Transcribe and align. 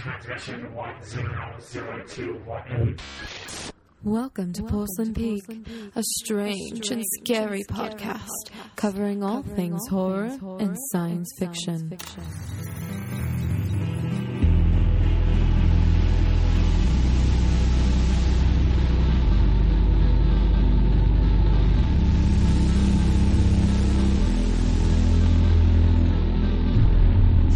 transmission 0.00 0.74
100218. 0.74 2.96
Welcome 4.02 4.54
to 4.54 4.62
Porcelain 4.62 5.12
Peak, 5.12 5.42
a 5.94 6.02
strange 6.02 6.90
and 6.90 7.04
scary 7.20 7.64
podcast 7.64 8.48
covering 8.76 9.22
all 9.22 9.42
things 9.42 9.86
horror 9.90 10.38
and 10.58 10.74
science 10.90 11.30
fiction. 11.38 11.98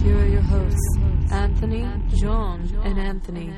Here 0.02 0.18
are 0.18 0.26
your 0.26 0.42
hosts, 0.42 0.98
Anthony, 1.32 1.82
John, 2.28 2.66
and 2.84 2.98
Anthony. 2.98 3.52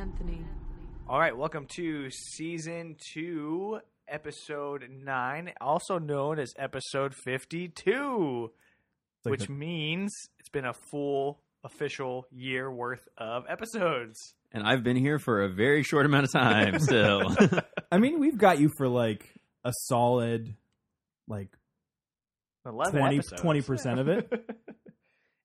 All 1.09 1.21
right, 1.21 1.37
welcome 1.37 1.67
to 1.77 2.11
season 2.11 2.97
two, 3.13 3.79
episode 4.09 4.89
nine, 4.91 5.53
also 5.61 6.01
known 6.01 6.41
as 6.41 6.53
episode 6.59 7.15
52, 7.15 8.51
like 9.25 9.31
which 9.31 9.47
the- 9.47 9.53
means 9.53 10.13
it's 10.41 10.49
been 10.49 10.65
a 10.65 10.73
full 10.73 11.39
official 11.63 12.27
year 12.33 12.69
worth 12.69 13.07
of 13.17 13.45
episodes. 13.49 14.35
and 14.51 14.65
I've 14.67 14.83
been 14.83 14.97
here 14.97 15.21
for 15.21 15.45
a 15.45 15.49
very 15.49 15.85
short 15.85 16.05
amount 16.05 16.25
of 16.25 16.33
time 16.33 16.79
still. 16.81 17.37
I 17.93 17.99
mean, 17.99 18.19
we've 18.19 18.37
got 18.37 18.59
you 18.59 18.69
for 18.77 18.89
like 18.89 19.33
a 19.63 19.73
solid, 19.85 20.57
like 21.29 21.57
11 22.67 22.99
20 23.01 23.17
episodes. 23.19 23.65
percent 23.67 24.01
of 24.01 24.09
it. 24.09 24.51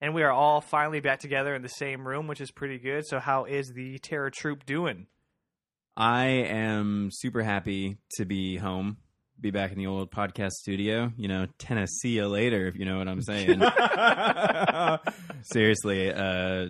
and 0.01 0.15
we 0.15 0.23
are 0.23 0.31
all 0.31 0.61
finally 0.61 0.99
back 0.99 1.19
together 1.19 1.53
in 1.53 1.61
the 1.61 1.69
same 1.69 2.07
room, 2.07 2.27
which 2.27 2.41
is 2.41 2.51
pretty 2.51 2.79
good. 2.79 3.05
So, 3.05 3.19
how 3.19 3.45
is 3.45 3.73
the 3.73 3.99
Terror 3.99 4.29
Troop 4.31 4.65
doing? 4.65 5.07
I 5.95 6.25
am 6.25 7.09
super 7.11 7.43
happy 7.43 7.97
to 8.15 8.25
be 8.25 8.57
home, 8.57 8.97
be 9.39 9.51
back 9.51 9.71
in 9.71 9.77
the 9.77 9.87
old 9.87 10.11
podcast 10.11 10.51
studio. 10.51 11.11
You 11.17 11.27
know, 11.27 11.47
Tennessee 11.59 12.15
you 12.15 12.27
later, 12.27 12.67
if 12.67 12.75
you 12.75 12.85
know 12.85 12.97
what 12.97 13.07
I'm 13.07 13.21
saying. 13.21 13.61
Seriously, 15.43 16.11
uh, 16.11 16.67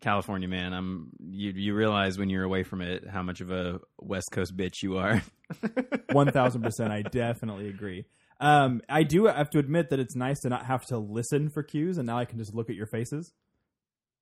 California 0.00 0.48
man, 0.48 0.72
I'm 0.72 1.10
you. 1.18 1.52
You 1.52 1.74
realize 1.74 2.18
when 2.18 2.28
you're 2.28 2.44
away 2.44 2.62
from 2.62 2.82
it 2.82 3.08
how 3.08 3.22
much 3.22 3.40
of 3.40 3.50
a 3.50 3.80
West 3.98 4.28
Coast 4.32 4.56
bitch 4.56 4.82
you 4.82 4.98
are. 4.98 5.22
One 6.12 6.30
thousand 6.30 6.62
percent. 6.62 6.92
I 6.92 7.02
definitely 7.02 7.68
agree. 7.68 8.04
Um, 8.40 8.80
I 8.88 9.02
do 9.04 9.26
have 9.26 9.50
to 9.50 9.58
admit 9.58 9.90
that 9.90 10.00
it's 10.00 10.16
nice 10.16 10.40
to 10.40 10.48
not 10.48 10.66
have 10.66 10.84
to 10.86 10.98
listen 10.98 11.50
for 11.50 11.62
cues, 11.62 11.98
and 11.98 12.06
now 12.06 12.18
I 12.18 12.24
can 12.24 12.38
just 12.38 12.54
look 12.54 12.68
at 12.68 12.76
your 12.76 12.86
faces. 12.86 13.32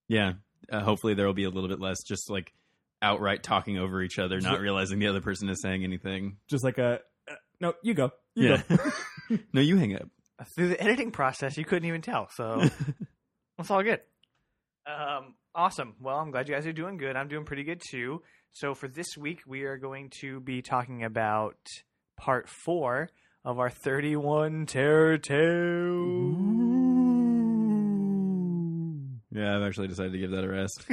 Yeah. 0.08 0.32
Uh, 0.70 0.80
hopefully 0.80 1.14
there 1.14 1.26
will 1.26 1.34
be 1.34 1.44
a 1.44 1.50
little 1.50 1.68
bit 1.68 1.80
less 1.80 2.02
just 2.06 2.30
like 2.30 2.52
outright 3.00 3.42
talking 3.42 3.78
over 3.78 4.02
each 4.02 4.18
other, 4.18 4.40
not 4.40 4.60
realizing 4.60 4.98
the 4.98 5.08
other 5.08 5.20
person 5.20 5.48
is 5.48 5.60
saying 5.60 5.82
anything. 5.82 6.36
Just 6.48 6.62
like 6.62 6.78
a 6.78 7.00
uh, 7.28 7.34
no, 7.60 7.74
you 7.82 7.94
go, 7.94 8.10
you 8.34 8.50
Yeah. 8.50 8.62
go. 8.68 8.78
no, 9.52 9.60
you 9.60 9.76
hang 9.76 9.94
up. 9.96 10.08
Through 10.54 10.68
the 10.68 10.80
editing 10.82 11.10
process, 11.12 11.56
you 11.56 11.64
couldn't 11.64 11.88
even 11.88 12.02
tell. 12.02 12.28
So, 12.34 12.62
It's 13.58 13.70
all 13.70 13.82
good. 13.82 14.00
Um, 14.86 15.34
awesome. 15.54 15.94
Well, 16.00 16.16
I'm 16.16 16.30
glad 16.32 16.48
you 16.48 16.54
guys 16.54 16.66
are 16.66 16.72
doing 16.72 16.96
good. 16.96 17.14
I'm 17.16 17.28
doing 17.28 17.44
pretty 17.44 17.62
good 17.62 17.80
too. 17.90 18.22
So 18.52 18.74
for 18.74 18.88
this 18.88 19.16
week, 19.16 19.40
we 19.46 19.62
are 19.62 19.76
going 19.76 20.10
to 20.20 20.40
be 20.40 20.62
talking 20.62 21.04
about 21.04 21.56
part 22.18 22.48
four 22.48 23.08
of 23.44 23.58
our 23.58 23.70
31 23.70 24.66
Terror 24.66 25.18
Tales. 25.18 26.36
Yeah, 29.32 29.56
I've 29.56 29.62
actually 29.62 29.88
decided 29.88 30.12
to 30.12 30.18
give 30.18 30.30
that 30.30 30.44
a 30.44 30.48
rest. 30.48 30.84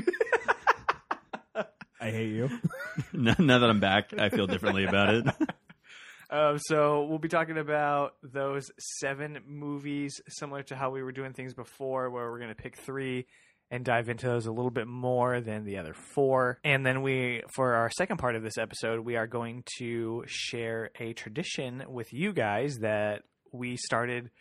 I 2.02 2.11
hate 2.11 2.30
you. 2.30 2.50
now, 3.14 3.36
now 3.38 3.59
that 3.59 3.69
I'm 3.69 3.80
back, 3.80 4.14
I 4.17 4.30
feel 4.30 4.47
differently 4.47 4.86
about 4.86 5.14
it. 5.14 5.25
Um, 6.31 6.59
so 6.59 7.06
we'll 7.06 7.18
be 7.18 7.28
talking 7.28 7.57
about 7.57 8.13
those 8.22 8.69
seven 9.00 9.40
movies, 9.47 10.22
similar 10.28 10.62
to 10.62 10.75
how 10.75 10.91
we 10.91 11.02
were 11.02 11.12
doing 11.12 11.34
things 11.34 11.56
before, 11.56 12.12
where 12.12 12.29
we're 12.29 12.38
going 12.38 12.52
to 12.52 12.56
pick 12.56 12.78
three 12.78 13.25
and 13.72 13.85
dive 13.85 14.09
into 14.09 14.28
those 14.28 14.46
a 14.46 14.52
little 14.52 14.72
bit 14.72 14.88
more 14.88 15.41
than 15.41 15.63
the 15.63 15.78
other 15.78 15.94
four. 15.94 16.59
And 16.63 16.85
then 16.85 17.02
we, 17.02 17.44
for 17.53 17.75
our 17.75 17.90
second 17.90 18.18
part 18.18 18.35
of 18.35 18.44
this 18.44 18.57
episode, 18.57 19.02
we 19.02 19.16
are 19.16 19.28
going 19.28 19.63
to 19.78 20.24
share 20.28 20.91
a 21.00 21.13
tradition 21.13 21.84
with 21.88 22.12
you 22.12 22.34
guys 22.34 22.79
that 22.79 23.24
we 23.52 23.78
started 23.78 24.31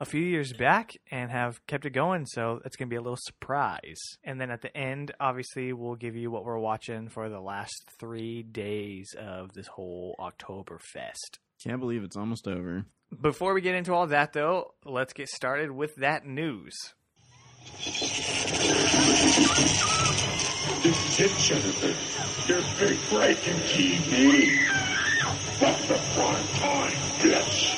a 0.00 0.06
few 0.06 0.22
years 0.22 0.54
back 0.54 0.92
and 1.10 1.30
have 1.30 1.64
kept 1.66 1.84
it 1.84 1.90
going. 1.90 2.24
So 2.24 2.60
it's 2.64 2.76
going 2.76 2.88
to 2.88 2.92
be 2.92 2.96
a 2.96 3.02
little 3.02 3.18
surprise. 3.20 4.00
And 4.24 4.40
then 4.40 4.50
at 4.50 4.62
the 4.62 4.74
end, 4.74 5.12
obviously, 5.20 5.72
we'll 5.72 5.94
give 5.94 6.16
you 6.16 6.30
what 6.30 6.44
we're 6.44 6.58
watching 6.58 7.10
for 7.10 7.28
the 7.28 7.40
last 7.40 7.84
three 7.98 8.42
days 8.42 9.14
of 9.18 9.52
this 9.52 9.66
whole 9.66 10.16
Oktoberfest. 10.18 11.38
Can't 11.62 11.80
believe 11.80 12.02
it's 12.02 12.16
almost 12.16 12.48
over. 12.48 12.86
Before 13.20 13.52
we 13.52 13.60
get 13.60 13.74
into 13.74 13.92
all 13.92 14.06
that, 14.06 14.32
though, 14.32 14.74
let's 14.84 15.12
get 15.12 15.28
started 15.28 15.70
with 15.70 15.96
that 15.96 16.24
news. 16.24 16.74
This 20.82 20.96
is 21.08 21.20
it, 21.20 21.32
Jennifer. 21.38 21.94
There's 22.46 22.78
big 22.78 22.98
breaking 23.10 23.60
TV. 23.68 24.66
Fuck 25.58 25.78
the 25.88 26.00
prime 26.14 26.46
time, 26.58 26.92
bitch. 27.18 27.76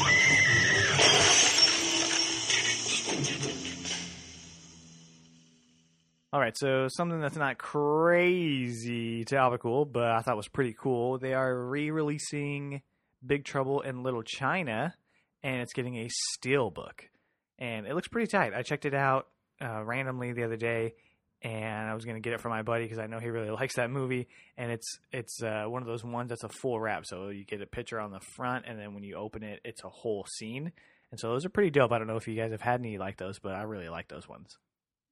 All 6.32 6.41
right, 6.41 6.56
so 6.56 6.87
something 6.88 7.20
that's 7.20 7.37
not 7.37 7.59
crazy 7.59 9.25
to 9.25 9.37
topical, 9.37 9.84
but 9.84 10.10
I 10.10 10.20
thought 10.20 10.37
was 10.37 10.49
pretty 10.49 10.75
cool. 10.78 11.19
They 11.19 11.34
are 11.34 11.66
re-releasing 11.66 12.82
Big 13.25 13.44
Trouble 13.44 13.82
in 13.82 14.03
Little 14.03 14.22
China, 14.22 14.94
and 15.43 15.60
it's 15.60 15.75
getting 15.75 15.99
a 15.99 16.09
steel 16.09 16.70
book, 16.70 17.10
and 17.59 17.87
it 17.87 17.94
looks 17.94 18.09
pretty 18.09 18.28
tight. 18.28 18.54
I 18.54 18.62
checked 18.62 18.87
it 18.87 18.94
out 18.94 19.26
uh, 19.62 19.83
randomly 19.84 20.33
the 20.33 20.45
other 20.45 20.56
day, 20.56 20.95
and 21.43 21.89
I 21.89 21.95
was 21.95 22.05
going 22.05 22.17
to 22.17 22.21
get 22.21 22.33
it 22.33 22.41
for 22.41 22.49
my 22.49 22.62
buddy 22.62 22.84
because 22.84 22.99
I 22.99 23.06
know 23.06 23.19
he 23.19 23.28
really 23.28 23.50
likes 23.50 23.77
that 23.77 23.91
movie. 23.91 24.28
And 24.56 24.71
it's 24.71 24.99
it's 25.12 25.43
uh, 25.43 25.65
one 25.67 25.83
of 25.83 25.89
those 25.89 26.05
ones 26.05 26.28
that's 26.28 26.45
a 26.45 26.49
full 26.49 26.81
wrap, 26.81 27.06
so 27.06 27.28
you 27.28 27.45
get 27.45 27.61
a 27.61 27.67
picture 27.67 28.00
on 28.00 28.11
the 28.11 28.21
front, 28.21 28.65
and 28.67 28.78
then 28.78 28.95
when 28.95 29.03
you 29.03 29.17
open 29.17 29.43
it, 29.43 29.61
it's 29.65 29.84
a 29.84 29.89
whole 29.89 30.27
scene. 30.39 30.73
And 31.11 31.21
so 31.21 31.28
those 31.28 31.45
are 31.45 31.50
pretty 31.50 31.71
dope. 31.71 31.93
I 31.93 31.99
don't 31.99 32.06
know 32.06 32.17
if 32.17 32.27
you 32.27 32.34
guys 32.34 32.53
have 32.53 32.62
had 32.62 32.81
any 32.81 32.97
like 32.97 33.19
those, 33.19 33.39
but 33.39 33.55
I 33.55 33.62
really 33.62 33.91
like 33.91 34.09
those 34.09 34.28
ones. 34.28 34.56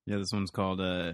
Yeah, 0.06 0.16
this 0.16 0.33
one's 0.33 0.50
called 0.50 0.81
uh, 0.81 1.12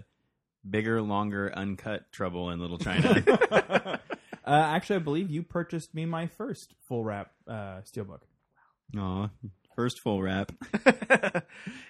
Bigger, 0.69 1.03
Longer, 1.03 1.53
Uncut 1.53 2.13
Trouble 2.13 2.51
in 2.51 2.61
Little 2.61 2.79
China. 2.79 3.23
uh, 3.51 3.99
actually, 4.47 4.97
I 4.97 5.01
believe 5.01 5.29
you 5.29 5.43
purchased 5.43 5.93
me 5.93 6.07
my 6.07 6.29
first 6.29 6.75
full 6.89 7.03
wrap 7.03 7.33
uh, 7.49 7.81
steelbook. 7.83 8.21
Aw, 8.97 9.29
first 9.77 10.01
full 10.01 10.21
wrap. 10.21 10.51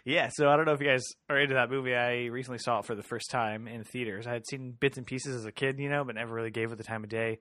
yeah, 0.05 0.29
so 0.33 0.49
I 0.49 0.57
don't 0.57 0.67
know 0.67 0.73
if 0.73 0.81
you 0.81 0.89
guys 0.89 1.05
are 1.31 1.39
into 1.39 1.55
that 1.55 1.71
movie. 1.71 1.95
I 1.95 2.27
recently 2.27 2.59
saw 2.59 2.81
it 2.81 2.85
for 2.85 2.95
the 2.95 3.03
first 3.03 3.31
time 3.31 3.67
in 3.67 3.85
theaters. 3.85 4.27
I 4.27 4.33
had 4.33 4.47
seen 4.47 4.77
bits 4.79 4.99
and 4.99 5.07
pieces 5.07 5.35
as 5.37 5.47
a 5.47 5.53
kid, 5.53 5.79
you 5.79 5.89
know, 5.89 6.05
but 6.05 6.17
never 6.17 6.35
really 6.35 6.51
gave 6.51 6.71
it 6.73 6.79
the 6.79 6.85
time 6.85 7.05
of 7.05 7.09
day. 7.09 7.39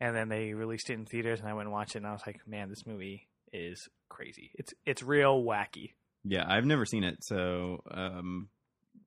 And 0.00 0.14
then 0.14 0.28
they 0.28 0.54
released 0.54 0.90
it 0.90 0.94
in 0.94 1.06
theaters, 1.06 1.40
and 1.40 1.48
I 1.48 1.54
went 1.54 1.66
and 1.66 1.72
watched 1.72 1.96
it, 1.96 1.98
and 1.98 2.06
I 2.06 2.12
was 2.12 2.22
like, 2.24 2.46
man, 2.46 2.68
this 2.68 2.86
movie 2.86 3.26
is 3.52 3.88
crazy. 4.08 4.52
It's 4.54 4.72
it's 4.86 5.02
real 5.02 5.42
wacky. 5.42 5.94
Yeah, 6.22 6.44
I've 6.46 6.66
never 6.66 6.84
seen 6.84 7.02
it, 7.02 7.16
so 7.22 7.82
um, 7.90 8.48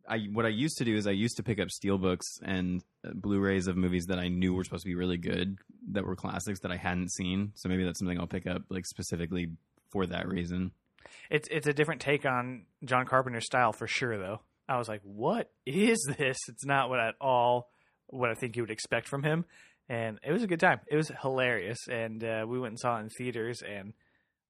I 0.08 0.20
what 0.34 0.46
I 0.46 0.50
used 0.50 0.78
to 0.80 0.86
do 0.86 0.96
is 0.96 1.08
I 1.08 1.12
used 1.12 1.38
to 1.38 1.44
pick 1.44 1.60
up 1.60 1.70
steelbooks 1.70 2.42
and 2.44 2.84
uh, 3.06 3.12
Blu-rays 3.14 3.68
of 3.68 3.78
movies 3.78 4.06
that 4.08 4.20
I 4.20 4.28
knew 4.28 4.54
were 4.54 4.64
supposed 4.64 4.84
to 4.84 4.90
be 4.90 4.96
really 4.96 5.18
good, 5.18 5.58
that 5.92 6.06
were 6.06 6.16
classics 6.16 6.60
that 6.62 6.72
I 6.72 6.78
hadn't 6.78 7.12
seen. 7.12 7.52
So 7.56 7.70
maybe 7.70 7.84
that's 7.84 8.00
something 8.00 8.20
I'll 8.20 8.28
pick 8.28 8.48
up 8.48 8.64
like 8.70 8.86
specifically 8.86 9.52
for 9.92 10.06
that 10.08 10.28
reason. 10.28 10.72
It's 11.30 11.48
it's 11.52 11.68
a 11.68 11.74
different 11.74 12.02
take 12.02 12.26
on 12.26 12.66
John 12.86 13.06
Carpenter's 13.06 13.46
style 13.46 13.74
for 13.74 13.88
sure, 13.88 14.18
though. 14.18 14.42
I 14.68 14.78
was 14.78 14.88
like, 14.88 15.02
what 15.04 15.50
is 15.66 16.00
this? 16.18 16.38
It's 16.48 16.66
not 16.66 16.90
what 16.90 17.00
at 17.00 17.16
all 17.20 17.70
what 18.08 18.30
I 18.30 18.34
think 18.34 18.56
you 18.56 18.64
would 18.64 18.72
expect 18.72 19.08
from 19.08 19.24
him. 19.24 19.46
And 19.90 20.20
it 20.24 20.32
was 20.32 20.44
a 20.44 20.48
good 20.48 20.60
time. 20.60 20.80
It 20.90 20.96
was 20.96 21.12
hilarious, 21.22 21.80
and 21.90 22.24
uh, 22.24 22.46
we 22.48 22.60
went 22.60 22.72
and 22.72 22.80
saw 22.80 22.98
it 22.98 23.02
in 23.02 23.10
theaters. 23.10 23.62
And 23.62 23.94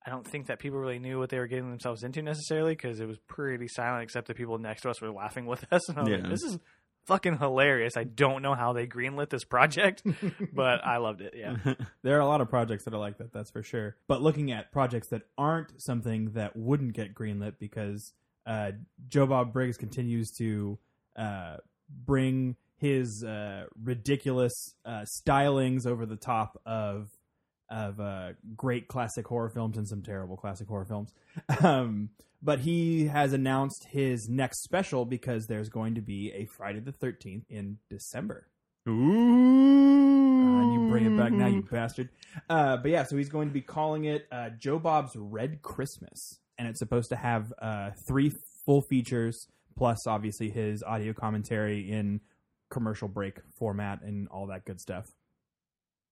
I 0.05 0.09
don't 0.11 0.27
think 0.27 0.47
that 0.47 0.59
people 0.59 0.77
really 0.79 0.99
knew 0.99 1.17
what 1.17 1.29
they 1.29 1.39
were 1.39 1.47
getting 1.47 1.69
themselves 1.69 2.03
into 2.03 2.21
necessarily 2.21 2.73
because 2.73 2.99
it 2.99 3.07
was 3.07 3.17
pretty 3.27 3.67
silent, 3.67 4.03
except 4.03 4.27
the 4.27 4.35
people 4.35 4.57
next 4.59 4.81
to 4.83 4.89
us 4.91 5.01
were 5.01 5.11
laughing 5.11 5.45
with 5.47 5.65
us. 5.71 5.87
And 5.89 5.97
I 5.97 6.01
was 6.03 6.11
like, 6.11 6.21
Yeah. 6.23 6.29
this 6.29 6.43
is 6.43 6.59
fucking 7.05 7.37
hilarious. 7.37 7.97
I 7.97 8.03
don't 8.03 8.41
know 8.41 8.55
how 8.55 8.73
they 8.73 8.87
greenlit 8.87 9.29
this 9.29 9.43
project, 9.43 10.03
but 10.53 10.85
I 10.85 10.97
loved 10.97 11.21
it. 11.21 11.33
Yeah. 11.37 11.57
There 12.03 12.17
are 12.17 12.21
a 12.21 12.25
lot 12.25 12.41
of 12.41 12.49
projects 12.49 12.85
that 12.85 12.93
are 12.95 12.99
like 12.99 13.19
that, 13.19 13.31
that's 13.31 13.51
for 13.51 13.61
sure. 13.61 13.95
But 14.07 14.21
looking 14.23 14.51
at 14.51 14.71
projects 14.71 15.09
that 15.09 15.21
aren't 15.37 15.79
something 15.79 16.31
that 16.31 16.55
wouldn't 16.55 16.93
get 16.93 17.13
greenlit 17.13 17.59
because 17.59 18.13
uh, 18.45 18.71
Joe 19.07 19.27
Bob 19.27 19.53
Briggs 19.53 19.77
continues 19.77 20.31
to 20.37 20.79
uh, 21.15 21.57
bring 22.05 22.55
his 22.77 23.23
uh, 23.23 23.65
ridiculous 23.83 24.73
uh, 24.83 25.05
stylings 25.05 25.85
over 25.85 26.07
the 26.07 26.15
top 26.15 26.59
of 26.65 27.09
of 27.71 27.99
uh, 27.99 28.33
great 28.55 28.87
classic 28.87 29.27
horror 29.27 29.49
films 29.49 29.77
and 29.77 29.87
some 29.87 30.01
terrible 30.01 30.37
classic 30.37 30.67
horror 30.67 30.85
films. 30.85 31.13
Um, 31.63 32.09
but 32.43 32.59
he 32.59 33.05
has 33.05 33.33
announced 33.33 33.85
his 33.85 34.27
next 34.27 34.63
special 34.63 35.05
because 35.05 35.45
there's 35.45 35.69
going 35.69 35.95
to 35.95 36.01
be 36.01 36.31
a 36.31 36.45
Friday 36.45 36.79
the 36.79 36.91
13th 36.91 37.43
in 37.49 37.77
December. 37.89 38.47
Ooh. 38.89 38.91
Uh, 38.91 40.61
and 40.61 40.73
you 40.73 40.89
bring 40.89 41.05
it 41.05 41.15
back 41.15 41.31
now, 41.31 41.45
you 41.45 41.61
bastard. 41.61 42.09
Uh, 42.49 42.77
but 42.77 42.89
yeah, 42.89 43.03
so 43.03 43.15
he's 43.15 43.29
going 43.29 43.47
to 43.47 43.53
be 43.53 43.61
calling 43.61 44.05
it 44.05 44.27
uh, 44.31 44.49
Joe 44.49 44.79
Bob's 44.79 45.15
Red 45.15 45.61
Christmas, 45.61 46.39
and 46.57 46.67
it's 46.67 46.79
supposed 46.79 47.09
to 47.09 47.15
have 47.15 47.53
uh, 47.61 47.91
three 48.07 48.33
full 48.65 48.81
features 48.81 49.47
plus 49.75 50.05
obviously 50.07 50.49
his 50.49 50.83
audio 50.83 51.13
commentary 51.13 51.89
in 51.91 52.21
commercial 52.69 53.07
break 53.07 53.39
format 53.57 54.01
and 54.01 54.27
all 54.29 54.47
that 54.47 54.65
good 54.65 54.79
stuff. 54.79 55.07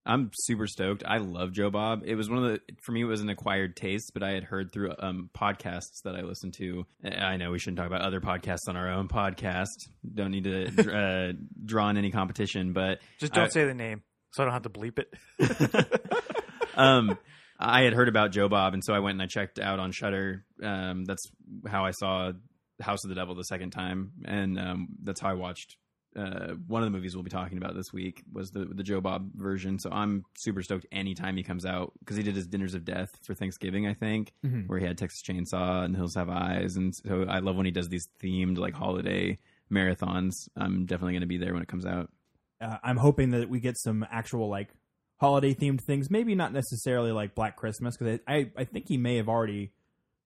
I'm 0.05 0.31
super 0.33 0.65
stoked. 0.65 1.03
I 1.05 1.17
love 1.17 1.51
Joe 1.51 1.69
Bob. 1.69 2.01
It 2.05 2.15
was 2.15 2.29
one 2.29 2.43
of 2.43 2.51
the 2.51 2.61
for 2.81 2.91
me 2.93 3.01
it 3.01 3.05
was 3.05 3.21
an 3.21 3.29
acquired 3.29 3.75
taste, 3.75 4.11
but 4.13 4.23
I 4.23 4.31
had 4.31 4.43
heard 4.43 4.71
through 4.71 4.93
um, 4.97 5.29
podcasts 5.37 6.01
that 6.03 6.15
I 6.15 6.21
listened 6.21 6.53
to. 6.55 6.85
I 7.03 7.37
know 7.37 7.51
we 7.51 7.59
shouldn't 7.59 7.77
talk 7.77 7.87
about 7.87 8.01
other 8.01 8.19
podcasts 8.21 8.67
on 8.67 8.75
our 8.75 8.89
own 8.89 9.07
podcast. 9.07 9.67
Don't 10.15 10.31
need 10.31 10.45
to 10.45 10.67
uh, 10.97 11.33
draw 11.65 11.89
in 11.89 11.97
any 11.97 12.11
competition, 12.11 12.73
but 12.73 12.99
Just 13.19 13.33
don't 13.33 13.45
I- 13.45 13.49
say 13.49 13.65
the 13.65 13.73
name, 13.75 14.01
so 14.31 14.43
I 14.43 14.45
don't 14.45 14.53
have 14.53 14.63
to 14.63 14.69
bleep 14.69 14.99
it. 14.99 15.13
um, 16.75 17.17
I 17.59 17.81
had 17.81 17.93
heard 17.93 18.07
about 18.07 18.31
Joe 18.31 18.47
Bob, 18.47 18.73
and 18.73 18.83
so 18.83 18.93
I 18.93 18.99
went 18.99 19.15
and 19.15 19.21
I 19.21 19.25
checked 19.27 19.59
out 19.59 19.79
on 19.79 19.91
Shudder. 19.91 20.45
Um, 20.63 21.05
that's 21.05 21.29
how 21.67 21.85
I 21.85 21.91
saw 21.91 22.31
House 22.81 23.03
of 23.03 23.09
the 23.09 23.15
Devil 23.15 23.35
the 23.35 23.43
second 23.43 23.71
time, 23.71 24.13
and 24.25 24.57
um, 24.57 24.87
that's 25.03 25.19
how 25.19 25.29
I 25.29 25.33
watched 25.33 25.75
uh, 26.19 26.53
one 26.67 26.81
of 26.83 26.87
the 26.87 26.95
movies 26.97 27.15
we'll 27.15 27.23
be 27.23 27.29
talking 27.29 27.57
about 27.57 27.75
this 27.75 27.93
week 27.93 28.23
was 28.33 28.51
the 28.51 28.65
the 28.65 28.83
Joe 28.83 28.99
Bob 29.01 29.31
version. 29.35 29.79
So 29.79 29.89
I'm 29.91 30.25
super 30.37 30.61
stoked 30.61 30.85
anytime 30.91 31.37
he 31.37 31.43
comes 31.43 31.65
out 31.65 31.93
because 31.99 32.17
he 32.17 32.23
did 32.23 32.35
his 32.35 32.47
Dinners 32.47 32.73
of 32.73 32.83
Death 32.83 33.17
for 33.23 33.33
Thanksgiving, 33.33 33.87
I 33.87 33.93
think, 33.93 34.33
Mhm. 34.45 34.67
where 34.67 34.79
he 34.79 34.85
had 34.85 34.97
Texas 34.97 35.21
Chainsaw 35.21 35.83
and 35.85 35.95
Hills 35.95 36.15
Have 36.15 36.29
Eyes, 36.29 36.75
and 36.75 36.93
so 36.95 37.23
I 37.29 37.39
love 37.39 37.55
when 37.55 37.65
he 37.65 37.71
does 37.71 37.89
these 37.89 38.07
themed 38.21 38.57
like 38.57 38.73
holiday 38.73 39.37
marathons. 39.71 40.49
I'm 40.57 40.85
definitely 40.85 41.13
going 41.13 41.21
to 41.21 41.27
be 41.27 41.37
there 41.37 41.53
when 41.53 41.61
it 41.61 41.67
comes 41.67 41.85
out. 41.85 42.09
Uh, 42.61 42.77
I'm 42.83 42.97
hoping 42.97 43.31
that 43.31 43.49
we 43.49 43.59
get 43.59 43.77
some 43.77 44.05
actual 44.11 44.49
like 44.49 44.69
holiday 45.17 45.53
themed 45.53 45.81
things. 45.81 46.09
Maybe 46.09 46.35
not 46.35 46.51
necessarily 46.53 47.11
like 47.11 47.35
Black 47.35 47.55
Christmas 47.55 47.95
because 47.97 48.19
I, 48.27 48.33
I 48.35 48.51
I 48.57 48.63
think 48.65 48.87
he 48.87 48.97
may 48.97 49.17
have 49.17 49.29
already 49.29 49.71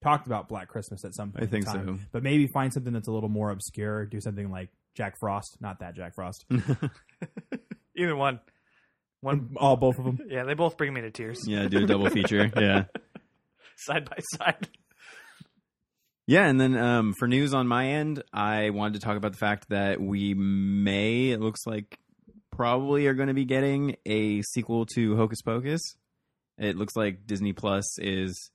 talked 0.01 0.27
about 0.27 0.47
Black 0.49 0.67
Christmas 0.67 1.05
at 1.05 1.13
some 1.15 1.31
point. 1.31 1.43
I 1.43 1.47
think 1.47 1.65
so. 1.67 1.97
But 2.11 2.23
maybe 2.23 2.47
find 2.47 2.73
something 2.73 2.91
that's 2.93 3.07
a 3.07 3.11
little 3.11 3.29
more 3.29 3.51
obscure. 3.51 4.05
Do 4.05 4.19
something 4.19 4.49
like 4.49 4.69
Jack 4.95 5.17
Frost, 5.19 5.57
not 5.59 5.79
that 5.79 5.95
Jack 5.95 6.15
Frost. 6.15 6.45
Either 7.97 8.15
one. 8.15 8.39
One. 9.21 9.55
All 9.57 9.77
both 9.77 9.97
of 9.97 10.05
them. 10.05 10.19
Yeah, 10.27 10.43
they 10.43 10.53
both 10.53 10.77
bring 10.77 10.93
me 10.93 11.01
to 11.01 11.11
tears. 11.11 11.47
yeah, 11.47 11.67
do 11.67 11.83
a 11.83 11.87
double 11.87 12.09
feature. 12.09 12.51
Yeah. 12.55 12.85
Side 13.77 14.09
by 14.09 14.17
side. 14.35 14.69
Yeah, 16.25 16.45
and 16.47 16.59
then 16.59 16.77
um, 16.77 17.13
for 17.19 17.27
news 17.27 17.53
on 17.53 17.67
my 17.67 17.87
end, 17.87 18.23
I 18.31 18.69
wanted 18.69 18.93
to 18.93 18.99
talk 19.05 19.17
about 19.17 19.33
the 19.33 19.37
fact 19.37 19.69
that 19.69 19.99
we 19.99 20.33
may, 20.33 21.31
it 21.31 21.41
looks 21.41 21.65
like, 21.65 21.97
probably 22.49 23.07
are 23.07 23.13
going 23.13 23.27
to 23.27 23.33
be 23.33 23.45
getting 23.45 23.97
a 24.05 24.41
sequel 24.43 24.85
to 24.95 25.17
Hocus 25.17 25.41
Pocus. 25.41 25.81
It 26.57 26.77
looks 26.77 26.95
like 26.95 27.25
Disney 27.25 27.51
Plus 27.51 27.97
is 27.99 28.51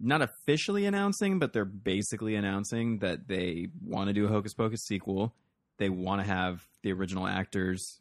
not 0.00 0.22
officially 0.22 0.86
announcing, 0.86 1.38
but 1.38 1.52
they're 1.52 1.64
basically 1.64 2.34
announcing 2.34 2.98
that 2.98 3.28
they 3.28 3.68
want 3.80 4.08
to 4.08 4.12
do 4.12 4.24
a 4.24 4.28
Hocus 4.28 4.54
Pocus 4.54 4.84
sequel. 4.84 5.34
They 5.78 5.88
want 5.88 6.22
to 6.22 6.26
have 6.26 6.66
the 6.82 6.92
original 6.92 7.26
actors 7.26 8.00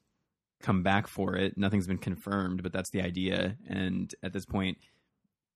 come 0.62 0.84
back 0.84 1.08
for 1.08 1.36
it. 1.36 1.58
Nothing's 1.58 1.88
been 1.88 1.98
confirmed, 1.98 2.64
but 2.64 2.72
that's 2.72 2.90
the 2.92 3.02
idea. 3.02 3.58
And 3.68 4.14
at 4.24 4.34
this 4.34 4.46
point, 4.46 4.78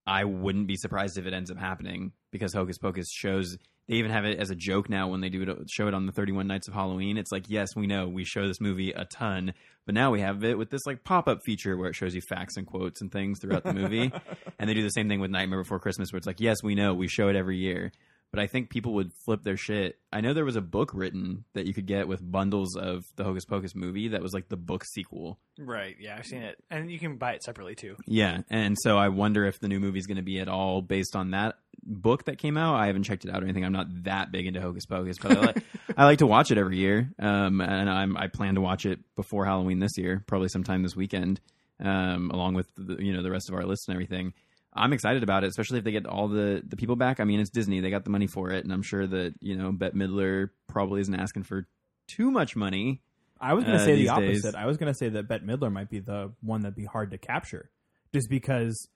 I 0.05 0.23
wouldn't 0.23 0.67
be 0.67 0.75
surprised 0.75 1.17
if 1.17 1.25
it 1.25 1.33
ends 1.33 1.51
up 1.51 1.57
happening 1.57 2.13
because 2.31 2.53
Hocus 2.53 2.77
Pocus 2.77 3.11
shows 3.11 3.57
they 3.87 3.95
even 3.95 4.11
have 4.11 4.25
it 4.25 4.37
as 4.39 4.49
a 4.49 4.55
joke 4.55 4.89
now 4.89 5.07
when 5.07 5.21
they 5.21 5.29
do 5.29 5.43
it 5.43 5.69
show 5.69 5.87
it 5.87 5.93
on 5.93 6.05
the 6.05 6.11
31 6.11 6.45
Nights 6.45 6.67
of 6.67 6.73
Halloween. 6.73 7.17
It's 7.17 7.31
like, 7.31 7.45
yes, 7.47 7.75
we 7.75 7.87
know 7.87 8.07
we 8.07 8.25
show 8.25 8.47
this 8.47 8.59
movie 8.59 8.91
a 8.91 9.05
ton, 9.05 9.53
but 9.85 9.95
now 9.95 10.11
we 10.11 10.19
have 10.19 10.43
it 10.43 10.57
with 10.57 10.69
this 10.69 10.85
like 10.85 11.03
pop-up 11.03 11.39
feature 11.43 11.77
where 11.77 11.89
it 11.89 11.95
shows 11.95 12.13
you 12.13 12.21
facts 12.21 12.57
and 12.57 12.67
quotes 12.67 13.01
and 13.01 13.11
things 13.11 13.39
throughout 13.39 13.63
the 13.63 13.73
movie. 13.73 14.11
and 14.59 14.69
they 14.69 14.73
do 14.73 14.83
the 14.83 14.89
same 14.89 15.07
thing 15.07 15.21
with 15.21 15.31
Nightmare 15.31 15.61
Before 15.61 15.79
Christmas 15.79 16.11
where 16.11 16.17
it's 16.17 16.27
like, 16.27 16.41
yes, 16.41 16.61
we 16.61 16.75
know 16.75 16.93
we 16.93 17.07
show 17.07 17.29
it 17.29 17.37
every 17.37 17.57
year. 17.57 17.91
But 18.31 18.41
I 18.41 18.47
think 18.47 18.69
people 18.69 18.93
would 18.95 19.11
flip 19.25 19.43
their 19.43 19.55
shit. 19.57 19.97
I 20.11 20.19
know 20.19 20.33
there 20.33 20.43
was 20.45 20.57
a 20.57 20.61
book 20.61 20.91
written 20.93 21.45
that 21.53 21.65
you 21.65 21.73
could 21.73 21.85
get 21.85 22.07
with 22.07 22.19
bundles 22.21 22.75
of 22.75 23.05
the 23.15 23.23
Hocus 23.23 23.45
Pocus 23.45 23.73
movie 23.73 24.09
that 24.09 24.21
was 24.21 24.33
like 24.33 24.49
the 24.49 24.57
book 24.57 24.83
sequel. 24.83 25.39
Right. 25.57 25.95
Yeah, 25.99 26.17
I've 26.17 26.25
seen 26.25 26.41
it, 26.41 26.57
and 26.69 26.91
you 26.91 26.99
can 26.99 27.17
buy 27.17 27.33
it 27.33 27.43
separately 27.43 27.75
too. 27.75 27.95
Yeah, 28.05 28.41
and 28.49 28.77
so 28.79 28.97
I 28.97 29.09
wonder 29.09 29.45
if 29.45 29.59
the 29.59 29.69
new 29.69 29.79
movie 29.79 29.99
is 29.99 30.07
going 30.07 30.17
to 30.17 30.23
be 30.23 30.39
at 30.39 30.49
all 30.49 30.81
based 30.81 31.15
on 31.15 31.31
that 31.31 31.55
book 31.83 32.25
that 32.25 32.37
came 32.37 32.57
out. 32.57 32.75
I 32.75 32.87
haven't 32.87 33.03
checked 33.03 33.25
it 33.25 33.31
out 33.33 33.41
or 33.41 33.45
anything. 33.45 33.63
I'm 33.63 33.71
not 33.71 34.03
that 34.03 34.31
big 34.31 34.45
into 34.45 34.61
Hocus 34.61 34.85
Pocus, 34.85 35.17
but 35.21 35.37
I 35.37 35.39
like, 35.39 35.63
I 35.97 36.05
like 36.05 36.19
to 36.19 36.27
watch 36.27 36.51
it 36.51 36.57
every 36.57 36.77
year. 36.77 37.09
Um, 37.19 37.61
and 37.61 37.89
I'm 37.89 38.17
I 38.17 38.27
plan 38.27 38.55
to 38.55 38.61
watch 38.61 38.85
it 38.85 38.99
before 39.15 39.45
Halloween 39.45 39.79
this 39.79 39.97
year, 39.97 40.23
probably 40.27 40.49
sometime 40.49 40.83
this 40.83 40.95
weekend, 40.95 41.39
um, 41.79 42.29
along 42.31 42.55
with 42.55 42.67
the, 42.75 43.03
you 43.03 43.13
know 43.13 43.23
the 43.23 43.31
rest 43.31 43.49
of 43.49 43.55
our 43.55 43.65
list 43.65 43.87
and 43.87 43.95
everything. 43.95 44.33
I'm 44.77 44.93
excited 44.93 45.23
about 45.23 45.43
it, 45.43 45.47
especially 45.47 45.79
if 45.79 45.83
they 45.83 45.91
get 45.91 46.05
all 46.05 46.27
the 46.27 46.61
the 46.67 46.75
people 46.77 46.95
back. 46.95 47.19
I 47.19 47.23
mean, 47.23 47.39
it's 47.39 47.49
Disney; 47.49 47.79
they 47.81 47.89
got 47.89 48.03
the 48.03 48.09
money 48.09 48.27
for 48.27 48.51
it, 48.51 48.63
and 48.63 48.71
I'm 48.73 48.83
sure 48.83 49.05
that 49.07 49.33
you 49.41 49.55
know 49.57 49.71
Bette 49.71 49.95
Midler 49.97 50.49
probably 50.67 51.01
isn't 51.01 51.15
asking 51.15 51.43
for 51.43 51.67
too 52.07 52.31
much 52.31 52.55
money. 52.55 53.01
I 53.39 53.53
was 53.53 53.63
going 53.65 53.77
to 53.77 53.83
Uh, 53.83 53.85
say 53.85 53.95
the 53.95 54.09
opposite. 54.09 54.43
days. 54.43 54.55
I 54.55 54.65
was 54.65 54.77
going 54.77 54.91
to 54.91 54.97
say 54.97 55.09
that 55.09 55.27
Bette 55.27 55.45
Midler 55.45 55.71
might 55.71 55.89
be 55.89 55.99
the 55.99 56.33
one 56.41 56.61
that'd 56.61 56.75
be 56.75 56.85
hard 56.85 57.11
to 57.11 57.17
capture, 57.17 57.69
just 58.13 58.29
because 58.29 58.89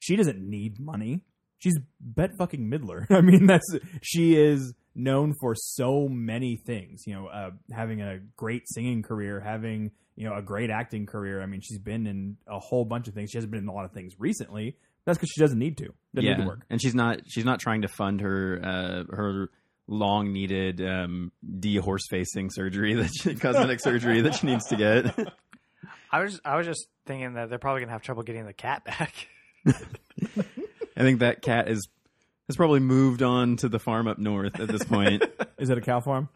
she 0.00 0.14
doesn't 0.16 0.38
need 0.40 0.78
money. 0.78 1.24
She's 1.58 1.78
Bette 2.00 2.34
fucking 2.38 2.70
Midler. 2.70 3.06
I 3.10 3.20
mean, 3.20 3.46
that's 3.46 3.66
she 4.02 4.36
is 4.36 4.74
known 4.94 5.34
for 5.40 5.54
so 5.56 6.08
many 6.08 6.56
things. 6.66 7.04
You 7.06 7.14
know, 7.14 7.26
uh, 7.28 7.50
having 7.72 8.00
a 8.02 8.18
great 8.36 8.62
singing 8.66 9.02
career, 9.02 9.40
having 9.40 9.90
you 10.16 10.28
know 10.28 10.34
a 10.36 10.42
great 10.42 10.70
acting 10.70 11.06
career. 11.06 11.40
I 11.40 11.46
mean, 11.46 11.60
she's 11.62 11.78
been 11.78 12.06
in 12.06 12.36
a 12.46 12.58
whole 12.58 12.84
bunch 12.84 13.08
of 13.08 13.14
things. 13.14 13.30
She 13.30 13.38
hasn't 13.38 13.50
been 13.52 13.62
in 13.62 13.68
a 13.68 13.72
lot 13.72 13.84
of 13.86 13.92
things 13.92 14.14
recently. 14.18 14.76
That's 15.08 15.16
because 15.16 15.30
she 15.30 15.40
doesn't 15.40 15.58
need 15.58 15.78
to. 15.78 15.94
Doesn't 16.14 16.30
need 16.30 16.36
to 16.36 16.46
work. 16.46 16.60
and 16.68 16.82
she's 16.82 16.94
not 16.94 17.20
she's 17.26 17.46
not 17.46 17.60
trying 17.60 17.80
to 17.80 17.88
fund 17.88 18.20
her 18.20 18.60
uh, 18.62 19.04
her 19.16 19.48
long 19.86 20.34
needed 20.34 20.82
um, 20.82 21.32
de 21.60 21.76
horse 21.78 22.02
facing 22.10 22.50
surgery 22.50 22.92
that 22.92 23.10
she, 23.10 23.34
cosmetic 23.40 23.80
surgery 23.80 24.20
that 24.20 24.34
she 24.34 24.46
needs 24.46 24.66
to 24.66 24.76
get. 24.76 25.18
I 26.12 26.20
was 26.22 26.42
I 26.44 26.58
was 26.58 26.66
just 26.66 26.88
thinking 27.06 27.32
that 27.34 27.48
they're 27.48 27.58
probably 27.58 27.80
gonna 27.80 27.92
have 27.92 28.02
trouble 28.02 28.22
getting 28.22 28.44
the 28.44 28.52
cat 28.52 28.84
back. 28.84 29.14
I 29.66 31.00
think 31.00 31.20
that 31.20 31.40
cat 31.40 31.70
is 31.70 31.88
has 32.48 32.56
probably 32.56 32.80
moved 32.80 33.22
on 33.22 33.56
to 33.56 33.70
the 33.70 33.78
farm 33.78 34.08
up 34.08 34.18
north 34.18 34.60
at 34.60 34.68
this 34.68 34.84
point. 34.84 35.24
Is 35.56 35.70
it 35.70 35.78
a 35.78 35.80
cow 35.80 36.00
farm? 36.00 36.28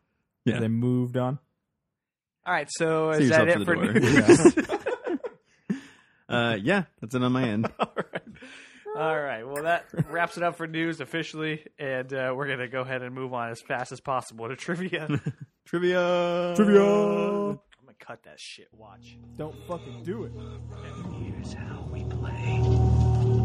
Yeah. 0.46 0.60
They 0.60 0.68
moved 0.68 1.18
on. 1.18 1.38
All 2.46 2.54
right, 2.54 2.68
so 2.70 3.12
See 3.12 3.24
is 3.24 3.28
that 3.28 3.48
it 3.48 3.58
to 3.58 3.64
for 3.66 3.76
the 3.76 3.86
door. 3.86 3.92
news? 5.68 5.78
uh, 6.28 6.56
yeah, 6.60 6.84
that's 7.02 7.14
it 7.14 7.22
on 7.22 7.32
my 7.32 7.44
end. 7.44 7.70
All 8.94 9.00
right. 9.00 9.12
All 9.16 9.22
right. 9.22 9.46
Well, 9.46 9.62
that 9.64 9.86
wraps 10.10 10.36
it 10.36 10.42
up 10.42 10.56
for 10.56 10.66
news 10.66 11.00
officially, 11.00 11.64
and 11.78 12.12
uh, 12.12 12.32
we're 12.36 12.48
gonna 12.48 12.68
go 12.68 12.80
ahead 12.82 13.02
and 13.02 13.14
move 13.14 13.32
on 13.32 13.50
as 13.50 13.60
fast 13.60 13.92
as 13.92 14.00
possible 14.00 14.48
to 14.48 14.56
trivia. 14.56 15.08
Trivia. 15.64 16.52
Trivia. 16.56 16.82
I'm 16.82 17.58
gonna 17.86 17.94
cut 18.00 18.22
that 18.24 18.38
shit. 18.40 18.68
Watch. 18.72 19.16
Don't 19.36 19.54
fucking 19.68 20.02
do 20.02 20.24
it. 20.24 20.32
Here's 21.22 21.52
how 21.54 21.88
we 21.90 22.04
play. 22.04 22.60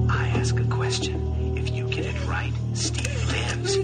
I 0.09 0.27
ask 0.35 0.59
a 0.59 0.63
question. 0.65 1.55
If 1.57 1.69
you 1.69 1.87
get 1.89 2.05
it 2.07 2.25
right, 2.27 2.51
Steve 2.73 3.27
lives. 3.31 3.75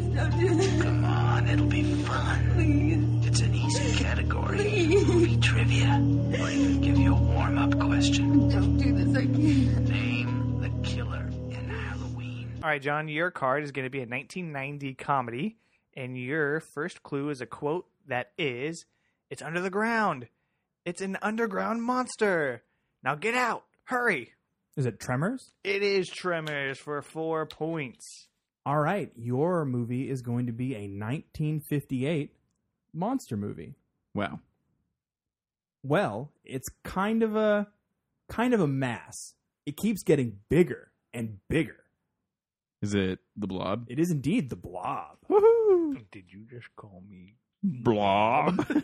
Come 0.81 1.05
on, 1.05 1.47
it'll 1.47 1.67
be 1.67 1.83
fun. 2.03 3.21
It's 3.25 3.39
an 3.41 3.53
easy 3.53 4.03
category. 4.03 4.87
Movie 4.87 5.37
trivia. 5.37 5.93
Or 6.41 6.49
even 6.49 6.81
give 6.81 6.97
you 6.97 7.15
a 7.15 7.21
warm-up 7.21 7.79
question. 7.79 8.49
Don't 8.49 8.77
do 8.77 8.93
this 8.93 9.15
I 9.15 9.21
can't. 9.25 9.33
killer 9.35 9.43
in 9.43 9.85
Halloween. 9.87 10.12
All 12.63 12.69
right, 12.69 12.81
John. 12.81 13.09
Your 13.09 13.29
card 13.29 13.65
is 13.65 13.73
gonna 13.73 13.89
be 13.89 13.99
a 13.99 14.07
1990 14.07 14.93
comedy, 14.93 15.57
and 15.97 16.17
your 16.17 16.61
first 16.61 17.03
clue 17.03 17.29
is 17.29 17.41
a 17.41 17.45
quote 17.45 17.89
that 18.07 18.31
is, 18.37 18.85
"It's 19.29 19.41
under 19.41 19.59
the 19.59 19.69
ground. 19.69 20.29
It's 20.85 21.01
an 21.01 21.17
underground 21.21 21.83
monster. 21.83 22.63
Now 23.03 23.15
get 23.15 23.35
out. 23.35 23.65
Hurry." 23.83 24.35
Is 24.77 24.85
it 24.85 24.97
Tremors? 25.01 25.53
It 25.65 25.83
is 25.83 26.07
Tremors 26.07 26.79
for 26.79 27.01
four 27.01 27.45
points. 27.45 28.29
All 28.65 28.79
right, 28.79 29.11
your 29.17 29.65
movie 29.65 30.09
is 30.09 30.21
going 30.21 30.45
to 30.45 30.53
be 30.53 30.73
a 30.73 30.87
1958 30.87 32.33
monster 32.93 33.35
movie. 33.35 33.75
Wow. 34.15 34.39
Well, 35.83 36.31
it's 36.45 36.69
kind 36.85 37.23
of 37.23 37.35
a 37.35 37.73
kind 38.29 38.53
of 38.53 38.61
a 38.61 38.67
mass. 38.67 39.35
It 39.65 39.75
keeps 39.75 40.01
getting 40.01 40.39
bigger 40.47 40.93
and 41.13 41.45
bigger. 41.49 41.82
Is 42.83 42.93
it 42.93 43.19
the 43.37 43.47
blob? 43.47 43.85
It 43.87 43.97
is 43.97 44.11
indeed 44.11 44.49
the 44.49 44.57
Blob. 44.57 45.15
Did 46.11 46.25
you 46.27 46.45
just 46.49 46.67
call 46.75 47.01
me? 47.09 47.37
Blob. 47.63 48.67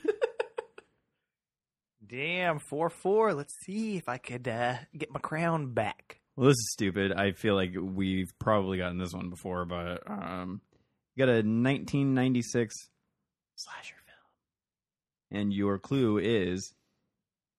Damn, 2.07 2.59
four 2.59 2.89
four. 2.89 3.33
Let's 3.33 3.53
see 3.65 3.97
if 3.97 4.07
I 4.07 4.17
could 4.17 4.47
uh, 4.47 4.75
get 4.97 5.11
my 5.11 5.19
crown 5.19 5.73
back. 5.73 6.21
Well, 6.37 6.47
this 6.47 6.53
is 6.53 6.71
stupid. 6.71 7.11
I 7.11 7.33
feel 7.33 7.55
like 7.55 7.71
we've 7.77 8.31
probably 8.39 8.77
gotten 8.77 8.99
this 8.99 9.11
one 9.11 9.29
before, 9.29 9.65
but 9.65 10.09
um, 10.09 10.61
you 11.13 11.25
got 11.25 11.31
a 11.31 11.43
1996 11.43 12.73
slasher 13.57 13.95
film, 14.05 15.41
and 15.41 15.53
your 15.53 15.77
clue 15.77 16.19
is 16.19 16.73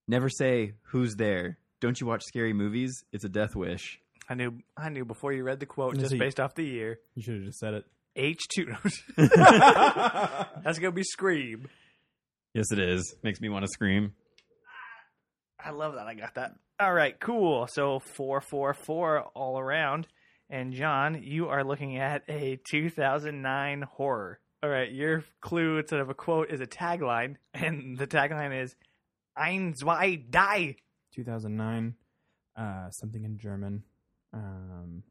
never 0.08 0.30
say 0.30 0.72
who's 0.84 1.16
there. 1.16 1.58
Don't 1.82 2.00
you 2.00 2.06
watch 2.06 2.24
scary 2.24 2.54
movies? 2.54 3.04
It's 3.12 3.24
a 3.24 3.28
death 3.28 3.54
wish. 3.54 4.00
I 4.30 4.34
knew 4.34 4.60
I 4.76 4.88
knew 4.90 5.04
before 5.04 5.32
you 5.32 5.42
read 5.42 5.58
the 5.58 5.66
quote, 5.66 5.98
just 5.98 6.16
based 6.16 6.38
off 6.38 6.54
the 6.54 6.64
year. 6.64 7.00
You 7.16 7.22
should 7.22 7.34
have 7.34 7.44
just 7.44 7.58
said 7.58 7.74
it. 7.74 7.84
H 8.14 8.40
two. 8.54 8.72
That's 9.16 10.78
gonna 10.78 10.92
be 10.92 11.02
Scream. 11.02 11.68
Yes, 12.54 12.70
it 12.70 12.78
is. 12.78 13.14
Makes 13.24 13.40
me 13.40 13.48
want 13.48 13.64
to 13.64 13.68
scream. 13.68 14.12
I 15.62 15.70
love 15.70 15.94
that. 15.94 16.06
I 16.06 16.14
got 16.14 16.34
that. 16.34 16.54
All 16.78 16.92
right, 16.92 17.18
cool. 17.18 17.66
So 17.70 17.98
four, 17.98 18.40
four, 18.40 18.72
four 18.72 19.22
all 19.34 19.58
around. 19.58 20.06
And 20.48 20.72
John, 20.72 21.22
you 21.22 21.48
are 21.48 21.62
looking 21.62 21.98
at 21.98 22.22
a 22.28 22.58
2009 22.70 23.82
horror. 23.82 24.40
All 24.62 24.70
right, 24.70 24.90
your 24.90 25.24
clue 25.40 25.78
instead 25.78 26.00
of 26.00 26.08
a 26.08 26.14
quote 26.14 26.50
is 26.50 26.60
a 26.60 26.66
tagline, 26.66 27.36
and 27.54 27.98
the 27.98 28.06
tagline 28.06 28.62
is 28.62 28.76
"Ein, 29.36 29.74
zwei, 29.74 30.16
die." 30.16 30.76
2009. 31.14 31.94
Uh, 32.56 32.90
something 32.90 33.24
in 33.24 33.38
German. 33.38 33.82
Um, 34.32 35.02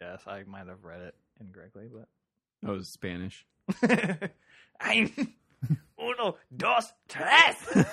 Yes, 0.00 0.22
I 0.26 0.44
might 0.44 0.68
have 0.68 0.84
read 0.84 1.00
it 1.00 1.14
incorrectly, 1.40 1.88
but 1.92 2.08
Oh, 2.66 2.74
it's 2.74 2.92
Spanish. 2.92 3.44
but 3.80 4.30
Ein, 4.80 5.10
uno, 6.00 6.36
dos, 6.56 6.92
tres. 7.08 7.56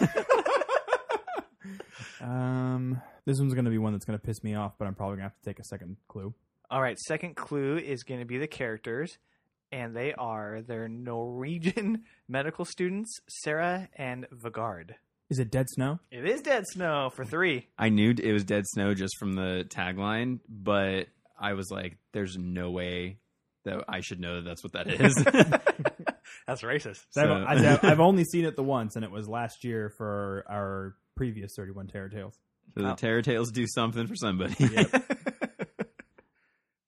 um, 2.22 3.01
this 3.25 3.39
one's 3.39 3.53
gonna 3.53 3.69
be 3.69 3.77
one 3.77 3.93
that's 3.93 4.05
gonna 4.05 4.19
piss 4.19 4.43
me 4.43 4.55
off, 4.55 4.74
but 4.77 4.86
I'm 4.88 4.95
probably 4.95 5.17
gonna 5.17 5.29
have 5.29 5.38
to 5.39 5.43
take 5.50 5.60
a 5.60 5.63
second 5.63 5.98
clue. 6.07 6.34
All 6.69 6.81
right, 6.81 6.98
second 7.00 7.36
clue 7.36 7.77
is 7.77 8.03
going 8.03 8.19
to 8.19 8.25
be 8.25 8.39
the 8.39 8.48
characters, 8.48 9.19
and 9.72 9.95
they 9.95 10.13
are 10.13 10.62
they're 10.65 10.88
Norwegian 10.88 12.03
medical 12.27 12.65
students, 12.65 13.19
Sarah 13.27 13.88
and 13.95 14.25
Vegard. 14.34 14.95
Is 15.29 15.39
it 15.39 15.51
Dead 15.51 15.67
Snow? 15.70 16.00
It 16.12 16.25
is 16.25 16.41
Dead 16.41 16.63
Snow 16.67 17.10
for 17.15 17.25
three. 17.25 17.67
I 17.77 17.89
knew 17.89 18.13
it 18.17 18.32
was 18.32 18.44
Dead 18.44 18.63
Snow 18.67 18.94
just 18.94 19.17
from 19.17 19.34
the 19.34 19.65
tagline, 19.70 20.39
but 20.48 21.08
I 21.39 21.53
was 21.53 21.70
like, 21.72 21.98
"There's 22.12 22.38
no 22.38 22.70
way 22.70 23.17
that 23.63 23.84
I 23.88 24.01
should 24.01 24.20
know 24.20 24.36
that 24.36 24.46
that's 24.46 24.63
what 24.63 24.74
that 24.74 24.88
is." 24.88 25.15
That's 26.48 26.62
racist. 26.62 27.03
So 27.10 27.44
I've, 27.48 27.58
I've, 27.65 27.84
I've 27.84 28.00
only 28.01 28.24
seen 28.24 28.46
it 28.46 28.55
the 28.55 28.63
once, 28.63 28.96
and 28.96 29.03
it 29.03 29.10
was 29.10 29.27
last 29.27 29.63
year 29.63 29.91
for 29.98 30.46
our 30.48 30.96
previous 31.15 31.53
31 31.55 31.88
Terror 31.88 32.10
Tales. 32.10 32.38
so 32.77 32.84
the 32.84 32.94
Terror 32.94 33.22
Tales 33.24 33.51
do 33.51 33.65
something 33.67 34.05
for 34.05 34.15
somebody. 34.15 34.55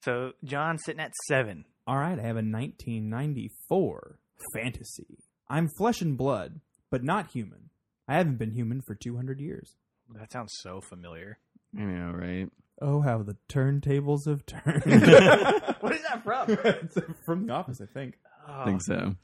so 0.04 0.34
John 0.44 0.78
sitting 0.78 1.02
at 1.02 1.12
seven. 1.28 1.66
All 1.88 1.98
right, 1.98 2.20
I 2.20 2.24
have 2.24 2.36
a 2.36 2.46
1994 2.46 4.20
fantasy. 4.54 5.18
I'm 5.50 5.70
flesh 5.78 6.02
and 6.02 6.18
blood, 6.18 6.60
but 6.92 7.04
not 7.04 7.32
human. 7.32 7.67
I 8.08 8.16
haven't 8.16 8.38
been 8.38 8.52
human 8.52 8.82
for 8.82 8.96
200 8.96 9.40
years. 9.40 9.76
That 10.16 10.32
sounds 10.32 10.54
so 10.58 10.80
familiar. 10.82 11.40
I 11.78 11.82
know, 11.82 12.12
right? 12.12 12.50
Oh, 12.82 13.02
how 13.02 13.24
the 13.24 13.36
turntables 13.50 14.26
have 14.28 14.46
turned. 14.46 14.84
What 15.80 15.94
is 15.94 16.02
that 16.04 16.24
from? 16.24 16.46
It's 16.50 16.98
from 17.24 17.46
The 17.46 17.54
Office, 17.54 17.80
I 17.82 17.86
think. 17.86 18.16
I 18.48 18.66
think 18.66 18.82
so. 18.82 19.16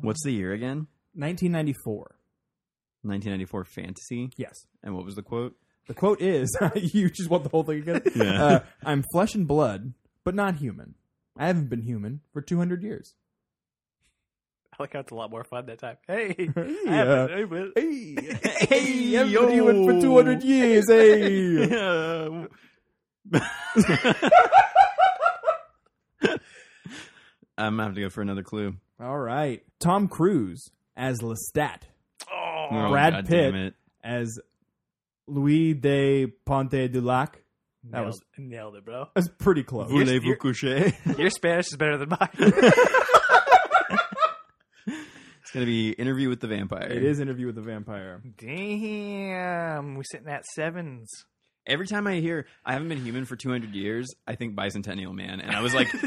What's 0.00 0.24
the 0.24 0.32
year 0.32 0.52
again? 0.52 0.88
1994. 1.14 2.16
1994 3.02 3.64
fantasy. 3.64 4.30
Yes. 4.36 4.66
And 4.82 4.94
what 4.94 5.04
was 5.04 5.14
the 5.14 5.22
quote? 5.22 5.54
The 5.86 5.94
quote 5.94 6.20
is 6.20 6.56
You 6.74 7.10
just 7.10 7.30
want 7.30 7.44
the 7.44 7.50
whole 7.50 7.62
thing 7.62 7.78
again? 7.78 8.02
Yeah. 8.14 8.44
Uh, 8.44 8.60
I'm 8.84 9.04
flesh 9.12 9.34
and 9.34 9.46
blood, 9.46 9.92
but 10.24 10.34
not 10.34 10.56
human. 10.56 10.94
I 11.36 11.46
haven't 11.46 11.68
been 11.68 11.82
human 11.82 12.20
for 12.32 12.40
200 12.40 12.82
years. 12.82 13.14
I 14.78 14.82
like 14.82 14.92
how 14.92 15.00
it's 15.00 15.12
a 15.12 15.14
lot 15.14 15.30
more 15.30 15.44
fun 15.44 15.66
that 15.66 15.78
time. 15.78 15.96
Hey, 16.08 16.34
Hey, 16.36 16.48
I 16.88 16.90
haven't- 16.92 17.30
uh, 17.30 17.36
hey, 17.36 17.44
but- 17.44 17.72
Hey, 17.76 18.16
hey, 18.68 19.16
I've 19.18 19.32
been 19.32 19.50
human 19.50 19.84
for 19.86 20.00
200 20.00 20.42
years. 20.42 20.84
Hey. 20.88 22.46
I'm 27.56 27.74
gonna 27.76 27.84
have 27.84 27.94
to 27.94 28.00
go 28.00 28.10
for 28.10 28.22
another 28.22 28.42
clue. 28.42 28.74
All 29.00 29.18
right. 29.18 29.62
Tom 29.80 30.08
Cruise 30.08 30.70
as 30.96 31.20
Lestat, 31.20 31.82
oh, 32.32 32.88
Brad 32.90 33.12
God 33.12 33.26
Pitt. 33.26 33.52
damn 33.52 33.54
it. 33.54 33.74
as 34.02 34.38
Louis 35.26 35.74
de 35.74 36.26
Ponte 36.44 36.70
de 36.90 37.00
Lac. 37.00 37.40
That 37.90 37.98
nailed, 37.98 38.06
was 38.06 38.20
nailed 38.38 38.76
it, 38.76 38.84
bro. 38.86 39.08
that's 39.14 39.28
pretty 39.28 39.62
close. 39.62 39.90
Voulez-vous 39.90 40.26
you're- 40.26 40.36
coucher? 40.38 41.18
Your 41.18 41.28
Spanish 41.30 41.66
is 41.68 41.76
better 41.76 41.98
than 41.98 42.08
mine. 42.08 42.28
It's 45.54 45.60
gonna 45.60 45.66
be 45.66 45.90
interview 45.90 46.28
with 46.28 46.40
the 46.40 46.48
vampire. 46.48 46.90
It 46.90 47.04
is 47.04 47.20
Interview 47.20 47.46
with 47.46 47.54
the 47.54 47.62
Vampire. 47.62 48.20
Damn, 48.38 49.94
we're 49.94 50.02
sitting 50.02 50.26
at 50.26 50.44
sevens. 50.46 51.08
Every 51.64 51.86
time 51.86 52.08
I 52.08 52.16
hear 52.16 52.46
I 52.64 52.72
haven't 52.72 52.88
been 52.88 53.04
human 53.04 53.24
for 53.24 53.36
200 53.36 53.72
years, 53.72 54.12
I 54.26 54.34
think 54.34 54.56
Bicentennial 54.56 55.14
Man, 55.14 55.40
and 55.40 55.52
I 55.54 55.60
was 55.60 55.72
like, 55.72 55.94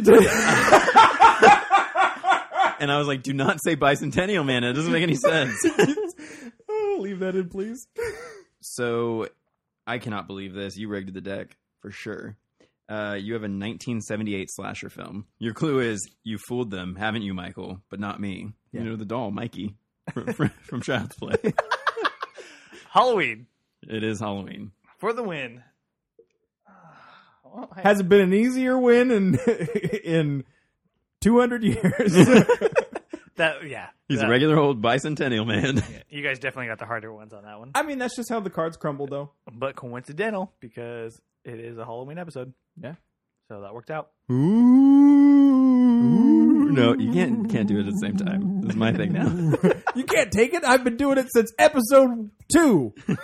and 2.82 2.92
I 2.92 2.98
was 2.98 3.08
like, 3.08 3.24
do 3.24 3.32
not 3.32 3.63
say 3.63 3.77
Bicentennial 3.77 4.46
Man. 4.46 4.66
It 4.66 4.74
doesn't 4.74 4.92
make 4.92 5.04
any 5.04 5.16
sense. 5.16 5.56
oh, 6.70 6.98
leave 7.00 7.20
that 7.20 7.38
in, 7.38 7.48
please. 7.48 7.88
so 8.60 9.30
I 9.88 10.00
cannot 10.00 10.27
believe 10.27 10.54
this. 10.56 10.75
You 10.75 10.89
rigged 10.89 11.13
the 11.13 11.22
deck 11.22 11.56
for 11.80 11.89
sure. 11.89 12.36
Uh, 12.89 13.15
you 13.20 13.34
have 13.34 13.41
a 13.44 13.51
1978 13.51 14.50
slasher 14.51 14.89
film. 14.89 15.25
Your 15.39 15.53
clue 15.53 15.79
is 15.79 16.10
you 16.24 16.38
fooled 16.38 16.72
them, 16.72 16.96
haven't 16.96 17.22
you, 17.24 17.34
Michael? 17.34 17.82
But 17.89 18.00
not 18.00 18.20
me. 18.22 18.53
Yeah. 18.72 18.82
You 18.82 18.89
know 18.89 18.96
the 18.96 19.03
doll, 19.06 19.29
Mikey, 19.32 19.75
from, 20.13 20.27
from, 20.34 20.50
from 20.63 20.82
Child's 20.82 21.15
Play. 21.15 21.36
Halloween 22.91 23.48
it 23.88 24.03
is 24.03 24.20
Halloween. 24.20 24.72
for 25.00 25.13
the 25.13 25.24
win. 25.24 25.63
Well, 27.44 27.70
I- 27.75 27.82
Has 27.82 28.00
it 28.00 28.10
been 28.10 28.22
an 28.22 28.34
easier 28.34 28.77
win 28.77 29.12
in 29.12 29.36
in 30.03 30.44
200 31.22 31.63
years? 31.63 32.15
That 33.38 33.67
yeah, 33.67 33.88
He's 34.08 34.20
that- 34.20 34.27
a 34.27 34.29
regular 34.29 34.58
old 34.58 34.82
bicentennial 34.82 35.46
man. 35.48 35.84
You 36.10 36.24
guys 36.24 36.39
definitely 36.39 36.67
got 36.67 36.79
the 36.79 36.86
harder 36.86 37.12
ones 37.13 37.34
on 37.34 37.44
that 37.44 37.60
one, 37.60 37.72
I 37.75 37.84
mean, 37.84 37.98
that's 38.00 38.15
just 38.15 38.29
how 38.29 38.39
the 38.39 38.50
cards 38.50 38.77
crumble, 38.77 39.08
though. 39.08 39.32
but 39.51 39.75
coincidental 39.75 40.53
because 40.60 41.20
it 41.44 41.60
is 41.60 41.77
a 41.77 41.86
Halloween 41.86 42.17
episode, 42.17 42.53
Yeah. 42.82 42.94
so 43.50 43.62
that 43.62 43.74
worked 43.74 43.91
out. 43.91 44.10
Ooh. 44.32 45.77
No, 46.72 46.94
you 46.94 47.12
can't 47.12 47.50
can't 47.50 47.67
do 47.67 47.77
it 47.79 47.88
at 47.88 47.94
the 47.94 48.00
same 48.00 48.17
time. 48.17 48.62
This 48.62 48.72
is 48.72 48.75
my 48.75 48.91
thing 48.94 49.13
now. 49.13 49.27
You 49.96 50.03
can't 50.03 50.32
take 50.32 50.53
it. 50.53 50.63
I've 50.63 50.84
been 50.84 50.96
doing 50.98 51.17
it 51.17 51.25
since 51.34 51.51
episode 51.58 52.29
two. 52.53 52.94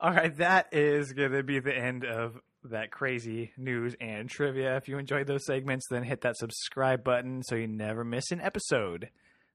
All 0.00 0.10
right, 0.10 0.34
that 0.38 0.68
is 0.72 1.12
going 1.12 1.32
to 1.32 1.42
be 1.42 1.58
the 1.60 1.74
end 1.76 2.04
of 2.04 2.38
that 2.70 2.90
crazy 2.90 3.52
news 3.56 3.94
and 4.00 4.28
trivia. 4.28 4.76
If 4.76 4.88
you 4.88 4.98
enjoyed 4.98 5.26
those 5.26 5.44
segments, 5.46 5.86
then 5.88 6.02
hit 6.02 6.20
that 6.22 6.36
subscribe 6.36 7.04
button 7.04 7.42
so 7.42 7.54
you 7.54 7.66
never 7.66 8.04
miss 8.04 8.30
an 8.30 8.40
episode. 8.40 9.10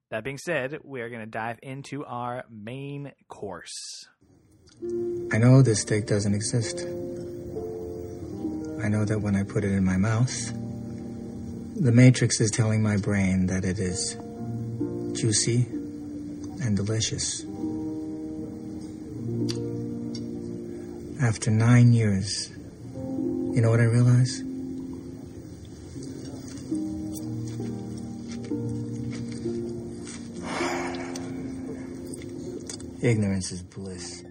That 0.10 0.24
being 0.24 0.38
said, 0.38 0.80
we 0.84 1.02
are 1.02 1.10
going 1.10 1.22
to 1.22 1.26
dive 1.26 1.60
into 1.64 2.04
our 2.06 2.44
main 2.50 3.14
course. 3.30 4.06
I 5.32 5.38
know 5.38 5.62
this 5.62 5.82
steak 5.82 6.06
doesn't 6.06 6.34
exist. 6.34 6.80
I 8.84 8.90
know 8.90 9.06
that 9.06 9.20
when 9.22 9.36
I 9.36 9.44
put 9.44 9.64
it 9.64 9.72
in 9.72 9.86
my 9.86 9.98
mouth, 9.98 10.52
the 11.76 11.92
Matrix 11.92 12.42
is 12.42 12.52
telling 12.52 12.82
my 12.82 12.98
brain 12.98 13.46
that 13.48 13.64
it 13.64 13.80
is 13.80 14.16
juicy 15.14 15.66
and 16.62 16.76
delicious. 16.76 17.46
After 21.22 21.52
nine 21.52 21.94
years, 21.94 22.52
you 23.54 23.62
know 23.62 23.70
what 23.70 23.80
I 23.80 23.84
realize? 23.84 24.44
Ignorance 33.04 33.52
is 33.52 33.64
bliss. 33.64 34.24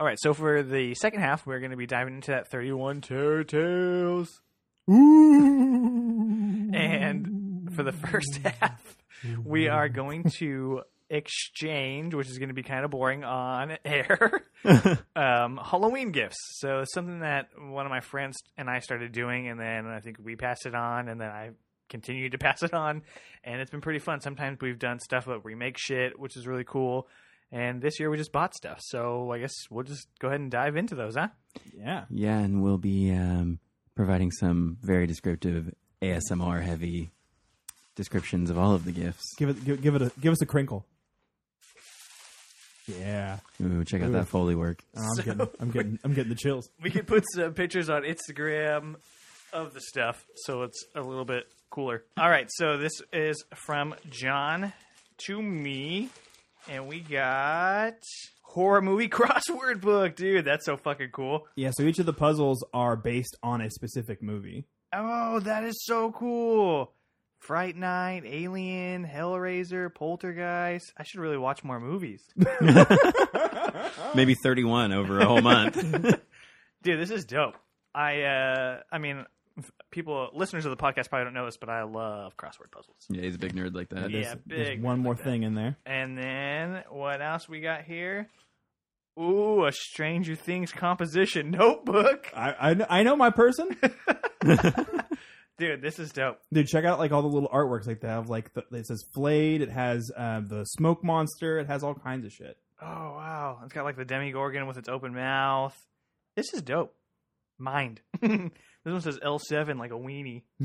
All 0.00 0.06
right, 0.06 0.18
so 0.20 0.34
for 0.34 0.62
the 0.62 0.94
second 0.96 1.20
half, 1.20 1.46
we're 1.46 1.60
going 1.60 1.70
to 1.70 1.76
be 1.76 1.86
diving 1.86 2.16
into 2.16 2.32
that 2.32 2.48
31 2.48 3.00
Terror 3.00 3.44
Tales. 3.44 4.40
And 6.70 7.70
for 7.74 7.82
the 7.82 7.92
first 7.92 8.40
half, 8.60 8.96
we 9.42 9.68
are 9.68 9.88
going 9.88 10.24
to 10.36 10.82
exchange, 11.10 12.14
which 12.14 12.28
is 12.28 12.38
going 12.38 12.48
to 12.48 12.54
be 12.54 12.62
kind 12.62 12.84
of 12.84 12.90
boring 12.90 13.24
on 13.24 13.76
air, 13.84 14.42
um, 15.16 15.58
Halloween 15.62 16.12
gifts. 16.12 16.38
So 16.58 16.84
something 16.92 17.20
that 17.20 17.48
one 17.58 17.86
of 17.86 17.90
my 17.90 18.00
friends 18.00 18.36
and 18.56 18.68
I 18.68 18.80
started 18.80 19.12
doing, 19.12 19.48
and 19.48 19.58
then 19.58 19.86
I 19.86 20.00
think 20.00 20.18
we 20.22 20.36
passed 20.36 20.66
it 20.66 20.74
on, 20.74 21.08
and 21.08 21.20
then 21.20 21.28
I 21.28 21.50
continued 21.88 22.32
to 22.32 22.38
pass 22.38 22.62
it 22.62 22.74
on, 22.74 23.02
and 23.44 23.60
it's 23.60 23.70
been 23.70 23.80
pretty 23.80 24.00
fun. 24.00 24.20
Sometimes 24.20 24.58
we've 24.60 24.78
done 24.78 24.98
stuff 25.00 25.26
where 25.26 25.38
we 25.38 25.54
make 25.54 25.76
shit, 25.78 26.18
which 26.18 26.36
is 26.36 26.46
really 26.46 26.64
cool. 26.64 27.08
And 27.50 27.80
this 27.80 27.98
year 27.98 28.10
we 28.10 28.18
just 28.18 28.30
bought 28.30 28.54
stuff. 28.54 28.78
So 28.82 29.32
I 29.32 29.38
guess 29.38 29.54
we'll 29.70 29.84
just 29.84 30.06
go 30.18 30.28
ahead 30.28 30.40
and 30.40 30.50
dive 30.50 30.76
into 30.76 30.94
those, 30.94 31.14
huh? 31.16 31.28
Yeah. 31.74 32.04
Yeah, 32.10 32.38
and 32.38 32.62
we'll 32.62 32.76
be 32.76 33.10
um, 33.10 33.58
providing 33.94 34.30
some 34.30 34.76
very 34.82 35.06
descriptive 35.06 35.72
ASMR 36.02 36.62
heavy 36.62 37.10
descriptions 37.94 38.50
of 38.50 38.58
all 38.58 38.74
of 38.74 38.84
the 38.84 38.92
gifts. 38.92 39.34
Give 39.36 39.48
it 39.48 39.64
give, 39.64 39.82
give 39.82 39.94
it 39.94 40.02
a 40.02 40.12
give 40.20 40.32
us 40.32 40.40
a 40.40 40.46
crinkle. 40.46 40.86
Yeah. 42.88 43.38
Ooh, 43.62 43.84
check 43.84 44.02
out 44.02 44.08
Ooh. 44.08 44.12
that 44.12 44.28
Foley 44.28 44.54
work. 44.54 44.82
Oh, 44.96 45.02
I'm 45.02 45.24
getting 45.24 45.48
I'm 45.60 45.70
getting 45.70 45.98
I'm 46.04 46.14
getting 46.14 46.30
the 46.30 46.38
chills. 46.38 46.70
We 46.80 46.90
can 46.90 47.04
put 47.04 47.24
some 47.34 47.54
pictures 47.54 47.90
on 47.90 48.02
Instagram 48.02 48.96
of 49.52 49.74
the 49.74 49.80
stuff 49.80 50.26
so 50.34 50.62
it's 50.62 50.84
a 50.94 51.00
little 51.00 51.24
bit 51.24 51.44
cooler. 51.70 52.04
All 52.16 52.28
right, 52.28 52.48
so 52.50 52.76
this 52.76 52.92
is 53.12 53.42
from 53.54 53.94
John 54.10 54.72
to 55.26 55.42
me, 55.42 56.10
and 56.68 56.86
we 56.86 57.00
got 57.00 57.94
horror 58.42 58.82
movie 58.82 59.08
crossword 59.08 59.80
book, 59.80 60.16
dude. 60.16 60.44
That's 60.44 60.64
so 60.64 60.76
fucking 60.76 61.10
cool. 61.12 61.46
Yeah, 61.56 61.70
so 61.72 61.82
each 61.84 61.98
of 61.98 62.06
the 62.06 62.12
puzzles 62.12 62.64
are 62.72 62.96
based 62.96 63.36
on 63.42 63.60
a 63.60 63.70
specific 63.70 64.22
movie. 64.22 64.66
Oh, 64.92 65.40
that 65.40 65.64
is 65.64 65.84
so 65.84 66.12
cool. 66.12 66.92
Fright 67.38 67.76
Night, 67.76 68.24
Alien, 68.26 69.06
Hellraiser, 69.06 69.94
Poltergeist. 69.94 70.92
I 70.96 71.02
should 71.04 71.20
really 71.20 71.38
watch 71.38 71.62
more 71.64 71.78
movies. 71.80 72.22
Maybe 74.14 74.34
31 74.42 74.92
over 74.92 75.20
a 75.20 75.26
whole 75.26 75.40
month. 75.40 75.76
Dude, 76.82 77.00
this 77.00 77.10
is 77.10 77.24
dope. 77.24 77.56
I 77.94 78.22
uh 78.22 78.80
I 78.92 78.98
mean 78.98 79.24
people 79.90 80.28
listeners 80.34 80.64
of 80.66 80.70
the 80.70 80.76
podcast 80.76 81.08
probably 81.08 81.24
don't 81.24 81.34
know 81.34 81.46
this, 81.46 81.56
but 81.56 81.68
I 81.68 81.82
love 81.84 82.36
crossword 82.36 82.70
puzzles. 82.70 82.96
yeah, 83.08 83.22
he's 83.22 83.34
a 83.36 83.38
big 83.38 83.54
nerd 83.54 83.74
like 83.74 83.88
that. 83.90 84.10
Yeah, 84.10 84.22
There's, 84.22 84.34
big 84.46 84.66
there's 84.66 84.80
one 84.80 85.00
more 85.00 85.14
like 85.14 85.22
that. 85.24 85.30
thing 85.30 85.42
in 85.42 85.54
there. 85.54 85.76
And 85.86 86.16
then 86.18 86.84
what 86.90 87.20
else 87.22 87.48
we 87.48 87.60
got 87.60 87.82
here? 87.84 88.28
Ooh, 89.18 89.64
a 89.64 89.72
Stranger 89.72 90.36
Things 90.36 90.70
composition 90.70 91.50
notebook. 91.50 92.30
I 92.36 92.50
I, 92.72 92.98
I 93.00 93.02
know 93.02 93.16
my 93.16 93.30
person. 93.30 93.76
Dude, 95.58 95.82
this 95.82 95.98
is 95.98 96.12
dope. 96.12 96.38
Dude, 96.52 96.68
check 96.68 96.84
out 96.84 97.00
like 97.00 97.10
all 97.10 97.22
the 97.22 97.28
little 97.28 97.48
artworks 97.48 97.86
like 97.86 98.00
they 98.00 98.08
have. 98.08 98.30
Like 98.30 98.54
the, 98.54 98.62
it 98.72 98.86
says 98.86 99.04
flayed. 99.12 99.60
It 99.60 99.70
has 99.70 100.08
uh, 100.16 100.40
the 100.40 100.64
smoke 100.64 101.02
monster. 101.02 101.58
It 101.58 101.66
has 101.66 101.82
all 101.82 101.94
kinds 101.94 102.24
of 102.24 102.32
shit. 102.32 102.56
Oh 102.80 102.86
wow. 102.86 103.58
It's 103.64 103.72
got 103.72 103.84
like 103.84 103.96
the 103.96 104.04
Demogorgon 104.04 104.68
with 104.68 104.76
its 104.78 104.88
open 104.88 105.12
mouth. 105.14 105.76
This 106.36 106.54
is 106.54 106.62
dope. 106.62 106.94
Mind. 107.58 108.00
this 108.20 108.50
one 108.84 109.00
says 109.00 109.18
L 109.20 109.40
seven 109.40 109.78
like 109.78 109.90
a 109.90 109.94
weenie. 109.94 110.44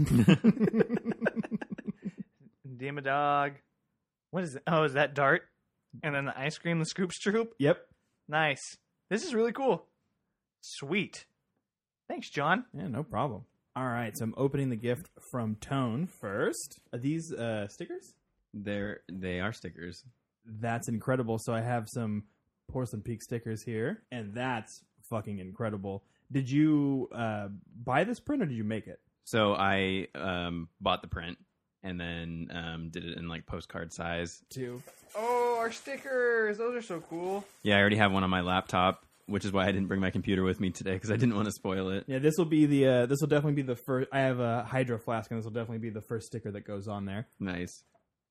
Demodog. 2.77 3.53
What 4.29 4.43
is 4.43 4.55
it? 4.55 4.63
Oh, 4.67 4.83
is 4.83 4.93
that 4.93 5.15
Dart? 5.15 5.41
And 6.03 6.13
then 6.13 6.25
the 6.25 6.39
ice 6.39 6.59
cream, 6.59 6.77
the 6.79 6.85
Scoops 6.85 7.17
Troop. 7.19 7.53
Yep. 7.57 7.79
Nice. 8.27 8.77
This 9.09 9.23
is 9.23 9.33
really 9.33 9.51
cool. 9.51 9.85
Sweet. 10.61 11.25
Thanks, 12.07 12.29
John. 12.29 12.65
Yeah, 12.73 12.87
no 12.87 13.03
problem. 13.03 13.45
All 13.75 13.87
right, 13.87 14.15
so 14.15 14.25
I'm 14.25 14.35
opening 14.37 14.69
the 14.69 14.75
gift 14.75 15.09
from 15.31 15.55
Tone 15.55 16.05
first. 16.05 16.79
Are 16.93 16.99
these 16.99 17.33
uh, 17.33 17.67
stickers? 17.67 18.13
They're, 18.53 18.99
they 19.11 19.39
are 19.39 19.51
stickers. 19.51 20.03
That's 20.45 20.87
incredible. 20.87 21.39
So 21.39 21.53
I 21.53 21.61
have 21.61 21.87
some 21.89 22.25
Porcelain 22.71 23.01
Peak 23.01 23.23
stickers 23.23 23.63
here, 23.63 24.03
and 24.11 24.35
that's 24.35 24.83
fucking 25.09 25.39
incredible. 25.39 26.03
Did 26.31 26.51
you 26.51 27.09
uh, 27.15 27.47
buy 27.83 28.03
this 28.03 28.19
print 28.19 28.43
or 28.43 28.45
did 28.45 28.55
you 28.55 28.63
make 28.63 28.85
it? 28.85 28.99
So 29.25 29.55
I 29.55 30.07
um, 30.13 30.69
bought 30.79 31.01
the 31.01 31.07
print 31.07 31.39
and 31.81 31.99
then 31.99 32.49
um, 32.53 32.89
did 32.89 33.05
it 33.05 33.17
in 33.17 33.27
like 33.27 33.45
postcard 33.45 33.91
size. 33.91 34.43
Two. 34.49 34.83
Oh, 35.15 35.55
our 35.57 35.71
stickers. 35.71 36.57
Those 36.57 36.75
are 36.75 36.81
so 36.81 37.03
cool. 37.09 37.43
Yeah, 37.63 37.77
I 37.77 37.79
already 37.79 37.97
have 37.97 38.11
one 38.11 38.23
on 38.23 38.29
my 38.29 38.41
laptop, 38.41 39.05
which 39.27 39.45
is 39.45 39.51
why 39.51 39.63
I 39.67 39.71
didn't 39.71 39.87
bring 39.87 39.99
my 40.01 40.09
computer 40.11 40.43
with 40.43 40.59
me 40.59 40.69
today 40.69 40.93
because 40.93 41.11
I 41.11 41.15
didn't 41.17 41.35
want 41.35 41.45
to 41.45 41.51
spoil 41.51 41.89
it. 41.89 42.05
Yeah, 42.07 42.19
this 42.19 42.33
will 42.37 42.45
be 42.45 42.65
the. 42.65 42.87
Uh, 42.87 43.05
this 43.05 43.19
will 43.21 43.27
definitely 43.29 43.61
be 43.61 43.67
the 43.67 43.75
first. 43.75 44.09
I 44.11 44.19
have 44.21 44.39
a 44.39 44.63
hydro 44.63 44.97
flask, 44.99 45.31
and 45.31 45.37
this 45.39 45.45
will 45.45 45.51
definitely 45.53 45.79
be 45.79 45.89
the 45.89 46.01
first 46.01 46.27
sticker 46.27 46.51
that 46.51 46.65
goes 46.65 46.87
on 46.87 47.05
there. 47.05 47.27
Nice. 47.39 47.83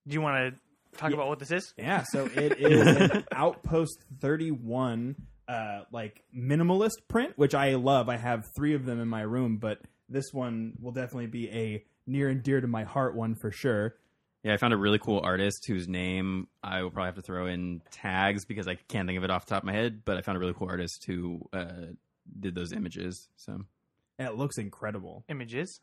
Do 0.07 0.15
you 0.15 0.21
want 0.21 0.55
to 0.55 0.99
talk 0.99 1.11
Yeah. 1.11 1.17
about 1.17 1.29
what 1.29 1.39
this 1.39 1.51
is? 1.51 1.73
Yeah, 1.79 2.03
so 2.03 2.27
it 2.35 2.59
is 2.61 3.23
Outpost 3.33 4.05
31 4.21 5.17
uh 5.49 5.81
like 5.91 6.23
minimalist 6.37 7.09
print, 7.09 7.33
which 7.37 7.55
I 7.55 7.75
love. 7.75 8.09
I 8.09 8.17
have 8.17 8.45
3 8.57 8.75
of 8.75 8.85
them 8.87 9.01
in 9.01 9.09
my 9.09 9.23
room, 9.23 9.57
but 9.59 9.81
this 10.09 10.27
one 10.33 10.75
will 10.81 10.93
definitely 10.93 11.27
be 11.27 11.49
a 11.51 11.85
near 12.07 12.29
and 12.29 12.43
dear 12.43 12.61
to 12.61 12.67
my 12.67 12.85
heart 12.85 13.15
one 13.17 13.35
for 13.35 13.51
sure. 13.51 13.95
Yeah, 14.43 14.55
I 14.55 14.57
found 14.57 14.75
a 14.75 14.77
really 14.77 14.99
cool 14.99 15.21
artist 15.23 15.67
whose 15.67 15.87
name 15.87 16.49
I 16.65 16.83
will 16.83 16.91
probably 16.91 17.07
have 17.07 17.15
to 17.15 17.23
throw 17.23 17.47
in 17.47 17.81
tags 17.93 18.45
because 18.45 18.67
I 18.67 18.75
can't 18.75 19.07
think 19.07 19.17
of 19.19 19.25
it 19.25 19.31
off 19.31 19.47
the 19.47 19.51
top 19.55 19.63
of 19.63 19.67
my 19.67 19.73
head. 19.73 20.03
But 20.05 20.17
I 20.17 20.23
found 20.23 20.37
a 20.37 20.41
really 20.41 20.55
cool 20.55 20.69
artist 20.69 21.05
who 21.05 21.49
uh, 21.53 21.93
did 22.41 22.55
those 22.55 22.73
images. 22.73 23.29
So 23.37 23.61
And 24.19 24.29
it 24.29 24.35
looks 24.35 24.59
incredible. 24.59 25.25
Images. 25.29 25.81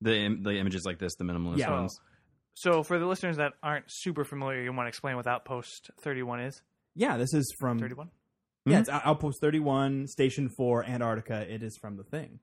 the 0.00 0.16
im- 0.16 0.42
the 0.42 0.56
images 0.58 0.84
like 0.84 0.98
this, 0.98 1.14
the 1.16 1.24
minimalist 1.24 1.58
Yeah. 1.58 1.70
ones. 1.70 2.00
So, 2.54 2.82
for 2.82 2.98
the 2.98 3.06
listeners 3.06 3.36
that 3.38 3.52
aren't 3.62 3.86
super 3.88 4.24
familiar, 4.24 4.60
you 4.62 4.72
want 4.72 4.84
to 4.86 4.88
explain 4.88 5.16
what 5.16 5.26
Outpost 5.26 5.90
31 6.00 6.40
is? 6.40 6.60
Yeah, 6.94 7.16
this 7.16 7.32
is 7.32 7.54
from 7.60 7.78
31? 7.78 8.10
Yeah, 8.66 8.80
it's 8.80 8.88
Out- 8.90 9.06
Outpost 9.06 9.40
31, 9.40 10.06
Station 10.08 10.48
4, 10.50 10.84
Antarctica. 10.84 11.46
It 11.50 11.62
is 11.62 11.78
from 11.78 11.96
the 11.96 12.02
thing, 12.04 12.40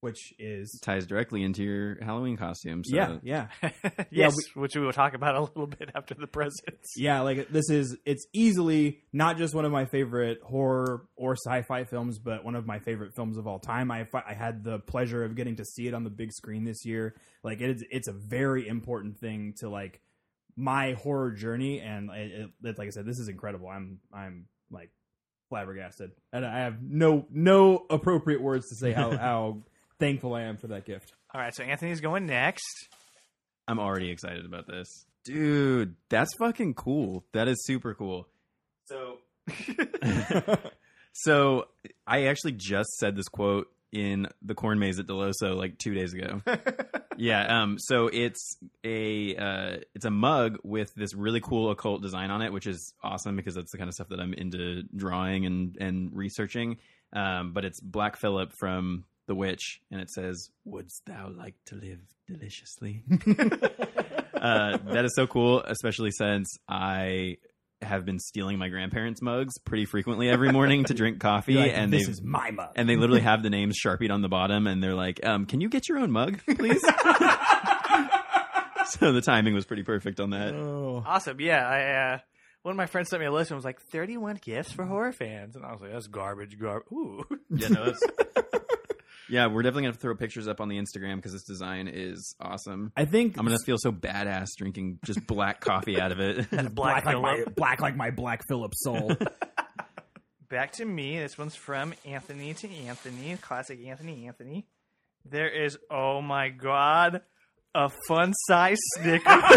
which 0.00 0.34
is 0.38 0.78
ties 0.82 1.06
directly 1.06 1.42
into 1.42 1.62
your 1.64 1.96
Halloween 2.02 2.36
costume. 2.36 2.84
So 2.84 2.94
yeah, 2.94 3.48
yeah. 3.62 3.70
yes, 4.10 4.34
which 4.54 4.74
we 4.76 4.82
will 4.82 4.92
talk 4.92 5.14
about 5.14 5.34
a 5.34 5.40
little 5.40 5.66
bit 5.66 5.90
after 5.94 6.14
the 6.14 6.26
presents. 6.26 6.94
Yeah, 6.96 7.20
like 7.22 7.48
this 7.48 7.70
is 7.70 7.96
it's 8.04 8.26
easily 8.32 9.00
not 9.12 9.38
just 9.38 9.54
one 9.54 9.64
of 9.64 9.72
my 9.72 9.86
favorite 9.86 10.38
horror 10.42 11.06
or 11.16 11.34
sci-fi 11.36 11.84
films, 11.84 12.18
but 12.18 12.44
one 12.44 12.54
of 12.54 12.66
my 12.66 12.78
favorite 12.78 13.14
films 13.16 13.36
of 13.38 13.46
all 13.46 13.58
time. 13.58 13.90
I 13.90 14.06
I 14.26 14.34
had 14.34 14.62
the 14.64 14.78
pleasure 14.80 15.24
of 15.24 15.34
getting 15.34 15.56
to 15.56 15.64
see 15.64 15.86
it 15.88 15.94
on 15.94 16.04
the 16.04 16.10
big 16.10 16.32
screen 16.32 16.64
this 16.64 16.84
year. 16.84 17.14
Like 17.42 17.60
it's 17.60 17.82
it's 17.90 18.08
a 18.08 18.12
very 18.14 18.68
important 18.68 19.18
thing 19.18 19.54
to 19.60 19.68
like 19.68 20.00
my 20.56 20.92
horror 20.92 21.32
journey, 21.32 21.80
and 21.80 22.10
it, 22.10 22.30
it, 22.32 22.50
it- 22.64 22.78
like 22.78 22.86
I 22.86 22.90
said, 22.90 23.06
this 23.06 23.18
is 23.18 23.28
incredible. 23.28 23.68
I'm 23.68 23.98
I'm 24.12 24.46
like 24.70 24.90
flabbergasted, 25.48 26.10
and 26.32 26.44
I 26.44 26.60
have 26.60 26.82
no 26.82 27.26
no 27.30 27.86
appropriate 27.90 28.42
words 28.42 28.68
to 28.70 28.74
say 28.74 28.92
how 28.92 29.10
how 29.16 29.62
thankful 29.98 30.34
I 30.34 30.42
am 30.42 30.56
for 30.56 30.68
that 30.68 30.84
gift. 30.84 31.12
All 31.34 31.40
right, 31.40 31.54
so 31.54 31.62
Anthony's 31.62 32.00
going 32.00 32.26
next. 32.26 32.88
I'm 33.68 33.78
already 33.78 34.10
excited 34.10 34.44
about 34.44 34.66
this. 34.66 35.06
Dude, 35.24 35.96
that's 36.08 36.30
fucking 36.38 36.74
cool. 36.74 37.24
That 37.32 37.48
is 37.48 37.64
super 37.64 37.94
cool. 37.94 38.28
So 38.86 39.18
So 41.18 41.68
I 42.06 42.24
actually 42.26 42.52
just 42.52 42.90
said 42.98 43.16
this 43.16 43.28
quote 43.28 43.68
in 43.90 44.26
the 44.42 44.54
corn 44.54 44.78
maze 44.78 44.98
at 44.98 45.06
Dell'Osso 45.06 45.56
like 45.56 45.78
two 45.78 45.94
days 45.94 46.12
ago. 46.12 46.42
yeah, 47.16 47.62
um, 47.62 47.78
so 47.78 48.10
it's 48.12 48.58
a 48.84 49.34
uh, 49.34 49.76
it's 49.94 50.04
a 50.04 50.10
mug 50.10 50.58
with 50.62 50.92
this 50.94 51.14
really 51.14 51.40
cool 51.40 51.70
occult 51.70 52.02
design 52.02 52.30
on 52.30 52.42
it, 52.42 52.52
which 52.52 52.66
is 52.66 52.92
awesome 53.02 53.34
because 53.34 53.54
that's 53.54 53.72
the 53.72 53.78
kind 53.78 53.88
of 53.88 53.94
stuff 53.94 54.10
that 54.10 54.20
I'm 54.20 54.34
into 54.34 54.82
drawing 54.94 55.46
and 55.46 55.76
and 55.80 56.14
researching. 56.14 56.76
Um, 57.14 57.52
but 57.54 57.64
it's 57.64 57.80
Black 57.80 58.16
Phillip 58.16 58.52
from 58.52 59.04
The 59.26 59.34
Witch, 59.34 59.80
and 59.90 60.00
it 60.00 60.10
says, 60.10 60.50
"Wouldst 60.64 61.02
thou 61.06 61.30
like 61.36 61.54
to 61.66 61.74
live 61.74 61.98
deliciously?" 62.26 63.02
uh, 64.34 64.78
that 64.92 65.04
is 65.04 65.14
so 65.14 65.26
cool, 65.26 65.62
especially 65.62 66.10
since 66.12 66.56
I 66.68 67.38
have 67.82 68.04
been 68.06 68.18
stealing 68.18 68.56
my 68.58 68.68
grandparents' 68.68 69.20
mugs 69.20 69.58
pretty 69.58 69.84
frequently 69.84 70.28
every 70.30 70.50
morning 70.52 70.84
to 70.84 70.94
drink 70.94 71.20
coffee, 71.22 71.54
like, 71.54 71.72
and 71.74 71.92
this 71.92 72.06
they 72.06 72.12
is 72.12 72.22
my 72.22 72.50
mug. 72.50 72.70
and 72.76 72.88
they 72.88 72.96
literally 72.96 73.20
have 73.20 73.42
the 73.42 73.50
names 73.50 73.76
sharpied 73.76 74.10
on 74.10 74.22
the 74.22 74.28
bottom, 74.28 74.66
and 74.66 74.82
they're 74.82 74.94
like, 74.94 75.24
um, 75.26 75.44
"Can 75.46 75.60
you 75.60 75.68
get 75.68 75.88
your 75.88 75.98
own 75.98 76.10
mug, 76.10 76.40
please?" 76.56 76.80
so 78.86 79.12
the 79.12 79.20
timing 79.22 79.54
was 79.54 79.64
pretty 79.64 79.82
perfect 79.82 80.20
on 80.20 80.30
that. 80.30 80.54
oh. 80.54 81.02
Awesome. 81.06 81.40
Yeah, 81.40 81.66
I 81.68 82.14
uh, 82.14 82.18
one 82.62 82.72
of 82.72 82.76
my 82.76 82.86
friends 82.86 83.10
sent 83.10 83.20
me 83.20 83.26
a 83.26 83.32
list 83.32 83.50
and 83.50 83.56
was 83.56 83.64
like 83.64 83.80
31 83.80 84.38
gifts 84.42 84.72
for 84.72 84.84
horror 84.84 85.12
fans, 85.12 85.56
and 85.56 85.64
I 85.64 85.72
was 85.72 85.80
like, 85.80 85.92
that's 85.92 86.06
garbage, 86.06 86.58
garbage. 86.58 86.90
Ooh. 86.92 87.24
Yeah, 87.50 87.68
no, 87.68 87.84
that's. 87.86 88.00
Yeah, 89.28 89.46
we're 89.46 89.62
definitely 89.62 89.82
gonna 89.82 89.92
have 89.92 89.96
to 89.96 90.00
throw 90.02 90.14
pictures 90.14 90.48
up 90.48 90.60
on 90.60 90.68
the 90.68 90.78
Instagram 90.78 91.16
because 91.16 91.32
this 91.32 91.44
design 91.44 91.88
is 91.88 92.34
awesome. 92.40 92.92
I 92.96 93.04
think 93.04 93.38
I'm 93.38 93.44
gonna 93.44 93.58
feel 93.64 93.76
so 93.78 93.92
badass 93.92 94.48
drinking 94.56 94.98
just 95.04 95.26
black 95.26 95.60
coffee 95.60 96.00
out 96.00 96.12
of 96.12 96.20
it. 96.20 96.48
Black 96.74 96.74
black 96.74 97.04
like 97.04 97.20
my 97.20 97.44
black 97.56 97.80
like 97.80 97.96
my 97.96 98.10
Black 98.10 98.42
Phillip 98.48 98.72
soul. 98.74 99.12
Back 100.48 100.72
to 100.72 100.84
me. 100.84 101.18
This 101.18 101.36
one's 101.36 101.56
from 101.56 101.92
Anthony 102.04 102.54
to 102.54 102.72
Anthony, 102.86 103.36
classic 103.40 103.80
Anthony 103.84 104.26
Anthony. 104.28 104.66
There 105.28 105.48
is, 105.48 105.76
oh 105.90 106.22
my 106.22 106.50
god, 106.50 107.22
a 107.74 107.90
fun 108.06 108.32
size 108.48 108.78
Snickers. 108.94 109.26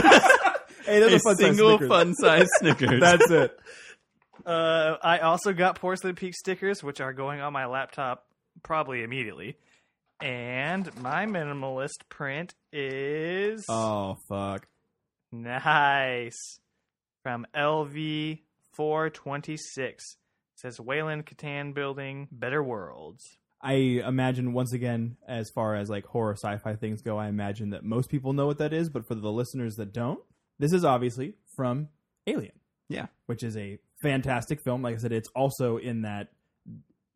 hey, 0.85 0.99
there's 0.99 1.13
a 1.13 1.15
a 1.17 1.19
fun 1.19 1.35
single 1.35 1.77
Snickers. 1.77 1.87
fun 1.89 2.13
size 2.15 2.47
Snickers. 2.57 2.99
That's 2.99 3.29
it. 3.29 3.59
uh, 4.47 4.95
I 5.03 5.19
also 5.19 5.53
got 5.53 5.79
Porcelain 5.79 6.15
Peak 6.15 6.33
stickers, 6.33 6.83
which 6.83 7.01
are 7.01 7.13
going 7.13 7.39
on 7.39 7.53
my 7.53 7.67
laptop 7.67 8.25
probably 8.63 9.03
immediately. 9.03 9.57
And 10.21 10.89
my 11.01 11.25
minimalist 11.25 12.07
print 12.09 12.53
is 12.73 13.65
Oh 13.69 14.17
fuck. 14.27 14.67
nice 15.31 16.59
from 17.23 17.45
LV 17.55 18.39
426. 18.73 20.17
says 20.55 20.79
Weyland-Yutani 20.79 21.73
Building, 21.73 22.27
Better 22.31 22.61
Worlds. 22.63 23.37
I 23.61 23.73
imagine 24.05 24.53
once 24.53 24.71
again, 24.73 25.17
as 25.27 25.49
far 25.49 25.75
as 25.75 25.89
like 25.89 26.05
horror 26.05 26.33
sci-fi 26.35 26.75
things 26.75 27.01
go, 27.01 27.17
I 27.17 27.27
imagine 27.27 27.71
that 27.71 27.83
most 27.83 28.09
people 28.09 28.31
know 28.33 28.45
what 28.47 28.57
that 28.59 28.71
is. 28.73 28.89
But 28.89 29.05
for 29.05 29.15
the 29.15 29.31
listeners 29.31 29.75
that 29.75 29.91
don't, 29.93 30.19
this 30.59 30.71
is 30.73 30.85
obviously 30.85 31.33
from 31.55 31.89
Alien. 32.27 32.53
Yeah. 32.87 33.07
which 33.27 33.43
is 33.43 33.55
a 33.57 33.77
fantastic 34.01 34.61
film. 34.61 34.81
Like 34.81 34.95
I 34.95 34.97
said, 34.97 35.11
it's 35.11 35.29
also 35.35 35.77
in 35.77 36.01
that 36.03 36.29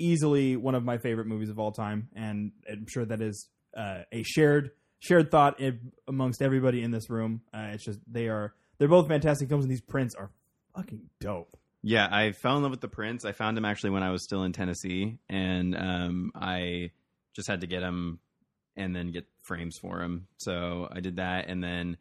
easily 0.04 0.56
one 0.56 0.76
of 0.76 0.84
my 0.84 0.98
favorite 0.98 1.28
movies 1.28 1.50
of 1.50 1.60
all 1.60 1.72
time, 1.72 2.10
and 2.16 2.52
I'm 2.70 2.88
sure 2.88 3.06
that 3.06 3.22
is 3.22 3.48
uh, 3.76 4.02
a 4.12 4.24
shared 4.24 4.72
shared 5.00 5.32
thought 5.32 5.60
amongst 6.08 6.42
everybody 6.42 6.82
in 6.82 6.92
this 6.92 7.10
room. 7.10 7.42
Uh, 7.54 7.70
it's 7.72 7.84
just 7.84 8.00
they 8.08 8.28
are 8.28 8.54
they're 8.78 8.88
both 8.88 9.08
fantastic 9.08 9.50
films, 9.50 9.63
and 9.63 9.72
these 9.72 9.82
prints 9.82 10.16
are 10.16 10.30
fucking 10.76 11.10
dope. 11.20 11.58
Yeah, 11.82 12.08
I 12.10 12.32
fell 12.32 12.56
in 12.58 12.63
love 12.63 12.72
with 12.72 12.82
the 12.82 12.88
Prince. 12.88 13.26
I 13.26 13.34
found 13.34 13.58
him 13.58 13.66
actually 13.66 13.89
when 13.89 14.04
I 14.04 14.12
was 14.12 14.24
still 14.24 14.44
in 14.44 14.54
Tennessee, 14.54 15.20
and 15.30 15.76
um, 15.76 16.32
I 16.36 16.92
just 17.36 17.48
had 17.48 17.62
to 17.62 17.68
get 17.68 17.84
him 17.84 18.20
and 18.76 18.96
then 18.96 19.12
get 19.12 19.26
frames 19.42 19.78
for 19.78 20.02
him. 20.02 20.28
So 20.38 20.88
I 20.92 21.02
did 21.02 21.18
that, 21.18 21.50
and 21.50 21.63
then 21.63 21.98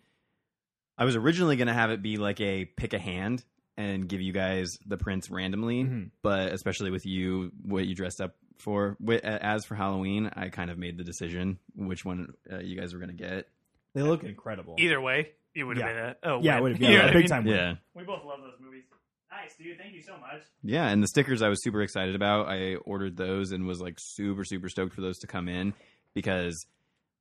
I 0.97 1.05
was 1.05 1.17
originally 1.17 1.57
going 1.57 1.69
to 1.69 1.75
have 1.75 1.91
it 1.91 2.03
be 2.03 2.17
like 2.17 2.41
a 2.41 2.65
pick 2.65 2.93
a 2.93 2.99
hand 2.99 3.45
and 3.77 4.09
give 4.09 4.21
you 4.21 4.33
guys 4.33 4.79
the 4.87 4.97
prints 4.97 5.31
randomly, 5.31 5.85
Mhm. 5.85 6.11
but 6.23 6.53
especially 6.53 6.91
with 6.91 7.07
you, 7.07 7.53
what 7.63 7.87
you 7.87 7.95
dressed 7.95 8.21
up 8.21 8.37
for 8.59 8.97
as 9.25 9.65
for 9.65 9.75
Halloween, 9.75 10.31
I 10.35 10.49
kind 10.51 10.71
of 10.71 10.79
made 10.79 10.97
the 10.99 11.05
decision 11.05 11.59
which 11.75 12.05
one 12.05 12.35
uh, 12.53 12.59
you 12.59 12.79
guys 12.79 12.93
were 12.93 13.01
going 13.01 13.17
to 13.17 13.23
get. 13.25 13.49
They 13.95 14.03
look 14.03 14.25
incredible. 14.25 14.77
Either 14.79 15.01
way, 15.01 15.33
it 15.55 15.65
would 15.65 15.77
have 15.79 15.87
Yeah. 15.87 15.95
been 15.95 16.05
a 16.11 16.17
oh 16.35 16.41
yeah, 16.43 16.55
win. 16.55 16.59
it 16.59 16.63
would 16.63 16.73
have 16.73 16.81
been 16.81 16.93
know 16.99 17.09
a 17.09 17.13
big 17.13 17.29
time. 17.29 17.45
win. 17.45 17.55
Yeah. 17.57 17.75
We 17.95 18.05
both 18.05 18.25
love 18.25 18.41
those 18.43 18.61
movies. 18.61 18.85
Nice, 19.31 19.57
dude. 19.57 19.79
Thank 19.79 19.95
you 19.95 20.03
so 20.03 20.13
much. 20.19 20.43
Yeah, 20.63 20.89
and 20.89 21.03
the 21.03 21.09
stickers 21.09 21.41
I 21.43 21.49
was 21.49 21.63
super 21.65 21.81
excited 21.83 22.15
about. 22.15 22.49
I 22.49 22.75
ordered 22.77 23.17
those 23.17 23.51
and 23.53 23.67
was 23.67 23.81
like 23.81 23.97
super 23.99 24.45
super 24.45 24.69
stoked 24.69 24.95
for 24.95 25.01
those 25.01 25.19
to 25.21 25.27
come 25.27 25.49
in 25.49 25.73
because 26.15 26.67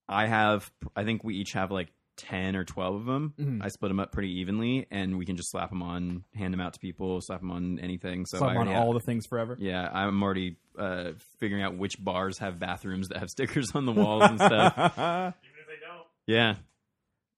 I 0.10 0.28
have 0.28 0.70
I 0.96 1.06
think 1.06 1.24
we 1.24 1.36
each 1.36 1.54
have 1.54 1.72
like 1.72 1.92
10 2.18 2.56
or 2.56 2.64
12 2.64 2.96
of 2.96 3.06
them. 3.06 3.34
Mhm. 3.40 3.64
I 3.64 3.70
split 3.70 3.90
them 3.90 4.00
up 4.00 4.12
pretty 4.12 4.40
evenly 4.40 4.86
and 4.92 5.18
we 5.18 5.26
can 5.26 5.36
just 5.38 5.50
slap 5.52 5.70
them 5.70 5.82
on, 5.82 6.24
hand 6.36 6.54
them 6.54 6.62
out 6.62 6.74
to 6.74 6.80
people, 6.80 7.20
slap 7.22 7.40
them 7.40 7.52
on 7.52 7.80
anything. 7.80 8.26
So 8.26 8.38
Slap 8.38 8.50
I 8.50 8.52
on 8.54 8.58
already 8.68 8.74
all 8.80 8.94
have- 8.94 9.02
the 9.02 9.06
things 9.06 9.26
forever. 9.28 9.58
Yeah, 9.60 9.90
I'm 9.92 10.22
already 10.22 10.58
uh, 10.78 11.12
figuring 11.40 11.64
out 11.64 11.78
which 11.78 12.04
bars 12.04 12.38
have 12.40 12.60
bathrooms 12.60 13.08
that 13.10 13.18
have 13.18 13.30
stickers 13.32 13.72
on 13.74 13.86
the 13.86 13.92
walls 13.94 14.24
and 14.24 14.40
stuff. 14.40 14.74
Even 14.78 15.34
if 15.60 15.68
they 15.68 15.86
don't. 15.86 16.06
Yeah. 16.28 16.56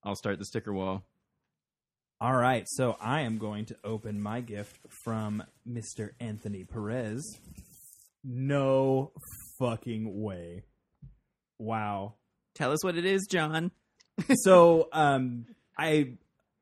I'll 0.03 0.15
start 0.15 0.37
the 0.39 0.45
sticker 0.45 0.73
wall. 0.73 1.03
All 2.19 2.35
right, 2.35 2.65
so 2.69 2.95
I 3.01 3.21
am 3.21 3.37
going 3.37 3.65
to 3.65 3.75
open 3.83 4.21
my 4.21 4.39
gift 4.41 4.79
from 5.03 5.43
Mr. 5.67 6.09
Anthony 6.19 6.63
Perez. 6.63 7.21
No 8.23 9.11
fucking 9.59 10.21
way. 10.21 10.63
Wow. 11.59 12.15
Tell 12.55 12.71
us 12.71 12.83
what 12.83 12.97
it 12.97 13.05
is, 13.05 13.27
John. 13.29 13.71
So 14.35 14.89
um 14.91 15.45
I 15.77 16.13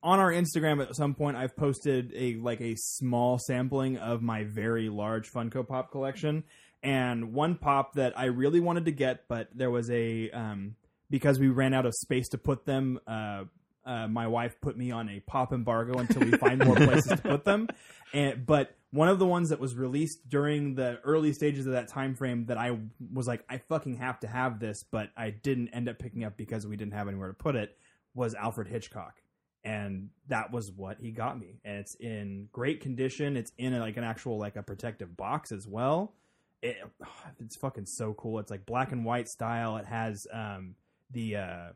on 0.04 0.20
our 0.20 0.32
Instagram 0.32 0.82
at 0.82 0.96
some 0.96 1.14
point 1.14 1.38
I've 1.38 1.56
posted 1.56 2.12
a 2.16 2.36
like 2.36 2.62
a 2.62 2.76
small 2.78 3.40
sampling 3.40 3.98
of 3.98 4.22
my 4.22 4.44
very 4.44 4.90
large 4.90 5.32
Funko 5.32 5.68
Pop 5.68 5.92
collection 5.92 6.44
and 6.84 7.34
one 7.34 7.56
pop 7.56 7.94
that 7.94 8.18
I 8.18 8.26
really 8.26 8.60
wanted 8.60 8.86
to 8.86 8.92
get 8.92 9.28
but 9.28 9.50
there 9.54 9.70
was 9.70 9.90
a 9.92 10.30
um 10.32 10.76
because 11.10 11.40
we 11.40 11.50
ran 11.50 11.74
out 11.74 11.86
of 11.86 11.94
space 11.94 12.30
to 12.30 12.38
put 12.38 12.66
them 12.66 13.00
uh 13.08 13.44
uh, 13.86 14.08
my 14.08 14.28
wife 14.28 14.56
put 14.62 14.78
me 14.78 14.92
on 14.92 15.10
a 15.10 15.20
pop 15.22 15.54
embargo 15.54 15.98
until 15.98 16.22
we 16.22 16.32
find 16.38 16.64
more 16.64 16.76
places 16.88 17.08
to 17.08 17.18
put 17.18 17.46
them. 17.46 17.68
And 18.14 18.46
but 18.46 18.76
one 18.91 19.08
of 19.08 19.19
the 19.19 19.25
ones 19.25 19.49
that 19.49 19.60
was 19.60 19.75
released 19.75 20.27
during 20.30 20.75
the 20.75 20.99
early 21.04 21.32
stages 21.32 21.65
of 21.65 21.73
that 21.73 21.88
time 21.88 22.13
frame 22.13 22.45
that 22.47 22.58
I 22.58 22.77
was 23.13 23.25
like, 23.25 23.43
I 23.49 23.58
fucking 23.58 23.95
have 23.95 24.19
to 24.19 24.27
have 24.27 24.60
this, 24.60 24.84
but 24.84 25.10
I 25.15 25.30
didn't 25.30 25.69
end 25.69 25.88
up 25.88 25.97
picking 25.97 26.25
up 26.25 26.36
because 26.36 26.67
we 26.67 26.75
didn't 26.75 26.93
have 26.93 27.08
anywhere 27.08 27.30
to 27.30 27.34
put 27.34 27.56
it. 27.56 27.77
Was 28.13 28.36
Alfred 28.36 28.67
Hitchcock, 28.67 29.21
and 29.63 30.10
that 30.27 30.51
was 30.51 30.69
what 30.69 30.97
he 30.99 31.12
got 31.12 31.39
me. 31.39 31.62
And 31.63 31.77
it's 31.77 31.95
in 31.95 32.49
great 32.51 32.82
condition. 32.82 33.38
It's 33.38 33.54
in 33.58 33.80
like 33.80 33.95
an 33.95 34.04
actual 34.04 34.38
like 34.38 34.58
a 34.58 34.63
protective 34.63 35.15
box 35.15 35.54
as 35.54 35.65
well. 35.65 36.13
It, 36.62 36.75
it's 37.39 37.56
fucking 37.56 37.86
so 37.86 38.13
cool. 38.13 38.39
It's 38.39 38.51
like 38.51 38.65
black 38.65 38.91
and 38.91 39.06
white 39.06 39.30
style. 39.30 39.77
It 39.77 39.86
has 39.86 40.27
um, 40.34 40.75
the 41.12 41.38
uh, 41.38 41.69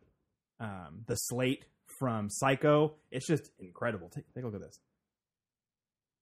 um, 0.59 1.03
the 1.07 1.15
slate 1.15 1.65
from 1.97 2.29
Psycho. 2.29 2.95
It's 3.11 3.25
just 3.25 3.51
incredible. 3.57 4.09
Take, 4.09 4.25
take 4.33 4.43
a 4.43 4.47
look 4.47 4.55
at 4.55 4.61
this. 4.61 4.79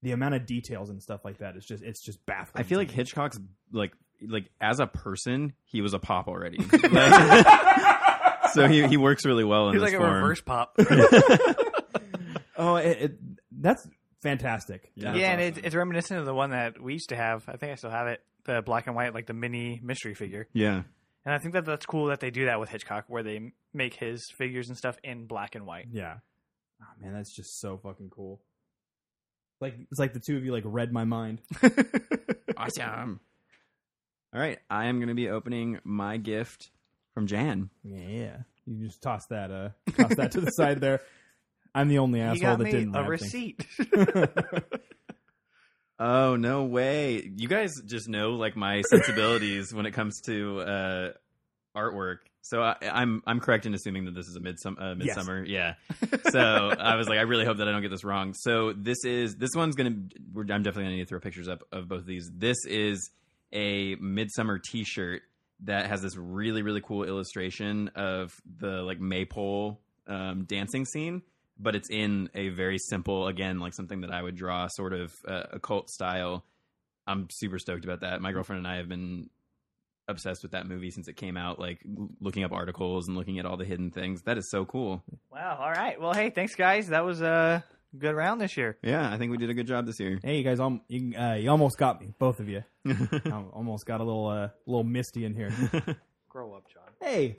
The 0.04 0.12
amount 0.12 0.36
of 0.36 0.46
details 0.46 0.90
and 0.90 1.02
stuff 1.02 1.26
like 1.26 1.40
that 1.40 1.56
is 1.58 1.66
just 1.66 1.82
it's 1.82 2.04
just 2.06 2.24
baffling. 2.28 2.64
I 2.64 2.68
feel 2.68 2.78
like 2.78 2.90
me. 2.90 2.94
Hitchcock's 2.96 3.40
like 3.72 3.94
like 4.28 4.50
as 4.62 4.80
a 4.80 4.86
person, 4.88 5.54
he 5.66 5.82
was 5.82 5.94
a 5.96 6.00
pop 6.00 6.28
already. 6.28 6.60
Like- 6.84 8.52
so 8.54 8.68
he 8.68 8.86
he 8.88 8.98
works 8.98 9.26
really 9.26 9.44
well 9.44 9.70
in 9.70 9.74
He's 9.74 9.82
this 9.82 9.92
like 9.94 10.00
a 10.00 10.04
form. 10.04 10.14
reverse 10.14 10.42
pop. 10.42 10.78
Oh, 12.56 12.76
it, 12.76 12.98
it, 13.02 13.12
that's 13.52 13.86
fantastic. 14.22 14.92
Yeah. 14.96 15.06
That's 15.06 15.18
yeah, 15.20 15.32
and 15.32 15.42
awesome. 15.42 15.58
it, 15.64 15.66
it's 15.66 15.76
reminiscent 15.76 16.20
of 16.20 16.26
the 16.28 16.36
one 16.36 16.52
that 16.52 16.80
we 16.82 16.94
used 16.94 17.10
to 17.10 17.16
have. 17.16 17.44
I 17.48 17.58
think 17.58 17.72
I 17.72 17.76
still 17.76 17.90
have 17.90 18.08
it. 18.08 18.22
The 18.46 18.62
black 18.62 18.86
and 18.88 18.96
white, 18.96 19.14
like 19.14 19.26
the 19.26 19.34
mini 19.34 19.80
mystery 19.84 20.14
figure. 20.14 20.48
Yeah, 20.54 20.84
And 21.26 21.34
I 21.34 21.40
think 21.40 21.56
that 21.56 21.66
that's 21.66 21.86
cool 21.88 22.08
that 22.08 22.20
they 22.20 22.30
do 22.30 22.46
that 22.46 22.60
with 22.60 22.70
Hitchcock, 22.70 23.06
where 23.08 23.24
they 23.24 23.54
make 23.74 23.96
his 23.96 24.30
figures 24.38 24.68
and 24.70 24.78
stuff 24.78 24.98
in 25.04 25.26
black 25.26 25.56
and 25.56 25.66
white. 25.66 25.88
yeah. 25.92 26.18
Oh 26.82 26.86
man, 27.02 27.14
that's 27.14 27.34
just 27.34 27.60
so 27.60 27.78
fucking 27.78 28.10
cool. 28.10 28.42
Like 29.64 29.76
it's 29.90 30.00
like 30.00 30.12
the 30.12 30.20
two 30.20 30.36
of 30.36 30.44
you 30.44 30.52
like 30.52 30.66
read 30.66 30.92
my 30.92 31.06
mind. 31.06 31.42
awesome. 32.58 33.22
All 34.34 34.42
right, 34.42 34.60
I 34.70 34.88
am 34.88 34.98
going 34.98 35.08
to 35.08 35.14
be 35.14 35.30
opening 35.30 35.80
my 35.86 36.18
gift 36.18 36.70
from 37.14 37.28
Jan. 37.28 37.70
Yeah, 37.82 38.40
you 38.66 38.86
just 38.86 39.02
toss 39.02 39.26
that 39.28 39.52
uh 39.52 39.70
toss 39.96 40.16
that 40.16 40.34
to 40.34 40.42
the 40.42 40.50
side 40.50 40.82
there. 40.82 41.00
I'm 41.76 41.88
the 41.88 42.00
only 42.00 42.20
He 42.20 42.26
asshole 42.26 42.42
got 42.42 42.58
that 42.58 42.64
me 42.66 42.72
didn't 42.72 42.96
a 42.96 43.04
receipt. 43.04 43.66
Oh 46.00 46.36
no 46.36 46.66
way! 46.66 47.32
You 47.38 47.48
guys 47.48 47.72
just 47.86 48.10
know 48.10 48.32
like 48.32 48.58
my 48.58 48.82
sensibilities 48.82 49.74
when 49.74 49.86
it 49.86 49.92
comes 49.92 50.20
to 50.22 50.60
uh, 50.60 51.12
artwork. 51.78 52.18
So 52.46 52.62
I, 52.62 52.76
I'm 52.92 53.24
I'm 53.26 53.40
correct 53.40 53.66
in 53.66 53.74
assuming 53.74 54.06
that 54.06 54.14
this 54.14 54.28
is 54.28 54.36
a 54.36 54.40
midsum- 54.40 54.80
uh, 54.80 54.96
Yes. 55.00 55.16
midsummer. 55.16 55.44
Yeah. 55.46 55.76
So 56.30 56.40
I 56.80 56.96
was 56.96 57.08
like, 57.08 57.18
I 57.18 57.22
really 57.24 57.46
hope 57.46 57.58
that 57.58 57.68
I 57.68 57.72
don't 57.72 57.82
get 57.82 57.90
this 57.92 58.04
wrong. 58.04 58.34
So 58.34 58.74
this 58.74 59.04
is 59.06 59.36
this 59.36 59.52
one's 59.56 59.76
gonna. 59.76 59.96
We're, 60.34 60.42
I'm 60.44 60.62
definitely 60.62 60.84
gonna 60.84 60.96
need 60.98 61.04
to 61.04 61.08
throw 61.08 61.20
pictures 61.20 61.48
up 61.48 61.64
of 61.72 61.88
both 61.88 62.02
of 62.02 62.06
these. 62.06 62.30
This 62.36 62.58
is 62.66 63.10
a 63.54 63.96
midsummer 63.96 64.60
T-shirt 64.60 65.22
that 65.66 65.86
has 65.88 66.02
this 66.02 66.18
really 66.18 66.62
really 66.64 66.82
cool 66.82 67.04
illustration 67.06 67.90
of 67.96 68.34
the 68.60 68.82
like 68.82 69.00
maypole 69.00 69.80
um, 70.08 70.44
dancing 70.46 70.84
scene 70.86 71.22
but 71.60 71.76
it's 71.76 71.90
in 71.92 72.28
a 72.34 72.50
very 72.50 72.78
simple 72.80 73.28
again 73.28 73.60
like 73.60 73.74
something 73.76 74.02
that 74.02 74.12
i 74.12 74.22
would 74.22 74.36
draw 74.36 74.68
sort 74.68 74.92
of 74.92 75.14
uh, 75.28 75.44
occult 75.52 75.88
style 75.90 76.44
i'm 77.06 77.28
super 77.32 77.60
stoked 77.60 77.86
about 77.86 78.02
that 78.02 78.20
my 78.20 78.32
girlfriend 78.32 78.58
and 78.58 78.68
i 78.68 78.78
have 78.78 78.90
been 78.90 79.30
obsessed 80.08 80.42
with 80.44 80.52
that 80.52 80.68
movie 80.68 80.92
since 80.92 81.08
it 81.08 81.16
came 81.16 81.38
out 81.38 81.60
like 81.60 81.80
looking 82.20 82.44
up 82.44 82.52
articles 82.52 83.08
and 83.08 83.16
looking 83.16 83.40
at 83.40 83.46
all 83.46 83.56
the 83.58 83.64
hidden 83.66 83.90
things 83.92 84.22
that 84.24 84.38
is 84.38 84.50
so 84.52 84.66
cool 84.66 85.02
wow. 85.32 85.58
All 85.62 85.72
right. 85.72 86.00
Well, 86.00 86.14
hey, 86.14 86.30
thanks, 86.30 86.56
guys. 86.56 86.88
That 86.90 87.06
was 87.06 87.22
a 87.22 87.64
good 87.98 88.14
round 88.16 88.42
this 88.42 88.58
year. 88.58 88.76
yeah 88.82 89.14
i 89.14 89.18
think 89.18 89.32
we 89.32 89.38
did 89.38 89.50
a 89.50 89.54
good 89.54 89.68
job 89.68 89.86
this 89.86 90.00
year 90.00 90.20
Hey, 90.24 90.38
you 90.40 90.44
guys, 90.44 90.60
um, 90.60 90.82
you, 90.88 91.16
uh, 91.18 91.36
you 91.36 91.50
almost 91.50 91.78
got 91.78 92.02
me, 92.02 92.14
both 92.20 92.40
of 92.40 92.50
you. 92.50 92.64
I 92.88 93.44
almost 93.54 93.86
got 93.86 94.02
a 94.02 94.04
little 94.04 94.28
uh, 94.28 94.50
little 94.66 94.84
misty 94.84 95.26
in 95.26 95.36
here. 95.36 95.52
Grow 96.30 96.54
up, 96.54 96.64
John. 96.74 96.84
hey, 97.00 97.38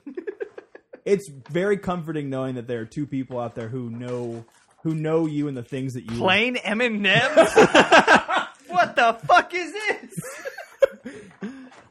it's 1.03 1.29
very 1.49 1.77
comforting 1.77 2.29
knowing 2.29 2.55
that 2.55 2.67
there 2.67 2.79
are 2.81 2.85
two 2.85 3.05
people 3.05 3.39
out 3.39 3.53
there 3.53 3.67
who 3.67 3.89
know 3.89 4.45
who 4.83 4.95
know 4.95 5.25
you 5.25 5.47
and 5.49 5.57
the 5.57 5.63
things 5.63 5.93
that 5.93 6.09
you 6.09 6.17
Plain 6.17 6.55
M 6.57 6.79
and 6.81 7.05
M's. 7.05 7.49
What 8.67 8.95
the 8.95 9.13
fuck 9.25 9.53
is 9.53 9.71
this? 9.71 10.19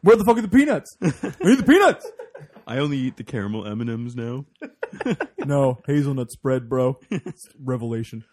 Where 0.05 0.17
the 0.17 0.25
fuck 0.25 0.37
are 0.37 0.43
the 0.43 0.49
peanuts? 0.49 0.95
Where 0.99 1.53
are 1.53 1.57
the 1.57 1.63
peanuts? 1.63 2.11
i 2.67 2.79
only 2.79 2.97
eat 2.97 3.19
the 3.19 3.25
caramel 3.25 3.67
m&ms 3.67 4.17
now 4.17 4.47
no, 5.39 5.81
hazelnut 5.87 6.31
spread, 6.31 6.69
bro. 6.69 6.99
It's 7.11 7.43
revelation. 7.63 8.25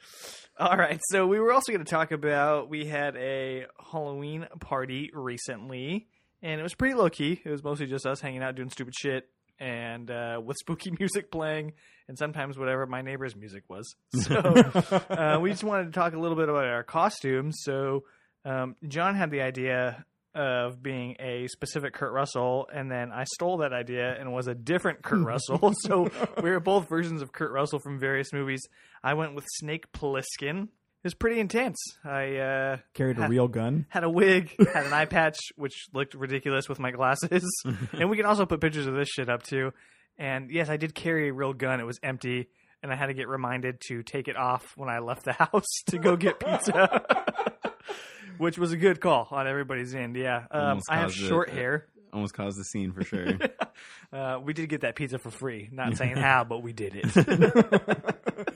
All 0.60 0.78
right, 0.78 1.00
so 1.10 1.26
we 1.26 1.40
were 1.40 1.52
also 1.52 1.72
going 1.72 1.84
to 1.84 1.90
talk 1.90 2.12
about 2.12 2.70
we 2.70 2.86
had 2.86 3.16
a 3.16 3.66
Halloween 3.92 4.48
party 4.60 5.12
recently, 5.14 6.08
and 6.42 6.60
it 6.60 6.64
was 6.64 6.76
pretty 6.76 6.94
low 6.94 7.10
key. 7.10 7.42
It 7.44 7.50
was 7.50 7.64
mostly 7.64 7.88
just 7.88 8.06
us 8.06 8.22
hanging 8.22 8.44
out 8.44 8.56
doing 8.56 8.70
stupid 8.70 8.94
shit 8.96 9.28
and 9.60 10.12
uh, 10.12 10.42
with 10.44 10.58
spooky 10.58 10.92
music 11.00 11.32
playing, 11.32 11.74
and 12.08 12.18
sometimes 12.18 12.58
whatever 12.58 12.86
my 12.86 13.02
neighbor's 13.02 13.36
music 13.36 13.64
was. 13.70 13.96
So 14.14 14.36
uh, 14.36 15.40
we 15.42 15.52
just 15.52 15.64
wanted 15.64 15.86
to 15.86 15.92
talk 15.92 16.14
a 16.14 16.20
little 16.20 16.38
bit 16.38 16.50
about 16.50 16.66
our 16.66 16.84
costumes. 16.84 17.62
So 17.64 18.04
um, 18.46 18.76
John 18.88 19.16
had 19.16 19.32
the 19.32 19.42
idea 19.42 20.06
of 20.34 20.82
being 20.82 21.16
a 21.20 21.48
specific 21.48 21.94
Kurt 21.94 22.14
Russell, 22.14 22.68
and 22.74 22.90
then 22.90 23.12
I 23.12 23.26
stole 23.26 23.58
that 23.58 23.74
idea 23.74 24.16
and 24.20 24.32
was 24.32 24.48
a 24.48 24.56
different 24.56 25.02
Kurt 25.02 25.26
Russell. 25.26 25.74
So 25.82 26.10
we 26.42 26.50
were 26.50 26.60
both 26.60 26.88
versions 26.88 27.22
of 27.22 27.32
Kurt 27.34 27.52
Russell 27.52 27.80
from 27.80 28.00
various 28.00 28.32
movies. 28.34 28.62
I 29.04 29.14
went 29.16 29.36
with 29.36 29.46
Snake 29.60 29.92
Plissken, 29.92 30.64
It 30.64 30.70
was 31.04 31.14
pretty 31.16 31.40
intense. 31.40 31.78
I 32.06 32.36
uh, 32.38 32.78
Carried 32.94 33.18
a 33.18 33.22
Ha- 33.24 33.28
real 33.28 33.48
gun. 33.48 33.86
had 33.90 34.04
a 34.04 34.10
wig, 34.10 34.56
had 34.74 34.86
an 34.86 34.94
eye 34.94 35.06
patch, 35.06 35.38
which 35.56 35.74
looked 35.94 36.14
ridiculous 36.14 36.70
with 36.70 36.80
my 36.80 36.92
glasses. 36.92 37.44
and 37.94 38.10
we 38.10 38.16
can 38.18 38.26
also 38.26 38.46
put 38.46 38.62
pictures 38.62 38.86
of 38.88 38.94
this 38.96 39.10
shit 39.10 39.30
up 39.30 39.44
too. 39.44 39.74
And 40.18 40.52
yes, 40.52 40.70
I 40.70 40.78
did 40.78 40.94
carry 40.94 41.30
a 41.30 41.34
real 41.34 41.54
gun. 41.54 41.80
It 41.80 41.86
was 41.86 42.00
empty, 42.04 42.48
and 42.84 42.92
I 42.92 42.96
had 42.96 43.08
to 43.08 43.14
get 43.14 43.28
reminded 43.28 43.82
to 43.88 44.04
take 44.04 44.28
it 44.28 44.38
off 44.38 44.74
when 44.78 44.88
I 44.90 45.00
left 45.00 45.26
the 45.26 45.34
house 45.34 45.68
to 45.88 45.98
go 45.98 46.16
get 46.16 46.40
pizza. 46.40 47.04
Which 48.42 48.58
was 48.58 48.72
a 48.72 48.78
good 48.78 49.00
call 49.00 49.28
on 49.30 49.48
everybody's 49.48 49.94
end. 49.94 50.16
Yeah, 50.16 50.46
um, 50.50 50.82
I 50.90 50.96
have 50.96 51.10
caused 51.10 51.22
it, 51.22 51.28
short 51.28 51.50
uh, 51.50 51.54
hair. 51.54 51.86
Almost 52.12 52.34
caused 52.34 52.60
the 52.60 52.64
scene 52.64 52.92
for 52.92 53.04
sure. 53.04 53.28
Uh, 54.14 54.38
we 54.44 54.52
did 54.52 54.68
get 54.68 54.82
that 54.82 54.96
pizza 54.96 55.18
for 55.18 55.32
free. 55.32 55.70
Not 55.72 55.96
saying 55.98 56.18
how, 56.18 56.44
but 56.44 56.62
we 56.62 56.74
did 56.74 56.96
it. 57.02 58.48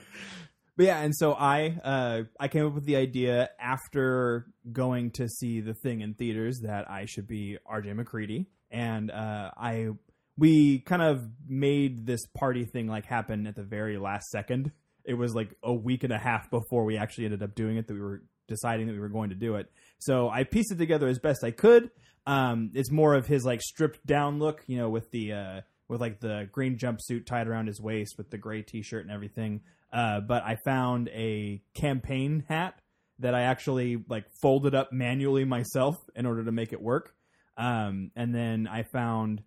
But 0.76 0.84
yeah, 0.84 1.00
and 1.00 1.16
so 1.16 1.32
I 1.32 1.78
uh, 1.82 2.22
I 2.38 2.48
came 2.48 2.66
up 2.66 2.74
with 2.74 2.84
the 2.84 2.96
idea 2.96 3.48
after 3.58 4.46
going 4.70 5.12
to 5.12 5.26
see 5.26 5.62
the 5.62 5.72
thing 5.72 6.02
in 6.02 6.12
theaters 6.12 6.60
that 6.64 6.90
I 6.90 7.06
should 7.06 7.26
be 7.26 7.56
R.J. 7.64 7.94
MacReady, 7.94 8.48
and 8.70 9.10
uh, 9.10 9.52
I 9.56 9.88
we 10.36 10.80
kind 10.80 11.00
of 11.00 11.26
made 11.48 12.04
this 12.04 12.26
party 12.26 12.66
thing 12.66 12.88
like 12.88 13.06
happen 13.06 13.46
at 13.46 13.56
the 13.56 13.62
very 13.62 13.96
last 13.96 14.28
second. 14.28 14.70
It 15.06 15.14
was 15.14 15.34
like 15.34 15.56
a 15.62 15.72
week 15.72 16.04
and 16.04 16.12
a 16.12 16.18
half 16.18 16.50
before 16.50 16.84
we 16.84 16.98
actually 16.98 17.24
ended 17.24 17.42
up 17.42 17.54
doing 17.54 17.78
it 17.78 17.86
that 17.86 17.94
we 17.94 18.00
were 18.00 18.22
deciding 18.48 18.86
that 18.86 18.92
we 18.92 19.00
were 19.00 19.08
going 19.08 19.30
to 19.30 19.34
do 19.36 19.56
it. 19.56 19.70
So 19.98 20.28
I 20.28 20.44
pieced 20.44 20.72
it 20.72 20.78
together 20.78 21.08
as 21.08 21.18
best 21.18 21.44
I 21.44 21.50
could. 21.50 21.90
Um, 22.26 22.70
it's 22.74 22.90
more 22.90 23.14
of 23.14 23.26
his 23.26 23.44
like 23.44 23.62
stripped 23.62 24.04
down 24.06 24.38
look, 24.38 24.64
you 24.66 24.78
know, 24.78 24.88
with 24.88 25.10
the 25.10 25.32
uh, 25.32 25.60
with 25.88 26.00
like 26.00 26.20
the 26.20 26.48
green 26.50 26.76
jumpsuit 26.76 27.26
tied 27.26 27.46
around 27.46 27.68
his 27.68 27.80
waist 27.80 28.14
with 28.18 28.30
the 28.30 28.38
gray 28.38 28.62
t-shirt 28.62 29.02
and 29.02 29.12
everything. 29.12 29.60
Uh, 29.92 30.20
but 30.20 30.42
I 30.42 30.56
found 30.64 31.08
a 31.08 31.62
campaign 31.74 32.44
hat 32.48 32.80
that 33.20 33.34
I 33.34 33.42
actually 33.42 34.02
like 34.08 34.24
folded 34.42 34.74
up 34.74 34.92
manually 34.92 35.44
myself 35.44 35.96
in 36.14 36.26
order 36.26 36.44
to 36.44 36.52
make 36.52 36.72
it 36.72 36.82
work. 36.82 37.14
Um, 37.56 38.10
and 38.14 38.34
then 38.34 38.68
I 38.70 38.82
found 38.82 39.42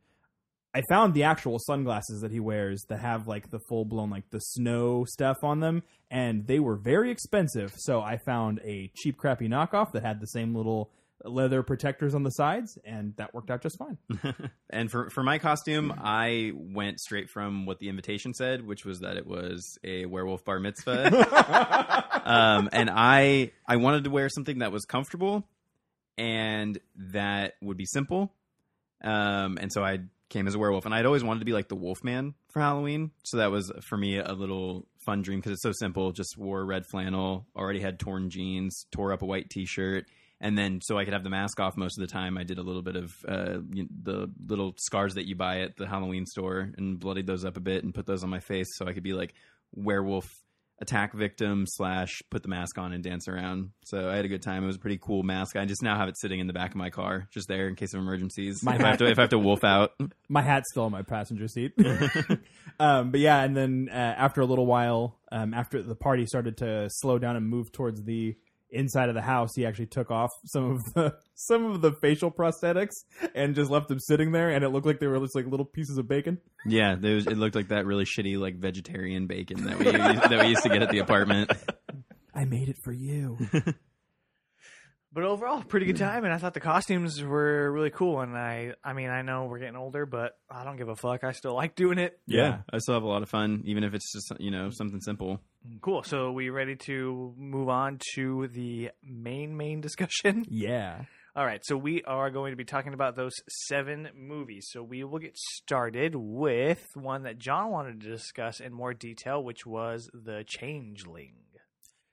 I 0.73 0.81
found 0.87 1.13
the 1.13 1.23
actual 1.23 1.57
sunglasses 1.59 2.21
that 2.21 2.31
he 2.31 2.39
wears 2.39 2.83
that 2.89 2.99
have 2.99 3.27
like 3.27 3.49
the 3.49 3.59
full 3.67 3.85
blown 3.85 4.09
like 4.09 4.29
the 4.29 4.39
snow 4.39 5.03
stuff 5.05 5.37
on 5.43 5.59
them, 5.59 5.83
and 6.11 6.45
they 6.45 6.59
were 6.59 6.75
very 6.75 7.11
expensive. 7.11 7.73
So 7.77 8.01
I 8.01 8.17
found 8.17 8.59
a 8.63 8.91
cheap, 8.95 9.17
crappy 9.17 9.47
knockoff 9.47 9.93
that 9.93 10.03
had 10.03 10.19
the 10.21 10.27
same 10.27 10.55
little 10.55 10.91
leather 11.25 11.63
protectors 11.63 12.13
on 12.13 12.23
the 12.23 12.29
sides, 12.29 12.77
and 12.85 13.15
that 13.17 13.33
worked 13.33 13.49
out 13.49 13.61
just 13.61 13.77
fine. 13.79 13.97
and 14.69 14.91
for 14.91 15.09
for 15.09 15.23
my 15.23 15.39
costume, 15.39 15.93
I 15.97 16.51
went 16.55 16.99
straight 16.99 17.29
from 17.29 17.65
what 17.65 17.79
the 17.79 17.89
invitation 17.89 18.33
said, 18.33 18.65
which 18.65 18.85
was 18.85 18.99
that 18.99 19.17
it 19.17 19.25
was 19.25 19.79
a 19.83 20.05
werewolf 20.05 20.45
bar 20.45 20.59
mitzvah. 20.59 22.21
um, 22.25 22.69
and 22.71 22.91
I 22.93 23.51
I 23.67 23.77
wanted 23.77 24.03
to 24.03 24.11
wear 24.11 24.29
something 24.29 24.59
that 24.59 24.71
was 24.71 24.85
comfortable 24.85 25.47
and 26.19 26.77
that 27.13 27.53
would 27.61 27.77
be 27.77 27.85
simple. 27.85 28.33
Um, 29.01 29.57
and 29.59 29.71
so 29.71 29.83
I 29.83 29.99
came 30.29 30.47
as 30.47 30.55
a 30.55 30.59
werewolf, 30.59 30.85
and 30.85 30.93
I'd 30.93 31.05
always 31.05 31.23
wanted 31.23 31.39
to 31.39 31.45
be 31.45 31.53
like 31.53 31.67
the 31.67 31.75
Wolfman 31.75 32.35
for 32.49 32.61
Halloween. 32.61 33.11
So 33.23 33.37
that 33.37 33.51
was 33.51 33.71
for 33.81 33.97
me 33.97 34.17
a 34.17 34.33
little 34.33 34.87
fun 35.05 35.21
dream 35.21 35.39
because 35.39 35.53
it's 35.53 35.63
so 35.63 35.71
simple. 35.71 36.11
Just 36.11 36.37
wore 36.37 36.65
red 36.65 36.85
flannel, 36.85 37.47
already 37.55 37.79
had 37.79 37.99
torn 37.99 38.29
jeans, 38.29 38.85
tore 38.91 39.11
up 39.11 39.21
a 39.21 39.25
white 39.25 39.49
T-shirt, 39.49 40.05
and 40.39 40.57
then 40.57 40.79
so 40.81 40.97
I 40.97 41.05
could 41.05 41.13
have 41.13 41.23
the 41.23 41.29
mask 41.29 41.59
off 41.59 41.75
most 41.75 41.97
of 41.97 42.07
the 42.07 42.11
time. 42.11 42.37
I 42.37 42.43
did 42.43 42.59
a 42.59 42.63
little 42.63 42.81
bit 42.81 42.95
of 42.95 43.13
uh, 43.27 43.57
you 43.71 43.87
the 44.03 44.31
little 44.47 44.73
scars 44.77 45.15
that 45.15 45.27
you 45.27 45.35
buy 45.35 45.61
at 45.61 45.77
the 45.77 45.87
Halloween 45.87 46.25
store 46.25 46.71
and 46.77 46.99
bloodied 46.99 47.27
those 47.27 47.45
up 47.45 47.57
a 47.57 47.61
bit 47.61 47.83
and 47.83 47.93
put 47.93 48.05
those 48.05 48.23
on 48.23 48.29
my 48.29 48.39
face 48.39 48.67
so 48.75 48.87
I 48.87 48.93
could 48.93 49.03
be 49.03 49.13
like 49.13 49.33
werewolf 49.73 50.29
attack 50.81 51.13
victim 51.13 51.65
slash 51.67 52.21
put 52.29 52.41
the 52.41 52.49
mask 52.49 52.77
on 52.77 52.93
and 52.93 53.03
dance 53.03 53.27
around. 53.27 53.71
So 53.85 54.09
I 54.09 54.15
had 54.15 54.25
a 54.25 54.27
good 54.29 54.41
time. 54.41 54.63
It 54.63 54.67
was 54.67 54.77
a 54.77 54.79
pretty 54.79 54.99
cool 55.01 55.23
mask. 55.23 55.55
I 55.55 55.65
just 55.65 55.83
now 55.83 55.97
have 55.97 56.07
it 56.07 56.17
sitting 56.17 56.39
in 56.39 56.47
the 56.47 56.53
back 56.53 56.71
of 56.71 56.77
my 56.77 56.89
car, 56.89 57.27
just 57.31 57.47
there 57.47 57.67
in 57.67 57.75
case 57.75 57.93
of 57.93 57.99
emergencies. 57.99 58.63
My 58.63 58.75
if, 58.75 58.81
I 58.81 58.89
have 58.89 58.97
to, 58.99 59.07
if 59.07 59.19
I 59.19 59.23
have 59.23 59.29
to 59.31 59.39
wolf 59.39 59.63
out. 59.63 59.93
my 60.29 60.41
hat's 60.41 60.69
still 60.71 60.83
on 60.83 60.91
my 60.91 61.01
passenger 61.01 61.47
seat. 61.47 61.73
um, 62.79 63.11
but 63.11 63.19
yeah, 63.19 63.43
and 63.43 63.55
then 63.55 63.89
uh, 63.91 63.95
after 63.95 64.41
a 64.41 64.45
little 64.45 64.65
while, 64.65 65.19
um, 65.31 65.53
after 65.53 65.81
the 65.81 65.95
party 65.95 66.25
started 66.25 66.57
to 66.57 66.87
slow 66.89 67.19
down 67.19 67.35
and 67.35 67.47
move 67.47 67.71
towards 67.71 68.03
the 68.03 68.35
inside 68.71 69.09
of 69.09 69.15
the 69.15 69.21
house, 69.21 69.55
he 69.55 69.65
actually 69.65 69.87
took 69.87 70.11
off 70.11 70.31
some 70.45 70.71
of 70.71 70.93
the 70.93 71.15
some 71.35 71.65
of 71.65 71.81
the 71.81 71.91
facial 71.93 72.31
prosthetics 72.31 73.03
and 73.35 73.55
just 73.55 73.71
left 73.71 73.87
them 73.87 73.99
sitting 73.99 74.31
there, 74.31 74.49
and 74.49 74.63
it 74.63 74.69
looked 74.69 74.85
like 74.85 74.99
they 74.99 75.07
were 75.07 75.19
just 75.19 75.35
like 75.35 75.45
little 75.45 75.65
pieces 75.65 75.97
of 75.97 76.07
bacon. 76.07 76.39
Yeah, 76.65 76.95
was, 76.95 77.27
it 77.27 77.37
looked 77.37 77.55
like 77.55 77.69
that 77.69 77.85
really 77.85 78.05
shitty 78.05 78.37
like 78.37 78.55
vegetarian 78.55 79.27
bacon 79.27 79.65
that 79.65 79.79
we 79.79 79.85
that 79.85 80.41
we 80.41 80.47
used 80.47 80.63
to 80.63 80.69
get 80.69 80.81
at 80.81 80.89
the 80.89 80.99
apartment. 80.99 81.51
I 82.33 82.45
made 82.45 82.69
it 82.69 82.77
for 82.77 82.91
you. 82.91 83.37
But 85.11 85.23
overall, 85.23 85.63
pretty 85.63 85.87
good 85.87 85.97
time, 85.97 86.23
and 86.23 86.31
I 86.31 86.37
thought 86.37 86.53
the 86.53 86.59
costumes 86.59 87.23
were 87.23 87.71
really 87.71 87.89
cool. 87.89 88.19
And 88.21 88.37
I, 88.37 88.73
I 88.83 88.93
mean, 88.93 89.09
I 89.09 89.23
know 89.23 89.45
we're 89.45 89.57
getting 89.57 89.75
older, 89.75 90.05
but 90.05 90.37
I 90.51 90.63
don't 90.63 90.77
give 90.77 90.87
a 90.89 90.95
fuck. 90.95 91.23
I 91.23 91.31
still 91.31 91.55
like 91.55 91.75
doing 91.75 91.97
it. 91.97 92.19
Yeah, 92.27 92.59
I 92.71 92.77
still 92.77 92.93
have 92.93 93.03
a 93.03 93.07
lot 93.07 93.23
of 93.23 93.29
fun, 93.29 93.63
even 93.65 93.83
if 93.83 93.95
it's 93.95 94.11
just 94.13 94.31
you 94.39 94.51
know 94.51 94.69
something 94.69 95.01
simple. 95.01 95.39
Cool. 95.81 96.03
So 96.03 96.31
we 96.31 96.49
ready 96.49 96.75
to 96.85 97.33
move 97.37 97.69
on 97.69 97.99
to 98.13 98.49
the 98.49 98.91
main 99.03 99.57
main 99.57 99.81
discussion? 99.89 100.45
yeah. 100.49 101.05
All 101.35 101.45
right. 101.45 101.61
So 101.63 101.77
we 101.77 102.03
are 102.03 102.31
going 102.31 102.51
to 102.51 102.57
be 102.57 102.65
talking 102.65 102.93
about 102.93 103.15
those 103.15 103.33
seven 103.67 104.09
movies. 104.15 104.67
So 104.71 104.83
we 104.83 105.03
will 105.03 105.19
get 105.19 105.37
started 105.37 106.13
with 106.15 106.85
one 106.95 107.23
that 107.23 107.37
John 107.37 107.69
wanted 107.71 108.01
to 108.01 108.09
discuss 108.09 108.59
in 108.59 108.73
more 108.73 108.93
detail, 108.93 109.41
which 109.43 109.65
was 109.65 110.09
The 110.13 110.43
Changeling. 110.45 111.35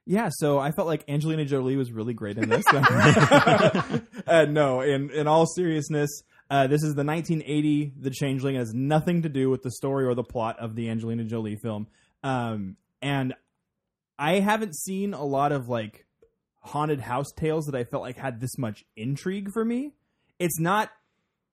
Yeah, 0.09 0.29
so 0.31 0.59
I 0.61 0.71
felt 0.71 0.87
like 0.87 1.05
Angelina 1.09 1.45
Jolie 1.45 1.77
was 1.77 1.91
really 1.91 2.15
great 2.15 2.39
in 2.39 2.49
this. 2.49 2.65
uh, 4.27 4.47
no, 4.49 4.81
in 4.81 5.11
in 5.11 5.27
all 5.27 5.47
seriousness, 5.47 6.23
uh, 6.49 6.69
this 6.69 6.83
is 6.83 6.95
the 6.95 7.05
1980 7.05 7.95
The 8.01 8.11
Changeling. 8.11 8.55
It 8.55 8.59
has 8.59 8.73
nothing 8.73 9.23
to 9.23 9.29
do 9.29 9.51
with 9.51 9.63
the 9.63 9.71
story 9.73 10.05
or 10.07 10.15
the 10.15 10.23
plot 10.23 10.61
of 10.61 10.77
the 10.77 10.89
Angelina 10.91 11.25
Jolie 11.25 11.57
film. 11.57 11.89
Um, 12.23 12.77
and 13.03 13.35
I 14.17 14.41
haven't 14.41 14.77
seen 14.77 15.13
a 15.13 15.25
lot 15.25 15.51
of 15.51 15.69
like 15.69 16.07
haunted 16.61 17.01
house 17.01 17.33
tales 17.37 17.67
that 17.67 17.75
I 17.75 17.83
felt 17.83 18.03
like 18.03 18.17
had 18.17 18.41
this 18.41 18.57
much 18.59 18.85
intrigue 18.97 19.51
for 19.53 19.65
me. 19.65 19.93
It's 20.39 20.61
not 20.61 20.91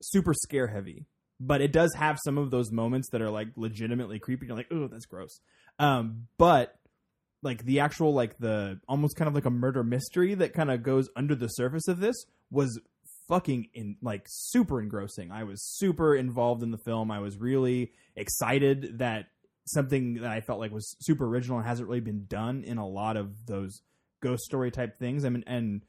super 0.01 0.33
scare 0.33 0.67
heavy, 0.67 1.05
but 1.39 1.61
it 1.61 1.71
does 1.71 1.93
have 1.95 2.19
some 2.23 2.37
of 2.37 2.51
those 2.51 2.71
moments 2.71 3.09
that 3.11 3.21
are 3.21 3.31
like 3.31 3.47
legitimately 3.55 4.19
creepy. 4.19 4.45
You're 4.45 4.55
like, 4.55 4.71
oh, 4.71 4.87
that's 4.87 5.05
gross. 5.05 5.39
Um, 5.79 6.27
but 6.37 6.75
like 7.43 7.65
the 7.65 7.81
actual 7.81 8.13
like 8.13 8.37
the 8.39 8.79
almost 8.87 9.15
kind 9.15 9.27
of 9.27 9.35
like 9.35 9.45
a 9.45 9.51
murder 9.51 9.83
mystery 9.83 10.33
that 10.35 10.53
kind 10.53 10.71
of 10.71 10.81
goes 10.81 11.09
under 11.15 11.35
the 11.35 11.47
surface 11.47 11.87
of 11.87 11.99
this 11.99 12.15
was 12.49 12.79
fucking 13.27 13.67
in 13.73 13.97
like 14.01 14.25
super 14.27 14.81
engrossing. 14.81 15.31
I 15.31 15.43
was 15.43 15.61
super 15.77 16.15
involved 16.15 16.63
in 16.63 16.71
the 16.71 16.77
film. 16.79 17.11
I 17.11 17.19
was 17.19 17.37
really 17.37 17.91
excited 18.15 18.99
that 18.99 19.27
something 19.65 20.15
that 20.15 20.31
I 20.31 20.41
felt 20.41 20.59
like 20.59 20.71
was 20.71 20.95
super 20.99 21.25
original 21.25 21.57
and 21.57 21.67
hasn't 21.67 21.87
really 21.87 22.01
been 22.01 22.25
done 22.27 22.63
in 22.65 22.77
a 22.77 22.87
lot 22.87 23.17
of 23.17 23.45
those 23.45 23.81
ghost 24.21 24.43
story 24.43 24.71
type 24.71 24.97
things. 24.99 25.25
I 25.25 25.29
mean, 25.29 25.43
and 25.47 25.83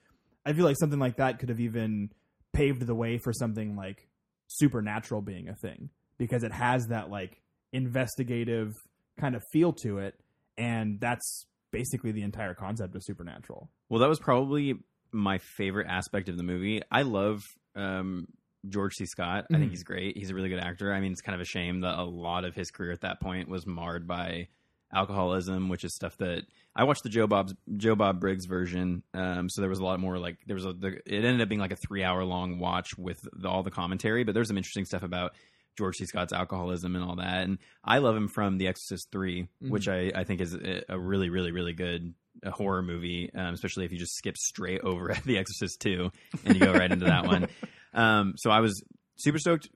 I 0.44 0.52
feel 0.52 0.64
like 0.64 0.76
something 0.78 0.98
like 0.98 1.16
that 1.16 1.38
could 1.38 1.48
have 1.48 1.60
even 1.60 2.10
paved 2.52 2.86
the 2.86 2.94
way 2.94 3.18
for 3.18 3.32
something 3.32 3.76
like 3.76 4.08
supernatural 4.46 5.22
being 5.22 5.48
a 5.48 5.54
thing 5.54 5.90
because 6.18 6.44
it 6.44 6.52
has 6.52 6.86
that 6.88 7.10
like 7.10 7.40
investigative 7.72 8.72
kind 9.18 9.34
of 9.34 9.42
feel 9.52 9.72
to 9.72 9.98
it 9.98 10.14
and 10.56 11.00
that's 11.00 11.46
basically 11.72 12.12
the 12.12 12.22
entire 12.22 12.54
concept 12.54 12.94
of 12.94 13.02
supernatural. 13.02 13.70
Well, 13.88 14.00
that 14.00 14.08
was 14.08 14.20
probably 14.20 14.74
my 15.12 15.38
favorite 15.38 15.86
aspect 15.88 16.28
of 16.28 16.36
the 16.36 16.42
movie. 16.42 16.82
I 16.90 17.02
love 17.02 17.42
um, 17.76 18.26
George 18.68 18.94
C. 18.94 19.06
Scott. 19.06 19.46
I 19.50 19.54
Mhm. 19.54 19.58
think 19.58 19.70
he's 19.72 19.82
great. 19.82 20.16
He's 20.16 20.30
a 20.30 20.34
really 20.34 20.48
good 20.48 20.60
actor. 20.60 20.92
I 20.92 21.00
mean, 21.00 21.12
it's 21.12 21.20
kind 21.20 21.34
of 21.34 21.40
a 21.40 21.44
shame 21.44 21.80
that 21.80 21.98
a 21.98 22.04
lot 22.04 22.44
of 22.44 22.54
his 22.54 22.70
career 22.70 22.92
at 22.92 23.00
that 23.00 23.20
point 23.20 23.48
was 23.48 23.66
marred 23.66 24.06
by 24.06 24.48
alcoholism, 24.92 25.68
which 25.68 25.82
is 25.84 25.94
stuff 25.94 26.16
that 26.18 26.44
I 26.76 26.84
watched 26.84 27.02
the 27.02 27.08
Joe 27.08 27.26
Bob's 27.26 27.54
Joe 27.76 27.96
Bob 27.96 28.20
Briggs 28.20 28.46
version. 28.46 29.02
Um, 29.12 29.48
so 29.48 29.60
there 29.60 29.70
was 29.70 29.80
a 29.80 29.84
lot 29.84 29.98
more 30.00 30.18
like 30.18 30.36
there 30.46 30.54
was 30.54 30.64
a 30.64 30.72
the, 30.72 30.88
it 31.06 31.24
ended 31.24 31.40
up 31.40 31.48
being 31.48 31.60
like 31.60 31.72
a 31.72 31.76
three 31.76 32.04
hour 32.04 32.24
long 32.24 32.58
watch 32.58 32.96
with 32.96 33.26
the, 33.32 33.48
all 33.48 33.62
the 33.62 33.70
commentary, 33.72 34.22
but 34.24 34.34
there's 34.34 34.48
some 34.48 34.56
interesting 34.56 34.84
stuff 34.84 35.02
about 35.02 35.32
George 35.76 35.96
C. 35.96 36.06
Scott's 36.06 36.32
alcoholism 36.32 36.96
and 36.96 37.04
all 37.04 37.16
that. 37.16 37.44
And 37.44 37.58
I 37.84 37.98
love 37.98 38.16
him 38.16 38.28
from 38.28 38.58
The 38.58 38.68
Exorcist 38.68 39.08
3, 39.12 39.48
which 39.60 39.88
I, 39.88 40.12
I 40.14 40.24
think 40.24 40.40
is 40.40 40.54
a, 40.88 40.98
really, 40.98 41.30
really, 41.30 41.52
really 41.52 41.72
good 41.72 42.14
uh 42.44 42.50
horror 42.50 42.82
movie, 42.82 43.30
um, 43.34 43.54
especially 43.54 43.84
if 43.84 43.92
you 43.92 43.98
just 43.98 44.16
skip 44.16 44.36
straight 44.36 44.80
over 44.84 45.14
The 45.24 45.38
Exorcist 45.38 45.80
2 45.80 46.10
and 46.44 46.54
you 46.54 46.60
go 46.60 46.72
right 46.72 46.90
into 46.90 47.06
that 47.06 47.26
one. 47.26 47.48
Um, 47.96 48.34
so 48.36 48.50
I 48.50 48.58
was 48.58 48.82
super 49.14 49.38
stoked 49.38 49.68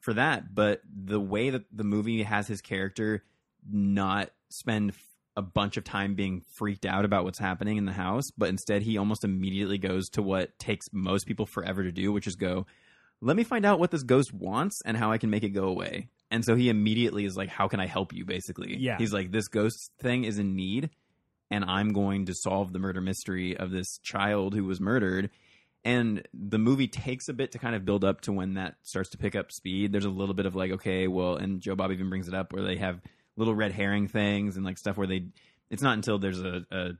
for 0.00 0.14
that. 0.14 0.52
But 0.52 0.80
the 0.92 1.20
way 1.20 1.50
that 1.50 1.62
the 1.72 1.84
movie 1.84 2.24
has 2.24 2.48
his 2.48 2.60
character 2.60 3.22
not 3.70 4.30
spend 4.50 4.94
a 5.36 5.42
bunch 5.42 5.76
of 5.76 5.84
time 5.84 6.14
being 6.14 6.42
freaked 6.56 6.84
out 6.84 7.04
about 7.04 7.24
what's 7.24 7.38
happening 7.38 7.78
in 7.78 7.86
the 7.86 7.92
house, 7.92 8.30
but 8.36 8.50
instead 8.50 8.82
he 8.82 8.98
almost 8.98 9.24
immediately 9.24 9.78
goes 9.78 10.08
to 10.10 10.22
what 10.22 10.58
takes 10.58 10.86
most 10.92 11.26
people 11.26 11.46
forever 11.46 11.82
to 11.82 11.92
do, 11.92 12.12
which 12.12 12.26
is 12.26 12.36
go, 12.36 12.66
let 13.22 13.36
me 13.36 13.44
find 13.44 13.64
out 13.64 13.78
what 13.78 13.92
this 13.92 14.02
ghost 14.02 14.34
wants 14.34 14.82
and 14.84 14.96
how 14.96 15.12
I 15.12 15.18
can 15.18 15.30
make 15.30 15.44
it 15.44 15.50
go 15.50 15.64
away. 15.64 16.08
And 16.30 16.44
so 16.44 16.56
he 16.56 16.68
immediately 16.68 17.24
is 17.24 17.36
like, 17.36 17.48
how 17.48 17.68
can 17.68 17.78
I 17.78 17.86
help 17.86 18.12
you? 18.12 18.24
Basically, 18.24 18.76
Yeah. 18.76 18.98
He's 18.98 19.12
like, 19.12 19.30
this 19.30 19.48
ghost 19.48 19.92
thing 20.00 20.24
is 20.24 20.38
in 20.38 20.56
need, 20.56 20.90
and 21.50 21.64
I'm 21.64 21.92
going 21.92 22.26
to 22.26 22.34
solve 22.34 22.72
the 22.72 22.80
murder 22.80 23.00
mystery 23.00 23.56
of 23.56 23.70
this 23.70 23.98
child 24.02 24.54
who 24.54 24.64
was 24.64 24.80
murdered. 24.80 25.30
And 25.84 26.26
the 26.34 26.58
movie 26.58 26.88
takes 26.88 27.28
a 27.28 27.32
bit 27.32 27.52
to 27.52 27.58
kind 27.58 27.76
of 27.76 27.84
build 27.84 28.04
up 28.04 28.22
to 28.22 28.32
when 28.32 28.54
that 28.54 28.74
starts 28.82 29.10
to 29.10 29.18
pick 29.18 29.36
up 29.36 29.52
speed. 29.52 29.92
There's 29.92 30.04
a 30.04 30.10
little 30.10 30.34
bit 30.34 30.46
of 30.46 30.56
like, 30.56 30.72
okay, 30.72 31.06
well, 31.06 31.36
and 31.36 31.60
Joe 31.60 31.76
Bob 31.76 31.92
even 31.92 32.08
brings 32.08 32.28
it 32.28 32.34
up 32.34 32.52
where 32.52 32.62
they 32.62 32.76
have 32.76 33.00
little 33.36 33.54
red 33.54 33.72
herring 33.72 34.08
things 34.08 34.56
and 34.56 34.64
like 34.64 34.78
stuff 34.78 34.96
where 34.96 35.06
they. 35.06 35.26
It's 35.70 35.82
not 35.82 35.94
until 35.94 36.18
there's 36.18 36.40
a, 36.40 36.64
a 36.70 36.90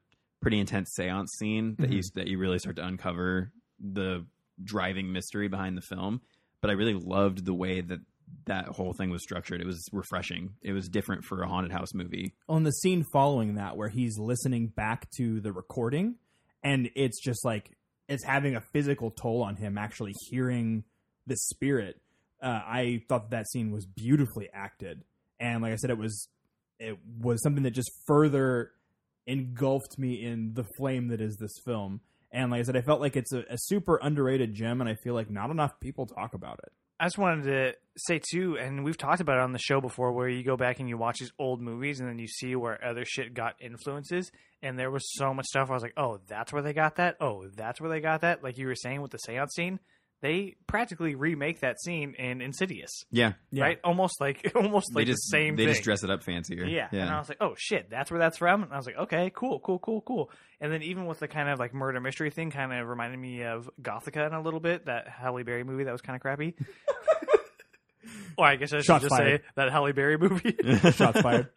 pretty 0.40 0.58
intense 0.58 0.90
seance 0.90 1.32
scene 1.32 1.76
that 1.78 1.90
mm-hmm. 1.90 1.92
you 1.94 2.02
that 2.14 2.26
you 2.26 2.38
really 2.38 2.58
start 2.58 2.76
to 2.76 2.84
uncover 2.84 3.52
the 3.80 4.24
driving 4.64 5.12
mystery 5.12 5.48
behind 5.48 5.76
the 5.76 5.82
film. 5.82 6.20
But 6.60 6.70
I 6.70 6.74
really 6.74 6.94
loved 6.94 7.44
the 7.44 7.54
way 7.54 7.80
that 7.80 8.00
that 8.46 8.68
whole 8.68 8.92
thing 8.94 9.10
was 9.10 9.22
structured. 9.22 9.60
It 9.60 9.66
was 9.66 9.86
refreshing. 9.92 10.54
It 10.62 10.72
was 10.72 10.88
different 10.88 11.24
for 11.24 11.42
a 11.42 11.48
haunted 11.48 11.72
house 11.72 11.92
movie. 11.92 12.34
on 12.48 12.62
the 12.62 12.72
scene 12.72 13.04
following 13.12 13.56
that 13.56 13.76
where 13.76 13.88
he's 13.88 14.18
listening 14.18 14.68
back 14.68 15.10
to 15.18 15.40
the 15.40 15.52
recording 15.52 16.16
and 16.62 16.90
it's 16.94 17.20
just 17.20 17.44
like 17.44 17.76
it's 18.08 18.24
having 18.24 18.54
a 18.54 18.60
physical 18.72 19.10
toll 19.10 19.42
on 19.42 19.56
him 19.56 19.78
actually 19.78 20.14
hearing 20.30 20.84
the 21.26 21.36
spirit 21.36 22.00
uh, 22.42 22.60
i 22.66 23.00
thought 23.08 23.30
that 23.30 23.48
scene 23.48 23.70
was 23.70 23.86
beautifully 23.86 24.48
acted 24.52 25.02
and 25.40 25.62
like 25.62 25.72
i 25.72 25.76
said 25.76 25.90
it 25.90 25.98
was 25.98 26.28
it 26.78 26.98
was 27.20 27.42
something 27.42 27.62
that 27.62 27.70
just 27.72 27.90
further 28.06 28.72
engulfed 29.26 29.98
me 29.98 30.22
in 30.22 30.52
the 30.54 30.64
flame 30.76 31.08
that 31.08 31.20
is 31.20 31.36
this 31.36 31.54
film 31.64 32.00
and 32.32 32.50
like 32.50 32.60
i 32.60 32.62
said 32.62 32.76
i 32.76 32.80
felt 32.80 33.00
like 33.00 33.16
it's 33.16 33.32
a, 33.32 33.44
a 33.50 33.56
super 33.58 33.98
underrated 34.02 34.54
gem 34.54 34.80
and 34.80 34.88
i 34.90 34.94
feel 34.94 35.14
like 35.14 35.30
not 35.30 35.50
enough 35.50 35.78
people 35.80 36.06
talk 36.06 36.34
about 36.34 36.58
it 36.62 36.72
I 37.02 37.06
just 37.06 37.18
wanted 37.18 37.44
to 37.46 37.72
say 37.96 38.20
too, 38.20 38.56
and 38.56 38.84
we've 38.84 38.96
talked 38.96 39.20
about 39.20 39.38
it 39.38 39.42
on 39.42 39.50
the 39.50 39.58
show 39.58 39.80
before, 39.80 40.12
where 40.12 40.28
you 40.28 40.44
go 40.44 40.56
back 40.56 40.78
and 40.78 40.88
you 40.88 40.96
watch 40.96 41.18
these 41.18 41.32
old 41.36 41.60
movies, 41.60 41.98
and 41.98 42.08
then 42.08 42.20
you 42.20 42.28
see 42.28 42.54
where 42.54 42.78
other 42.84 43.04
shit 43.04 43.34
got 43.34 43.56
influences, 43.60 44.30
and 44.62 44.78
there 44.78 44.88
was 44.88 45.12
so 45.14 45.34
much 45.34 45.46
stuff. 45.46 45.68
I 45.68 45.74
was 45.74 45.82
like, 45.82 45.94
oh, 45.96 46.20
that's 46.28 46.52
where 46.52 46.62
they 46.62 46.72
got 46.72 46.96
that. 46.96 47.16
Oh, 47.20 47.48
that's 47.56 47.80
where 47.80 47.90
they 47.90 47.98
got 47.98 48.20
that. 48.20 48.44
Like 48.44 48.56
you 48.56 48.68
were 48.68 48.76
saying 48.76 49.02
with 49.02 49.10
the 49.10 49.18
seance 49.18 49.52
scene, 49.52 49.80
they 50.22 50.54
practically 50.66 51.14
remake 51.16 51.60
that 51.60 51.78
scene 51.80 52.14
in 52.14 52.40
Insidious, 52.40 53.04
Yeah, 53.10 53.32
Yeah. 53.50 53.64
right? 53.64 53.78
Almost 53.84 54.20
like 54.20 54.52
almost 54.56 54.94
like 54.94 55.04
they 55.06 55.10
just 55.12 55.28
the 55.30 55.36
same. 55.36 55.56
they 55.56 55.64
thing. 55.64 55.74
just 55.74 55.84
dress 55.84 56.02
it 56.04 56.10
up 56.10 56.22
fancier. 56.22 56.64
Yeah. 56.64 56.88
And 56.92 57.10
I 57.10 57.18
was 57.18 57.28
like, 57.28 57.38
oh 57.40 57.54
shit, 57.58 57.90
that's 57.90 58.10
where 58.10 58.20
that's 58.20 58.38
from. 58.38 58.62
And 58.62 58.72
I 58.72 58.76
was 58.76 58.86
like, 58.86 58.96
okay, 58.96 59.30
cool, 59.34 59.60
cool, 59.60 59.78
cool, 59.80 60.00
cool. 60.00 60.30
And 60.60 60.72
then 60.72 60.82
even 60.82 61.06
with 61.06 61.18
the 61.18 61.28
kind 61.28 61.48
of 61.50 61.58
like 61.58 61.74
murder 61.74 62.00
mystery 62.00 62.30
thing, 62.30 62.50
kind 62.52 62.72
of 62.72 62.86
reminded 62.86 63.18
me 63.18 63.42
of 63.42 63.68
Gothika 63.82 64.26
in 64.26 64.32
a 64.32 64.40
little 64.40 64.60
bit, 64.60 64.86
that 64.86 65.08
Halle 65.08 65.42
Berry 65.42 65.64
movie 65.64 65.84
that 65.84 65.92
was 65.92 66.00
kind 66.02 66.14
of 66.16 66.22
crappy. 66.22 66.54
or 68.38 68.46
I 68.46 68.56
guess 68.56 68.72
I 68.72 68.76
should 68.78 68.84
Shots 68.86 69.04
just 69.04 69.14
fired. 69.16 69.40
say 69.40 69.46
that 69.56 69.70
Halle 69.70 69.92
Berry 69.92 70.16
movie. 70.18 70.56
shots 70.92 71.20
fired 71.20 71.48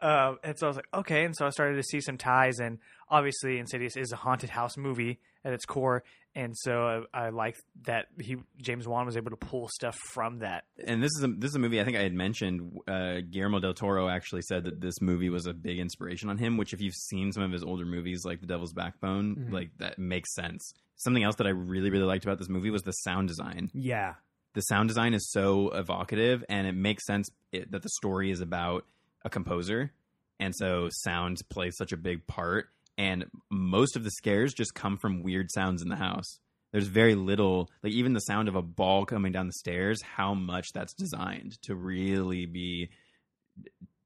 um, 0.00 0.38
and 0.44 0.58
so 0.58 0.66
I 0.66 0.68
was 0.68 0.76
like, 0.76 0.88
okay. 0.94 1.24
And 1.24 1.34
so 1.36 1.46
I 1.46 1.50
started 1.50 1.76
to 1.76 1.82
see 1.82 2.00
some 2.00 2.16
ties, 2.18 2.58
and 2.58 2.78
obviously 3.08 3.58
Insidious 3.58 3.96
is 3.96 4.12
a 4.12 4.16
haunted 4.16 4.50
house 4.50 4.76
movie 4.76 5.18
at 5.44 5.52
its 5.52 5.64
core. 5.64 6.02
And 6.34 6.56
so 6.56 7.04
I, 7.14 7.26
I 7.26 7.28
like 7.30 7.56
that 7.86 8.06
he 8.20 8.36
James 8.58 8.86
Wan 8.86 9.06
was 9.06 9.16
able 9.16 9.30
to 9.30 9.36
pull 9.36 9.66
stuff 9.68 9.96
from 10.12 10.38
that. 10.40 10.64
and 10.86 11.02
this 11.02 11.10
is 11.16 11.24
a 11.24 11.28
this 11.28 11.50
is 11.50 11.56
a 11.56 11.58
movie 11.58 11.80
I 11.80 11.84
think 11.84 11.96
I 11.96 12.02
had 12.02 12.12
mentioned. 12.12 12.78
Uh, 12.86 13.20
Guillermo 13.28 13.58
del 13.58 13.74
Toro 13.74 14.08
actually 14.08 14.42
said 14.42 14.64
that 14.64 14.80
this 14.80 15.00
movie 15.00 15.30
was 15.30 15.46
a 15.46 15.54
big 15.54 15.78
inspiration 15.80 16.28
on 16.28 16.38
him. 16.38 16.56
Which, 16.58 16.72
if 16.72 16.80
you've 16.80 16.94
seen 16.94 17.32
some 17.32 17.42
of 17.42 17.50
his 17.50 17.64
older 17.64 17.84
movies, 17.86 18.24
like 18.24 18.40
The 18.40 18.46
Devil's 18.46 18.72
Backbone, 18.72 19.34
Mm-hmm. 19.36 19.54
like 19.54 19.70
that 19.78 19.98
makes 19.98 20.32
sense. 20.34 20.72
Something 20.96 21.24
else 21.24 21.36
that 21.36 21.46
I 21.46 21.50
really 21.50 21.90
really 21.90 22.04
liked 22.04 22.24
about 22.24 22.38
this 22.38 22.48
movie 22.48 22.70
was 22.70 22.82
the 22.82 22.92
sound 22.92 23.26
design. 23.28 23.70
yeah 23.74 24.14
The 24.54 24.60
sound 24.60 24.88
design 24.90 25.14
is 25.14 25.28
so 25.32 25.70
evocative, 25.70 26.44
and 26.48 26.66
it 26.68 26.74
makes 26.74 27.04
sense 27.06 27.28
it, 27.52 27.72
that 27.72 27.82
the 27.82 27.88
story 27.96 28.30
is 28.30 28.40
about 28.40 28.84
a 29.24 29.30
composer, 29.30 29.92
and 30.40 30.54
so 30.54 30.88
sound 30.90 31.38
plays 31.50 31.76
such 31.76 31.92
a 31.92 31.96
big 31.96 32.26
part. 32.26 32.68
And 32.96 33.26
most 33.50 33.94
of 33.96 34.02
the 34.02 34.10
scares 34.10 34.52
just 34.54 34.74
come 34.74 34.96
from 34.98 35.22
weird 35.22 35.50
sounds 35.52 35.82
in 35.82 35.88
the 35.88 35.96
house. 35.96 36.40
There's 36.72 36.88
very 36.88 37.14
little, 37.14 37.70
like 37.82 37.92
even 37.92 38.12
the 38.12 38.20
sound 38.20 38.48
of 38.48 38.56
a 38.56 38.62
ball 38.62 39.06
coming 39.06 39.32
down 39.32 39.46
the 39.46 39.52
stairs, 39.52 40.02
how 40.02 40.34
much 40.34 40.72
that's 40.74 40.92
designed 40.94 41.60
to 41.62 41.74
really 41.76 42.44
be 42.46 42.90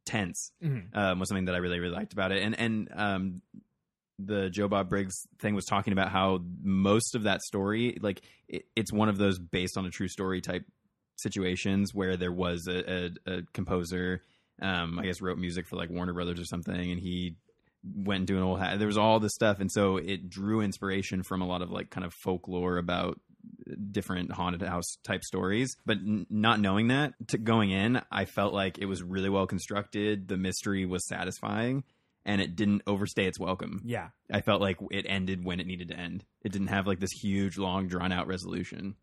tense 0.05 0.53
Mhm. 0.63 0.95
um, 0.95 1.19
was 1.19 1.29
something 1.29 1.47
that 1.47 1.55
I 1.55 1.59
really, 1.59 1.79
really 1.81 1.95
liked 1.95 2.13
about 2.13 2.33
it. 2.33 2.43
And 2.43 2.59
and 2.59 2.89
um, 2.93 3.43
the 4.19 4.51
Joe 4.51 4.69
Bob 4.69 4.89
Briggs 4.89 5.15
thing 5.41 5.55
was 5.55 5.65
talking 5.65 5.93
about 5.93 6.11
how 6.11 6.41
most 6.63 7.15
of 7.15 7.23
that 7.25 7.41
story, 7.43 7.99
like 8.01 8.23
it, 8.49 8.67
it's 8.77 8.93
one 8.93 9.09
of 9.09 9.17
those 9.19 9.39
based 9.39 9.77
on 9.77 9.87
a 9.87 9.91
true 9.91 10.09
story 10.09 10.41
type 10.41 10.65
situations 11.17 11.95
where 11.95 12.17
there 12.17 12.33
was 12.33 12.67
a, 12.69 12.93
a, 12.93 13.11
a 13.39 13.43
composer, 13.53 14.23
um, 14.63 14.99
I 14.99 15.05
guess 15.05 15.21
wrote 15.21 15.39
music 15.39 15.67
for 15.67 15.77
like 15.77 15.91
Warner 15.91 16.13
Brothers 16.13 16.41
or 16.41 16.45
something, 16.45 16.91
and 16.93 17.01
he 17.01 17.35
went 17.85 18.19
and 18.21 18.27
doing 18.27 18.43
old 18.43 18.61
hat. 18.61 18.79
There 18.79 18.87
was 18.87 18.99
all 18.99 19.21
this 19.21 19.35
stuff, 19.35 19.61
and 19.61 19.71
so 19.71 19.97
it 19.97 20.29
drew 20.29 20.61
inspiration 20.61 21.23
from 21.23 21.43
a 21.43 21.47
lot 21.47 21.63
of 21.63 21.71
like 21.71 21.91
kind 21.91 22.05
of 22.07 22.13
folklore 22.15 22.79
about 22.79 23.21
different 23.91 24.33
haunted 24.33 24.63
house 24.63 24.97
type 25.05 25.23
stories. 25.25 25.75
But 25.85 25.99
n- 25.99 26.27
not 26.31 26.61
knowing 26.61 26.89
that, 26.89 27.15
to 27.29 27.39
going 27.39 27.71
in, 27.71 28.01
I 28.11 28.25
felt 28.25 28.55
like 28.55 28.79
it 28.79 28.87
was 28.87 29.03
really 29.03 29.29
well 29.29 29.47
constructed. 29.47 30.29
The 30.29 30.37
mystery 30.37 30.87
was 30.87 31.07
satisfying, 31.09 31.85
and 32.25 32.41
it 32.41 32.55
didn't 32.57 32.83
overstay 32.87 33.27
its 33.27 33.41
welcome. 33.41 33.81
yeah 33.85 34.09
I 34.31 34.41
felt 34.41 34.61
like 34.61 34.79
it 34.91 35.07
ended 35.09 35.45
when 35.45 35.61
it 35.61 35.67
needed 35.67 35.89
to 35.89 35.99
end. 35.99 36.25
It 36.43 36.53
didn't 36.53 36.69
have 36.69 36.87
like 36.87 37.01
this 37.01 37.11
huge, 37.11 37.59
long, 37.59 37.89
drawn 37.89 38.13
out 38.13 38.27
resolution. 38.27 38.95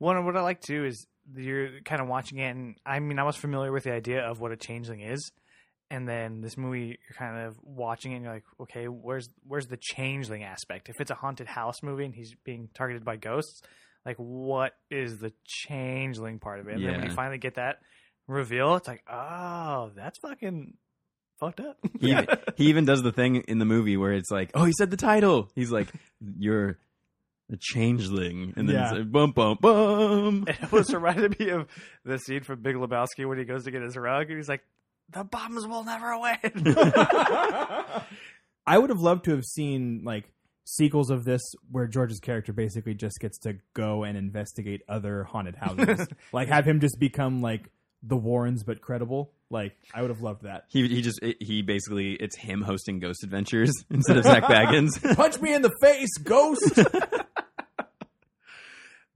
One 0.00 0.16
of 0.16 0.24
what 0.24 0.36
I 0.36 0.40
like 0.40 0.62
too 0.62 0.86
is 0.86 1.06
you're 1.36 1.80
kind 1.84 2.00
of 2.00 2.08
watching 2.08 2.38
it, 2.38 2.48
and 2.48 2.74
I 2.84 2.98
mean, 3.00 3.18
I 3.18 3.22
was 3.22 3.36
familiar 3.36 3.70
with 3.70 3.84
the 3.84 3.92
idea 3.92 4.22
of 4.22 4.40
what 4.40 4.50
a 4.50 4.56
changeling 4.56 5.00
is, 5.00 5.30
and 5.90 6.08
then 6.08 6.40
this 6.40 6.56
movie, 6.56 6.98
you're 7.06 7.16
kind 7.18 7.46
of 7.46 7.56
watching 7.62 8.12
it, 8.12 8.16
and 8.16 8.24
you're 8.24 8.32
like, 8.32 8.44
okay, 8.62 8.86
where's 8.86 9.28
where's 9.46 9.66
the 9.66 9.76
changeling 9.76 10.42
aspect? 10.42 10.88
If 10.88 11.02
it's 11.02 11.10
a 11.10 11.14
haunted 11.14 11.46
house 11.46 11.82
movie 11.82 12.06
and 12.06 12.14
he's 12.14 12.34
being 12.44 12.70
targeted 12.74 13.04
by 13.04 13.16
ghosts, 13.16 13.60
like 14.06 14.16
what 14.16 14.72
is 14.90 15.18
the 15.18 15.32
changeling 15.44 16.38
part 16.38 16.60
of 16.60 16.68
it? 16.68 16.76
And 16.76 16.84
then 16.84 16.92
when 16.96 17.04
you 17.04 17.14
finally 17.14 17.38
get 17.38 17.56
that 17.56 17.80
reveal, 18.26 18.76
it's 18.76 18.88
like, 18.88 19.02
oh, 19.06 19.90
that's 19.94 20.18
fucking 20.18 20.78
fucked 21.38 21.60
up. 21.60 21.76
He, 22.00 22.16
he 22.56 22.66
even 22.70 22.86
does 22.86 23.02
the 23.02 23.12
thing 23.12 23.36
in 23.36 23.58
the 23.58 23.64
movie 23.66 23.96
where 23.96 24.12
it's 24.12 24.30
like, 24.30 24.50
oh, 24.54 24.64
he 24.64 24.72
said 24.72 24.90
the 24.90 24.96
title. 24.96 25.50
He's 25.54 25.70
like, 25.70 25.88
you're 26.38 26.78
a 27.52 27.56
changeling, 27.58 28.52
and 28.56 28.68
then 28.68 28.76
Yeah. 28.76 28.90
it's 28.90 28.98
like, 28.98 29.10
bum 29.12 29.32
bum 29.32 29.58
bum. 29.60 30.44
It 30.48 30.70
was 30.72 30.92
reminded 30.94 31.38
me 31.38 31.48
of 31.50 31.66
the 32.04 32.18
scene 32.18 32.42
from 32.42 32.62
Big 32.62 32.76
Lebowski 32.76 33.28
when 33.28 33.38
he 33.38 33.44
goes 33.44 33.64
to 33.64 33.70
get 33.70 33.82
his 33.82 33.96
rug, 33.96 34.28
and 34.28 34.36
he's 34.38 34.48
like, 34.48 34.62
"The 35.10 35.24
bums 35.24 35.66
will 35.66 35.84
never 35.84 36.18
win." 36.18 36.74
I 38.66 38.78
would 38.78 38.90
have 38.90 39.00
loved 39.00 39.24
to 39.24 39.32
have 39.32 39.44
seen 39.44 40.02
like 40.04 40.30
sequels 40.64 41.10
of 41.10 41.24
this 41.24 41.40
where 41.70 41.86
George's 41.88 42.20
character 42.20 42.52
basically 42.52 42.94
just 42.94 43.18
gets 43.20 43.38
to 43.40 43.56
go 43.74 44.04
and 44.04 44.16
investigate 44.16 44.82
other 44.88 45.24
haunted 45.24 45.56
houses. 45.56 46.06
like 46.32 46.48
have 46.48 46.66
him 46.66 46.78
just 46.80 46.98
become 47.00 47.40
like 47.40 47.68
the 48.02 48.16
Warrens 48.16 48.62
but 48.62 48.80
credible. 48.80 49.32
Like 49.50 49.76
I 49.92 50.02
would 50.02 50.10
have 50.10 50.20
loved 50.20 50.42
that. 50.44 50.66
He 50.68 50.86
he 50.86 51.02
just 51.02 51.18
he 51.40 51.62
basically 51.62 52.12
it's 52.12 52.36
him 52.36 52.62
hosting 52.62 53.00
Ghost 53.00 53.24
Adventures 53.24 53.72
instead 53.90 54.16
of 54.18 54.24
Zak 54.24 54.44
Bagans. 54.44 55.16
Punch 55.16 55.40
me 55.40 55.52
in 55.54 55.62
the 55.62 55.72
face, 55.82 56.16
ghost. 56.22 56.78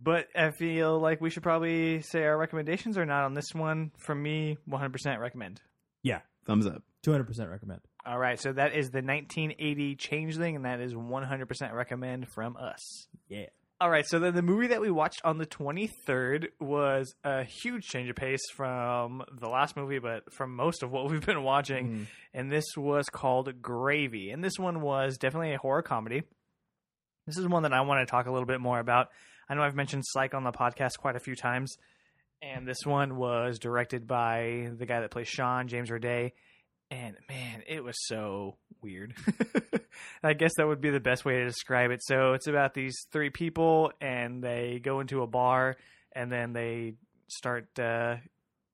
But 0.04 0.28
I 0.36 0.50
feel 0.50 1.00
like 1.00 1.20
we 1.20 1.30
should 1.30 1.42
probably 1.42 2.02
say 2.02 2.22
our 2.24 2.36
recommendations 2.38 2.98
are 2.98 3.06
not 3.06 3.24
on 3.24 3.34
this 3.34 3.54
one. 3.54 3.90
For 3.98 4.14
me, 4.14 4.58
100% 4.68 5.18
recommend. 5.18 5.60
yeah, 6.02 6.20
Thumbs 6.46 6.66
up. 6.66 6.82
two 7.02 7.10
hundred 7.10 7.26
percent 7.26 7.48
recommend. 7.50 7.80
All 8.06 8.18
right, 8.18 8.38
so 8.38 8.52
that 8.52 8.74
is 8.76 8.90
the 8.90 8.98
1980 8.98 9.96
Changeling, 9.96 10.56
and 10.56 10.66
that 10.66 10.78
is 10.80 10.92
100% 10.92 11.72
recommend 11.72 12.28
from 12.28 12.56
us. 12.58 13.08
Yeah. 13.30 13.46
All 13.80 13.88
right, 13.90 14.06
so 14.06 14.18
then 14.18 14.34
the 14.34 14.42
movie 14.42 14.66
that 14.68 14.80
we 14.82 14.90
watched 14.90 15.22
on 15.24 15.38
the 15.38 15.46
23rd 15.46 16.48
was 16.60 17.14
a 17.24 17.44
huge 17.44 17.86
change 17.86 18.08
of 18.10 18.16
pace 18.16 18.42
from 18.54 19.22
the 19.40 19.48
last 19.48 19.74
movie, 19.76 19.98
but 20.00 20.32
from 20.34 20.54
most 20.54 20.82
of 20.82 20.90
what 20.92 21.10
we've 21.10 21.24
been 21.24 21.42
watching. 21.42 21.86
Mm-hmm. 21.88 22.02
And 22.34 22.52
this 22.52 22.64
was 22.76 23.06
called 23.10 23.62
Gravy. 23.62 24.30
And 24.30 24.44
this 24.44 24.58
one 24.58 24.80
was 24.82 25.16
definitely 25.16 25.54
a 25.54 25.58
horror 25.58 25.82
comedy. 25.82 26.22
This 27.26 27.38
is 27.38 27.48
one 27.48 27.62
that 27.62 27.72
I 27.72 27.80
want 27.80 28.06
to 28.06 28.10
talk 28.10 28.26
a 28.26 28.30
little 28.30 28.46
bit 28.46 28.60
more 28.60 28.78
about. 28.78 29.08
I 29.48 29.54
know 29.54 29.62
I've 29.62 29.74
mentioned 29.74 30.04
Psych 30.07 30.35
on 30.35 30.44
the 30.44 30.52
podcast 30.52 30.98
quite 30.98 31.16
a 31.16 31.20
few 31.20 31.35
times. 31.35 31.76
And 32.42 32.66
this 32.66 32.85
one 32.85 33.16
was 33.16 33.59
directed 33.59 34.07
by 34.07 34.71
the 34.77 34.87
guy 34.87 35.00
that 35.00 35.10
plays 35.10 35.29
Sean, 35.29 35.66
James 35.66 35.90
Roday. 35.90 36.33
And 36.90 37.16
man, 37.29 37.62
it 37.66 37.83
was 37.83 37.96
so 38.06 38.56
weird. 38.83 39.14
I 40.23 40.35
guess 40.35 40.52
that 40.56 40.66
would 40.66 40.81
be 40.81 40.90
the 40.90 41.00
best 41.00 41.25
way 41.25 41.38
to 41.38 41.44
describe 41.44 41.90
it. 41.90 42.00
So 42.02 42.35
it's 42.35 42.46
about 42.46 42.75
these 42.75 42.96
three 43.10 43.31
people, 43.31 43.92
and 44.00 44.42
they 44.42 44.81
go 44.83 45.00
into 45.00 45.23
a 45.23 45.27
bar, 45.27 45.77
and 46.12 46.31
then 46.31 46.52
they 46.52 46.94
start 47.29 47.79
uh, 47.79 48.16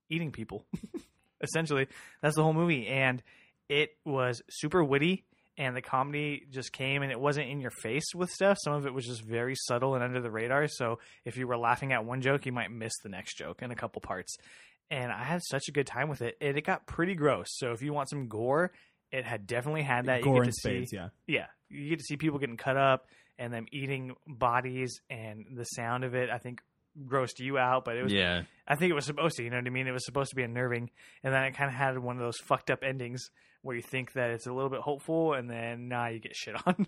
eating 0.09 0.33
people. 0.33 0.67
Essentially, 1.41 1.87
that's 2.21 2.37
the 2.37 2.43
whole 2.43 2.53
movie, 2.53 2.87
and 2.87 3.23
it 3.69 3.91
was 4.05 4.43
super 4.51 4.83
witty. 4.83 5.25
And 5.61 5.77
the 5.77 5.83
comedy 5.83 6.47
just 6.51 6.73
came, 6.73 7.03
and 7.03 7.13
it 7.13 7.21
wasn't 7.21 7.49
in 7.51 7.61
your 7.61 7.71
face 7.83 8.15
with 8.15 8.31
stuff. 8.31 8.57
Some 8.65 8.73
of 8.73 8.87
it 8.87 8.95
was 8.95 9.05
just 9.07 9.23
very 9.23 9.55
subtle 9.55 9.95
and 9.95 10.03
under 10.03 10.21
the 10.21 10.31
radar. 10.31 10.67
So 10.69 10.99
if 11.25 11.37
you 11.37 11.47
were 11.47 11.59
laughing 11.59 11.93
at 11.93 12.05
one 12.05 12.23
joke, 12.23 12.47
you 12.47 12.53
might 12.53 12.71
miss 12.71 12.93
the 13.03 13.11
next 13.11 13.37
joke 13.37 13.61
in 13.63 13.71
a 13.71 13.77
couple 13.77 14.01
parts 14.01 14.37
and 14.91 15.13
I 15.13 15.23
had 15.23 15.41
such 15.45 15.69
a 15.69 15.73
good 15.73 15.87
time 15.87 16.09
with 16.09 16.21
it. 16.21 16.37
And 16.41 16.57
it 16.59 16.63
got 16.65 16.87
pretty 16.87 17.15
gross. 17.15 17.47
So 17.51 17.73
if 17.73 17.81
you 17.83 17.93
want 17.93 18.11
some 18.11 18.27
gore, 18.27 18.73
it 19.13 19.25
had 19.25 19.47
definitely 19.47 19.83
had 19.83 20.07
that. 20.07 20.19
You 20.19 20.25
Gore 20.25 20.35
get 20.35 20.43
and 20.45 20.53
to 20.53 20.53
see- 20.53 20.71
spades, 20.87 20.93
yeah. 20.93 21.09
yeah, 21.27 21.47
you 21.69 21.91
get 21.91 21.99
to 21.99 22.05
see 22.05 22.17
people 22.17 22.39
getting 22.39 22.57
cut 22.57 22.77
up 22.77 23.07
and 23.39 23.53
them 23.55 23.67
eating 23.73 24.15
bodies, 24.27 25.01
and 25.09 25.47
the 25.57 25.65
sound 25.65 26.05
of 26.05 26.15
it, 26.15 26.29
I 26.29 26.39
think, 26.39 26.61
grossed 27.07 27.39
you 27.39 27.57
out. 27.57 27.85
But 27.85 27.97
it 27.97 28.03
was, 28.03 28.13
Yeah, 28.13 28.43
I 28.69 28.75
think 28.77 28.91
it 28.91 28.95
was 28.95 29.07
supposed 29.07 29.37
to. 29.37 29.43
You 29.45 29.51
know 29.51 29.57
what 29.57 29.67
I 29.67 29.71
mean? 29.71 29.87
It 29.87 29.93
was 29.93 30.05
supposed 30.05 30.31
to 30.31 30.37
be 30.37 30.43
unnerving, 30.43 30.91
and 31.23 31.33
then 31.33 31.45
it 31.45 31.53
kind 31.57 31.69
of 31.69 31.75
had 31.75 31.99
one 31.99 32.17
of 32.17 32.23
those 32.23 32.37
fucked 32.39 32.71
up 32.71 32.83
endings 32.83 33.31
where 33.63 33.77
you 33.77 33.83
think 33.83 34.13
that 34.13 34.31
it's 34.31 34.47
a 34.47 34.53
little 34.53 34.71
bit 34.71 34.81
hopeful, 34.81 35.35
and 35.35 35.49
then 35.49 35.89
nah, 35.89 36.07
you 36.07 36.19
get 36.19 36.35
shit 36.35 36.55
on. 36.67 36.87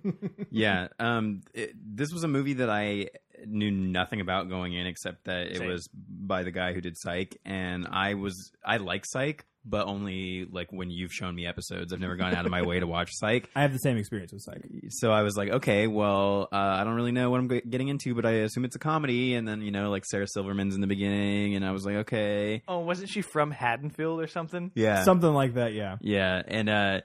yeah. 0.50 0.88
Um, 0.98 1.42
it, 1.52 1.72
this 1.76 2.12
was 2.12 2.24
a 2.24 2.28
movie 2.28 2.54
that 2.54 2.70
I 2.70 3.08
knew 3.46 3.70
nothing 3.70 4.20
about 4.20 4.48
going 4.48 4.72
in, 4.72 4.86
except 4.86 5.24
that 5.24 5.48
it 5.48 5.58
Same. 5.58 5.68
was 5.68 5.88
by 5.92 6.42
the 6.42 6.50
guy 6.50 6.72
who 6.72 6.80
did 6.80 6.96
Psych, 6.96 7.36
and 7.44 7.86
I 7.90 8.14
was 8.14 8.52
I 8.64 8.78
like 8.78 9.04
Psych, 9.06 9.44
but 9.64 9.86
only 9.86 10.46
like 10.50 10.72
when 10.72 10.90
you've 10.90 11.12
shown 11.12 11.34
me 11.34 11.46
episodes. 11.46 11.92
I've 11.92 12.00
never 12.00 12.16
gone 12.16 12.34
out 12.34 12.44
of 12.44 12.50
my 12.50 12.62
way 12.62 12.80
to 12.80 12.86
watch 12.86 13.10
Psych. 13.14 13.48
I 13.56 13.62
have 13.62 13.72
the 13.72 13.78
same 13.78 13.96
experience 13.96 14.32
with 14.32 14.42
Psych. 14.42 14.62
So 14.90 15.10
I 15.10 15.22
was 15.22 15.36
like, 15.36 15.48
okay, 15.50 15.86
well, 15.86 16.48
uh, 16.52 16.56
I 16.56 16.84
don't 16.84 16.94
really 16.94 17.12
know 17.12 17.30
what 17.30 17.40
I'm 17.40 17.48
g- 17.48 17.62
getting 17.68 17.88
into, 17.88 18.14
but 18.14 18.26
I 18.26 18.32
assume 18.42 18.64
it's 18.66 18.76
a 18.76 18.78
comedy. 18.80 19.34
And 19.34 19.48
then 19.48 19.62
you 19.62 19.70
know, 19.70 19.90
like 19.90 20.04
Sarah 20.04 20.28
Silverman's 20.28 20.74
in 20.74 20.80
the 20.82 20.86
beginning, 20.86 21.54
and 21.54 21.64
I 21.64 21.70
was 21.72 21.86
like, 21.86 21.96
okay, 21.96 22.62
oh, 22.68 22.80
wasn't 22.80 23.08
she 23.08 23.22
from 23.22 23.50
Haddonfield 23.50 24.20
or 24.20 24.26
something? 24.26 24.70
yeah, 24.74 25.02
Something 25.04 25.32
like 25.32 25.54
that, 25.54 25.72
yeah. 25.72 25.96
Yeah, 26.00 26.42
and 26.46 26.68
uh 26.68 27.00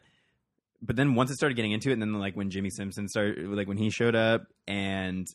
but 0.82 0.96
then 0.96 1.16
once 1.16 1.30
it 1.30 1.36
started 1.36 1.56
getting 1.56 1.72
into 1.74 1.90
it, 1.90 1.94
and 1.94 2.02
then 2.02 2.14
like 2.14 2.36
when 2.36 2.50
Jimmy 2.50 2.70
Simpson 2.70 3.08
started, 3.10 3.48
like 3.50 3.68
when 3.68 3.78
he 3.78 3.90
showed 3.90 4.16
up, 4.16 4.44
and 4.68 5.28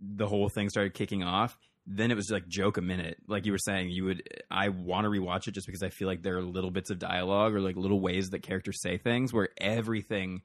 the 0.00 0.26
whole 0.26 0.48
thing 0.48 0.68
started 0.68 0.94
kicking 0.94 1.22
off, 1.22 1.56
then 1.92 2.12
it 2.12 2.14
was 2.14 2.30
like 2.30 2.46
joke 2.46 2.76
a 2.76 2.80
minute, 2.82 3.16
like 3.26 3.46
you 3.46 3.52
were 3.52 3.58
saying. 3.58 3.90
You 3.90 4.04
would, 4.04 4.22
I 4.48 4.68
want 4.68 5.04
to 5.06 5.10
rewatch 5.10 5.48
it 5.48 5.52
just 5.54 5.66
because 5.66 5.82
I 5.82 5.88
feel 5.88 6.06
like 6.06 6.22
there 6.22 6.36
are 6.38 6.42
little 6.42 6.70
bits 6.70 6.90
of 6.90 7.00
dialogue 7.00 7.52
or 7.52 7.60
like 7.60 7.74
little 7.76 8.00
ways 8.00 8.30
that 8.30 8.42
characters 8.44 8.80
say 8.80 8.96
things 8.96 9.32
where 9.32 9.48
everything 9.60 10.42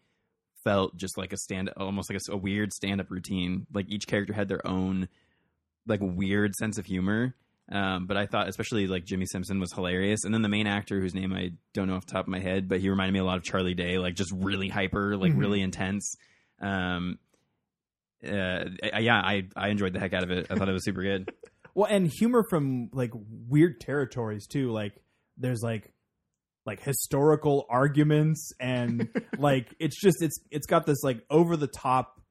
felt 0.63 0.95
just 0.97 1.17
like 1.19 1.33
a 1.33 1.37
stand, 1.37 1.69
almost 1.77 2.09
like 2.11 2.19
a 2.29 2.35
weird 2.35 2.73
stand 2.73 2.99
up 2.99 3.11
routine. 3.11 3.67
Like 3.71 3.85
each 3.89 4.07
character 4.07 4.33
had 4.33 4.47
their 4.47 4.65
own 4.67 5.07
like 5.85 5.99
weird 6.01 6.55
sense 6.55 6.79
of 6.79 6.85
humor. 6.87 7.35
Um, 7.71 8.07
but 8.07 8.17
I 8.17 8.25
thought, 8.25 8.47
especially 8.47 8.87
like 8.87 9.05
Jimmy 9.05 9.25
Simpson 9.27 9.59
was 9.59 9.71
hilarious, 9.73 10.23
and 10.23 10.33
then 10.33 10.41
the 10.41 10.49
main 10.49 10.65
actor, 10.67 10.99
whose 10.99 11.13
name 11.15 11.31
I 11.33 11.51
don't 11.73 11.87
know 11.87 11.95
off 11.95 12.05
the 12.07 12.13
top 12.13 12.25
of 12.25 12.29
my 12.29 12.39
head, 12.39 12.67
but 12.67 12.79
he 12.79 12.89
reminded 12.89 13.13
me 13.13 13.19
a 13.19 13.23
lot 13.23 13.37
of 13.37 13.43
Charlie 13.43 13.73
Day, 13.75 13.97
like 13.99 14.15
just 14.15 14.31
really 14.35 14.69
hyper, 14.69 15.15
like 15.17 15.33
Mhm. 15.33 15.39
really 15.39 15.61
intense. 15.61 16.15
Um, 16.59 17.17
uh, 18.28 18.99
yeah, 18.99 19.15
I 19.15 19.47
I 19.55 19.69
enjoyed 19.69 19.93
the 19.93 19.99
heck 19.99 20.13
out 20.13 20.23
of 20.23 20.32
it. 20.32 20.47
I 20.49 20.55
thought 20.55 20.69
it 20.69 20.73
was 20.73 20.86
super 20.86 21.03
good. 21.03 21.32
Well, 21.78 21.89
and 21.91 22.07
humor 22.07 22.45
from 22.49 22.89
like 22.93 23.11
weird 23.49 23.82
territories 23.82 24.47
too. 24.47 24.71
Like 24.71 24.93
there's 25.38 25.61
like 25.61 25.91
like 26.65 26.82
historical 26.82 27.65
arguments 27.69 28.51
and 28.59 29.09
like 29.38 29.73
it's 29.80 29.99
just 29.99 30.21
it's 30.21 30.39
it's 30.51 30.67
got 30.67 30.86
this 30.86 31.03
like 31.03 31.23
over 31.30 31.55
the 31.55 31.67
top 31.67 32.21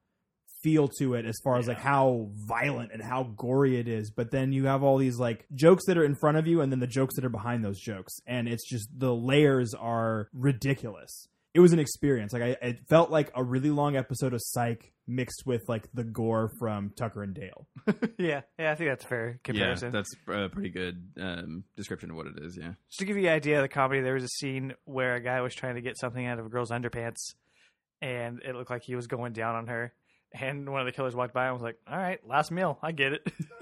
feel 0.61 0.87
to 0.87 1.13
it 1.13 1.25
as 1.25 1.37
far 1.43 1.57
as 1.57 1.67
like 1.67 1.77
how 1.77 2.27
violent 2.47 2.91
and 2.91 3.01
how 3.01 3.23
gory 3.37 3.77
it 3.77 3.87
is 3.87 4.09
but 4.09 4.31
then 4.31 4.51
you 4.51 4.65
have 4.65 4.81
all 4.81 4.97
these 4.97 5.19
like 5.19 5.45
jokes 5.53 5.85
that 5.85 5.95
are 5.95 6.03
in 6.03 6.15
front 6.15 6.37
of 6.37 6.47
you 6.47 6.59
and 6.61 6.71
then 6.71 6.79
the 6.79 6.87
jokes 6.87 7.15
that 7.15 7.23
are 7.23 7.29
behind 7.29 7.63
those 7.63 7.79
jokes 7.79 8.15
and 8.25 8.47
it's 8.47 8.67
just 8.67 8.89
the 8.97 9.13
layers 9.13 9.75
are 9.75 10.27
ridiculous 10.33 11.27
it 11.55 11.61
was 11.61 11.73
an 11.73 11.79
experience 11.79 12.33
like 12.33 12.43
I, 12.43 12.57
it 12.61 12.79
felt 12.87 13.09
like 13.09 13.31
a 13.33 13.43
really 13.43 13.71
long 13.71 13.95
episode 13.95 14.33
of 14.33 14.41
psych 14.43 14.91
mixed 15.07 15.43
with 15.45 15.63
like 15.67 15.87
the 15.93 16.03
gore 16.03 16.51
from 16.59 16.91
tucker 16.97 17.23
and 17.23 17.33
dale 17.33 17.67
yeah, 18.17 18.41
yeah, 18.59 18.71
I 18.71 18.75
think 18.75 18.89
that's 18.89 19.05
a 19.05 19.07
fair 19.07 19.39
yeah, 19.51 19.75
that's 19.75 20.15
a 20.27 20.49
pretty 20.49 20.69
good 20.69 21.11
um, 21.19 21.63
description 21.77 22.11
of 22.11 22.17
what 22.17 22.27
it 22.27 22.33
is. 22.41 22.57
Yeah, 22.57 22.73
Just 22.89 22.99
to 22.99 23.05
give 23.05 23.17
you 23.17 23.27
an 23.27 23.33
idea 23.33 23.57
of 23.57 23.61
the 23.61 23.69
comedy, 23.69 24.01
there 24.01 24.15
was 24.15 24.23
a 24.23 24.29
scene 24.29 24.73
where 24.85 25.15
a 25.15 25.21
guy 25.21 25.41
was 25.41 25.53
trying 25.55 25.75
to 25.75 25.81
get 25.81 25.97
something 25.97 26.25
out 26.25 26.39
of 26.39 26.45
a 26.45 26.49
girl's 26.49 26.71
underpants, 26.71 27.35
and 28.01 28.41
it 28.43 28.55
looked 28.55 28.71
like 28.71 28.83
he 28.83 28.95
was 28.95 29.07
going 29.07 29.33
down 29.33 29.55
on 29.55 29.67
her. 29.67 29.93
And 30.33 30.69
one 30.69 30.81
of 30.81 30.85
the 30.85 30.91
killers 30.91 31.15
walked 31.15 31.33
by 31.33 31.45
and 31.45 31.53
was 31.53 31.61
like, 31.61 31.77
"All 31.87 31.97
right, 31.97 32.19
last 32.27 32.51
meal, 32.51 32.77
I 32.81 32.91
get 32.91 33.13
it." 33.13 33.21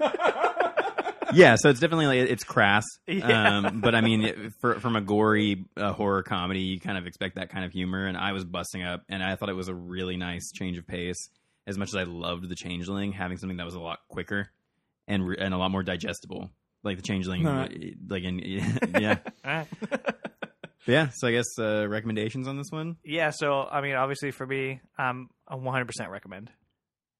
yeah. 1.34 1.56
So 1.56 1.68
it's 1.70 1.80
definitely 1.80 2.06
like 2.06 2.30
it's 2.30 2.44
crass, 2.44 2.84
Yeah. 3.06 3.58
um, 3.58 3.80
but 3.80 3.94
I 3.94 4.00
mean, 4.00 4.24
it- 4.24 4.52
for, 4.60 4.78
from 4.80 4.96
a 4.96 5.00
gory 5.00 5.64
uh, 5.76 5.92
horror 5.92 6.22
comedy, 6.22 6.60
you 6.60 6.80
kind 6.80 6.96
of 6.98 7.06
expect 7.06 7.36
that 7.36 7.50
kind 7.50 7.64
of 7.64 7.72
humor, 7.72 8.06
and 8.06 8.16
I 8.16 8.32
was 8.32 8.44
busting 8.44 8.82
up, 8.82 9.02
and 9.08 9.22
I 9.22 9.36
thought 9.36 9.48
it 9.48 9.54
was 9.56 9.68
a 9.68 9.74
really 9.74 10.16
nice 10.16 10.50
change 10.52 10.78
of 10.78 10.86
pace. 10.86 11.28
As 11.66 11.78
much 11.78 11.88
as 11.88 11.94
I 11.96 12.02
loved 12.02 12.48
the 12.48 12.54
Changeling, 12.54 13.12
having 13.12 13.38
something 13.38 13.56
that 13.56 13.64
was 13.64 13.74
a 13.74 13.80
lot 13.80 14.00
quicker 14.08 14.50
and 15.08 15.26
re- 15.26 15.36
and 15.38 15.54
a 15.54 15.56
lot 15.56 15.70
more 15.70 15.82
digestible, 15.82 16.50
like 16.82 16.96
the 16.98 17.02
Changeling, 17.02 17.42
No. 17.42 17.66
like 18.08 18.22
in 18.24 18.38
yeah, 19.00 19.18
All 19.44 19.50
right. 19.50 19.66
But 19.90 20.92
yeah. 20.92 21.08
So 21.14 21.26
I 21.28 21.32
guess 21.32 21.46
uh, 21.58 21.86
recommendations 21.88 22.46
on 22.46 22.58
this 22.58 22.70
one. 22.70 22.96
yeah, 23.02 23.30
so 23.30 23.62
I 23.62 23.80
mean, 23.80 23.94
obviously 23.94 24.30
for 24.30 24.46
me, 24.46 24.80
I'm 24.98 25.30
a 25.48 25.56
100% 25.56 26.10
recommend. 26.10 26.50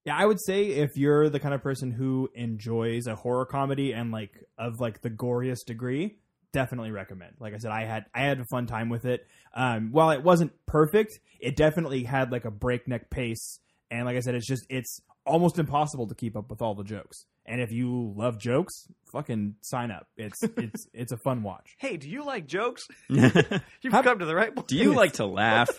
Yeah, 0.05 0.17
I 0.17 0.27
would 0.27 0.41
say 0.41 0.67
if 0.67 0.97
you're 0.97 1.31
the 1.31 1.41
kind 1.41 1.55
of 1.55 1.63
person 1.63 1.91
who 1.91 2.29
enjoys 2.35 3.07
a 3.07 3.15
horror 3.17 3.47
comedy 3.47 3.93
and 3.93 4.13
like 4.13 4.45
of 4.59 4.81
like 4.81 5.01
the 5.01 5.11
goriest 5.11 5.65
degree, 5.67 6.19
definitely 6.53 6.91
recommend. 6.91 7.33
Like 7.41 7.55
I 7.55 7.59
said, 7.59 7.71
I 7.71 7.85
had 7.85 8.05
I 8.15 8.21
had 8.23 8.39
a 8.41 8.45
fun 8.45 8.67
time 8.67 8.91
with 8.91 9.07
it. 9.07 9.27
Um, 9.55 9.93
while 9.93 10.11
it 10.11 10.23
wasn't 10.23 10.53
perfect, 10.67 11.19
it 11.41 11.57
definitely 11.57 12.05
had 12.05 12.31
like 12.33 12.45
a 12.45 12.51
breakneck 12.51 13.09
pace, 13.11 13.61
and 13.91 14.05
like 14.05 14.17
I 14.17 14.21
said, 14.21 14.35
it's 14.35 14.47
just 14.47 14.67
it's 14.69 15.01
almost 15.27 15.59
impossible 15.59 16.07
to 16.09 16.15
keep 16.15 16.37
up 16.37 16.51
with 16.51 16.61
all 16.61 16.75
the 16.75 16.85
jokes. 16.85 17.25
And 17.47 17.61
if 17.61 17.73
you 17.73 18.13
love 18.17 18.39
jokes, 18.39 18.87
fucking 19.13 19.57
sign 19.63 19.91
up. 19.91 20.07
It's 20.17 20.43
it's 20.57 20.87
it's 20.93 21.13
a 21.13 21.17
fun 21.19 21.43
watch. 21.43 21.77
Hey, 21.79 21.97
do 21.97 22.09
you 22.09 22.25
like 22.25 22.47
jokes? 22.47 22.87
Do 23.09 23.15
You've 23.83 23.93
How- 23.93 24.03
come 24.03 24.19
to 24.19 24.27
the 24.27 24.35
right 24.35 24.55
place. 24.55 24.67
Do 24.67 24.77
you 24.77 24.95
like 24.95 25.15
to 25.15 25.27
laugh? 25.27 25.71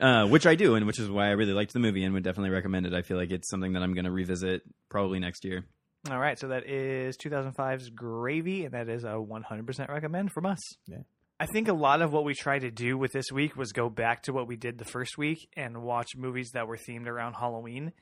Uh, 0.00 0.26
which 0.26 0.46
I 0.46 0.54
do, 0.54 0.76
and 0.76 0.86
which 0.86 0.98
is 0.98 1.10
why 1.10 1.26
I 1.26 1.32
really 1.32 1.52
liked 1.52 1.72
the 1.72 1.78
movie 1.78 2.02
and 2.04 2.14
would 2.14 2.24
definitely 2.24 2.50
recommend 2.50 2.86
it. 2.86 2.94
I 2.94 3.02
feel 3.02 3.18
like 3.18 3.30
it's 3.30 3.50
something 3.50 3.74
that 3.74 3.82
I'm 3.82 3.92
going 3.92 4.06
to 4.06 4.10
revisit 4.10 4.62
probably 4.88 5.18
next 5.18 5.44
year. 5.44 5.64
All 6.10 6.18
right, 6.18 6.38
so 6.38 6.48
that 6.48 6.66
is 6.66 7.18
2005's 7.18 7.90
Gravy, 7.90 8.64
and 8.64 8.72
that 8.72 8.88
is 8.88 9.04
a 9.04 9.08
100% 9.08 9.88
recommend 9.88 10.32
from 10.32 10.46
us. 10.46 10.58
Yeah. 10.86 10.98
I 11.38 11.46
think 11.46 11.68
a 11.68 11.74
lot 11.74 12.02
of 12.02 12.12
what 12.12 12.24
we 12.24 12.34
tried 12.34 12.60
to 12.60 12.70
do 12.70 12.96
with 12.98 13.12
this 13.12 13.32
week 13.32 13.56
was 13.56 13.72
go 13.72 13.88
back 13.88 14.22
to 14.22 14.32
what 14.32 14.46
we 14.46 14.56
did 14.56 14.78
the 14.78 14.84
first 14.84 15.18
week 15.18 15.48
and 15.56 15.82
watch 15.82 16.08
movies 16.16 16.50
that 16.52 16.66
were 16.66 16.76
themed 16.76 17.06
around 17.06 17.34
Halloween. 17.34 17.92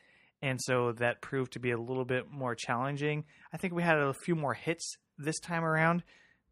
And 0.43 0.61
so 0.63 0.93
that 0.99 1.21
proved 1.21 1.53
to 1.53 1.61
be 1.61 1.71
a 1.71 1.79
little 1.79 2.05
bit 2.05 2.31
more 2.31 2.55
challenging. 2.57 3.25
I 3.53 3.57
think 3.57 3.75
we 3.75 3.83
had 3.83 3.99
a 3.99 4.15
few 4.25 4.35
more 4.35 4.55
hits 4.55 4.97
this 5.19 5.39
time 5.41 5.65
around, 5.65 6.03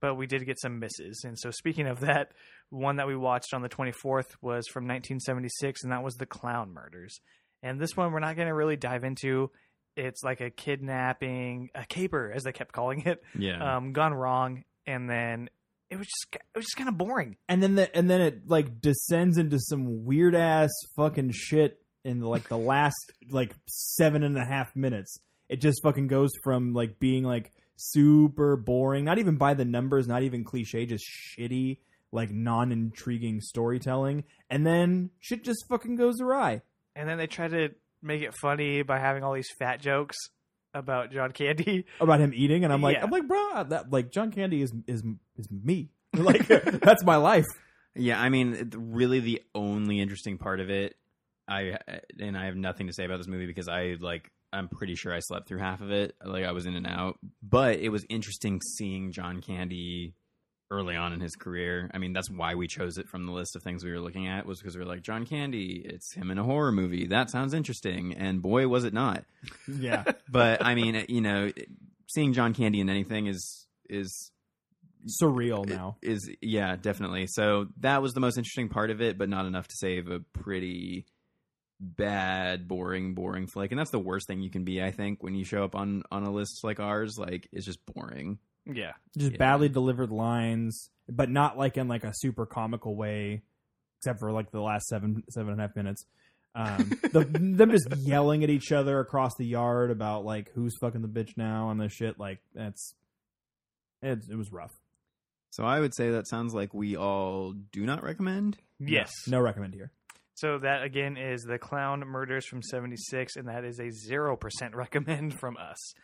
but 0.00 0.14
we 0.16 0.26
did 0.26 0.44
get 0.46 0.58
some 0.60 0.78
misses. 0.78 1.22
And 1.24 1.38
so, 1.38 1.50
speaking 1.50 1.86
of 1.86 2.00
that, 2.00 2.32
one 2.70 2.96
that 2.96 3.06
we 3.06 3.16
watched 3.16 3.54
on 3.54 3.62
the 3.62 3.68
24th 3.68 4.26
was 4.42 4.66
from 4.68 4.84
1976, 4.84 5.82
and 5.82 5.92
that 5.92 6.02
was 6.02 6.14
The 6.14 6.26
Clown 6.26 6.72
Murders. 6.72 7.20
And 7.62 7.80
this 7.80 7.96
one 7.96 8.12
we're 8.12 8.20
not 8.20 8.36
going 8.36 8.48
to 8.48 8.54
really 8.54 8.76
dive 8.76 9.04
into. 9.04 9.50
It's 9.96 10.22
like 10.22 10.40
a 10.40 10.50
kidnapping, 10.50 11.70
a 11.74 11.84
caper, 11.86 12.30
as 12.34 12.42
they 12.44 12.52
kept 12.52 12.72
calling 12.72 13.02
it, 13.06 13.22
Yeah. 13.38 13.76
um, 13.76 13.92
gone 13.92 14.12
wrong. 14.14 14.64
And 14.86 15.08
then 15.08 15.48
it 15.90 15.96
was 15.96 16.06
just, 16.06 16.34
it 16.34 16.42
was 16.58 16.64
just 16.66 16.76
kind 16.76 16.88
of 16.88 16.98
boring. 16.98 17.36
and 17.48 17.62
then 17.62 17.76
the 17.76 17.94
and 17.96 18.08
then 18.10 18.20
it 18.20 18.48
like 18.48 18.80
descends 18.80 19.38
into 19.38 19.58
some 19.58 20.04
weird 20.04 20.34
ass 20.34 20.70
fucking 20.96 21.30
shit 21.32 21.80
in 22.04 22.20
like 22.20 22.48
the 22.48 22.58
last 22.58 23.12
like 23.30 23.54
seven 23.66 24.22
and 24.22 24.36
a 24.36 24.44
half 24.44 24.74
minutes. 24.76 25.18
It 25.48 25.60
just 25.60 25.80
fucking 25.82 26.08
goes 26.08 26.30
from 26.42 26.72
like 26.74 26.98
being 26.98 27.24
like 27.24 27.52
super 27.76 28.56
boring, 28.56 29.04
not 29.04 29.18
even 29.18 29.36
by 29.36 29.54
the 29.54 29.64
numbers, 29.64 30.08
not 30.08 30.22
even 30.22 30.44
cliche, 30.44 30.86
just 30.86 31.04
shitty, 31.06 31.78
like 32.12 32.30
non 32.30 32.72
intriguing 32.72 33.40
storytelling, 33.40 34.24
and 34.50 34.66
then 34.66 35.10
shit 35.20 35.44
just 35.44 35.64
fucking 35.68 35.96
goes 35.96 36.20
awry. 36.20 36.62
And 36.94 37.08
then 37.08 37.18
they 37.18 37.26
try 37.26 37.48
to 37.48 37.68
make 38.02 38.22
it 38.22 38.34
funny 38.40 38.82
by 38.82 38.98
having 38.98 39.22
all 39.22 39.34
these 39.34 39.50
fat 39.58 39.80
jokes 39.80 40.16
about 40.72 41.10
John 41.12 41.32
Candy. 41.32 41.86
About 42.00 42.20
him 42.20 42.32
eating, 42.34 42.64
and 42.64 42.72
I'm 42.72 42.82
like, 42.82 42.96
Yeah. 42.96 43.04
I'm 43.04 43.10
like, 43.10 43.26
bro, 43.26 43.64
that 43.68 43.90
like 43.90 44.10
John 44.12 44.30
Candy 44.30 44.62
is 44.62 44.72
is 44.86 45.02
is 45.36 45.48
me. 45.50 45.90
Like 46.16 46.46
that's 46.46 47.04
my 47.04 47.16
life. 47.16 47.44
Yeah, 47.94 48.20
I 48.20 48.28
mean, 48.30 48.70
really, 48.74 49.20
the 49.20 49.42
only 49.54 50.00
interesting 50.00 50.38
part 50.38 50.60
of 50.60 50.70
it, 50.70 50.96
I 51.48 51.76
and 52.18 52.36
I 52.36 52.46
have 52.46 52.56
nothing 52.56 52.86
to 52.86 52.92
say 52.92 53.04
about 53.04 53.18
this 53.18 53.26
movie 53.26 53.46
because 53.46 53.68
I 53.68 53.96
like, 54.00 54.30
I'm 54.52 54.68
pretty 54.68 54.94
sure 54.94 55.12
I 55.12 55.20
slept 55.20 55.48
through 55.48 55.58
half 55.58 55.80
of 55.80 55.90
it. 55.90 56.14
Like, 56.24 56.44
I 56.44 56.52
was 56.52 56.66
in 56.66 56.74
and 56.76 56.86
out, 56.86 57.18
but 57.42 57.78
it 57.78 57.90
was 57.90 58.04
interesting 58.08 58.60
seeing 58.60 59.12
John 59.12 59.40
Candy 59.40 60.14
early 60.70 60.96
on 60.96 61.12
in 61.12 61.20
his 61.20 61.36
career. 61.36 61.88
I 61.94 61.98
mean, 61.98 62.12
that's 62.12 62.28
why 62.30 62.54
we 62.56 62.66
chose 62.66 62.98
it 62.98 63.08
from 63.08 63.26
the 63.26 63.32
list 63.32 63.54
of 63.54 63.62
things 63.62 63.84
we 63.84 63.92
were 63.92 64.00
looking 64.00 64.26
at 64.26 64.46
was 64.46 64.58
because 64.58 64.74
we 64.76 64.82
were 64.82 64.88
like, 64.90 65.02
John 65.02 65.24
Candy, 65.24 65.82
it's 65.84 66.12
him 66.14 66.30
in 66.30 66.38
a 66.38 66.42
horror 66.44 66.72
movie. 66.72 67.06
That 67.06 67.30
sounds 67.30 67.54
interesting, 67.54 68.14
and 68.14 68.42
boy, 68.42 68.66
was 68.68 68.84
it 68.84 68.92
not. 68.92 69.24
Yeah. 69.68 70.04
But 70.28 70.64
I 70.64 70.74
mean, 70.74 71.04
you 71.08 71.20
know, 71.20 71.52
seeing 72.08 72.32
John 72.32 72.52
Candy 72.52 72.80
in 72.80 72.88
anything 72.88 73.26
is 73.26 73.66
is 73.88 74.32
Surreal 75.22 75.64
now. 75.68 75.96
is 76.02 76.28
yeah 76.42 76.74
definitely 76.74 77.26
so 77.28 77.66
that 77.78 78.02
was 78.02 78.12
the 78.12 78.18
most 78.18 78.38
interesting 78.38 78.68
part 78.68 78.90
of 78.90 79.00
it 79.00 79.16
but 79.16 79.28
not 79.28 79.46
enough 79.46 79.68
to 79.68 79.76
save 79.76 80.10
a 80.10 80.18
pretty 80.32 81.06
bad 81.80 82.66
boring 82.66 83.14
boring 83.14 83.46
flick 83.46 83.70
and 83.70 83.78
that's 83.78 83.90
the 83.90 83.98
worst 83.98 84.26
thing 84.26 84.40
you 84.40 84.48
can 84.50 84.64
be 84.64 84.82
i 84.82 84.90
think 84.90 85.22
when 85.22 85.34
you 85.34 85.44
show 85.44 85.62
up 85.62 85.74
on 85.74 86.02
on 86.10 86.22
a 86.24 86.30
list 86.30 86.64
like 86.64 86.80
ours 86.80 87.16
like 87.18 87.46
it's 87.52 87.66
just 87.66 87.78
boring 87.94 88.38
Yeah. 88.64 88.92
just 89.16 89.32
Yeah. 89.32 89.38
badly 89.38 89.68
delivered 89.68 90.10
lines, 90.10 90.90
but 91.08 91.30
not 91.30 91.56
like 91.58 91.76
in 91.76 91.86
like 91.86 92.02
a 92.04 92.12
super 92.14 92.46
comical 92.46 92.96
way. 92.96 93.42
except 94.00 94.18
for 94.20 94.32
like 94.32 94.50
the 94.50 94.60
last 94.60 94.86
seven 94.88 95.22
seven 95.30 95.52
and 95.52 95.60
a 95.60 95.64
half 95.64 95.76
minutes. 95.76 96.04
Um, 96.54 96.88
the, 97.12 97.24
them 97.30 97.70
just 97.70 97.86
yelling 97.98 98.42
at 98.42 98.50
each 98.50 98.72
other 98.72 98.98
across 98.98 99.32
the 99.38 99.44
yard 99.46 99.90
about 99.90 100.24
like 100.24 100.50
who's 100.54 100.74
fucking 100.80 101.02
the 101.02 101.08
bitch 101.08 101.36
now 101.36 101.70
and 101.70 101.78
this 101.80 101.92
shit. 101.92 102.18
Like 102.18 102.40
that's 102.54 102.94
it. 104.02 104.20
It 104.30 104.36
was 104.36 104.50
rough. 104.50 104.72
So 105.50 105.64
I 105.64 105.78
would 105.80 105.94
say 105.94 106.10
that 106.10 106.26
sounds 106.26 106.52
like 106.54 106.74
we 106.74 106.96
all 106.96 107.52
do 107.72 107.84
not 107.86 108.02
recommend. 108.02 108.56
Yes. 108.80 109.12
No 109.28 109.38
recommend 109.40 109.74
here. 109.74 109.92
So 110.36 110.58
that 110.58 110.82
again 110.82 111.16
is 111.16 111.44
the 111.44 111.58
Clown 111.58 112.00
Murders 112.00 112.44
from 112.46 112.62
'76, 112.62 113.36
and 113.36 113.48
that 113.48 113.64
is 113.64 113.80
a 113.80 113.90
zero 113.90 114.36
percent 114.36 114.74
recommend 114.76 115.38
from 115.40 115.56
us. 115.56 115.94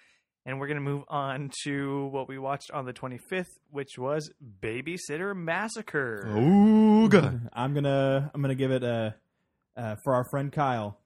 And 0.47 0.59
we're 0.59 0.69
gonna 0.69 0.81
move 0.81 1.05
on 1.09 1.51
to 1.65 2.07
what 2.07 2.29
we 2.29 2.39
watched 2.39 2.71
on 2.73 2.87
the 2.87 2.95
25th, 2.95 3.45
which 3.71 3.99
was 3.99 4.33
Babysitter 4.61 5.37
Massacre. 5.37 6.27
Oh 6.35 7.09
god. 7.09 7.49
I'm 7.53 7.75
gonna 7.75 8.31
I'm 8.35 8.41
gonna 8.41 8.55
give 8.55 8.73
it 8.73 8.83
a 8.83 9.17
uh, 9.77 9.97
for 10.03 10.15
our 10.15 10.25
friend 10.31 10.51
Kyle. 10.51 10.99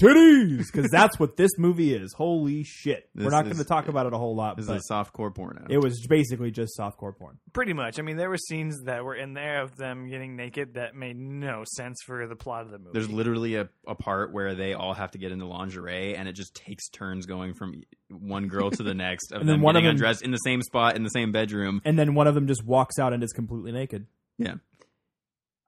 Titties, 0.00 0.66
because 0.72 0.88
that's 0.92 1.18
what 1.18 1.36
this 1.36 1.50
movie 1.58 1.92
is. 1.92 2.12
Holy 2.16 2.62
shit! 2.62 3.08
We're 3.16 3.30
not 3.30 3.46
is- 3.46 3.52
going 3.52 3.62
to 3.64 3.68
talk 3.68 3.88
about 3.88 4.06
it 4.06 4.12
a 4.12 4.18
whole 4.18 4.36
lot, 4.36 4.56
This 4.56 4.66
but 4.66 4.76
is 4.76 4.88
a 4.88 4.92
softcore 4.94 5.34
porno. 5.34 5.66
it 5.68 5.78
was 5.78 6.06
basically 6.08 6.50
just 6.52 6.72
softcore 6.78 7.16
porn. 7.16 7.38
Pretty 7.52 7.72
much. 7.72 7.98
I 7.98 8.02
mean, 8.02 8.16
there 8.16 8.30
were 8.30 8.38
scenes 8.38 8.80
that 8.84 9.04
were 9.04 9.16
in 9.16 9.34
there 9.34 9.62
of 9.62 9.76
them 9.76 10.08
getting 10.08 10.36
naked 10.36 10.74
that 10.74 10.94
made 10.94 11.16
no 11.16 11.64
sense 11.76 11.98
for 12.06 12.26
the 12.28 12.36
plot 12.36 12.62
of 12.66 12.70
the 12.70 12.78
movie. 12.78 12.90
There's 12.92 13.10
literally 13.10 13.56
a, 13.56 13.68
a 13.88 13.94
part 13.96 14.32
where 14.32 14.54
they 14.54 14.72
all 14.74 14.94
have 14.94 15.10
to 15.12 15.18
get 15.18 15.32
into 15.32 15.46
lingerie, 15.46 16.14
and 16.14 16.28
it 16.28 16.34
just 16.34 16.54
takes 16.54 16.88
turns 16.90 17.26
going 17.26 17.54
from 17.54 17.82
one 18.08 18.46
girl 18.46 18.70
to 18.70 18.82
the 18.84 18.94
next 18.94 19.32
of 19.32 19.40
And 19.40 19.48
then 19.48 19.56
them 19.56 19.62
one 19.62 19.74
of 19.74 19.80
getting 19.80 19.96
them- 19.96 20.04
undressed 20.06 20.22
in 20.22 20.30
the 20.30 20.38
same 20.38 20.62
spot 20.62 20.94
in 20.94 21.02
the 21.02 21.10
same 21.10 21.32
bedroom. 21.32 21.82
And 21.84 21.98
then 21.98 22.14
one 22.14 22.28
of 22.28 22.34
them 22.36 22.46
just 22.46 22.64
walks 22.64 22.98
out 23.00 23.12
and 23.12 23.22
is 23.24 23.32
completely 23.32 23.72
naked. 23.72 24.06
Yeah. 24.38 24.54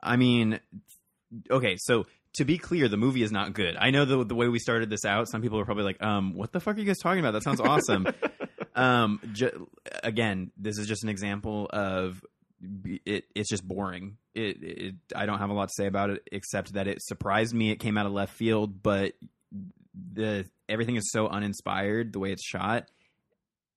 I 0.02 0.16
mean, 0.16 0.60
okay, 1.50 1.76
so 1.78 2.06
to 2.34 2.44
be 2.44 2.58
clear, 2.58 2.88
the 2.88 2.96
movie 2.96 3.22
is 3.22 3.32
not 3.32 3.52
good. 3.52 3.76
I 3.76 3.90
know 3.90 4.04
the 4.04 4.24
the 4.24 4.34
way 4.34 4.48
we 4.48 4.58
started 4.58 4.90
this 4.90 5.04
out, 5.04 5.28
some 5.28 5.42
people 5.42 5.58
are 5.58 5.64
probably 5.64 5.84
like, 5.84 6.02
um, 6.02 6.34
what 6.34 6.52
the 6.52 6.60
fuck 6.60 6.76
are 6.76 6.80
you 6.80 6.86
guys 6.86 6.98
talking 6.98 7.20
about? 7.20 7.32
That 7.32 7.42
sounds 7.42 7.60
awesome. 7.60 8.06
um, 8.74 9.20
ju- 9.32 9.68
again, 10.02 10.52
this 10.56 10.78
is 10.78 10.86
just 10.86 11.02
an 11.02 11.08
example 11.08 11.68
of 11.70 12.24
it. 12.84 13.24
It's 13.34 13.48
just 13.48 13.66
boring. 13.66 14.16
It, 14.34 14.62
it. 14.62 14.94
I 15.14 15.26
don't 15.26 15.38
have 15.38 15.50
a 15.50 15.54
lot 15.54 15.68
to 15.68 15.74
say 15.74 15.86
about 15.86 16.10
it 16.10 16.22
except 16.30 16.74
that 16.74 16.86
it 16.86 17.02
surprised 17.02 17.54
me. 17.54 17.70
It 17.70 17.80
came 17.80 17.98
out 17.98 18.06
of 18.06 18.12
left 18.12 18.34
field, 18.34 18.80
but 18.82 19.14
the 20.12 20.46
everything 20.68 20.96
is 20.96 21.10
so 21.10 21.26
uninspired. 21.26 22.12
The 22.12 22.20
way 22.20 22.32
it's 22.32 22.46
shot. 22.46 22.88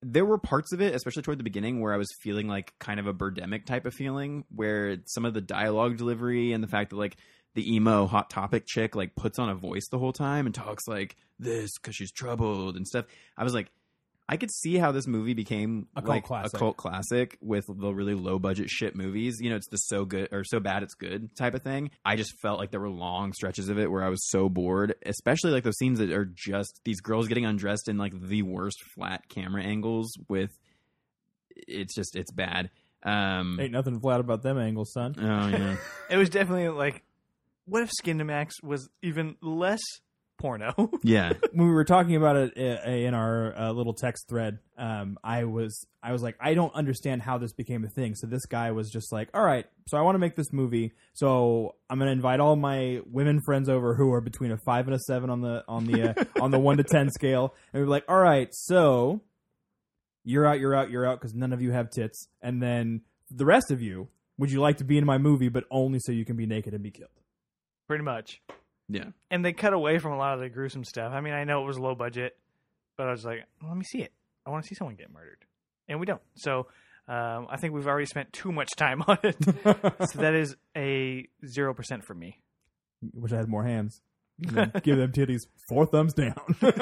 There 0.05 0.25
were 0.25 0.37
parts 0.37 0.73
of 0.73 0.81
it, 0.81 0.93
especially 0.93 1.23
toward 1.23 1.39
the 1.39 1.45
beginning, 1.45 1.79
where 1.79 1.93
I 1.93 1.97
was 1.97 2.09
feeling 2.21 2.47
like 2.47 2.73
kind 2.77 2.99
of 2.99 3.07
a 3.07 3.13
Birdemic 3.13 3.65
type 3.65 3.85
of 3.85 3.93
feeling, 3.93 4.43
where 4.53 4.97
some 5.05 5.23
of 5.23 5.33
the 5.33 5.41
dialogue 5.41 5.97
delivery 5.97 6.51
and 6.51 6.61
the 6.61 6.67
fact 6.67 6.89
that 6.89 6.97
like 6.97 7.15
the 7.55 7.75
emo 7.75 8.07
hot 8.07 8.29
topic 8.29 8.65
chick 8.65 8.95
like 8.95 9.15
puts 9.15 9.37
on 9.39 9.49
a 9.49 9.55
voice 9.55 9.87
the 9.91 9.99
whole 9.99 10.13
time 10.13 10.45
and 10.45 10.55
talks 10.55 10.87
like 10.87 11.15
this 11.39 11.71
because 11.77 11.95
she's 11.95 12.11
troubled 12.11 12.75
and 12.75 12.87
stuff. 12.87 13.05
I 13.37 13.43
was 13.43 13.53
like, 13.53 13.69
I 14.27 14.37
could 14.37 14.51
see 14.51 14.77
how 14.77 14.93
this 14.93 15.05
movie 15.05 15.33
became 15.33 15.87
A 15.95 16.01
cult 16.01 16.09
like 16.09 16.23
classic. 16.23 16.53
a 16.53 16.57
cult 16.57 16.77
classic 16.77 17.37
with 17.41 17.65
the 17.67 17.93
really 17.93 18.13
low 18.15 18.39
budget 18.39 18.69
shit 18.69 18.95
movies. 18.95 19.39
You 19.41 19.49
know, 19.49 19.57
it's 19.57 19.67
the 19.67 19.77
so 19.77 20.05
good 20.05 20.29
or 20.31 20.43
so 20.45 20.59
bad 20.61 20.81
it's 20.81 20.93
good 20.93 21.35
type 21.35 21.53
of 21.53 21.61
thing. 21.61 21.91
I 22.05 22.15
just 22.15 22.33
felt 22.41 22.57
like 22.57 22.71
there 22.71 22.79
were 22.79 22.89
long 22.89 23.33
stretches 23.33 23.67
of 23.67 23.77
it 23.77 23.91
where 23.91 24.03
I 24.03 24.09
was 24.09 24.25
so 24.29 24.47
bored, 24.47 24.95
especially 25.05 25.51
like 25.51 25.65
those 25.65 25.77
scenes 25.77 25.99
that 25.99 26.09
are 26.11 26.25
just 26.25 26.79
these 26.85 27.01
girls 27.01 27.27
getting 27.27 27.45
undressed 27.45 27.89
in 27.89 27.97
like 27.97 28.13
the 28.19 28.43
worst 28.43 28.81
flat 28.95 29.27
camera 29.27 29.61
angles 29.61 30.13
with 30.29 30.51
it's 31.67 31.93
just 31.93 32.15
it's 32.15 32.31
bad. 32.31 32.69
Um 33.03 33.59
Ain't 33.59 33.73
nothing 33.73 33.99
flat 33.99 34.21
about 34.21 34.41
them 34.41 34.57
angles, 34.57 34.93
son. 34.93 35.15
Oh 35.19 35.47
yeah. 35.49 35.75
it 36.09 36.17
was 36.17 36.29
definitely 36.29 36.69
like, 36.69 37.03
what 37.65 37.83
if 37.83 37.91
Skinamax 38.01 38.51
was 38.61 38.89
even 39.01 39.35
less 39.41 39.81
porno? 40.37 40.73
yeah. 41.03 41.33
when 41.53 41.67
we 41.67 41.73
were 41.73 41.85
talking 41.85 42.15
about 42.15 42.35
it 42.35 42.53
uh, 42.57 42.89
in 42.89 43.13
our 43.13 43.55
uh, 43.57 43.71
little 43.71 43.93
text 43.93 44.27
thread, 44.27 44.59
um, 44.77 45.17
I 45.23 45.45
was 45.45 45.85
I 46.01 46.11
was 46.11 46.21
like, 46.21 46.35
I 46.39 46.53
don't 46.53 46.73
understand 46.75 47.21
how 47.21 47.37
this 47.37 47.53
became 47.53 47.85
a 47.85 47.89
thing. 47.89 48.15
So 48.15 48.27
this 48.27 48.45
guy 48.45 48.71
was 48.71 48.89
just 48.91 49.11
like, 49.11 49.29
all 49.33 49.43
right, 49.43 49.65
so 49.87 49.97
I 49.97 50.01
want 50.01 50.15
to 50.15 50.19
make 50.19 50.35
this 50.35 50.51
movie, 50.51 50.93
so 51.13 51.75
I'm 51.89 51.99
gonna 51.99 52.11
invite 52.11 52.39
all 52.39 52.55
my 52.55 53.01
women 53.05 53.41
friends 53.45 53.69
over 53.69 53.95
who 53.95 54.11
are 54.13 54.21
between 54.21 54.51
a 54.51 54.57
five 54.65 54.87
and 54.87 54.95
a 54.95 54.99
seven 54.99 55.29
on 55.29 55.41
the 55.41 55.63
on 55.67 55.85
the 55.85 56.09
uh, 56.09 56.23
on 56.41 56.51
the 56.51 56.59
one 56.59 56.77
to 56.77 56.83
ten 56.83 57.09
scale, 57.09 57.53
and 57.71 57.81
we 57.81 57.87
are 57.87 57.89
like, 57.89 58.05
all 58.07 58.19
right, 58.19 58.49
so 58.51 59.21
you're 60.25 60.45
out, 60.45 60.59
you're 60.59 60.75
out, 60.75 60.89
you're 60.89 61.05
out 61.05 61.19
because 61.19 61.33
none 61.33 61.53
of 61.53 61.61
you 61.61 61.71
have 61.71 61.89
tits, 61.89 62.27
and 62.41 62.61
then 62.61 63.01
the 63.31 63.45
rest 63.45 63.71
of 63.71 63.81
you, 63.81 64.09
would 64.37 64.51
you 64.51 64.61
like 64.61 64.77
to 64.77 64.83
be 64.83 64.97
in 64.97 65.05
my 65.05 65.17
movie, 65.17 65.49
but 65.49 65.63
only 65.71 65.99
so 65.99 66.11
you 66.11 66.25
can 66.25 66.35
be 66.35 66.45
naked 66.45 66.73
and 66.73 66.83
be 66.83 66.91
killed? 66.91 67.09
Pretty 67.87 68.03
much. 68.03 68.41
Yeah. 68.89 69.05
And 69.31 69.43
they 69.43 69.53
cut 69.53 69.73
away 69.73 69.99
from 69.99 70.13
a 70.13 70.17
lot 70.17 70.35
of 70.35 70.39
the 70.39 70.49
gruesome 70.49 70.83
stuff. 70.83 71.13
I 71.13 71.21
mean, 71.21 71.33
I 71.33 71.43
know 71.43 71.63
it 71.63 71.67
was 71.67 71.79
low 71.79 71.95
budget, 71.95 72.37
but 72.97 73.07
I 73.07 73.11
was 73.11 73.25
like, 73.25 73.45
let 73.65 73.75
me 73.75 73.83
see 73.83 74.01
it. 74.01 74.11
I 74.45 74.49
want 74.49 74.63
to 74.63 74.67
see 74.67 74.75
someone 74.75 74.95
get 74.95 75.11
murdered. 75.11 75.45
And 75.87 75.99
we 75.99 76.05
don't. 76.05 76.21
So 76.35 76.67
um, 77.07 77.47
I 77.49 77.57
think 77.57 77.73
we've 77.73 77.87
already 77.87 78.05
spent 78.05 78.33
too 78.33 78.51
much 78.51 78.75
time 78.75 79.03
on 79.07 79.17
it. 79.23 79.37
so 80.09 80.19
that 80.19 80.33
is 80.33 80.55
a 80.75 81.27
0% 81.45 82.03
for 82.03 82.13
me. 82.13 82.41
Wish 83.13 83.33
I 83.33 83.37
had 83.37 83.49
more 83.49 83.63
hands. 83.63 84.01
Give 84.41 84.97
them, 84.97 85.11
titties 85.11 85.41
four 85.69 85.85
thumbs 85.85 86.13
down. 86.13 86.35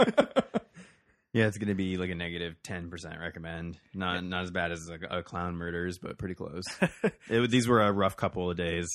Yeah, 1.33 1.47
it's 1.47 1.57
gonna 1.57 1.75
be 1.75 1.95
like 1.95 2.09
a 2.09 2.15
negative 2.15 2.61
ten 2.61 2.89
percent 2.89 3.17
recommend. 3.21 3.77
Not 3.93 4.21
not 4.25 4.43
as 4.43 4.51
bad 4.51 4.73
as 4.73 4.89
like 4.89 5.03
a 5.09 5.23
clown 5.23 5.55
murders, 5.55 5.97
but 5.97 6.17
pretty 6.17 6.35
close. 6.35 6.63
it, 7.29 7.49
these 7.49 7.69
were 7.69 7.81
a 7.81 7.91
rough 7.91 8.17
couple 8.17 8.51
of 8.51 8.57
days. 8.57 8.89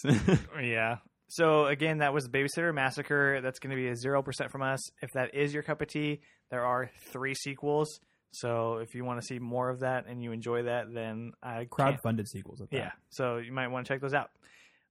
Yeah. 0.60 0.96
So 1.28 1.66
again, 1.66 1.98
that 1.98 2.12
was 2.14 2.24
the 2.24 2.30
Babysitter 2.30 2.72
Massacre. 2.74 3.40
That's 3.40 3.58
going 3.58 3.70
to 3.70 3.76
be 3.76 3.88
a 3.88 3.94
0% 3.94 4.50
from 4.50 4.62
us. 4.62 4.80
If 5.02 5.12
that 5.12 5.34
is 5.34 5.52
your 5.52 5.62
cup 5.62 5.80
of 5.82 5.88
tea, 5.88 6.20
there 6.50 6.64
are 6.64 6.90
three 7.10 7.34
sequels. 7.34 8.00
So 8.32 8.76
if 8.78 8.94
you 8.94 9.04
want 9.04 9.20
to 9.20 9.26
see 9.26 9.38
more 9.38 9.70
of 9.70 9.80
that 9.80 10.06
and 10.06 10.22
you 10.22 10.32
enjoy 10.32 10.64
that, 10.64 10.92
then 10.92 11.32
I 11.42 11.54
can't 11.54 11.70
Crowd-funded 11.70 12.28
sequels 12.28 12.60
at 12.60 12.70
that. 12.70 12.76
Yeah. 12.76 12.90
So 13.10 13.38
you 13.38 13.52
might 13.52 13.68
want 13.68 13.86
to 13.86 13.92
check 13.92 14.00
those 14.00 14.14
out. 14.14 14.30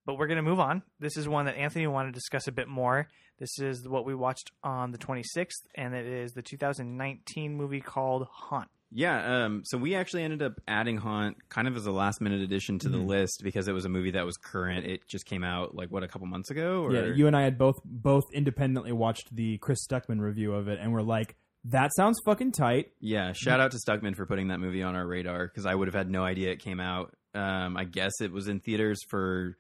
But 0.06 0.18
we're 0.18 0.28
going 0.28 0.38
to 0.38 0.44
move 0.44 0.60
on. 0.60 0.84
This 1.00 1.18
is 1.18 1.28
one 1.28 1.46
that 1.46 1.56
Anthony 1.56 1.88
wanted 1.88 2.14
to 2.14 2.20
discuss 2.20 2.48
a 2.48 2.52
bit 2.52 2.68
more. 2.68 3.08
This 3.40 3.60
is 3.60 3.88
what 3.88 4.06
we 4.06 4.14
watched 4.14 4.52
on 4.64 4.92
the 4.92 4.98
26th, 4.98 5.64
and 5.74 5.94
it 5.94 6.06
is 6.06 6.34
the 6.34 6.42
2019 6.42 7.56
movie 7.56 7.82
called 7.82 8.28
Haunt. 8.32 8.70
Yeah, 8.92 9.46
um, 9.46 9.64
so 9.66 9.78
we 9.78 9.96
actually 9.96 10.24
ended 10.24 10.42
up 10.42 10.54
adding 10.68 10.98
Haunt 10.98 11.38
kind 11.50 11.68
of 11.68 11.76
as 11.76 11.86
a 11.86 11.92
last 11.92 12.22
minute 12.22 12.42
addition 12.42 12.80
to 12.80 12.90
the 12.90 12.98
list 12.98 13.42
because 13.44 13.68
it 13.68 13.74
was 13.74 13.86
a 13.86 13.90
movie 13.90 14.12
that 14.12 14.26
was 14.26 14.38
current. 14.38 14.86
It 14.86 15.08
just 15.08 15.26
came 15.26 15.44
out 15.44 15.76
like 15.76 15.90
what 15.92 16.04
a 16.04 16.08
couple 16.08 16.28
months 16.28 16.50
ago. 16.52 16.84
Or 16.84 16.94
Yeah, 16.94 17.14
you 17.14 17.28
and 17.28 17.36
I 17.36 17.42
had 17.44 17.58
both 17.58 17.76
both 17.84 18.24
independently 18.34 18.92
watched 18.92 19.36
the 19.36 19.58
Chris 19.58 19.80
Stuckman 19.90 20.20
review 20.20 20.54
of 20.54 20.68
it, 20.68 20.80
and 20.82 20.94
we're 20.94 21.02
like, 21.02 21.36
"That 21.66 21.92
sounds 21.96 22.20
fucking 22.26 22.54
tight." 22.54 22.92
Yeah, 23.00 23.34
shout 23.34 23.60
out 23.60 23.72
to 23.72 23.78
Stuckman 23.78 24.16
for 24.16 24.26
putting 24.26 24.48
that 24.50 24.60
movie 24.60 24.84
on 24.84 24.96
our 24.96 25.06
radar 25.06 25.48
because 25.48 25.66
I 25.66 25.76
would 25.76 25.88
have 25.88 25.96
had 25.96 26.10
no 26.10 26.24
idea 26.24 26.52
it 26.52 26.60
came 26.60 26.80
out. 26.80 27.16
Um, 27.34 27.76
I 27.76 27.84
guess 27.84 28.14
it 28.22 28.32
was 28.32 28.48
in 28.48 28.60
theaters 28.62 29.00
for 29.10 29.58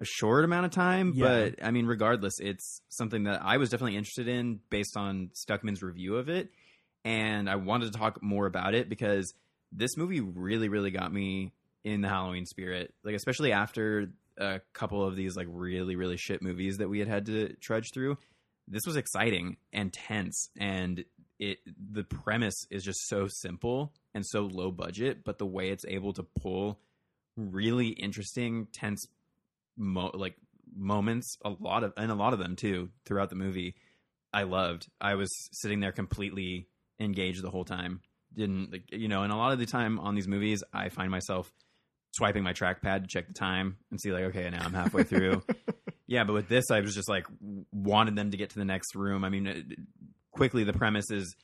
a 0.00 0.04
short 0.04 0.44
amount 0.44 0.64
of 0.64 0.70
time, 0.72 1.12
Yeah. 1.14 1.24
but 1.50 1.62
I 1.64 1.72
mean, 1.72 1.86
regardless, 1.86 2.34
it's 2.40 2.80
something 2.88 3.24
that 3.24 3.42
I 3.44 3.56
was 3.58 3.68
definitely 3.68 3.96
interested 3.96 4.28
in 4.28 4.60
based 4.70 4.96
on 4.96 5.30
Stuckman's 5.34 5.82
review 5.82 6.16
of 6.16 6.28
it, 6.28 6.50
and 7.04 7.48
I 7.48 7.56
wanted 7.56 7.92
to 7.92 7.98
talk 7.98 8.22
more 8.22 8.46
about 8.46 8.74
it 8.74 8.88
because 8.88 9.32
this 9.72 9.96
movie 9.96 10.20
really, 10.20 10.68
really 10.68 10.90
got 10.90 11.12
me 11.12 11.52
in 11.84 12.00
the 12.00 12.08
Halloween 12.08 12.46
spirit. 12.46 12.92
Like, 13.04 13.14
especially 13.14 13.52
after 13.52 14.10
a 14.36 14.60
couple 14.72 15.04
of 15.04 15.16
these 15.16 15.36
like 15.36 15.46
really, 15.50 15.96
really 15.96 16.16
shit 16.16 16.42
movies 16.42 16.78
that 16.78 16.88
we 16.88 16.98
had 16.98 17.08
had 17.08 17.26
to 17.26 17.54
trudge 17.60 17.90
through. 17.92 18.18
This 18.66 18.82
was 18.86 18.96
exciting 18.96 19.56
and 19.72 19.92
tense, 19.92 20.48
and 20.58 21.04
it 21.38 21.58
the 21.92 22.04
premise 22.04 22.66
is 22.70 22.84
just 22.84 23.08
so 23.08 23.26
simple 23.28 23.92
and 24.14 24.24
so 24.24 24.42
low 24.42 24.70
budget, 24.70 25.24
but 25.24 25.38
the 25.38 25.46
way 25.46 25.70
it's 25.70 25.84
able 25.86 26.12
to 26.12 26.22
pull 26.22 26.78
really 27.36 27.88
interesting, 27.88 28.68
tense, 28.72 29.04
mo- 29.76 30.12
like 30.14 30.36
moments, 30.76 31.36
a 31.44 31.50
lot 31.50 31.82
of 31.82 31.92
and 31.96 32.12
a 32.12 32.14
lot 32.14 32.32
of 32.32 32.38
them 32.38 32.54
too 32.54 32.90
throughout 33.04 33.30
the 33.30 33.36
movie. 33.36 33.74
I 34.32 34.44
loved. 34.44 34.86
I 35.00 35.14
was 35.16 35.28
sitting 35.52 35.80
there 35.80 35.90
completely 35.90 36.68
engaged 37.00 37.42
the 37.42 37.50
whole 37.50 37.64
time. 37.64 38.00
Didn't 38.36 38.70
like 38.70 38.92
you 38.92 39.08
know, 39.08 39.22
and 39.22 39.32
a 39.32 39.36
lot 39.36 39.52
of 39.52 39.58
the 39.58 39.66
time 39.66 39.98
on 39.98 40.14
these 40.14 40.28
movies, 40.28 40.62
I 40.72 40.88
find 40.88 41.10
myself 41.10 41.52
swiping 42.12 42.42
my 42.42 42.52
trackpad 42.52 43.02
to 43.02 43.06
check 43.08 43.26
the 43.26 43.34
time 43.34 43.78
and 43.90 44.00
see 44.00 44.12
like, 44.12 44.24
okay, 44.24 44.48
now 44.50 44.64
I'm 44.64 44.74
halfway 44.74 45.04
through. 45.04 45.42
yeah, 46.06 46.24
but 46.24 46.32
with 46.32 46.48
this, 46.48 46.70
I 46.70 46.80
was 46.80 46.94
just 46.94 47.08
like 47.08 47.26
wanted 47.72 48.16
them 48.16 48.30
to 48.30 48.36
get 48.36 48.50
to 48.50 48.58
the 48.58 48.64
next 48.64 48.94
room. 48.94 49.24
I 49.24 49.30
mean, 49.30 49.46
it, 49.46 49.64
quickly 50.30 50.64
the 50.64 50.72
premise 50.72 51.10
is 51.10 51.34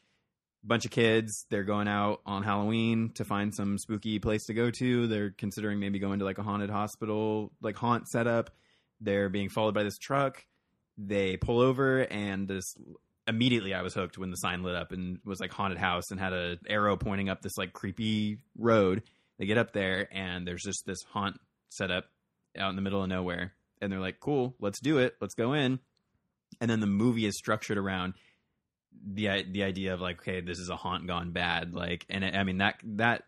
bunch 0.66 0.84
of 0.84 0.90
kids 0.90 1.46
they're 1.48 1.62
going 1.62 1.86
out 1.86 2.20
on 2.26 2.42
halloween 2.42 3.10
to 3.14 3.24
find 3.24 3.54
some 3.54 3.78
spooky 3.78 4.18
place 4.18 4.46
to 4.46 4.54
go 4.54 4.68
to 4.68 5.06
they're 5.06 5.30
considering 5.30 5.78
maybe 5.78 6.00
going 6.00 6.18
to 6.18 6.24
like 6.24 6.38
a 6.38 6.42
haunted 6.42 6.70
hospital 6.70 7.52
like 7.62 7.76
haunt 7.76 8.08
setup 8.08 8.50
they're 9.00 9.28
being 9.28 9.48
followed 9.48 9.74
by 9.74 9.84
this 9.84 9.96
truck 9.96 10.44
they 10.98 11.36
pull 11.36 11.60
over 11.60 12.00
and 12.00 12.48
this 12.48 12.76
immediately 13.28 13.74
i 13.74 13.82
was 13.82 13.94
hooked 13.94 14.18
when 14.18 14.30
the 14.30 14.36
sign 14.36 14.62
lit 14.62 14.74
up 14.74 14.92
and 14.92 15.18
was 15.24 15.40
like 15.40 15.52
haunted 15.52 15.78
house 15.78 16.10
and 16.10 16.20
had 16.20 16.32
a 16.32 16.56
arrow 16.68 16.96
pointing 16.96 17.28
up 17.28 17.42
this 17.42 17.58
like 17.58 17.72
creepy 17.72 18.38
road 18.56 19.02
they 19.38 19.46
get 19.46 19.58
up 19.58 19.72
there 19.72 20.08
and 20.12 20.46
there's 20.46 20.62
just 20.62 20.86
this 20.86 21.02
haunt 21.10 21.38
set 21.68 21.90
up 21.90 22.04
out 22.58 22.70
in 22.70 22.76
the 22.76 22.82
middle 22.82 23.02
of 23.02 23.08
nowhere 23.08 23.52
and 23.80 23.92
they're 23.92 24.00
like, 24.00 24.20
"Cool, 24.20 24.54
let's 24.60 24.80
do 24.80 24.98
it. 24.98 25.14
Let's 25.20 25.34
go 25.34 25.52
in." 25.52 25.78
And 26.60 26.70
then 26.70 26.80
the 26.80 26.86
movie 26.86 27.26
is 27.26 27.36
structured 27.36 27.78
around 27.78 28.14
the 29.04 29.44
the 29.50 29.62
idea 29.62 29.94
of 29.94 30.00
like, 30.00 30.20
okay, 30.20 30.40
this 30.40 30.58
is 30.58 30.68
a 30.68 30.76
haunt 30.76 31.06
gone 31.06 31.32
bad. 31.32 31.74
Like, 31.74 32.06
and 32.08 32.24
it, 32.24 32.34
I 32.34 32.44
mean 32.44 32.58
that 32.58 32.76
that 32.84 33.24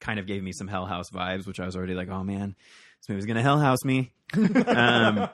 kind 0.00 0.18
of 0.18 0.26
gave 0.26 0.42
me 0.42 0.52
some 0.52 0.68
Hell 0.68 0.86
House 0.86 1.10
vibes, 1.10 1.46
which 1.46 1.60
I 1.60 1.66
was 1.66 1.76
already 1.76 1.94
like, 1.94 2.08
oh 2.08 2.24
man, 2.24 2.56
this 3.00 3.08
movie's 3.08 3.26
gonna 3.26 3.42
Hell 3.42 3.58
House 3.58 3.84
me. 3.84 4.12
um, 4.66 5.28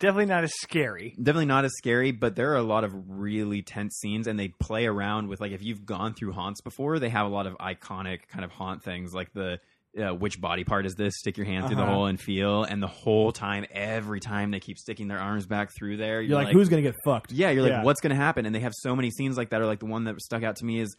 Definitely 0.00 0.26
not 0.26 0.44
as 0.44 0.52
scary. 0.60 1.14
definitely 1.16 1.46
not 1.46 1.64
as 1.64 1.72
scary, 1.78 2.10
but 2.10 2.34
there 2.36 2.52
are 2.52 2.56
a 2.56 2.62
lot 2.62 2.84
of 2.84 2.92
really 3.08 3.62
tense 3.62 3.96
scenes, 4.00 4.26
and 4.26 4.38
they 4.38 4.48
play 4.48 4.86
around 4.86 5.28
with 5.28 5.40
like 5.40 5.52
if 5.52 5.62
you've 5.62 5.86
gone 5.86 6.14
through 6.14 6.32
haunts 6.32 6.60
before, 6.60 6.98
they 6.98 7.08
have 7.10 7.26
a 7.26 7.30
lot 7.30 7.46
of 7.46 7.54
iconic 7.58 8.26
kind 8.28 8.44
of 8.44 8.50
haunt 8.50 8.82
things, 8.82 9.14
like 9.14 9.32
the 9.32 9.60
uh, 9.96 10.12
which 10.12 10.40
body 10.40 10.64
part 10.64 10.84
is 10.86 10.96
this? 10.96 11.14
Stick 11.16 11.36
your 11.36 11.46
hand 11.46 11.68
through 11.68 11.76
the 11.76 11.82
Uh-huh. 11.82 11.92
hole 11.92 12.06
and 12.06 12.20
feel, 12.20 12.64
and 12.64 12.82
the 12.82 12.88
whole 12.88 13.30
time, 13.30 13.64
every 13.70 14.18
time 14.18 14.50
they 14.50 14.58
keep 14.58 14.76
sticking 14.76 15.06
their 15.06 15.20
arms 15.20 15.46
back 15.46 15.70
through 15.78 15.96
there, 15.98 16.20
You're 16.20 16.36
like, 16.36 16.52
who's 16.52 16.68
gonna 16.68 16.82
get 16.82 16.96
fucked? 17.04 17.30
yeah, 17.30 17.50
you're 17.50 17.62
like, 17.62 17.70
Yeah. 17.70 17.84
what's 17.84 18.00
going 18.00 18.10
to 18.10 18.16
happen? 18.16 18.44
And 18.44 18.52
they 18.52 18.58
have 18.60 18.72
so 18.74 18.96
many 18.96 19.12
scenes 19.12 19.36
like 19.36 19.50
that. 19.50 19.60
Or 19.62 19.66
like 19.66 19.78
the 19.78 19.86
one 19.86 20.02
that 20.04 20.20
stuck 20.20 20.42
out 20.42 20.56
to 20.56 20.64
me 20.64 20.80
is, 20.80 20.96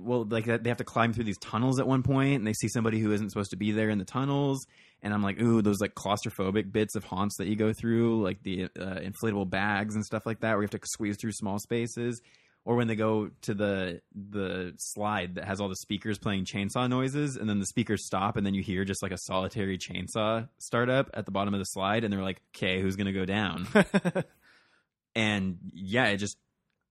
well, 0.00 0.24
like 0.24 0.46
they 0.46 0.70
have 0.70 0.78
to 0.78 0.84
climb 0.84 1.12
through 1.12 1.24
these 1.24 1.36
tunnels 1.38 1.78
at 1.78 1.86
one 1.86 2.02
point, 2.02 2.36
and 2.36 2.46
they 2.46 2.54
see 2.54 2.68
somebody 2.68 2.98
who 2.98 3.12
isn't 3.12 3.28
supposed 3.28 3.50
to 3.50 3.56
be 3.56 3.72
there 3.72 3.90
in 3.90 3.98
the 3.98 4.04
tunnels. 4.06 4.66
And 5.02 5.14
I'm 5.14 5.22
like, 5.22 5.40
ooh, 5.40 5.62
those 5.62 5.80
like 5.80 5.94
claustrophobic 5.94 6.72
bits 6.72 6.96
of 6.96 7.04
haunts 7.04 7.36
that 7.38 7.46
you 7.46 7.56
go 7.56 7.72
through, 7.72 8.22
like 8.22 8.42
the 8.42 8.64
uh, 8.64 9.00
inflatable 9.00 9.48
bags 9.48 9.94
and 9.94 10.04
stuff 10.04 10.26
like 10.26 10.40
that, 10.40 10.52
where 10.52 10.62
you 10.62 10.68
have 10.70 10.80
to 10.80 10.86
squeeze 10.86 11.16
through 11.16 11.32
small 11.32 11.58
spaces. 11.58 12.20
Or 12.64 12.76
when 12.76 12.86
they 12.88 12.96
go 12.96 13.30
to 13.42 13.54
the 13.54 14.02
the 14.12 14.74
slide 14.76 15.36
that 15.36 15.44
has 15.44 15.60
all 15.60 15.68
the 15.70 15.76
speakers 15.76 16.18
playing 16.18 16.44
chainsaw 16.44 16.88
noises, 16.88 17.36
and 17.36 17.48
then 17.48 17.60
the 17.60 17.66
speakers 17.66 18.04
stop, 18.04 18.36
and 18.36 18.44
then 18.44 18.52
you 18.52 18.62
hear 18.62 18.84
just 18.84 19.02
like 19.02 19.12
a 19.12 19.18
solitary 19.18 19.78
chainsaw 19.78 20.46
start 20.58 20.90
up 20.90 21.08
at 21.14 21.24
the 21.24 21.30
bottom 21.30 21.54
of 21.54 21.60
the 21.60 21.64
slide, 21.64 22.04
and 22.04 22.12
they're 22.12 22.22
like, 22.22 22.42
"Okay, 22.54 22.82
who's 22.82 22.96
gonna 22.96 23.12
go 23.12 23.24
down?" 23.24 23.66
and 25.14 25.58
yeah, 25.72 26.08
it 26.08 26.18
just 26.18 26.36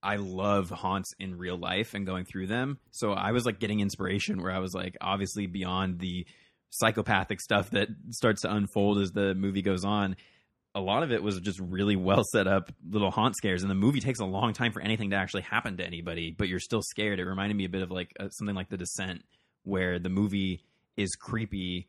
I 0.02 0.16
love 0.16 0.70
haunts 0.70 1.12
in 1.18 1.38
real 1.38 1.56
life 1.56 1.94
and 1.94 2.06
going 2.06 2.24
through 2.24 2.46
them. 2.46 2.78
So 2.90 3.12
I 3.12 3.32
was 3.32 3.44
like 3.44 3.58
getting 3.60 3.80
inspiration 3.80 4.42
where 4.42 4.52
I 4.52 4.60
was 4.60 4.74
like 4.74 4.96
obviously 5.00 5.46
beyond 5.46 5.98
the 5.98 6.26
psychopathic 6.70 7.40
stuff 7.40 7.70
that 7.70 7.88
starts 8.10 8.42
to 8.42 8.52
unfold 8.54 8.98
as 8.98 9.10
the 9.12 9.34
movie 9.34 9.62
goes 9.62 9.84
on. 9.84 10.16
A 10.74 10.80
lot 10.80 11.02
of 11.02 11.10
it 11.10 11.22
was 11.22 11.40
just 11.40 11.58
really 11.60 11.96
well 11.96 12.22
set 12.32 12.46
up 12.46 12.70
little 12.88 13.10
haunt 13.10 13.34
scares, 13.36 13.62
and 13.62 13.70
the 13.70 13.74
movie 13.74 14.00
takes 14.00 14.20
a 14.20 14.24
long 14.24 14.52
time 14.52 14.70
for 14.72 14.80
anything 14.82 15.10
to 15.10 15.16
actually 15.16 15.42
happen 15.42 15.76
to 15.78 15.84
anybody, 15.84 16.30
but 16.30 16.46
you're 16.48 16.60
still 16.60 16.82
scared. 16.82 17.18
It 17.18 17.24
reminded 17.24 17.56
me 17.56 17.64
a 17.64 17.68
bit 17.68 17.82
of 17.82 17.90
like 17.90 18.12
uh, 18.20 18.28
something 18.28 18.54
like 18.54 18.68
The 18.68 18.76
Descent, 18.76 19.24
where 19.64 19.98
the 19.98 20.10
movie 20.10 20.62
is 20.96 21.10
creepy 21.16 21.88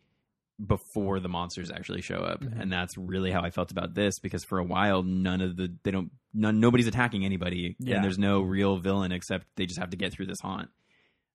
before 0.65 1.19
the 1.21 1.29
monsters 1.29 1.71
actually 1.71 2.01
show 2.01 2.17
up 2.17 2.41
Mhm. 2.41 2.59
and 2.61 2.69
that's 2.71 2.97
really 2.97 3.31
how 3.31 3.41
i 3.41 3.49
felt 3.49 3.71
about 3.71 3.93
this 3.93 4.19
because 4.19 4.43
for 4.43 4.59
a 4.59 4.63
while 4.63 5.03
none 5.03 5.39
of 5.39 5.55
the 5.55 5.73
they 5.83 5.91
don't 5.91 6.11
none 6.33 6.59
nobody's 6.59 6.85
attacking 6.87 7.23
anybody 7.23 7.77
Yeah. 7.79 7.95
and 7.95 8.03
there's 8.03 8.17
no 8.19 8.41
real 8.41 8.77
villain 8.77 9.13
except 9.13 9.47
they 9.55 9.65
just 9.65 9.79
have 9.79 9.91
to 9.91 9.95
get 9.97 10.11
through 10.11 10.25
this 10.25 10.39
haunt 10.41 10.69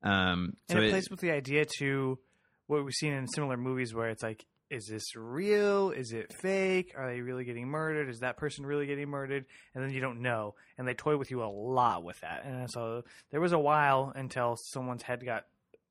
um 0.02 0.52
so 0.68 0.76
and 0.76 0.84
it, 0.84 0.88
it- 0.88 0.90
plays 0.90 1.08
with 1.10 1.20
the 1.20 1.30
idea 1.30 1.64
to 1.78 2.18
what 2.66 2.84
we've 2.84 2.94
seen 2.94 3.12
in 3.12 3.26
similar 3.28 3.56
movies 3.56 3.94
where 3.94 4.08
it's 4.08 4.22
like, 4.22 4.46
is 4.70 4.86
this 4.86 5.14
real? 5.14 5.90
Is 5.90 6.12
it 6.12 6.32
fake? 6.40 6.94
Are 6.96 7.12
they 7.12 7.20
really 7.20 7.44
getting 7.44 7.68
murdered? 7.68 8.08
Is 8.08 8.20
that 8.20 8.36
person 8.36 8.66
really 8.66 8.86
getting 8.86 9.08
murdered? 9.08 9.44
And 9.74 9.84
then 9.84 9.92
you 9.92 10.00
don't 10.00 10.22
know. 10.22 10.54
And 10.78 10.88
they 10.88 10.94
toy 10.94 11.16
with 11.16 11.30
you 11.30 11.42
a 11.42 11.46
lot 11.46 12.02
with 12.02 12.20
that. 12.20 12.44
And 12.44 12.68
so 12.70 13.02
there 13.30 13.40
was 13.40 13.52
a 13.52 13.58
while 13.58 14.12
until 14.14 14.56
someone's 14.56 15.02
head 15.02 15.24
got 15.24 15.44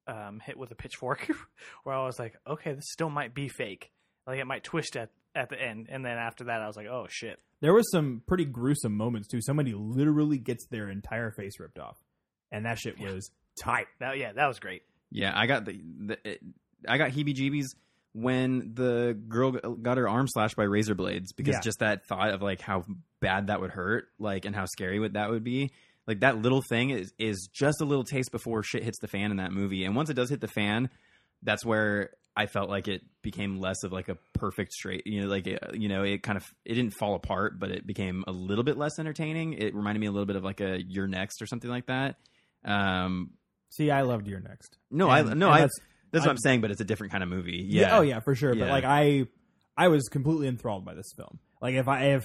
um, 0.07 0.41
hit 0.43 0.57
with 0.57 0.71
a 0.71 0.75
pitchfork 0.75 1.29
where 1.83 1.95
I 1.95 2.03
was 2.05 2.19
like, 2.19 2.35
okay, 2.47 2.73
this 2.73 2.91
still 2.91 3.09
might 3.09 3.33
be 3.33 3.47
fake. 3.47 3.91
Like 4.27 4.39
it 4.39 4.45
might 4.45 4.63
twist 4.63 4.97
at, 4.97 5.09
at 5.35 5.49
the 5.49 5.61
end. 5.61 5.87
And 5.89 6.03
then 6.03 6.17
after 6.17 6.45
that, 6.45 6.61
I 6.61 6.67
was 6.67 6.75
like, 6.75 6.87
oh 6.87 7.07
shit. 7.09 7.39
There 7.61 7.73
was 7.73 7.89
some 7.91 8.21
pretty 8.27 8.45
gruesome 8.45 8.97
moments 8.97 9.29
too. 9.29 9.39
Somebody 9.41 9.73
literally 9.73 10.37
gets 10.37 10.65
their 10.65 10.89
entire 10.89 11.31
face 11.31 11.57
ripped 11.59 11.79
off, 11.79 11.95
and 12.51 12.65
that 12.65 12.77
shit 12.77 12.99
was 12.99 13.31
tight. 13.57 13.87
That, 14.01 14.17
yeah, 14.17 14.33
that 14.33 14.47
was 14.47 14.59
great. 14.59 14.81
yeah 15.11 15.31
i 15.33 15.45
got 15.45 15.63
the, 15.63 15.79
the 16.07 16.17
it, 16.29 16.41
i 16.87 16.97
got 16.97 17.11
heebie 17.11 17.33
jeebies 17.35 17.67
when 18.13 18.73
the 18.75 19.17
girl 19.27 19.51
got 19.51 19.97
her 19.97 20.07
arm 20.07 20.27
slashed 20.27 20.55
by 20.55 20.63
razor 20.63 20.93
blades 20.95 21.33
because 21.33 21.55
Yeah. 21.55 21.61
just 21.61 21.79
that 21.79 22.05
thought 22.05 22.29
of 22.29 22.41
like 22.41 22.61
how 22.61 22.83
bad 23.19 23.47
that 23.47 23.59
would 23.61 23.71
hurt 23.71 24.09
like 24.19 24.45
and 24.45 24.55
how 24.55 24.65
scary 24.65 24.99
would 24.99 25.13
that 25.13 25.29
would 25.29 25.43
be 25.43 25.71
like 26.07 26.19
that 26.19 26.37
little 26.41 26.61
thing 26.61 26.91
is 26.91 27.11
is 27.17 27.49
just 27.53 27.81
a 27.81 27.85
little 27.85 28.03
taste 28.03 28.31
before 28.31 28.61
shit 28.61 28.83
hits 28.83 28.99
the 28.99 29.07
fan 29.07 29.31
in 29.31 29.37
that 29.37 29.51
movie 29.51 29.83
and 29.85 29.95
once 29.95 30.09
it 30.09 30.13
does 30.13 30.29
hit 30.29 30.41
the 30.41 30.47
fan 30.47 30.89
that's 31.41 31.65
where 31.65 32.11
i 32.35 32.45
felt 32.45 32.69
like 32.69 32.87
it 32.87 33.01
became 33.23 33.59
less 33.59 33.83
of 33.83 33.91
like 33.91 34.09
a 34.09 34.17
perfect 34.33 34.73
straight 34.73 35.07
you 35.07 35.21
know 35.21 35.27
like 35.27 35.47
it, 35.47 35.59
you 35.73 35.87
know 35.89 36.03
it 36.03 36.21
kind 36.21 36.37
of 36.37 36.43
it 36.65 36.75
didn't 36.75 36.93
fall 36.93 37.15
apart 37.15 37.57
but 37.59 37.71
it 37.71 37.87
became 37.87 38.23
a 38.27 38.31
little 38.31 38.63
bit 38.63 38.77
less 38.77 38.99
entertaining 38.99 39.53
it 39.53 39.73
reminded 39.73 39.99
me 39.99 40.07
a 40.07 40.11
little 40.11 40.25
bit 40.27 40.35
of 40.35 40.43
like 40.43 40.61
a 40.61 40.79
you're 40.87 41.07
next 41.07 41.41
or 41.41 41.47
something 41.47 41.69
like 41.69 41.85
that 41.87 42.17
um 42.65 43.31
See, 43.69 43.89
I 43.89 44.03
loved 44.03 44.27
your 44.27 44.39
next. 44.39 44.77
no 44.91 45.09
And- 45.09 45.29
i 45.31 45.33
no 45.33 45.49
i 45.49 45.67
that's- 46.13 46.25
what 46.27 46.31
i'm 46.31 46.37
saying 46.37 46.61
but 46.61 46.71
it's 46.71 46.81
a 46.81 46.85
different 46.85 47.11
kind 47.11 47.23
of 47.23 47.29
movie 47.29 47.65
Yeah. 47.67 47.81
yeah 47.81 47.97
Oh 47.97 48.01
yeah, 48.01 48.19
for 48.21 48.35
sure. 48.35 48.51
But 48.55 48.59
Yeah. 48.67 48.71
like 48.71 48.83
I, 48.85 49.25
I 49.75 49.87
was 49.89 50.07
completely 50.09 50.47
enthralled 50.47 50.85
by 50.85 50.93
this 50.93 51.11
film. 51.17 51.39
Like 51.61 51.75
if 51.75 51.87
I 51.87 52.03
if 52.15 52.23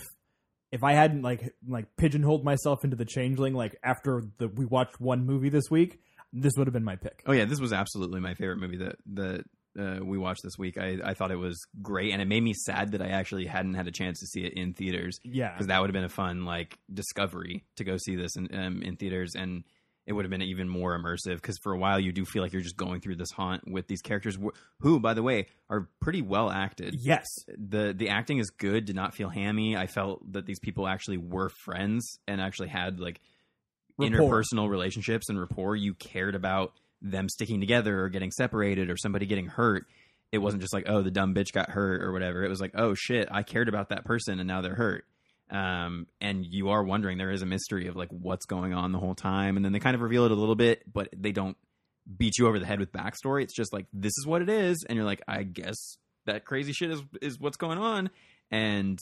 if 0.70 0.84
I 0.84 0.92
hadn't 0.92 1.22
like 1.22 1.54
like 1.66 1.86
pigeonholed 1.96 2.44
myself 2.44 2.84
into 2.84 2.96
the 2.96 3.04
Changeling 3.06 3.54
like 3.54 3.76
after 3.82 4.22
the 4.38 4.48
we 4.48 4.66
watched 4.66 5.00
one 5.00 5.24
movie 5.26 5.48
this 5.48 5.70
week, 5.70 5.98
this 6.32 6.52
would 6.58 6.66
have 6.66 6.74
been 6.74 6.84
my 6.84 6.96
pick. 6.96 7.22
Oh 7.26 7.32
yeah, 7.32 7.46
this 7.46 7.58
was 7.60 7.72
absolutely 7.72 8.20
my 8.20 8.34
favorite 8.34 8.58
movie 8.58 8.76
that 8.78 8.96
that 9.14 9.44
uh, 9.78 10.04
we 10.04 10.18
watched 10.18 10.40
this 10.42 10.58
week. 10.58 10.76
I, 10.76 10.98
I 11.04 11.14
thought 11.14 11.30
it 11.30 11.36
was 11.38 11.58
great, 11.80 12.12
and 12.12 12.20
it 12.20 12.26
made 12.26 12.42
me 12.42 12.52
sad 12.52 12.92
that 12.92 13.00
I 13.00 13.08
actually 13.08 13.46
hadn't 13.46 13.74
had 13.74 13.86
a 13.86 13.92
chance 13.92 14.18
to 14.20 14.26
see 14.26 14.40
it 14.44 14.54
in 14.54 14.74
theaters 14.74 15.18
Yeah. 15.24 15.52
because 15.52 15.68
that 15.68 15.80
would 15.80 15.88
have 15.88 15.94
been 15.94 16.04
a 16.04 16.08
fun 16.08 16.44
like 16.44 16.76
discovery 16.92 17.64
to 17.76 17.84
go 17.84 17.96
see 17.96 18.16
this 18.16 18.36
in 18.36 18.48
um, 18.54 18.82
in 18.82 18.96
theaters, 18.96 19.32
and 19.36 19.64
it 20.08 20.14
would 20.14 20.24
have 20.24 20.30
been 20.30 20.40
even 20.40 20.68
more 20.70 20.98
immersive. 20.98 21.36
Because 21.36 21.58
for 21.62 21.72
a 21.72 21.78
while, 21.78 22.00
you 22.00 22.12
do 22.12 22.24
feel 22.24 22.42
like 22.42 22.54
you're 22.54 22.62
just 22.62 22.78
going 22.78 23.00
through 23.02 23.16
this 23.16 23.30
haunt 23.30 23.70
with 23.70 23.86
these 23.88 24.00
characters, 24.00 24.36
wh- 24.36 24.56
who, 24.80 24.98
by 24.98 25.12
the 25.12 25.22
way, 25.22 25.46
are 25.68 25.88
pretty 26.00 26.22
well 26.22 26.50
acted. 26.50 26.96
Yes. 26.98 27.26
the 27.46 27.92
The 27.94 28.08
acting 28.08 28.38
is 28.38 28.48
good. 28.48 28.86
Did 28.86 28.96
not 28.96 29.14
feel 29.14 29.28
hammy. 29.28 29.76
I 29.76 29.86
felt 29.86 30.32
that 30.32 30.46
these 30.46 30.58
people 30.58 30.88
actually 30.88 31.18
were 31.18 31.50
friends 31.50 32.18
and 32.26 32.40
actually 32.40 32.68
had 32.68 32.98
like 32.98 33.20
Rapport. 33.98 34.42
interpersonal 34.42 34.70
relationships 34.70 35.28
and 35.28 35.38
rapport. 35.38 35.76
You 35.76 35.92
cared 35.92 36.34
about 36.34 36.72
them 37.02 37.28
sticking 37.28 37.60
together 37.60 38.00
or 38.00 38.08
getting 38.08 38.30
separated 38.30 38.88
or 38.90 38.96
somebody 38.96 39.26
getting 39.26 39.46
hurt. 39.46 39.84
It 40.32 40.38
wasn't 40.38 40.62
just 40.62 40.72
like, 40.72 40.84
oh, 40.88 41.02
the 41.02 41.10
dumb 41.10 41.34
bitch 41.34 41.52
got 41.52 41.68
hurt 41.68 42.02
or 42.02 42.12
whatever. 42.12 42.44
It 42.44 42.48
was 42.48 42.60
like, 42.60 42.72
oh 42.74 42.94
shit, 42.94 43.28
I 43.30 43.42
cared 43.42 43.68
about 43.68 43.90
that 43.90 44.04
person 44.06 44.38
and 44.40 44.48
now 44.48 44.62
they're 44.62 44.74
hurt. 44.74 45.04
Um, 45.50 46.06
and 46.20 46.44
you 46.44 46.70
are 46.70 46.84
wondering 46.84 47.18
there 47.18 47.30
is 47.30 47.42
a 47.42 47.46
mystery 47.46 47.86
of 47.88 47.96
like 47.96 48.10
what's 48.10 48.46
going 48.46 48.74
on 48.74 48.92
the 48.92 48.98
whole 48.98 49.14
time, 49.14 49.56
and 49.56 49.64
then 49.64 49.72
they 49.72 49.78
kind 49.78 49.94
of 49.94 50.02
reveal 50.02 50.24
it 50.24 50.30
a 50.30 50.34
little 50.34 50.54
bit, 50.54 50.82
but 50.92 51.08
they 51.16 51.32
don't 51.32 51.56
beat 52.16 52.38
you 52.38 52.46
over 52.46 52.58
the 52.58 52.66
head 52.66 52.80
with 52.80 52.92
backstory. 52.92 53.42
It's 53.42 53.54
just 53.54 53.72
like 53.72 53.86
this 53.92 54.12
is 54.18 54.26
what 54.26 54.42
it 54.42 54.48
is, 54.48 54.84
and 54.88 54.96
you're 54.96 55.06
like, 55.06 55.22
I 55.26 55.42
guess 55.42 55.96
that 56.26 56.44
crazy 56.44 56.72
shit 56.72 56.90
is 56.90 57.02
is 57.20 57.40
what's 57.40 57.56
going 57.56 57.78
on. 57.78 58.10
And 58.50 58.98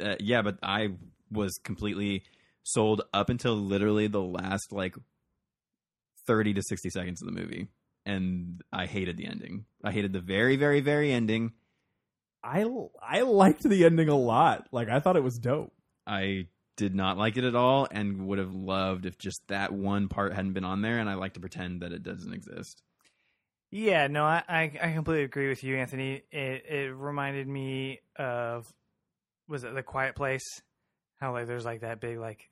uh, 0.00 0.16
yeah, 0.18 0.42
but 0.42 0.58
I 0.62 0.90
was 1.30 1.58
completely 1.62 2.24
sold 2.62 3.02
up 3.12 3.28
until 3.28 3.54
literally 3.54 4.06
the 4.06 4.22
last 4.22 4.72
like 4.72 4.94
30 6.26 6.54
to 6.54 6.62
60 6.62 6.90
seconds 6.90 7.22
of 7.22 7.26
the 7.26 7.40
movie. 7.40 7.68
And 8.04 8.62
i 8.72 8.86
hated 8.86 9.16
the 9.16 9.26
ending. 9.26 9.64
I 9.84 9.92
hated 9.92 10.12
the 10.12 10.20
very 10.20 10.56
very 10.56 10.80
very 10.80 11.12
ending 11.12 11.52
I 12.44 12.64
I 13.00 13.22
liked 13.22 13.62
the 13.62 13.84
ending 13.84 14.08
a 14.08 14.16
lot. 14.16 14.68
Like 14.72 14.88
I 14.88 15.00
thought 15.00 15.16
it 15.16 15.22
was 15.22 15.38
dope. 15.38 15.72
i 16.06 16.46
did 16.76 16.94
not 16.94 17.18
like 17.18 17.36
it 17.36 17.44
at 17.44 17.54
all 17.54 17.86
and 17.90 18.26
would 18.26 18.38
have 18.38 18.54
loved 18.54 19.04
if 19.04 19.18
just 19.18 19.42
that 19.48 19.72
one 19.72 20.08
part 20.08 20.32
hadn't 20.32 20.54
been 20.54 20.64
on 20.64 20.80
there 20.80 20.98
and 20.98 21.08
i 21.08 21.12
like 21.14 21.34
to 21.34 21.38
pretend 21.40 21.82
that 21.82 21.92
it 21.92 22.02
doesn't 22.02 22.32
exist 22.32 22.82
Yeah, 23.70 24.06
no, 24.08 24.24
I, 24.24 24.42
I, 24.48 24.62
I 24.82 24.92
completely 24.92 25.24
agree 25.24 25.48
with 25.48 25.62
you, 25.62 25.76
Anthony. 25.76 26.22
It 26.30 26.64
it 26.66 26.94
reminded 26.94 27.46
me 27.46 28.00
of 28.16 28.66
was 29.48 29.64
it 29.64 29.74
the 29.74 29.82
Quiet 29.82 30.14
Place? 30.14 30.44
How 31.20 31.32
like 31.32 31.46
there's 31.46 31.64
like 31.64 31.80
that 31.82 32.00
big 32.00 32.18
like 32.18 32.48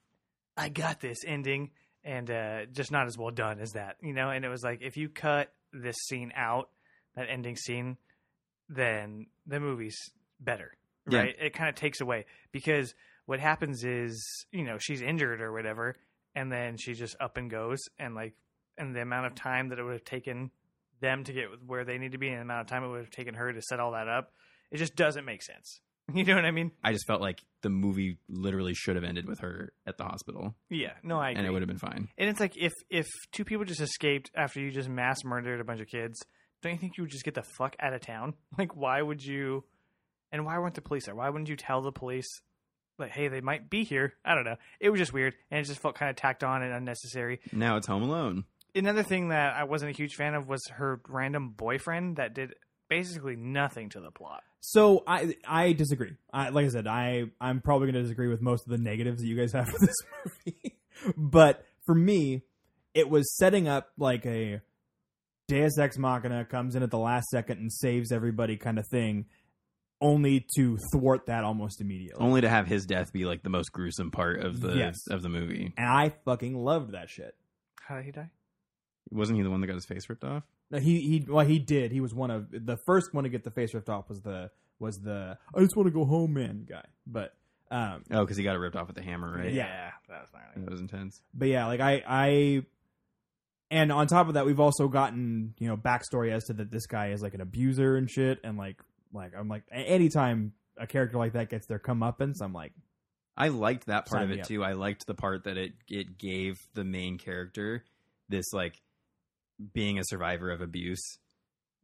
I 0.57 0.69
got 0.69 1.01
this 1.01 1.19
ending, 1.27 1.71
and 2.05 2.31
uh, 2.31 2.67
just 2.73 2.91
not 2.93 3.07
as 3.07 3.17
well 3.19 3.31
done 3.31 3.59
as 3.59 3.73
that, 3.73 3.97
you 4.03 4.13
know. 4.13 4.31
And 4.31 4.45
it 4.45 4.49
was 4.49 4.63
like 4.63 4.81
if 4.83 4.97
you 4.97 5.09
cut 5.09 5.53
this 5.73 5.97
scene 6.09 6.33
out, 6.37 6.69
that 7.17 7.27
ending 7.31 7.57
scene, 7.57 7.97
then 8.71 9.27
the 9.47 9.61
movie's 9.61 9.99
better, 10.39 10.73
Yeah. 11.09 11.19
right? 11.21 11.37
It 11.39 11.53
kind 11.53 11.69
of 11.69 11.75
takes 11.75 12.01
away 12.01 12.25
because 12.53 12.95
what 13.27 13.41
happens 13.41 13.85
is 13.85 14.25
you 14.53 14.65
know 14.65 14.79
she's 14.79 15.03
injured 15.03 15.41
or 15.43 15.53
whatever, 15.53 15.97
and 16.35 16.51
then 16.51 16.77
she 16.79 16.95
just 16.95 17.17
up 17.21 17.37
and 17.37 17.51
goes, 17.51 17.79
and 17.99 18.15
like 18.15 18.35
and 18.79 18.95
the 18.97 19.03
amount 19.03 19.27
of 19.27 19.35
time 19.35 19.69
that 19.69 19.79
it 19.79 19.83
would 19.83 19.93
have 19.93 20.05
taken 20.05 20.51
them 21.01 21.25
to 21.25 21.33
get 21.33 21.49
where 21.67 21.85
they 21.85 21.99
need 21.99 22.13
to 22.13 22.19
be 22.19 22.29
and 22.29 22.39
the 22.39 22.43
amount 22.43 22.61
of 22.63 22.67
time 22.69 22.85
it 22.85 22.89
would 22.89 23.01
have 23.01 23.11
taken 23.11 23.35
her 23.35 23.53
to 23.53 23.61
set 23.63 23.81
all 23.81 23.93
that 23.93 24.07
up, 24.09 24.33
it 24.71 24.77
just 24.79 24.95
doesn't 24.97 25.25
make 25.25 25.43
sense. 25.43 25.81
You 26.13 26.25
know 26.25 26.35
what 26.35 26.45
I 26.45 26.51
mean? 26.51 26.73
i 26.83 26.93
just 26.93 27.07
felt 27.07 27.21
like 27.21 27.41
the 27.63 27.69
movie 27.71 28.19
literally 28.29 28.75
should 28.75 28.97
have 28.97 29.05
ended 29.05 29.27
with 29.29 29.39
her 29.41 29.73
at 29.87 29.97
the 29.97 30.03
hospital 30.03 30.57
Yeah. 30.69 30.95
No, 31.05 31.21
I 31.21 31.31
agree. 31.31 31.39
and 31.39 31.47
it 31.47 31.51
would 31.53 31.63
have 31.63 31.69
been 31.69 31.79
fine 31.79 32.09
And 32.19 32.29
it's 32.29 32.41
like 32.41 32.57
if 32.57 32.73
if 32.89 33.07
two 33.31 33.45
people 33.45 33.65
just 33.65 33.81
escaped 33.81 34.29
after 34.35 34.59
you 34.61 34.73
just 34.73 34.89
mass 34.89 35.23
murdered 35.25 35.61
a 35.61 35.65
bunch 35.65 35.81
of 35.81 35.87
kids, 35.87 36.21
don't 36.63 36.73
you 36.73 36.79
think 36.79 36.97
you 36.97 37.05
would 37.05 37.11
just 37.11 37.25
get 37.25 37.35
the 37.35 37.43
fuck 37.43 37.77
out 37.81 37.93
of 37.93 38.01
town? 38.01 38.35
Like, 38.59 38.77
why 38.77 39.01
would 39.01 39.25
you? 39.25 39.65
And 40.33 40.45
why 40.45 40.59
weren't 40.59 40.75
the 40.75 40.83
police 40.83 41.07
there? 41.07 41.15
Why 41.15 41.29
wouldn't 41.29 41.49
you 41.49 41.57
tell 41.57 41.81
the 41.81 41.91
police, 41.91 42.43
like, 42.99 43.11
hey, 43.11 43.29
they 43.29 43.41
might 43.41 43.69
be 43.69 43.83
here? 43.85 44.15
I 44.25 44.35
don't 44.35 44.45
know. 44.45 44.57
It 44.79 44.91
was 44.91 45.01
just 45.01 45.13
weird, 45.13 45.35
and 45.51 45.61
it 45.61 45.65
just 45.65 45.81
felt 45.81 45.97
kind 45.97 46.09
of 46.11 46.17
tacked 46.17 46.45
on 46.45 46.63
and 46.63 46.73
unnecessary. 46.73 47.41
Now 47.53 47.77
it's 47.77 47.87
Home 47.89 48.03
Alone. 48.03 48.45
Another 48.75 49.03
thing 49.03 49.31
that 49.31 49.57
I 49.57 49.65
wasn't 49.65 49.91
a 49.91 49.97
huge 49.97 50.15
fan 50.15 50.35
of 50.35 50.47
was 50.47 50.65
her 50.69 51.01
random 51.09 51.51
boyfriend 51.51 52.17
that 52.17 52.35
did 52.35 52.55
basically 52.89 53.37
nothing 53.37 53.89
to 53.91 54.01
the 54.01 54.11
plot. 54.11 54.43
So 54.61 55.03
I 55.07 55.35
I 55.47 55.73
disagree. 55.73 56.13
I, 56.33 56.51
like 56.51 56.67
I 56.67 56.69
said, 56.69 56.87
I 56.87 57.25
I'm 57.41 57.61
probably 57.63 57.87
going 57.87 57.95
to 57.95 58.03
disagree 58.03 58.29
with 58.29 58.43
most 58.43 58.67
of 58.67 58.71
the 58.71 58.79
negatives 58.79 59.23
that 59.23 59.27
you 59.27 59.37
guys 59.37 59.53
have 59.53 59.69
for 59.71 59.79
this 59.79 59.97
movie. 60.47 60.77
but 61.17 61.65
for 61.87 61.95
me, 61.95 62.43
it 62.95 63.09
was 63.09 63.35
setting 63.37 63.67
up 63.69 63.91
like 63.97 64.27
a 64.27 64.61
Deus 65.51 65.79
Ex 65.79 65.99
Machina 65.99 66.45
comes 66.45 66.75
in 66.77 66.83
at 66.83 66.91
the 66.91 66.99
last 66.99 67.29
second 67.31 67.59
and 67.59 67.73
saves 67.73 68.13
everybody 68.13 68.57
kind 68.57 68.79
of 68.79 68.87
thing, 68.91 69.27
only 70.01 70.47
to 70.57 70.79
thwart 70.93 71.27
that 71.27 71.45
almost 71.45 71.81
immediately. 71.81 72.25
Only 72.25 72.41
to 72.41 72.49
have 72.49 72.67
his 72.67 72.87
death 72.87 73.13
be 73.13 73.25
like 73.25 73.43
the 73.43 73.51
most 73.51 73.73
gruesome 73.73 74.11
part 74.11 74.41
of 74.41 74.61
the 74.61 74.75
Yes. 74.77 74.97
of 75.11 75.23
the 75.23 75.29
movie. 75.29 75.73
and 75.77 75.87
I 75.87 76.11
fucking 76.25 76.55
loved 76.57 76.93
that 76.93 77.11
shit. 77.11 77.35
How 77.83 77.97
did 77.97 78.05
he 78.07 78.13
die? 78.13 78.31
Wasn't 79.11 79.37
he 79.37 79.43
the 79.43 79.51
one 79.51 79.61
that 79.61 79.67
got 79.67 79.75
his 79.75 79.87
face 79.87 80.09
ripped 80.09 80.25
off? 80.25 80.45
No, 80.71 80.79
He 80.79 81.01
he 81.01 81.27
well 81.29 81.45
he 81.45 81.59
did. 81.59 81.91
He 81.91 82.01
was 82.01 82.15
one 82.15 82.31
of 82.31 82.47
the 82.51 82.79
first 82.87 83.13
one 83.13 83.25
to 83.25 83.31
get 83.31 83.43
the 83.45 83.51
face 83.51 83.75
ripped 83.75 83.89
off 83.89 84.09
was 84.09 84.21
the 84.23 84.51
was 84.79 84.97
the 85.01 85.37
I 85.55 85.61
just 85.61 85.77
want 85.77 85.89
to 85.89 85.93
go 85.93 86.05
home 86.05 86.35
man 86.35 86.65
guy. 86.69 86.85
But 87.07 87.35
um 87.73 88.05
Oh, 88.13 88.21
because 88.21 88.37
he 88.37 88.45
got 88.45 88.55
it 88.55 88.59
ripped 88.61 88.77
off 88.77 88.87
with 88.87 88.97
the 88.97 89.03
hammer, 89.03 89.37
right? 89.37 89.53
Yeah. 89.53 89.91
that's 90.09 90.33
not. 90.33 90.43
That 90.57 90.71
was 90.71 90.81
intense. 90.81 91.21
but 91.35 91.49
yeah, 91.49 91.67
like 91.67 91.81
I, 91.81 92.03
I, 92.07 92.63
and 93.71 93.93
on 93.93 94.07
top 94.07 94.29
of 94.29 94.35
that, 94.35 94.47
we've 94.47 94.61
also 94.61 94.89
gotten 94.89 95.55
you 95.59 95.69
know 95.69 95.77
backstory 95.77 96.33
as 96.33 96.45
to 96.45 96.53
that 96.55 96.71
this 96.71 96.87
guy 96.87 97.11
is 97.11 97.23
like 97.23 97.35
an 97.35 97.41
abuser 97.41 97.97
and 97.97 98.11
shit, 98.11 98.41
and 98.43 98.59
like, 98.59 98.77
like 99.13 99.33
I'm 99.37 99.49
like 99.49 99.63
anytime 99.71 100.53
a 100.77 100.87
character 100.87 101.19
like 101.19 101.35
that 101.35 101.51
gets 101.51 101.67
their 101.67 101.79
comeuppance, 101.79 102.43
I'm 102.43 102.53
like, 102.53 102.73
I 103.37 103.49
liked 103.49 103.87
that 103.87 104.07
part 104.07 104.23
of 104.23 104.31
it 104.31 104.45
too. 104.45 104.65
I 104.65 104.73
liked 104.73 105.07
the 105.07 105.15
part 105.15 105.45
that 105.45 105.57
it 105.57 105.73
it 105.89 106.19
gave 106.19 106.57
the 106.75 106.85
main 106.85 107.19
character 107.19 107.85
this 108.29 108.53
like 108.53 108.81
being 109.73 109.99
a 109.99 110.05
survivor 110.05 110.51
of 110.51 110.61
abuse, 110.61 111.19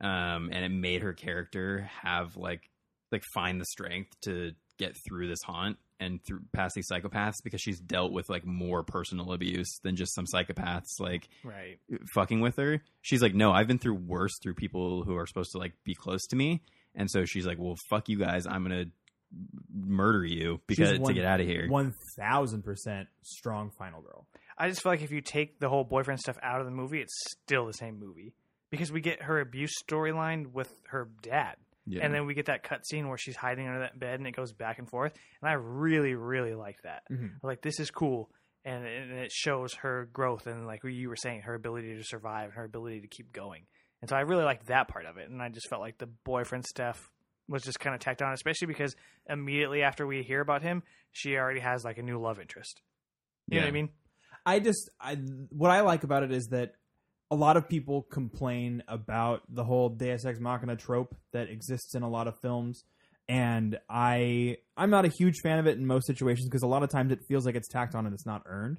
um, 0.01 0.51
and 0.53 0.65
it 0.65 0.71
made 0.71 1.03
her 1.03 1.13
character 1.13 1.89
have 2.03 2.37
like 2.37 2.69
like 3.13 3.23
find 3.33 3.61
the 3.61 3.67
strength 3.67 4.11
to 4.23 4.53
get 4.79 4.97
through 5.07 5.29
this 5.29 5.43
haunt 5.45 5.79
and 5.99 6.23
through 6.25 6.41
past 6.53 6.75
these 6.75 6.89
psychopaths 6.91 7.37
because 7.43 7.61
she's 7.61 7.81
dealt 7.81 8.13
with 8.13 8.29
like 8.29 8.45
more 8.45 8.83
personal 8.83 9.33
abuse 9.33 9.79
than 9.83 9.97
just 9.97 10.15
some 10.15 10.27
psychopaths 10.27 11.01
like 11.01 11.29
Right. 11.43 11.79
fucking 12.13 12.41
with 12.41 12.57
her. 12.57 12.83
She's 13.03 13.23
like, 13.23 13.35
no, 13.35 13.53
I've 13.53 13.67
been 13.67 13.79
through 13.79 13.95
worse 13.95 14.33
through 14.43 14.55
people 14.55 15.05
who 15.05 15.17
are 15.17 15.27
supposed 15.27 15.53
to 15.53 15.59
like 15.59 15.73
be 15.85 15.95
close 15.95 16.27
to 16.29 16.37
me, 16.37 16.63
and 16.95 17.11
so 17.11 17.25
she's 17.25 17.47
like, 17.47 17.59
well, 17.59 17.77
fuck 17.89 18.09
you 18.09 18.19
guys, 18.19 18.47
I'm 18.47 18.63
gonna 18.63 18.87
murder 19.75 20.25
you 20.25 20.61
because 20.67 20.91
she's 20.91 21.07
to 21.07 21.13
get 21.15 21.25
out 21.25 21.41
of 21.41 21.47
here. 21.47 21.67
one 21.69 21.93
thousand 22.17 22.63
percent 22.63 23.09
strong 23.23 23.71
final 23.71 24.01
girl. 24.01 24.27
I 24.59 24.69
just 24.69 24.83
feel 24.83 24.93
like 24.93 25.03
if 25.03 25.11
you 25.11 25.21
take 25.21 25.59
the 25.59 25.69
whole 25.69 25.85
boyfriend 25.85 26.21
stuff 26.21 26.39
out 26.43 26.61
of 26.61 26.67
the 26.67 26.73
movie, 26.73 27.01
it's 27.01 27.13
still 27.31 27.67
the 27.67 27.73
same 27.75 27.99
movie 27.99 28.33
because 28.71 28.91
we 28.91 29.01
get 29.01 29.23
her 29.23 29.41
abuse 29.41 29.73
storyline 29.87 30.53
with 30.53 30.73
her 30.89 31.09
dad, 31.23 31.57
Yeah. 31.87 32.05
and 32.05 32.13
then 32.13 32.27
we 32.27 32.35
get 32.35 32.47
that 32.47 32.65
cutscene 32.65 33.09
where 33.09 33.17
she's 33.19 33.37
hiding 33.37 33.67
under 33.69 33.81
that 33.81 33.99
bed 33.99 34.19
and 34.19 34.27
it 34.27 34.35
goes 34.35 34.53
back 34.53 34.79
and 34.79 34.89
forth, 34.89 35.13
and 35.41 35.49
I 35.49 35.55
really, 35.55 36.15
really 36.15 36.55
like 36.55 36.83
that. 36.83 37.03
Mhm. 37.11 37.35
Like 37.43 37.63
this 37.63 37.79
is 37.79 37.91
cool, 37.91 38.31
and, 38.65 38.85
and 38.85 39.13
it 39.13 39.31
shows 39.33 39.75
her 39.75 40.09
growth 40.13 40.47
and 40.47 40.67
like 40.67 40.81
you 40.85 41.09
were 41.09 41.17
saying, 41.17 41.43
her 41.43 41.55
ability 41.55 41.95
to 41.97 42.03
survive, 42.05 42.47
and 42.47 42.55
her 42.55 42.65
ability 42.65 43.03
to 43.03 43.09
keep 43.09 43.33
going, 43.33 43.67
and 44.03 44.11
so 44.11 44.17
I 44.17 44.21
really 44.21 44.45
liked 44.45 44.67
that 44.67 44.89
part 44.89 45.07
of 45.07 45.17
it, 45.17 45.31
and 45.31 45.41
I 45.41 45.49
just 45.49 45.69
felt 45.69 45.81
like 45.81 45.99
the 45.99 46.09
boyfriend 46.25 46.67
stuff 46.67 47.11
was 47.49 47.63
just 47.63 47.79
kind 47.79 47.95
of 47.95 48.01
tacked 48.01 48.23
on, 48.23 48.33
especially 48.33 48.67
because 48.67 48.97
immediately 49.29 49.83
after 49.83 50.05
we 50.05 50.25
hear 50.25 50.41
about 50.41 50.63
him, 50.63 50.83
she 51.13 51.37
already 51.37 51.61
has 51.61 51.85
like 51.85 51.97
a 51.99 52.03
new 52.03 52.21
love 52.21 52.41
interest. 52.41 52.83
You 53.49 53.61
know 53.61 53.67
what 53.67 53.69
I 53.69 53.73
mean? 53.73 53.89
I 54.45 54.59
just 54.59 54.91
I 55.01 55.15
what 55.51 55.71
I 55.71 55.83
like 55.83 56.03
about 56.03 56.25
it 56.25 56.33
is 56.33 56.47
that 56.49 56.73
a 57.31 57.35
lot 57.35 57.57
of 57.57 57.69
people 57.69 58.03
complain 58.03 58.83
about 58.89 59.43
the 59.49 59.65
whole 59.65 59.89
Deus 59.89 60.25
Ex 60.25 60.39
Machina 60.39 60.77
trope 60.77 61.15
that 61.33 61.49
exists 61.49 61.95
in 61.95 62.03
a 62.03 62.09
lot 62.09 62.29
of 62.29 62.39
films 62.41 62.85
and 63.29 63.79
I 63.89 64.59
I'm 64.77 64.91
not 64.91 65.05
a 65.05 65.09
huge 65.09 65.41
fan 65.43 65.59
of 65.59 65.67
it 65.67 65.79
in 65.79 65.87
most 65.87 66.07
situations 66.07 66.49
because 66.49 66.63
a 66.63 66.69
lot 66.69 66.83
of 66.83 66.91
times 66.91 67.13
it 67.13 67.21
feels 67.27 67.45
like 67.45 67.55
it's 67.55 67.69
tacked 67.69 67.95
on 67.95 68.07
and 68.07 68.15
it's 68.15 68.27
not 68.27 68.43
earned. 68.47 68.79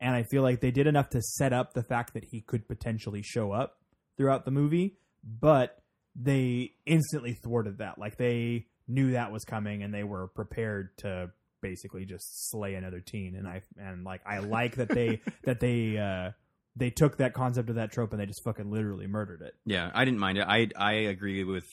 And 0.00 0.14
I 0.14 0.22
feel 0.22 0.42
like 0.42 0.60
they 0.60 0.70
did 0.70 0.86
enough 0.86 1.08
to 1.10 1.20
set 1.20 1.52
up 1.52 1.74
the 1.74 1.82
fact 1.82 2.14
that 2.14 2.24
he 2.24 2.40
could 2.40 2.68
potentially 2.68 3.22
show 3.22 3.50
up 3.50 3.78
throughout 4.16 4.44
the 4.44 4.52
movie, 4.52 4.96
but 5.24 5.82
they 6.14 6.74
instantly 6.86 7.34
thwarted 7.34 7.78
that. 7.78 7.98
Like 7.98 8.16
they 8.16 8.66
knew 8.86 9.12
that 9.12 9.32
was 9.32 9.44
coming 9.44 9.82
and 9.82 9.92
they 9.92 10.04
were 10.04 10.28
prepared 10.28 10.96
to 10.98 11.30
basically 11.60 12.04
just 12.04 12.50
slay 12.50 12.74
another 12.74 13.00
teen 13.00 13.34
and 13.34 13.48
I 13.48 13.62
and 13.76 14.04
like 14.04 14.20
I 14.24 14.38
like 14.38 14.76
that 14.76 14.88
they 14.88 15.20
that 15.42 15.58
they 15.58 15.98
uh 15.98 16.30
they 16.78 16.90
took 16.90 17.18
that 17.18 17.34
concept 17.34 17.68
of 17.68 17.74
that 17.76 17.90
trope 17.90 18.12
and 18.12 18.20
they 18.20 18.26
just 18.26 18.42
fucking 18.44 18.70
literally 18.70 19.06
murdered 19.06 19.42
it. 19.42 19.54
Yeah, 19.66 19.90
I 19.92 20.04
didn't 20.04 20.20
mind 20.20 20.38
it. 20.38 20.44
I 20.46 20.68
I 20.76 20.92
agree 20.92 21.44
with 21.44 21.64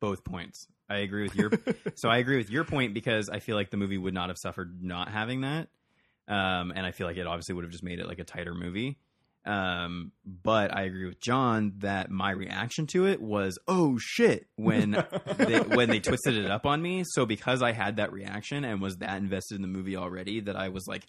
both 0.00 0.24
points. 0.24 0.66
I 0.88 0.98
agree 0.98 1.22
with 1.22 1.34
your 1.34 1.50
so 1.94 2.08
I 2.08 2.18
agree 2.18 2.36
with 2.36 2.50
your 2.50 2.64
point 2.64 2.94
because 2.94 3.28
I 3.28 3.40
feel 3.40 3.56
like 3.56 3.70
the 3.70 3.76
movie 3.76 3.98
would 3.98 4.14
not 4.14 4.28
have 4.28 4.38
suffered 4.38 4.82
not 4.82 5.08
having 5.08 5.40
that, 5.40 5.68
um, 6.28 6.72
and 6.74 6.84
I 6.86 6.92
feel 6.92 7.06
like 7.06 7.16
it 7.16 7.26
obviously 7.26 7.54
would 7.54 7.64
have 7.64 7.72
just 7.72 7.84
made 7.84 7.98
it 7.98 8.06
like 8.06 8.18
a 8.18 8.24
tighter 8.24 8.54
movie. 8.54 8.98
Um, 9.46 10.12
but 10.24 10.74
I 10.74 10.84
agree 10.84 11.06
with 11.06 11.20
John 11.20 11.74
that 11.78 12.10
my 12.10 12.30
reaction 12.30 12.86
to 12.88 13.06
it 13.06 13.20
was 13.20 13.58
oh 13.68 13.98
shit 13.98 14.46
when 14.56 14.92
they, 15.36 15.60
when 15.60 15.90
they 15.90 16.00
twisted 16.00 16.36
it 16.36 16.50
up 16.50 16.64
on 16.64 16.80
me. 16.80 17.04
So 17.06 17.26
because 17.26 17.62
I 17.62 17.72
had 17.72 17.96
that 17.96 18.12
reaction 18.12 18.64
and 18.64 18.80
was 18.80 18.96
that 18.98 19.18
invested 19.18 19.56
in 19.56 19.62
the 19.62 19.68
movie 19.68 19.96
already, 19.96 20.40
that 20.40 20.56
I 20.56 20.68
was 20.68 20.86
like 20.86 21.04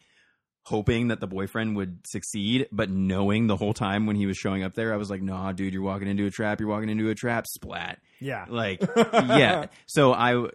hoping 0.68 1.10
that 1.10 1.20
the 1.20 1.28
boyfriend 1.28 1.76
would 1.76 2.00
succeed, 2.08 2.68
but 2.72 2.90
knowing 2.90 3.46
the 3.46 3.56
whole 3.56 3.74
time 3.74 4.08
when 4.08 4.16
he 4.16 4.26
was 4.26 4.36
showing 4.36 4.64
up 4.64 4.74
there, 4.74 4.92
I 4.94 4.98
was 4.98 5.12
like, 5.12 5.22
nah, 5.22 5.52
dude, 5.52 5.74
you're 5.74 5.84
walking 5.84 6.08
into 6.08 6.26
a 6.26 6.32
trap. 6.32 6.60
You're 6.60 6.68
walking 6.70 6.90
into 6.90 7.08
a 7.10 7.14
trap. 7.16 7.46
Splat. 7.48 8.00
Yeah. 8.20 8.46
Like, 8.50 8.82
yeah. 9.14 9.68
So 9.86 10.12
I, 10.12 10.48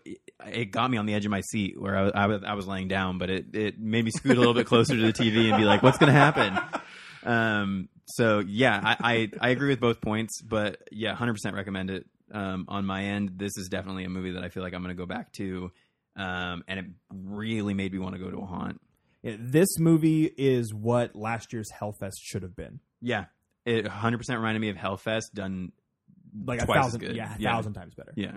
it 0.53 0.73
got 0.73 0.91
me 0.91 0.99
on 0.99 1.07
the 1.07 1.15
edge 1.15 1.27
of 1.27 1.31
my 1.31 1.43
seat 1.43 1.81
where 1.81 1.97
I, 1.97 2.03
was- 2.03 2.13
I 2.17 2.27
was, 2.27 2.43
I 2.45 2.55
was 2.55 2.67
laying 2.67 2.89
down, 2.89 3.19
but 3.19 3.31
it, 3.31 3.55
it 3.55 3.79
made 3.79 4.05
me 4.05 4.11
scoot 4.11 4.37
a 4.37 4.41
little 4.41 4.55
bit 4.55 4.67
closer 4.67 4.97
to 4.97 5.01
the 5.01 5.13
TV 5.13 5.49
and 5.49 5.57
be 5.59 5.65
like, 5.65 5.81
what's 5.83 5.99
going 5.99 6.13
to 6.13 6.19
happen? 6.19 6.59
Um, 7.23 7.89
so 8.07 8.41
yeah, 8.41 8.81
I, 8.83 8.97
I, 9.41 9.49
I 9.49 9.49
agree 9.51 9.69
with 9.69 9.81
both 9.81 10.01
points, 10.01 10.43
but 10.43 10.79
yeah, 10.91 11.15
100% 11.15 11.37
recommend 11.55 11.91
it. 11.91 12.07
Um, 12.33 12.65
on 12.69 12.85
my 12.87 13.05
end, 13.05 13.33
this 13.37 13.57
is 13.57 13.69
definitely 13.69 14.05
a 14.05 14.09
movie 14.09 14.33
that 14.33 14.43
I 14.43 14.49
feel 14.49 14.63
like 14.63 14.73
I'm 14.75 14.83
going 14.83 14.95
to 14.97 15.01
go 15.01 15.07
back 15.07 15.33
to. 15.35 15.71
Um, 16.17 16.65
and 16.67 16.79
it 16.81 16.85
really 17.13 17.75
made 17.75 17.93
me 17.93 17.99
want 17.99 18.15
to 18.17 18.21
go 18.21 18.31
to 18.31 18.39
a 18.39 18.47
haunt. 18.47 18.81
Yeah, 19.23 19.37
this 19.39 19.79
movie 19.79 20.25
is 20.25 20.73
what 20.73 21.15
last 21.15 21.53
year's 21.53 21.69
Hellfest 21.79 22.15
should 22.23 22.43
have 22.43 22.57
been. 22.57 22.81
Yeah, 23.01 23.27
it 23.65 23.85
100 23.85 24.19
percent 24.19 24.39
reminded 24.39 24.61
me 24.61 24.71
of 24.71 24.77
Hellfest 24.77 25.33
done 25.35 25.73
Like 26.45 26.63
a 26.63 26.65
twice 26.67 26.79
as 26.79 26.85
thousand, 26.85 27.01
good. 27.01 27.17
yeah, 27.17 27.35
a 27.37 27.39
Yeah. 27.39 27.53
thousand 27.55 27.75
times 27.75 27.95
better. 27.95 28.13
Yeah, 28.17 28.37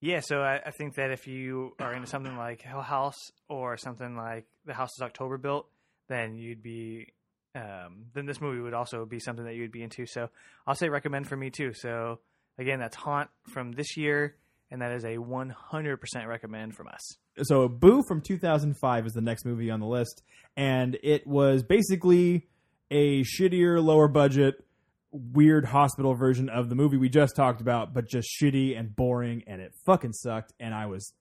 Yeah, 0.00 0.20
so 0.20 0.40
I, 0.42 0.60
I 0.66 0.70
think 0.70 0.96
that 0.96 1.10
if 1.12 1.26
you 1.26 1.74
are 1.78 1.94
into 1.94 2.06
something 2.08 2.36
like 2.36 2.60
Hell 2.62 2.82
House 2.82 3.30
or 3.48 3.76
something 3.76 4.16
like 4.16 4.46
The 4.66 4.74
Houses 4.74 5.00
October 5.00 5.38
Built, 5.38 5.68
then 6.08 6.34
you'd 6.36 6.62
be, 6.62 7.12
um, 7.54 8.06
then 8.12 8.26
this 8.26 8.40
movie 8.40 8.60
would 8.60 8.74
also 8.74 9.06
be 9.06 9.18
something 9.20 9.44
that 9.44 9.54
you'd 9.54 9.72
be 9.72 9.82
into. 9.82 10.04
So 10.06 10.28
I'll 10.66 10.74
say 10.74 10.88
recommend 10.88 11.28
for 11.28 11.36
me 11.36 11.50
too. 11.50 11.72
So 11.72 12.18
again, 12.58 12.80
that's 12.80 12.96
Haunt 12.96 13.30
from 13.48 13.72
this 13.72 13.96
year, 13.96 14.36
and 14.72 14.80
that 14.80 14.90
is 14.90 15.04
a 15.04 15.18
100% 15.18 16.26
recommend 16.26 16.74
from 16.74 16.88
us. 16.88 17.16
so 17.42 17.68
Boo 17.68 18.02
from 18.02 18.22
2005 18.22 19.06
is 19.06 19.12
the 19.12 19.20
next 19.20 19.44
movie 19.44 19.70
on 19.70 19.78
the 19.78 19.86
list, 19.86 20.22
and 20.56 20.98
it 21.02 21.26
was 21.26 21.62
basically 21.62 22.48
a 22.90 23.22
shittier, 23.22 23.82
lower 23.82 24.08
budget, 24.08 24.64
weird 25.12 25.66
hospital 25.66 26.14
version 26.14 26.48
of 26.48 26.70
the 26.70 26.74
movie 26.74 26.96
we 26.96 27.10
just 27.10 27.36
talked 27.36 27.60
about, 27.60 27.92
but 27.92 28.08
just 28.08 28.28
shitty 28.28 28.76
and 28.76 28.96
boring, 28.96 29.44
and 29.46 29.60
it 29.60 29.74
fucking 29.84 30.14
sucked, 30.14 30.54
and 30.58 30.74
I 30.74 30.86
was 30.86 31.12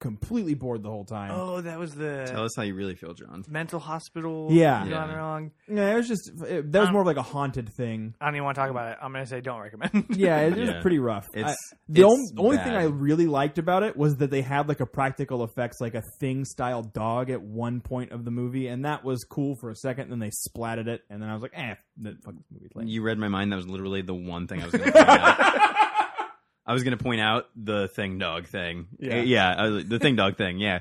completely 0.00 0.54
bored 0.54 0.82
the 0.82 0.88
whole 0.90 1.04
time. 1.04 1.30
Oh, 1.32 1.60
that 1.60 1.78
was 1.78 1.94
the 1.94 2.24
tell 2.26 2.44
us 2.44 2.52
how 2.56 2.62
you 2.62 2.74
really 2.74 2.94
feel, 2.96 3.14
John. 3.14 3.44
mental 3.48 3.78
hospital. 3.78 4.48
Yeah. 4.50 4.80
gone 4.80 5.10
Yeah. 5.10 5.14
wrong. 5.14 5.50
Yeah, 5.68 5.92
it 5.92 5.96
was 5.96 6.08
just 6.08 6.30
it, 6.48 6.72
that 6.72 6.80
was 6.80 6.88
Um, 6.88 6.92
more 6.94 7.02
of 7.02 7.06
like 7.06 7.16
a 7.18 7.22
haunted 7.22 7.68
thing. 7.68 8.14
I 8.20 8.24
don't 8.26 8.34
even 8.36 8.44
want 8.44 8.54
to 8.56 8.60
talk 8.62 8.70
about 8.70 8.90
it. 8.92 8.98
I'm 9.02 9.12
going 9.12 9.24
to 9.24 9.28
say 9.30 9.40
don't 9.40 9.60
recommend. 9.60 10.06
Yeah, 10.16 10.40
it 10.40 10.56
was 10.56 10.68
Yeah. 10.70 10.80
pretty 10.82 10.98
rough. 10.98 11.26
It's- 11.34 11.54
I- 11.72 11.76
the 11.88 12.02
it's 12.02 12.10
only, 12.10 12.46
only 12.46 12.56
thing 12.56 12.72
bad. 12.72 12.80
I 12.80 12.84
really 12.84 13.26
liked 13.26 13.58
about 13.58 13.82
it 13.82 13.96
was 13.96 14.16
that 14.16 14.30
they 14.30 14.42
had 14.42 14.68
like 14.68 14.80
a 14.80 14.86
practical 14.86 15.44
effects, 15.44 15.80
like 15.80 15.94
a 15.94 16.02
thing 16.18 16.44
style 16.44 16.82
dog 16.82 17.30
at 17.30 17.42
one 17.42 17.80
point 17.80 18.12
of 18.12 18.24
the 18.24 18.30
movie, 18.30 18.68
and 18.68 18.84
that 18.84 19.04
was 19.04 19.24
cool 19.24 19.54
for 19.60 19.70
a 19.70 19.76
second. 19.76 20.10
And 20.10 20.12
then 20.12 20.18
they 20.20 20.30
splatted 20.48 20.86
it, 20.88 21.02
and 21.10 21.20
then 21.22 21.28
I 21.28 21.34
was 21.34 21.42
like, 21.42 21.52
eh, 21.54 21.74
the 21.96 22.16
fuck 22.24 22.34
this 22.34 22.44
movie. 22.50 22.70
Lame. 22.74 22.88
You 22.88 23.02
read 23.02 23.18
my 23.18 23.28
mind. 23.28 23.52
That 23.52 23.56
was 23.56 23.68
literally 23.68 24.02
the 24.02 24.14
one 24.14 24.46
thing 24.46 24.60
I 24.62 24.64
was 24.66 24.72
going 24.72 24.84
to 24.84 24.92
point 24.92 25.08
out. 25.08 25.76
I 26.66 26.72
was 26.72 26.82
going 26.84 26.96
to 26.96 27.02
point 27.02 27.20
out 27.20 27.46
the 27.56 27.88
thing 27.88 28.18
dog 28.18 28.46
thing. 28.46 28.86
Yeah. 28.98 29.18
Uh, 29.18 29.22
yeah, 29.22 29.50
uh, 29.50 29.82
the 29.86 29.98
thing 29.98 30.16
dog 30.16 30.36
thing. 30.36 30.58
Yeah. 30.58 30.80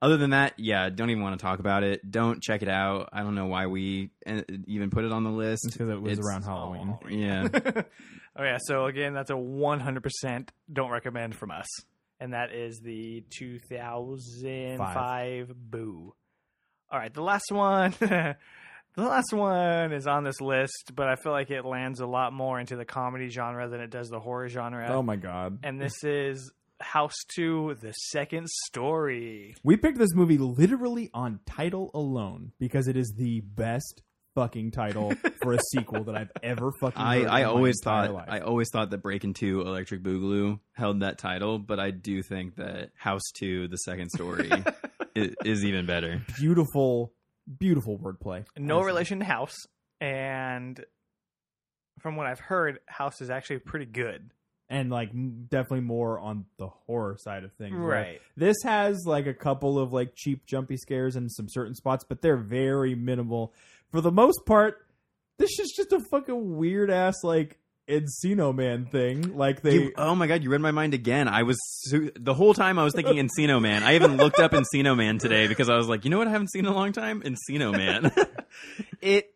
Other 0.00 0.16
than 0.16 0.30
that, 0.30 0.54
yeah, 0.58 0.88
don't 0.90 1.10
even 1.10 1.22
want 1.24 1.38
to 1.38 1.42
talk 1.44 1.58
about 1.58 1.82
it. 1.82 2.08
Don't 2.08 2.40
check 2.42 2.62
it 2.62 2.68
out. 2.68 3.08
I 3.12 3.22
don't 3.22 3.34
know 3.34 3.46
why 3.46 3.66
we 3.66 4.10
uh, 4.26 4.42
even 4.66 4.90
put 4.90 5.04
it 5.04 5.12
on 5.12 5.24
the 5.24 5.30
list 5.30 5.64
because 5.72 5.88
it 5.88 6.00
was 6.00 6.12
It's- 6.12 6.26
around 6.26 6.42
Halloween. 6.44 6.98
Yeah. 7.08 7.48
oh 8.36 8.44
yeah. 8.44 8.58
So 8.60 8.86
again, 8.86 9.12
that's 9.14 9.30
a 9.30 9.34
100% 9.34 10.48
don't 10.72 10.90
recommend 10.90 11.34
from 11.34 11.50
us. 11.50 11.66
and 12.20 12.32
that 12.32 12.52
is 12.54 12.80
the 12.80 13.24
2005 13.30 15.52
Boo. 15.70 16.14
All 16.90 16.98
right, 16.98 17.12
the 17.12 17.22
last 17.22 17.52
one. 17.52 17.94
the 18.98 19.08
last 19.08 19.32
one 19.32 19.92
is 19.92 20.06
on 20.08 20.24
this 20.24 20.40
list, 20.40 20.92
but 20.94 21.08
I 21.08 21.14
feel 21.14 21.30
like 21.30 21.50
it 21.50 21.64
lands 21.64 22.00
a 22.00 22.06
lot 22.06 22.32
more 22.32 22.58
into 22.58 22.74
the 22.74 22.84
comedy 22.84 23.28
genre 23.28 23.68
than 23.68 23.80
it 23.80 23.90
does 23.90 24.08
the 24.08 24.18
horror 24.18 24.48
genre. 24.48 24.88
Oh 24.90 25.02
my 25.02 25.14
god. 25.14 25.60
and 25.62 25.80
this 25.80 26.02
is 26.02 26.50
House 26.80 27.14
2 27.36 27.76
The 27.80 27.92
Second 27.92 28.48
Story. 28.66 29.54
We 29.62 29.76
picked 29.76 29.98
this 29.98 30.14
movie 30.14 30.38
literally 30.38 31.10
on 31.14 31.38
title 31.46 31.92
alone 31.94 32.52
because 32.58 32.88
it 32.88 32.96
is 32.96 33.14
the 33.16 33.40
best 33.40 34.02
fucking 34.34 34.72
title 34.72 35.12
for 35.42 35.52
a 35.52 35.58
sequel 35.72 36.04
that 36.04 36.16
I've 36.16 36.32
ever 36.42 36.72
fucking. 36.80 37.00
I, 37.00 37.20
heard 37.20 37.26
I 37.28 37.40
in 37.40 37.46
always 37.46 37.76
entire 37.80 38.06
thought 38.06 38.14
life. 38.14 38.28
I 38.28 38.40
always 38.40 38.68
thought 38.72 38.90
that 38.90 38.98
Breaking 38.98 39.32
Two 39.32 39.60
Electric 39.60 40.02
Boogaloo 40.02 40.58
held 40.72 41.00
that 41.00 41.18
title, 41.18 41.58
but 41.60 41.78
I 41.78 41.90
do 41.92 42.22
think 42.22 42.56
that 42.56 42.90
House 42.96 43.30
Two 43.36 43.68
The 43.68 43.78
Second 43.78 44.10
Story 44.10 44.50
is, 45.14 45.34
is 45.44 45.64
even 45.64 45.86
better. 45.86 46.22
beautiful, 46.36 47.12
beautiful 47.58 47.98
wordplay. 47.98 48.44
No 48.56 48.76
Honestly. 48.76 48.86
relation 48.86 49.18
to 49.20 49.24
House, 49.24 49.56
and 50.00 50.84
from 52.00 52.16
what 52.16 52.26
I've 52.26 52.40
heard, 52.40 52.80
House 52.86 53.20
is 53.20 53.30
actually 53.30 53.58
pretty 53.58 53.86
good. 53.86 54.30
and 54.70 54.90
like 54.90 55.10
definitely 55.48 55.80
more 55.80 56.18
on 56.20 56.44
the 56.58 56.66
horror 56.68 57.16
side 57.18 57.42
of 57.42 57.52
things. 57.54 57.74
where 57.74 57.86
Right. 57.88 58.20
This 58.36 58.56
has 58.64 59.04
like 59.06 59.26
a 59.26 59.32
couple 59.32 59.78
of 59.78 59.92
like 59.94 60.12
cheap 60.14 60.44
jumpy 60.44 60.76
scares 60.76 61.16
in 61.16 61.28
some 61.30 61.46
certain 61.48 61.74
spots, 61.74 62.04
but 62.06 62.20
they're 62.20 62.36
very 62.36 62.94
minimal. 62.94 63.54
For 63.90 64.02
the 64.02 64.12
most 64.12 64.44
part, 64.44 64.84
this 65.38 65.58
is 65.58 65.72
just 65.74 65.92
a 65.92 66.00
fucking 66.10 66.56
weird 66.58 66.90
ass 66.90 67.14
like 67.24 67.58
Encino 67.88 68.54
Man 68.54 68.86
thing. 68.86 69.36
Like 69.36 69.62
they 69.62 69.74
You- 69.74 69.92
oh 69.96 70.14
my 70.14 70.26
god, 70.26 70.42
you 70.44 70.50
read 70.50 70.60
my 70.60 70.70
mind 70.70 70.94
again. 70.94 71.26
I 71.28 71.42
was 71.44 71.56
the 71.90 72.34
whole 72.34 72.54
time 72.54 72.78
I 72.78 72.84
was 72.84 72.94
thinking 72.94 73.16
Encino 73.28 73.60
Man. 73.60 73.82
I 73.82 73.94
even 73.94 74.16
looked 74.16 74.38
up 74.38 74.52
Encino 74.52 74.96
Man 74.96 75.18
today 75.18 75.46
because 75.46 75.68
I 75.68 75.76
was 75.76 75.88
like, 75.88 76.04
you 76.04 76.10
know 76.10 76.18
what 76.18 76.28
I 76.28 76.30
haven't 76.32 76.50
seen 76.50 76.66
in 76.66 76.70
a 76.72 76.74
long 76.74 76.92
time? 76.92 77.22
Encino 77.22 77.72
Man. 77.72 78.12
It. 79.00 79.32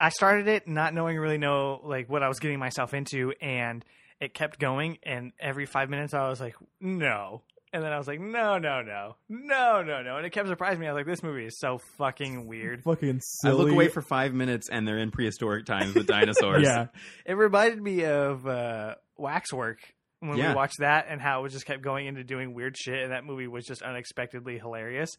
I 0.00 0.08
started 0.08 0.48
it 0.48 0.66
not 0.66 0.92
knowing 0.94 1.18
really 1.18 1.38
know 1.38 1.80
like 1.84 2.08
what 2.08 2.22
I 2.22 2.28
was 2.28 2.40
getting 2.40 2.58
myself 2.58 2.94
into, 2.94 3.32
and 3.40 3.84
it 4.20 4.34
kept 4.34 4.58
going. 4.58 4.98
And 5.02 5.32
every 5.38 5.66
five 5.66 5.88
minutes, 5.90 6.14
I 6.14 6.28
was 6.28 6.40
like, 6.40 6.56
no. 6.80 7.42
And 7.74 7.82
then 7.82 7.92
I 7.92 7.98
was 7.98 8.06
like, 8.06 8.20
no, 8.20 8.56
no, 8.58 8.82
no, 8.82 9.16
no, 9.28 9.82
no, 9.82 10.02
no. 10.02 10.16
And 10.16 10.24
it 10.24 10.30
kept 10.30 10.46
surprising 10.48 10.78
me. 10.78 10.86
I 10.86 10.92
was 10.92 11.00
like, 11.00 11.06
this 11.06 11.24
movie 11.24 11.44
is 11.44 11.58
so 11.58 11.80
fucking 11.98 12.46
weird. 12.46 12.82
fucking 12.84 13.20
silly. 13.20 13.52
I 13.52 13.56
look 13.56 13.72
away 13.72 13.88
for 13.88 14.00
five 14.00 14.32
minutes 14.32 14.68
and 14.70 14.86
they're 14.86 14.98
in 14.98 15.10
prehistoric 15.10 15.66
times 15.66 15.92
with 15.94 16.06
dinosaurs. 16.06 16.62
yeah. 16.64 16.86
It 17.26 17.34
reminded 17.34 17.82
me 17.82 18.04
of 18.04 18.46
uh, 18.46 18.94
Waxwork 19.18 19.78
when 20.20 20.38
Yeah. 20.38 20.50
we 20.50 20.54
watched 20.54 20.78
that 20.78 21.06
and 21.10 21.20
how 21.20 21.44
it 21.44 21.50
just 21.50 21.66
kept 21.66 21.82
going 21.82 22.06
into 22.06 22.22
doing 22.22 22.54
weird 22.54 22.76
shit, 22.78 23.02
and 23.02 23.10
that 23.12 23.24
movie 23.24 23.48
was 23.48 23.66
just 23.66 23.82
unexpectedly 23.82 24.56
hilarious. 24.58 25.10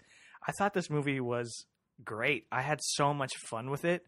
I 0.48 0.52
thought 0.58 0.74
this 0.74 0.90
movie 0.90 1.20
was 1.20 1.66
great. 2.06 2.46
I 2.54 2.62
had 2.62 2.80
so 2.82 3.14
much 3.14 3.32
fun 3.50 3.70
with 3.70 3.84
it. 3.84 4.06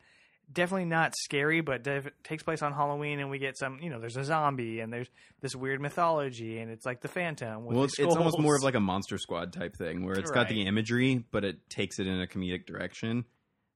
Definitely 0.52 0.86
not 0.86 1.14
scary, 1.18 1.60
but 1.60 1.84
def- 1.84 2.10
takes 2.24 2.42
place 2.42 2.62
on 2.62 2.72
Halloween, 2.72 3.20
and 3.20 3.30
we 3.30 3.38
get 3.38 3.58
some. 3.58 3.80
You 3.82 3.90
know, 3.90 4.00
there's 4.00 4.16
a 4.16 4.24
zombie, 4.24 4.80
and 4.80 4.94
there's 4.94 5.10
this 5.42 5.56
weird 5.56 5.82
mythology, 5.82 6.60
and 6.60 6.72
it's 6.72 6.86
like 6.86 7.02
the 7.02 7.10
Phantom. 7.10 7.66
With 7.66 7.76
Well, 7.76 7.82
the 7.82 7.86
it's, 7.90 8.00
it's 8.00 8.16
almost 8.16 8.40
more 8.40 8.56
of 8.56 8.64
like 8.64 8.76
a 8.76 8.80
Monster 8.80 9.18
Squad 9.18 9.52
type 9.52 9.76
thing, 9.76 10.06
where 10.06 10.16
it's 10.18 10.32
got 10.32 10.48
the 10.48 10.62
imagery, 10.66 11.26
but 11.32 11.44
it 11.44 11.70
takes 11.70 12.00
it 12.00 12.08
in 12.08 12.22
a 12.22 12.28
comedic 12.28 12.66
direction. 12.66 13.26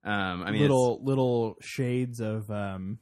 Um, 0.03 0.43
I 0.43 0.51
mean, 0.51 0.61
little 0.61 0.99
little 1.03 1.57
shades 1.61 2.22
of 2.22 2.49
um 2.49 2.99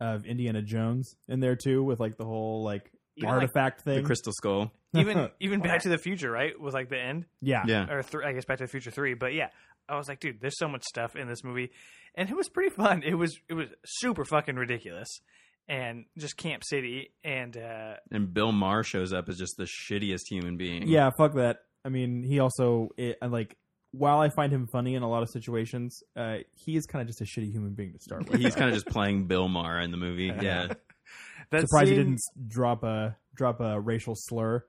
of 0.00 0.24
Indiana 0.24 0.62
Jones 0.62 1.16
in 1.26 1.40
there 1.40 1.56
too, 1.56 1.82
with 1.82 1.98
like 1.98 2.16
the 2.18 2.24
whole 2.24 2.62
like 2.62 2.90
Even, 3.16 3.28
like, 3.30 3.34
artifact 3.34 3.78
it's 3.78 3.84
the. 3.84 4.02
Crystal 4.02 4.32
Skull. 4.32 4.72
even 4.94 5.28
even 5.40 5.60
Back 5.60 5.82
to 5.82 5.88
the 5.88 5.98
Future, 5.98 6.30
right? 6.30 6.58
Was 6.58 6.72
like 6.72 6.88
the 6.88 6.98
end. 6.98 7.26
yeah. 7.42 7.64
Yeah, 7.66 7.90
or 7.90 8.02
th- 8.04 8.22
I 8.24 8.32
guess 8.32 8.44
Back 8.44 8.58
to 8.58 8.64
the 8.64 8.68
Future 8.68 8.92
three. 8.92 9.14
But 9.14 9.34
yeah, 9.34 9.48
I 9.88 9.96
was 9.96 10.08
like, 10.08 10.20
dude, 10.20 10.40
there's 10.40 10.58
so 10.58 10.68
much 10.68 10.84
stuff 10.84 11.16
in 11.16 11.28
this 11.28 11.42
movie, 11.44 11.70
and 12.14 12.28
it 12.28 12.36
was 12.36 12.48
pretty 12.48 12.70
fun. 12.70 13.02
It 13.02 13.14
was 13.14 13.38
it 13.48 13.54
was 13.54 13.68
super 13.86 14.24
fucking 14.24 14.56
ridiculous, 14.56 15.08
and 15.68 16.04
just 16.18 16.36
Camp 16.36 16.62
City, 16.64 17.12
and 17.24 17.56
uh, 17.56 17.94
and 18.10 18.32
Bill 18.32 18.52
Maher 18.52 18.82
shows 18.82 19.12
up 19.12 19.28
as 19.28 19.38
just 19.38 19.56
the 19.56 19.64
shittiest 19.66 20.28
human 20.28 20.56
being. 20.56 20.86
Yeah, 20.88 21.10
fuck 21.16 21.34
that. 21.34 21.58
I 21.84 21.88
mean, 21.88 22.22
he 22.22 22.38
also 22.40 22.88
it, 22.96 23.16
like 23.22 23.56
while 23.92 24.20
I 24.20 24.28
find 24.28 24.52
him 24.52 24.66
funny 24.66 24.94
in 24.94 25.02
a 25.02 25.08
lot 25.08 25.22
of 25.22 25.30
situations, 25.30 26.02
uh, 26.16 26.38
he 26.54 26.76
is 26.76 26.84
kind 26.86 27.00
of 27.00 27.08
just 27.08 27.20
a 27.20 27.24
shitty 27.24 27.50
human 27.50 27.72
being 27.74 27.92
to 27.94 27.98
start 28.00 28.28
with. 28.28 28.40
he's 28.40 28.54
kind 28.54 28.68
of 28.68 28.74
just 28.74 28.86
playing 28.86 29.26
Bill 29.26 29.48
Maher 29.48 29.80
in 29.80 29.90
the 29.90 29.96
movie. 29.96 30.32
Yeah, 30.42 30.68
that 31.50 31.62
Surprised 31.62 31.88
he 31.88 31.96
scene- 31.96 32.04
didn't 32.04 32.20
drop 32.48 32.82
a 32.84 33.16
drop 33.34 33.60
a 33.60 33.80
racial 33.80 34.14
slur. 34.16 34.64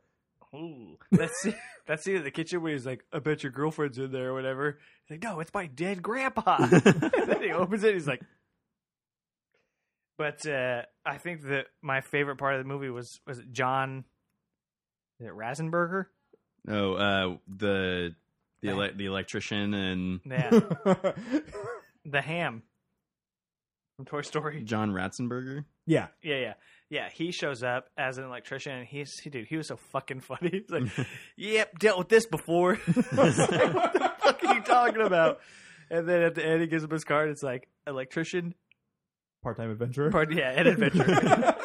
Ooh, 0.55 0.97
that 1.11 1.29
scene, 1.31 1.55
that 1.87 2.01
scene 2.01 2.15
in 2.15 2.23
the 2.23 2.31
kitchen 2.31 2.61
where 2.61 2.71
he's 2.73 2.85
like, 2.85 3.03
"I 3.13 3.19
bet 3.19 3.43
your 3.43 3.51
girlfriend's 3.51 3.97
in 3.99 4.11
there" 4.11 4.29
or 4.29 4.33
whatever. 4.33 4.79
He's 5.05 5.15
like, 5.15 5.23
"No, 5.23 5.39
it's 5.39 5.53
my 5.53 5.67
dead 5.67 6.01
grandpa." 6.01 6.57
and 6.71 6.81
then 6.81 7.41
he 7.43 7.51
opens 7.51 7.83
it. 7.83 7.93
He's 7.93 8.07
like. 8.07 8.21
But 10.17 10.45
uh, 10.45 10.81
I 11.05 11.17
think 11.17 11.43
that 11.43 11.67
my 11.81 12.01
favorite 12.01 12.35
part 12.37 12.55
of 12.55 12.59
the 12.59 12.67
movie 12.67 12.89
was 12.89 13.21
was 13.25 13.39
it 13.39 13.51
John, 13.53 14.03
is 15.19 15.27
it 15.27 15.33
Rasenberger? 15.33 16.07
Oh, 16.67 16.93
uh, 16.95 17.37
the 17.47 18.15
the 18.61 18.69
ele- 18.69 18.91
the 18.95 19.05
electrician 19.05 19.73
and 19.73 20.19
Yeah, 20.25 20.49
the 22.05 22.21
ham 22.21 22.63
from 23.95 24.05
Toy 24.05 24.21
Story. 24.23 24.61
John 24.63 24.91
Ratzenberger. 24.91 25.63
yeah, 25.85 26.07
Yeah, 26.21 26.35
yeah, 26.39 26.53
yeah. 26.89 27.09
He 27.11 27.31
shows 27.31 27.63
up 27.63 27.89
as 27.97 28.17
an 28.17 28.25
electrician, 28.25 28.73
and 28.73 28.87
he's 28.87 29.17
he 29.19 29.29
dude. 29.29 29.47
He 29.47 29.57
was 29.57 29.67
so 29.67 29.77
fucking 29.91 30.21
funny. 30.21 30.49
He's 30.51 30.69
like, 30.69 31.07
"Yep, 31.37 31.79
dealt 31.79 31.97
with 31.97 32.09
this 32.09 32.25
before." 32.25 32.79
I 32.87 33.15
was 33.15 33.37
like, 33.37 33.73
what 33.73 33.93
the 33.93 34.11
fuck 34.19 34.43
are 34.43 34.55
you 34.55 34.61
talking 34.61 35.01
about? 35.01 35.39
And 35.91 36.07
then 36.07 36.21
at 36.21 36.35
the 36.35 36.45
end, 36.45 36.61
he 36.61 36.67
gives 36.67 36.83
him 36.83 36.91
his 36.91 37.03
card. 37.03 37.29
It's 37.29 37.43
like 37.43 37.67
electrician, 37.87 38.53
part 39.43 39.57
time 39.57 39.71
adventurer. 39.71 40.11
part 40.11 40.31
yeah, 40.33 40.51
an 40.51 40.67
adventurer. 40.67 41.55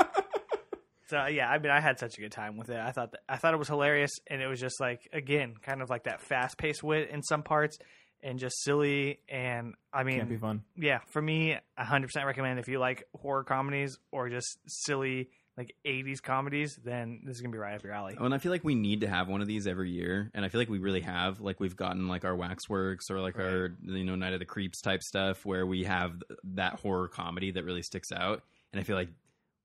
so 1.09 1.27
yeah, 1.27 1.49
I 1.49 1.59
mean, 1.59 1.71
I 1.71 1.81
had 1.81 1.99
such 1.99 2.17
a 2.19 2.21
good 2.21 2.33
time 2.33 2.57
with 2.57 2.71
it. 2.71 2.79
I 2.79 2.91
thought 2.93 3.13
that, 3.13 3.21
I 3.29 3.37
thought 3.37 3.55
it 3.55 3.59
was 3.59 3.69
hilarious, 3.69 4.13
and 4.29 4.41
it 4.41 4.47
was 4.47 4.61
just 4.61 4.81
like 4.81 5.09
again, 5.13 5.55
kind 5.63 5.83
of 5.83 5.91
like 5.91 6.05
that 6.05 6.21
fast 6.23 6.59
paced 6.59 6.83
wit 6.83 7.11
in 7.11 7.23
some 7.23 7.43
parts, 7.43 7.79
and 8.25 8.41
just 8.41 8.61
silly. 8.65 9.21
And 9.29 9.75
I 9.93 10.03
mean, 10.03 10.17
Can't 10.17 10.29
be 10.29 10.37
fun. 10.37 10.65
yeah, 10.77 10.99
for 11.13 11.23
me, 11.23 11.57
I 11.77 11.85
hundred 11.85 12.09
percent 12.09 12.27
recommend 12.27 12.59
if 12.59 12.67
you 12.67 12.81
like 12.81 13.05
horror 13.21 13.45
comedies 13.45 13.97
or 14.11 14.29
just 14.29 14.59
silly 14.67 15.29
like 15.57 15.73
'80s 15.87 16.21
comedies, 16.21 16.77
then 16.85 17.21
this 17.25 17.37
is 17.37 17.41
gonna 17.41 17.53
be 17.53 17.59
right 17.59 17.77
up 17.77 17.85
your 17.85 17.93
alley. 17.93 18.17
Oh, 18.19 18.25
and 18.25 18.35
I 18.35 18.39
feel 18.39 18.51
like 18.51 18.65
we 18.65 18.75
need 18.75 19.03
to 19.03 19.09
have 19.09 19.29
one 19.29 19.41
of 19.41 19.47
these 19.47 19.69
every 19.69 19.91
year, 19.91 20.31
and 20.35 20.45
I 20.45 20.49
feel 20.49 20.61
like 20.61 20.69
we 20.69 20.79
really 20.81 21.03
have. 21.03 21.41
Like 21.41 21.61
we've 21.61 21.77
gotten 21.77 22.09
like 22.09 22.25
our 22.25 22.35
Waxworks 22.35 23.09
or 23.09 23.21
like 23.21 23.39
our 23.39 23.77
you 23.83 24.03
know 24.05 24.17
Night 24.17 24.33
of 24.33 24.41
the 24.41 24.47
Creeps 24.47 24.81
type 24.81 25.03
stuff, 25.05 25.47
where 25.47 25.65
we 25.65 25.85
have 25.85 26.21
that 26.55 26.81
horror 26.81 27.07
comedy 27.07 27.53
that 27.53 27.65
really 27.65 27.83
sticks 27.83 28.11
out. 28.11 28.43
And 28.73 28.81
I 28.81 28.83
feel 28.83 28.97
like 28.97 29.11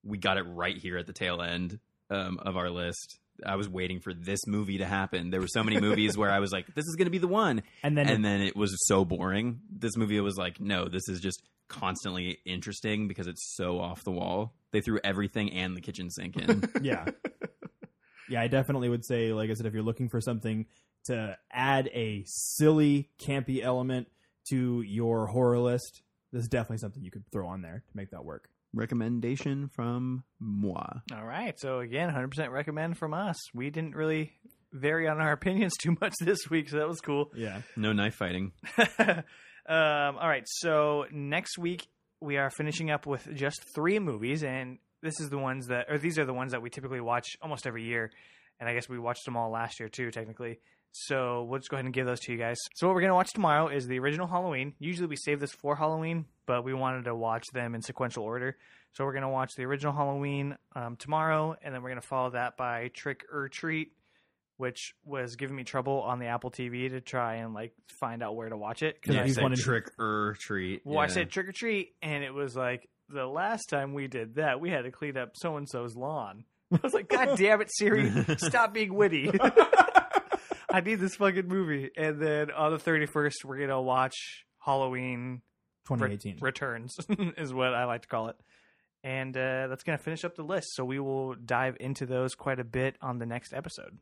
we 0.04 0.20
got 0.20 0.38
it 0.38 0.44
right 0.44 0.78
here 0.78 0.98
at 0.98 1.08
the 1.08 1.14
tail 1.14 1.42
end 1.42 1.80
um, 2.12 2.38
of 2.44 2.56
our 2.56 2.70
list. 2.70 3.18
I 3.46 3.56
was 3.56 3.70
waiting 3.70 4.00
for 4.00 4.14
this 4.14 4.46
movie 4.48 4.80
to 4.80 4.86
happen. 4.86 5.30
There 5.30 5.42
were 5.42 5.48
so 5.48 5.64
many 5.64 5.80
movies 5.80 6.18
where 6.18 6.32
I 6.32 6.40
was 6.40 6.52
like, 6.52 6.74
"This 6.76 6.86
is 6.86 6.96
going 6.96 7.06
to 7.06 7.12
be 7.12 7.18
the 7.18 7.28
one," 7.28 7.64
And 7.84 7.98
then 7.98 8.08
and 8.08 8.24
then 8.24 8.42
it 8.42 8.56
was 8.56 8.76
so 8.88 9.06
boring. 9.06 9.62
This 9.72 9.96
movie 9.98 10.20
was 10.20 10.38
like, 10.38 10.60
"No, 10.60 10.88
this 10.88 11.08
is 11.10 11.20
just 11.20 11.42
constantly 11.68 12.40
interesting 12.46 13.08
because 13.08 13.28
it's 13.28 13.56
so 13.56 13.80
off 13.80 14.04
the 14.04 14.12
wall." 14.12 14.54
They 14.72 14.82
threw 14.82 15.00
everything 15.04 15.52
and 15.54 15.76
the 15.76 15.82
kitchen 15.82 16.10
sink 16.10 16.38
in. 16.38 16.64
yeah 16.82 17.06
yeah 18.30 18.42
i 18.42 18.48
definitely 18.48 18.88
would 18.88 19.04
say 19.06 19.34
like 19.34 19.50
i 19.50 19.54
said 19.54 19.66
if 19.66 19.74
you're 19.74 19.84
looking 19.84 20.08
for 20.08 20.22
something 20.22 20.66
to 21.06 21.38
add 21.52 21.90
a 21.94 22.24
silly 22.26 23.10
campy 23.20 23.62
element 23.64 24.08
to 24.48 24.82
your 24.82 25.28
horror 25.28 25.60
list 25.60 26.04
this 26.32 26.44
is 26.44 26.48
definitely 26.48 26.78
something 26.78 27.04
you 27.04 27.12
could 27.12 27.26
throw 27.32 27.48
on 27.48 27.62
there 27.62 27.84
to 27.88 27.98
make 27.98 28.12
that 28.12 28.24
work 28.24 28.50
recommendation 28.74 29.70
from 29.76 30.24
moi. 30.40 30.86
All 31.14 31.26
right, 31.26 31.60
so 31.60 31.80
again, 31.80 32.10
hundred 32.10 32.30
percent 32.30 32.52
recommend 32.52 32.98
from 32.98 33.14
us. 33.14 33.38
We 33.54 33.70
didn't 33.70 33.96
really 33.96 34.34
vary 34.72 35.08
on 35.08 35.20
our 35.20 35.32
opinions 35.40 35.74
too 35.82 35.96
much 36.00 36.14
this 36.22 36.50
week, 36.50 36.70
so 36.70 36.78
that 36.78 36.88
was 36.88 37.02
cool. 37.02 37.32
yeah 37.36 37.62
No 37.76 37.94
knife 37.94 38.16
fighting. 38.16 38.52
um, 39.00 39.24
all 39.68 40.28
right, 40.28 40.44
so 40.46 41.06
next 41.12 41.58
week 41.58 41.88
we 42.22 42.38
are 42.38 42.50
finishing 42.50 42.92
up 42.92 43.06
with 43.06 43.28
just 43.34 43.64
three 43.76 44.00
movies, 44.00 44.44
and 44.44 44.78
this 45.02 45.20
is 45.20 45.30
the 45.30 45.38
ones 45.38 45.68
that, 45.68 45.86
or 45.90 45.98
these 45.98 46.20
are 46.20 46.26
the 46.26 46.34
ones 46.34 46.52
that 46.52 46.62
we 46.62 46.70
typically 46.70 47.02
watch 47.02 47.28
almost 47.42 47.66
every 47.66 47.84
year, 47.86 48.12
and 48.60 48.70
I 48.70 48.74
guess 48.74 48.90
we 48.90 49.00
watched 49.00 49.26
them 49.26 49.38
all 49.38 49.50
last 49.52 49.80
year 49.80 49.90
too, 49.90 50.12
technically. 50.12 50.60
So 50.92 51.44
we'll 51.44 51.60
just 51.60 51.70
go 51.70 51.76
ahead 51.78 51.86
and 51.86 51.94
give 51.94 52.06
those 52.06 52.20
to 52.22 52.32
you 52.32 52.38
guys. 52.38 52.58
So 52.76 52.88
what 52.88 52.96
we're 52.96 53.02
gonna 53.02 53.14
watch 53.16 53.32
tomorrow 53.34 53.68
is 53.68 53.88
the 53.88 54.00
original 54.00 54.28
Halloween. 54.28 54.74
Usually 54.80 55.08
we 55.08 55.16
save 55.16 55.40
this 55.40 55.52
for 55.52 55.76
Halloween, 55.76 56.26
but 56.46 56.64
we 56.64 56.74
wanted 56.74 57.06
to 57.06 57.16
watch 57.16 57.46
them 57.54 57.76
in 57.76 57.82
sequential 57.82 58.24
order. 58.24 58.58
So 58.94 59.06
we're 59.06 59.14
gonna 59.14 59.30
watch 59.30 59.52
the 59.56 59.64
original 59.66 59.94
Halloween 59.94 60.58
um, 60.76 60.96
tomorrow, 60.98 61.56
and 61.62 61.74
then 61.74 61.84
we're 61.84 61.90
gonna 61.90 62.02
follow 62.02 62.32
that 62.32 62.58
by 62.58 62.90
Trick 62.96 63.24
or 63.32 63.48
Treat, 63.50 63.94
which 64.58 64.94
was 65.06 65.36
giving 65.36 65.56
me 65.56 65.64
trouble 65.64 66.02
on 66.02 66.20
the 66.20 66.26
Apple 66.26 66.50
TV 66.52 66.90
to 66.90 67.00
try 67.02 67.36
and 67.36 67.54
like 67.54 67.74
find 68.00 68.24
out 68.24 68.36
where 68.36 68.50
to 68.50 68.58
watch 68.58 68.82
it. 68.82 69.02
'cause 69.02 69.14
Yeah, 69.16 69.22
I 69.22 69.26
he's 69.26 69.36
said, 69.36 69.44
wanted 69.44 69.60
trick 69.60 69.92
or 70.00 70.36
treat. 70.40 70.82
well, 70.86 71.00
I 71.00 71.08
said 71.08 71.30
trick 71.30 71.48
or 71.48 71.54
treat, 71.54 71.94
and 72.02 72.24
it 72.24 72.34
was 72.34 72.56
like 72.56 72.90
the 73.10 73.26
last 73.28 73.68
time 73.70 73.94
we 73.94 74.08
did 74.08 74.36
that, 74.36 74.60
we 74.60 74.70
had 74.72 74.82
to 74.84 74.92
clean 74.92 75.18
up 75.18 75.32
so 75.36 75.56
and 75.56 75.70
so's 75.70 75.96
lawn. 75.96 76.46
I 76.72 76.80
was 76.84 76.94
like, 76.94 77.08
God 77.10 77.38
damn 77.38 77.62
it, 77.62 77.70
Siri, 77.72 78.12
stop 78.38 78.74
being 78.74 78.94
witty. 78.96 79.30
I 80.74 80.82
need 80.82 80.96
this 80.96 81.16
fucking 81.16 81.48
movie. 81.48 81.90
And 81.98 82.22
then 82.22 82.52
on 82.52 82.72
the 82.72 82.78
31st, 82.78 83.44
we're 83.46 83.58
going 83.58 83.70
to 83.70 83.82
watch 83.82 84.46
Halloween 84.60 85.42
Re- 85.90 85.98
2018. 85.98 86.38
Returns, 86.42 86.96
is 87.38 87.54
what 87.54 87.74
I 87.74 87.86
like 87.86 88.04
to 88.04 88.08
call 88.08 88.28
it. 88.30 88.36
And 89.04 89.36
uh, 89.36 89.68
that's 89.68 89.84
going 89.84 89.98
to 89.98 90.04
finish 90.04 90.26
up 90.26 90.36
the 90.36 90.44
list. 90.44 90.68
So 90.76 90.84
we 90.84 91.00
will 91.00 91.34
dive 91.34 91.78
into 91.80 92.06
those 92.06 92.36
quite 92.36 92.60
a 92.60 92.64
bit 92.66 92.96
on 93.02 93.18
the 93.20 93.26
next 93.26 93.54
episode. 93.54 93.98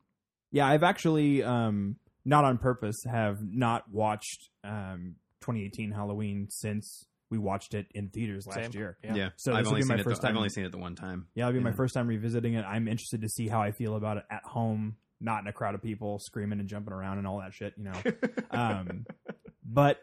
Yeah, 0.52 0.68
I've 0.68 0.84
actually, 0.84 1.44
um, 1.44 1.98
not 2.26 2.46
on 2.46 2.58
purpose, 2.58 2.96
have 3.10 3.38
not 3.42 3.84
watched 3.92 4.50
um, 4.64 5.16
2018 5.42 5.92
Halloween 5.92 6.48
since 6.50 7.06
we 7.30 7.38
watched 7.38 7.74
it 7.74 7.86
in 7.94 8.10
theaters 8.10 8.48
last 8.48 8.56
Same. 8.56 8.72
year. 8.74 8.98
Yeah. 9.04 9.16
Yeah, 9.16 9.30
So 9.36 9.52
I've 9.52 9.60
this 9.60 9.66
will 9.66 9.74
only 9.76 9.82
be 9.84 9.88
my 9.90 9.96
seen 9.96 10.00
it. 10.00 10.04
first 10.04 10.22
the, 10.22 10.28
I've 10.28 10.32
time. 10.34 10.38
only 10.38 10.50
seen 10.50 10.66
it 10.66 10.72
the 10.72 10.78
one 10.78 10.96
time. 10.96 11.28
Yeah, 11.36 11.48
it'll 11.48 11.60
be 11.60 11.64
my 11.64 11.74
first 11.74 11.94
time 11.94 12.08
revisiting 12.08 12.54
it. 12.56 12.64
I'm 12.64 12.88
interested 12.88 13.22
to 13.22 13.30
see 13.30 13.48
how 13.50 13.62
I 13.62 13.72
feel 13.72 13.96
about 13.98 14.18
it 14.18 14.24
at 14.32 14.44
home, 14.46 14.96
not 15.20 15.42
in 15.42 15.48
a 15.48 15.54
crowd 15.54 15.76
of 15.76 15.82
people 15.82 16.20
screaming 16.20 16.60
and 16.60 16.70
jumping 16.70 16.94
around 16.94 17.18
and 17.18 17.28
all 17.28 17.40
that 17.40 17.54
shit, 17.54 17.74
you 17.78 17.86
know. 17.86 18.02
um, 18.52 19.06
but 19.66 20.00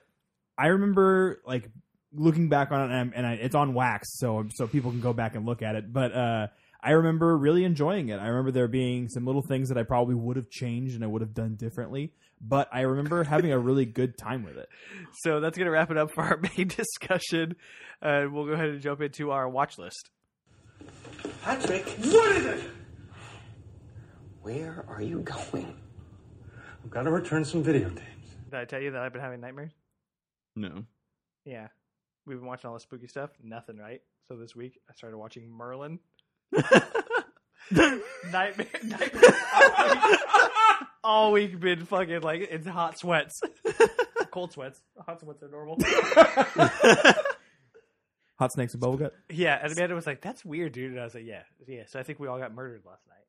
I 0.58 0.68
remember 0.68 1.40
like 1.46 1.68
looking 2.12 2.48
back 2.48 2.70
on 2.70 2.90
it, 2.90 2.94
and, 2.94 3.14
and 3.14 3.26
I, 3.26 3.32
it's 3.34 3.54
on 3.54 3.74
wax, 3.74 4.18
so 4.18 4.46
so 4.54 4.66
people 4.66 4.90
can 4.90 5.00
go 5.00 5.12
back 5.12 5.34
and 5.34 5.46
look 5.46 5.62
at 5.62 5.74
it. 5.74 5.92
But 5.92 6.14
uh, 6.14 6.46
I 6.84 6.90
remember 6.90 7.34
really 7.36 7.64
enjoying 7.64 8.10
it. 8.10 8.18
I 8.20 8.26
remember 8.26 8.50
there 8.50 8.68
being 8.68 9.08
some 9.08 9.24
little 9.24 9.42
things 9.42 9.70
that 9.70 9.78
I 9.78 9.84
probably 9.84 10.14
would 10.14 10.36
have 10.36 10.50
changed 10.50 10.94
and 10.94 11.02
I 11.02 11.06
would 11.06 11.22
have 11.22 11.32
done 11.32 11.54
differently. 11.54 12.12
But 12.42 12.68
I 12.72 12.82
remember 12.82 13.24
having 13.24 13.52
a 13.52 13.58
really 13.58 13.86
good 13.86 14.18
time 14.18 14.44
with 14.44 14.58
it. 14.58 14.68
So 15.22 15.40
that's 15.40 15.56
going 15.56 15.66
to 15.66 15.70
wrap 15.70 15.90
it 15.90 15.96
up 15.96 16.10
for 16.12 16.22
our 16.22 16.38
main 16.56 16.68
discussion. 16.68 17.54
Uh, 18.02 18.24
we'll 18.30 18.46
go 18.46 18.52
ahead 18.52 18.68
and 18.68 18.80
jump 18.82 19.00
into 19.00 19.30
our 19.30 19.48
watch 19.48 19.78
list. 19.78 20.10
Patrick, 21.42 21.86
what 21.86 22.36
is 22.36 22.44
it? 22.44 22.70
Where 24.44 24.84
are 24.88 25.00
you 25.00 25.20
going? 25.20 25.74
I've 26.84 26.90
got 26.90 27.04
to 27.04 27.10
return 27.10 27.46
some 27.46 27.64
videotapes. 27.64 28.02
Did 28.50 28.54
I 28.60 28.66
tell 28.66 28.78
you 28.78 28.90
that 28.90 29.00
I've 29.00 29.14
been 29.14 29.22
having 29.22 29.40
nightmares? 29.40 29.72
No. 30.54 30.84
Yeah. 31.46 31.68
We've 32.26 32.36
been 32.36 32.46
watching 32.46 32.68
all 32.68 32.74
the 32.74 32.80
spooky 32.80 33.06
stuff. 33.06 33.30
Nothing, 33.42 33.78
right? 33.78 34.02
So 34.28 34.36
this 34.36 34.54
week 34.54 34.78
I 34.90 34.92
started 34.92 35.16
watching 35.16 35.50
Merlin. 35.50 35.98
nightmare, 37.72 38.66
nightmare. 38.84 39.22
All 39.54 39.88
week, 39.88 40.20
all 41.02 41.32
week 41.32 41.58
been 41.60 41.86
fucking 41.86 42.20
like 42.20 42.46
it's 42.50 42.66
hot 42.66 42.98
sweats, 42.98 43.40
cold 44.30 44.52
sweats. 44.52 44.82
Hot 45.06 45.20
sweats 45.20 45.42
are 45.42 45.48
normal. 45.48 45.78
Hot 48.38 48.52
snakes 48.52 48.74
and 48.74 48.82
bubblegut. 48.82 49.12
yeah, 49.30 49.58
and 49.62 49.72
Amanda 49.72 49.94
was 49.94 50.06
like, 50.06 50.20
"That's 50.20 50.44
weird, 50.44 50.72
dude." 50.72 50.90
And 50.92 51.00
I 51.00 51.04
was 51.04 51.14
like, 51.14 51.24
"Yeah, 51.24 51.42
yeah." 51.66 51.84
So 51.86 51.98
I 51.98 52.02
think 52.02 52.18
we 52.20 52.28
all 52.28 52.38
got 52.38 52.54
murdered 52.54 52.82
last 52.84 53.06
night. 53.08 53.24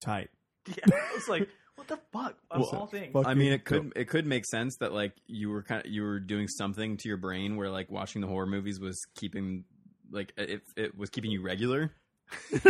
Tight. 0.00 0.30
Yeah, 0.66 0.74
I 0.92 1.14
was 1.14 1.28
like, 1.28 1.48
"What 1.76 1.88
the 1.88 1.98
fuck?" 2.12 2.36
Of 2.50 2.60
Well, 2.60 2.70
all 2.80 2.86
things. 2.86 3.14
I 3.26 3.34
mean, 3.34 3.52
it 3.52 3.64
could 3.64 3.92
it 3.96 4.08
could 4.08 4.26
make 4.26 4.44
sense 4.46 4.76
that 4.78 4.92
like 4.92 5.12
you 5.26 5.50
were 5.50 5.62
kind 5.62 5.84
of 5.84 5.90
you 5.90 6.02
were 6.02 6.20
doing 6.20 6.46
something 6.48 6.96
to 6.98 7.08
your 7.08 7.16
brain 7.18 7.56
where 7.56 7.70
like 7.70 7.90
watching 7.90 8.20
the 8.20 8.28
horror 8.28 8.46
movies 8.46 8.78
was 8.80 9.00
keeping 9.16 9.64
like 10.10 10.32
it 10.36 10.62
it 10.76 10.96
was 10.96 11.10
keeping 11.10 11.30
you 11.30 11.42
regular, 11.42 11.92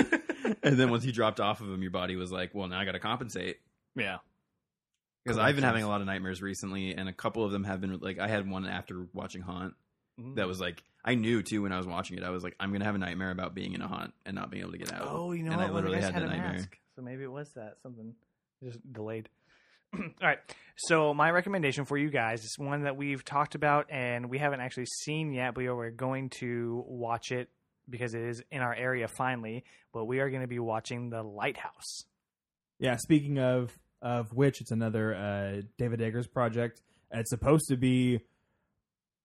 and 0.62 0.78
then 0.78 0.90
once 0.90 1.04
you 1.04 1.12
dropped 1.12 1.40
off 1.40 1.60
of 1.60 1.68
them, 1.68 1.82
your 1.82 1.90
body 1.90 2.16
was 2.16 2.30
like, 2.30 2.54
well, 2.54 2.68
now 2.68 2.78
I 2.78 2.84
got 2.84 2.92
to 2.92 3.00
compensate. 3.00 3.56
Yeah. 3.96 4.18
Because 5.24 5.38
I've 5.38 5.56
been 5.56 5.64
having 5.64 5.82
a 5.84 5.88
lot 5.88 6.00
of 6.00 6.06
nightmares 6.06 6.40
recently, 6.40 6.94
and 6.94 7.06
a 7.08 7.12
couple 7.12 7.44
of 7.44 7.52
them 7.52 7.64
have 7.64 7.80
been 7.80 7.98
like 7.98 8.18
I 8.18 8.28
had 8.28 8.48
one 8.48 8.66
after 8.66 9.06
watching 9.12 9.42
Haunt 9.42 9.74
Mm-hmm. 10.18 10.34
that 10.34 10.48
was 10.48 10.58
like 10.60 10.82
I 11.04 11.14
knew 11.14 11.44
too 11.44 11.62
when 11.62 11.70
I 11.70 11.76
was 11.76 11.86
watching 11.86 12.18
it. 12.18 12.24
I 12.24 12.30
was 12.30 12.42
like, 12.42 12.56
I'm 12.58 12.72
gonna 12.72 12.84
have 12.84 12.96
a 12.96 12.98
nightmare 12.98 13.30
about 13.30 13.54
being 13.54 13.74
in 13.74 13.82
a 13.82 13.86
haunt 13.86 14.12
and 14.26 14.34
not 14.34 14.50
being 14.50 14.62
able 14.64 14.72
to 14.72 14.78
get 14.78 14.92
out. 14.92 15.06
Oh, 15.08 15.30
you 15.30 15.44
know 15.44 15.52
and 15.52 15.60
what? 15.60 15.68
I 15.68 15.70
One 15.70 15.84
of 15.84 15.90
you 15.90 15.90
literally 15.92 15.96
guys 16.00 16.04
had 16.06 16.14
had 16.14 16.22
that 16.24 16.28
a 16.34 16.36
nightmare. 16.38 16.52
mask, 16.54 16.78
so 16.98 17.04
maybe 17.04 17.22
it 17.22 17.30
was 17.30 17.48
that 17.54 17.76
something 17.80 18.12
just 18.62 18.80
delayed. 18.92 19.28
All 19.94 20.02
right. 20.20 20.38
So 20.76 21.14
my 21.14 21.30
recommendation 21.30 21.84
for 21.84 21.96
you 21.96 22.10
guys 22.10 22.44
is 22.44 22.58
one 22.58 22.82
that 22.82 22.96
we've 22.96 23.24
talked 23.24 23.54
about 23.54 23.86
and 23.88 24.28
we 24.28 24.38
haven't 24.38 24.60
actually 24.60 24.86
seen 24.86 25.32
yet, 25.32 25.54
but 25.54 25.64
we're 25.64 25.90
going 25.90 26.30
to 26.40 26.82
watch 26.88 27.30
it 27.30 27.50
because 27.88 28.14
it 28.14 28.22
is 28.22 28.42
in 28.50 28.62
our 28.62 28.74
area 28.74 29.06
finally. 29.06 29.64
But 29.92 30.06
we 30.06 30.18
are 30.18 30.28
going 30.28 30.42
to 30.42 30.48
be 30.48 30.58
watching 30.58 31.08
The 31.08 31.22
Lighthouse. 31.22 32.02
Yeah, 32.80 32.96
speaking 32.96 33.38
of 33.38 33.78
of 34.02 34.32
which, 34.32 34.60
it's 34.60 34.72
another 34.72 35.14
uh, 35.14 35.62
David 35.78 36.02
Eggers 36.02 36.26
project. 36.26 36.82
It's 37.12 37.30
supposed 37.30 37.66
to 37.68 37.76
be 37.76 38.20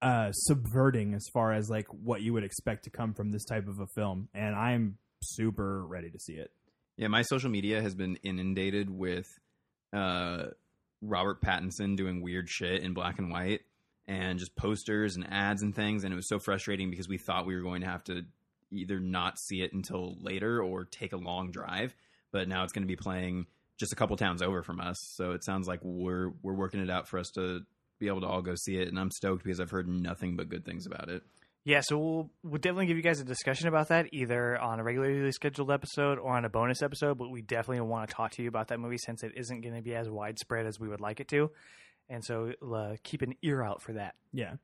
uh, 0.01 0.31
subverting 0.31 1.15
as 1.15 1.27
far 1.33 1.53
as 1.53 1.69
like 1.69 1.87
what 1.89 2.21
you 2.21 2.33
would 2.33 2.43
expect 2.43 2.83
to 2.83 2.91
come 2.91 3.13
from 3.15 3.31
this 3.31 3.45
type 3.45 3.67
of 3.67 3.79
a 3.79 3.87
film, 3.95 4.29
and 4.33 4.55
I'm 4.55 4.97
super 5.23 5.85
ready 5.85 6.09
to 6.11 6.19
see 6.19 6.33
it. 6.33 6.51
Yeah, 6.97 7.07
my 7.07 7.23
social 7.23 7.49
media 7.49 7.81
has 7.81 7.95
been 7.95 8.17
inundated 8.17 8.89
with 8.89 9.39
uh, 9.91 10.47
Robert 11.01 11.41
Pattinson 11.41 11.97
doing 11.97 12.21
weird 12.21 12.49
shit 12.49 12.83
in 12.83 12.93
black 12.93 13.19
and 13.19 13.31
white 13.31 13.61
and 14.07 14.37
just 14.37 14.55
posters 14.55 15.15
and 15.15 15.25
ads 15.31 15.61
and 15.61 15.75
things. 15.75 16.03
And 16.03 16.13
it 16.13 16.15
was 16.15 16.27
so 16.27 16.39
frustrating 16.39 16.89
because 16.89 17.07
we 17.07 17.17
thought 17.17 17.45
we 17.45 17.55
were 17.55 17.61
going 17.61 17.81
to 17.81 17.87
have 17.87 18.03
to 18.05 18.25
either 18.71 18.99
not 18.99 19.39
see 19.39 19.61
it 19.61 19.73
until 19.73 20.17
later 20.21 20.61
or 20.61 20.85
take 20.85 21.13
a 21.13 21.17
long 21.17 21.51
drive. 21.51 21.95
But 22.31 22.47
now 22.47 22.63
it's 22.63 22.73
going 22.73 22.83
to 22.83 22.87
be 22.87 22.95
playing 22.95 23.47
just 23.77 23.93
a 23.93 23.95
couple 23.95 24.15
towns 24.17 24.41
over 24.41 24.63
from 24.63 24.79
us. 24.79 24.99
So 24.99 25.31
it 25.31 25.43
sounds 25.43 25.67
like 25.67 25.79
we're 25.83 26.31
we're 26.41 26.53
working 26.53 26.81
it 26.81 26.89
out 26.89 27.07
for 27.07 27.19
us 27.19 27.31
to 27.31 27.61
be 27.99 28.07
able 28.07 28.21
to 28.21 28.27
all 28.27 28.41
go 28.41 28.55
see 28.55 28.77
it. 28.77 28.87
And 28.87 28.99
I'm 28.99 29.11
stoked 29.11 29.43
because 29.43 29.59
I've 29.59 29.71
heard 29.71 29.87
nothing 29.87 30.35
but 30.35 30.49
good 30.49 30.65
things 30.65 30.85
about 30.85 31.09
it. 31.09 31.23
Yeah, 31.65 31.79
so 31.81 31.97
we'll 31.97 32.29
we'll 32.43 32.59
definitely 32.59 32.87
give 32.87 32.97
you 32.97 33.03
guys 33.03 33.21
a 33.21 33.23
discussion 33.23 33.69
about 33.69 33.87
that 33.87 34.07
either 34.11 34.59
on 34.59 34.79
a 34.79 34.83
regularly 34.83 35.31
scheduled 35.31 35.71
episode 35.71 36.19
or 36.19 36.35
on 36.35 36.43
a 36.43 36.49
bonus 36.49 36.81
episode. 36.81 37.17
But 37.17 37.29
we 37.29 37.41
definitely 37.41 37.81
want 37.81 38.09
to 38.09 38.13
talk 38.13 38.31
to 38.31 38.43
you 38.43 38.49
about 38.49 38.67
that 38.67 38.79
movie 38.79 38.97
since 38.97 39.23
it 39.23 39.31
isn't 39.37 39.61
going 39.61 39.75
to 39.75 39.81
be 39.81 39.95
as 39.95 40.09
widespread 40.09 40.65
as 40.65 40.77
we 40.77 40.89
would 40.89 40.99
like 40.99 41.21
it 41.21 41.29
to, 41.29 41.51
and 42.09 42.23
so 42.23 42.51
uh, 42.75 42.95
keep 43.03 43.21
an 43.21 43.35
ear 43.41 43.63
out 43.63 43.81
for 43.81 43.93
that. 43.93 44.15
Yeah. 44.33 44.55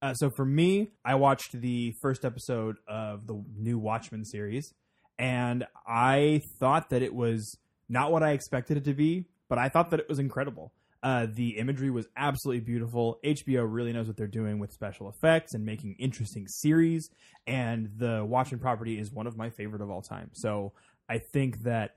Uh, 0.00 0.14
so 0.14 0.30
for 0.30 0.44
me, 0.44 0.92
I 1.04 1.16
watched 1.16 1.60
the 1.60 1.92
first 2.00 2.24
episode 2.24 2.76
of 2.86 3.26
the 3.26 3.42
new 3.56 3.80
Watchmen 3.80 4.24
series, 4.24 4.72
and 5.18 5.66
I 5.84 6.42
thought 6.60 6.90
that 6.90 7.02
it 7.02 7.12
was 7.12 7.58
not 7.88 8.12
what 8.12 8.22
I 8.22 8.30
expected 8.30 8.76
it 8.76 8.84
to 8.84 8.94
be, 8.94 9.24
but 9.48 9.58
I 9.58 9.68
thought 9.68 9.90
that 9.90 9.98
it 9.98 10.08
was 10.08 10.20
incredible. 10.20 10.72
Uh, 11.02 11.26
the 11.32 11.58
imagery 11.58 11.90
was 11.90 12.06
absolutely 12.16 12.60
beautiful. 12.60 13.18
HBO 13.24 13.64
really 13.68 13.92
knows 13.92 14.08
what 14.08 14.16
they're 14.16 14.26
doing 14.26 14.58
with 14.58 14.72
special 14.72 15.08
effects 15.08 15.54
and 15.54 15.64
making 15.64 15.94
interesting 15.98 16.48
series, 16.48 17.08
and 17.46 17.90
the 17.96 18.24
Watchmen 18.24 18.60
property 18.60 18.98
is 18.98 19.12
one 19.12 19.26
of 19.26 19.36
my 19.36 19.50
favorite 19.50 19.80
of 19.80 19.90
all 19.90 20.02
time. 20.02 20.30
So 20.32 20.72
I 21.08 21.18
think 21.18 21.62
that 21.62 21.96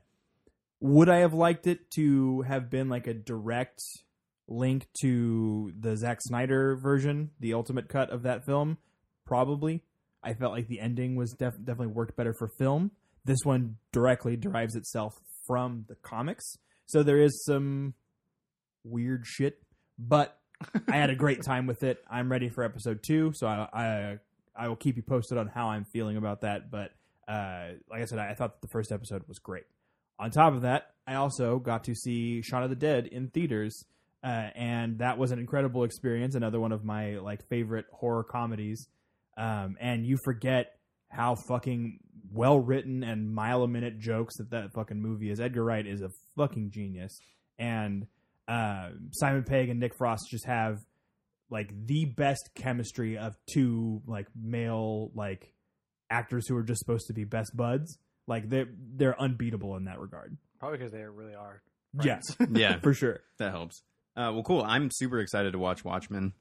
would 0.80 1.08
I 1.08 1.18
have 1.18 1.34
liked 1.34 1.66
it 1.66 1.90
to 1.92 2.42
have 2.42 2.70
been 2.70 2.88
like 2.88 3.06
a 3.06 3.14
direct 3.14 3.80
link 4.48 4.86
to 5.00 5.72
the 5.78 5.96
Zack 5.96 6.20
Snyder 6.20 6.76
version, 6.76 7.30
the 7.40 7.54
ultimate 7.54 7.88
cut 7.88 8.10
of 8.10 8.22
that 8.22 8.44
film? 8.44 8.78
Probably. 9.24 9.82
I 10.22 10.34
felt 10.34 10.52
like 10.52 10.68
the 10.68 10.80
ending 10.80 11.16
was 11.16 11.32
def- 11.32 11.58
definitely 11.58 11.88
worked 11.88 12.16
better 12.16 12.32
for 12.32 12.48
film. 12.48 12.92
This 13.24 13.40
one 13.44 13.76
directly 13.92 14.36
derives 14.36 14.76
itself 14.76 15.14
from 15.46 15.86
the 15.88 15.96
comics, 15.96 16.56
so 16.86 17.02
there 17.02 17.20
is 17.20 17.44
some 17.44 17.94
weird 18.84 19.26
shit, 19.26 19.58
but 19.98 20.38
I 20.88 20.96
had 20.96 21.10
a 21.10 21.14
great 21.14 21.42
time 21.42 21.66
with 21.66 21.82
it. 21.82 21.98
I'm 22.10 22.30
ready 22.30 22.48
for 22.48 22.64
episode 22.64 23.02
two, 23.02 23.32
so 23.34 23.46
I 23.46 23.68
I, 23.72 24.18
I 24.56 24.68
will 24.68 24.76
keep 24.76 24.96
you 24.96 25.02
posted 25.02 25.38
on 25.38 25.48
how 25.48 25.68
I'm 25.68 25.84
feeling 25.84 26.16
about 26.16 26.42
that. 26.42 26.70
But 26.70 26.92
uh, 27.28 27.74
like 27.90 28.02
I 28.02 28.04
said, 28.04 28.18
I, 28.18 28.30
I 28.30 28.34
thought 28.34 28.60
the 28.60 28.68
first 28.68 28.92
episode 28.92 29.22
was 29.28 29.38
great. 29.38 29.64
On 30.18 30.30
top 30.30 30.54
of 30.54 30.62
that, 30.62 30.90
I 31.06 31.14
also 31.14 31.58
got 31.58 31.84
to 31.84 31.94
see 31.94 32.42
Shaun 32.42 32.62
of 32.62 32.70
the 32.70 32.76
Dead 32.76 33.06
in 33.06 33.28
theaters, 33.28 33.84
uh, 34.22 34.50
and 34.54 34.98
that 34.98 35.18
was 35.18 35.32
an 35.32 35.38
incredible 35.38 35.84
experience. 35.84 36.34
Another 36.34 36.60
one 36.60 36.72
of 36.72 36.84
my 36.84 37.18
like 37.18 37.48
favorite 37.48 37.86
horror 37.92 38.24
comedies. 38.24 38.86
Um, 39.36 39.76
and 39.80 40.06
you 40.06 40.18
forget 40.24 40.74
how 41.08 41.34
fucking 41.48 42.00
well 42.32 42.58
written 42.58 43.02
and 43.02 43.34
mile 43.34 43.62
a 43.62 43.68
minute 43.68 43.98
jokes 43.98 44.36
that 44.36 44.50
that 44.50 44.72
fucking 44.74 45.00
movie 45.00 45.30
is. 45.30 45.40
Edgar 45.40 45.64
Wright 45.64 45.86
is 45.86 46.02
a 46.02 46.10
fucking 46.36 46.70
genius, 46.70 47.18
and 47.58 48.06
uh, 48.48 48.90
Simon 49.12 49.44
Pegg 49.44 49.68
and 49.68 49.80
Nick 49.80 49.94
Frost 49.96 50.28
just 50.30 50.46
have 50.46 50.78
like 51.50 51.70
the 51.86 52.06
best 52.06 52.50
chemistry 52.54 53.18
of 53.18 53.34
two 53.52 54.02
like 54.06 54.26
male 54.40 55.10
like 55.14 55.52
actors 56.10 56.46
who 56.48 56.56
are 56.56 56.62
just 56.62 56.78
supposed 56.80 57.06
to 57.08 57.12
be 57.12 57.24
best 57.24 57.56
buds. 57.56 57.98
Like 58.26 58.48
they're 58.48 58.68
they're 58.96 59.20
unbeatable 59.20 59.76
in 59.76 59.84
that 59.84 59.98
regard. 60.00 60.36
Probably 60.58 60.78
because 60.78 60.92
they 60.92 61.02
really 61.02 61.34
are. 61.34 61.62
Yes, 62.02 62.22
Yeah, 62.52 62.78
for 62.82 62.94
sure. 62.94 63.20
that 63.38 63.50
helps. 63.50 63.82
Uh, 64.16 64.30
well, 64.32 64.42
cool. 64.42 64.62
I'm 64.62 64.90
super 64.92 65.20
excited 65.20 65.52
to 65.52 65.58
watch 65.58 65.84
Watchmen. 65.84 66.32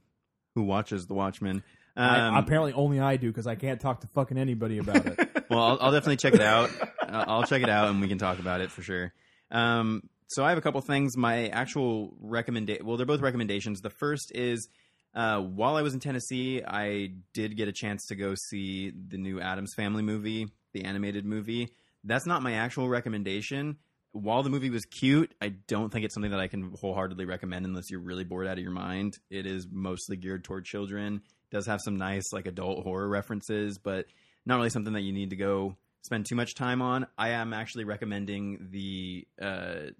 Who 0.55 0.63
watches 0.63 1.07
the 1.07 1.13
Watchmen? 1.13 1.63
Um, 1.95 2.35
I, 2.35 2.39
apparently, 2.39 2.73
only 2.73 2.99
I 2.99 3.17
do 3.17 3.27
because 3.27 3.47
I 3.47 3.55
can't 3.55 3.79
talk 3.79 4.01
to 4.01 4.07
fucking 4.07 4.37
anybody 4.37 4.77
about 4.77 5.05
it. 5.05 5.45
well, 5.49 5.59
I'll, 5.59 5.77
I'll 5.81 5.91
definitely 5.91 6.17
check 6.17 6.33
it 6.33 6.41
out. 6.41 6.69
Uh, 7.01 7.25
I'll 7.27 7.43
check 7.43 7.63
it 7.63 7.69
out, 7.69 7.89
and 7.89 7.99
we 8.01 8.07
can 8.07 8.17
talk 8.17 8.39
about 8.39 8.61
it 8.61 8.71
for 8.71 8.81
sure. 8.81 9.13
Um, 9.49 10.03
so 10.31 10.45
I 10.45 10.49
have 10.49 10.57
a 10.57 10.61
couple 10.61 10.79
things. 10.81 11.17
My 11.17 11.49
actual 11.49 12.13
recommendation. 12.21 12.85
Well, 12.85 12.95
they're 12.95 13.05
both 13.05 13.19
recommendations. 13.21 13.81
The 13.81 13.89
first 13.89 14.31
is 14.33 14.69
uh, 15.13 15.41
while 15.41 15.75
I 15.75 15.81
was 15.81 15.93
in 15.93 15.99
Tennessee, 15.99 16.63
I 16.65 17.11
did 17.33 17.57
get 17.57 17.67
a 17.67 17.73
chance 17.73 18.05
to 18.07 18.15
go 18.15 18.33
see 18.35 18.91
the 18.91 19.17
new 19.17 19.41
Addams 19.41 19.73
Family 19.73 20.03
movie, 20.03 20.47
the 20.73 20.85
animated 20.85 21.25
movie. 21.25 21.69
That's 22.05 22.25
not 22.25 22.41
my 22.41 22.53
actual 22.53 22.87
recommendation. 22.87 23.77
While 24.13 24.43
the 24.43 24.49
movie 24.49 24.69
was 24.69 24.85
cute, 24.85 25.33
I 25.41 25.49
don't 25.67 25.91
think 25.91 26.05
it's 26.05 26.13
something 26.13 26.31
that 26.31 26.39
I 26.39 26.47
can 26.47 26.73
wholeheartedly 26.79 27.25
recommend 27.25 27.65
unless 27.65 27.89
you're 27.89 28.01
really 28.01 28.23
bored 28.23 28.47
out 28.47 28.57
of 28.57 28.63
your 28.63 28.71
mind. 28.71 29.17
It 29.29 29.45
is 29.45 29.67
mostly 29.69 30.15
geared 30.15 30.43
toward 30.45 30.65
children. 30.65 31.21
It 31.51 31.55
Does 31.55 31.67
have 31.67 31.81
some 31.81 31.97
nice 31.97 32.31
like 32.31 32.47
adult 32.47 32.83
horror 32.83 33.07
references, 33.07 33.77
but 33.77 34.05
not 34.45 34.55
really 34.55 34.69
something 34.69 34.93
that 34.93 35.01
you 35.01 35.13
need 35.13 35.29
to 35.31 35.35
go 35.35 35.75
spend 36.01 36.25
too 36.25 36.35
much 36.35 36.55
time 36.55 36.81
on. 36.81 37.05
I 37.17 37.29
am 37.29 37.53
actually 37.53 37.83
recommending 37.83 38.69
the 38.71 39.27
uh, 39.41 39.91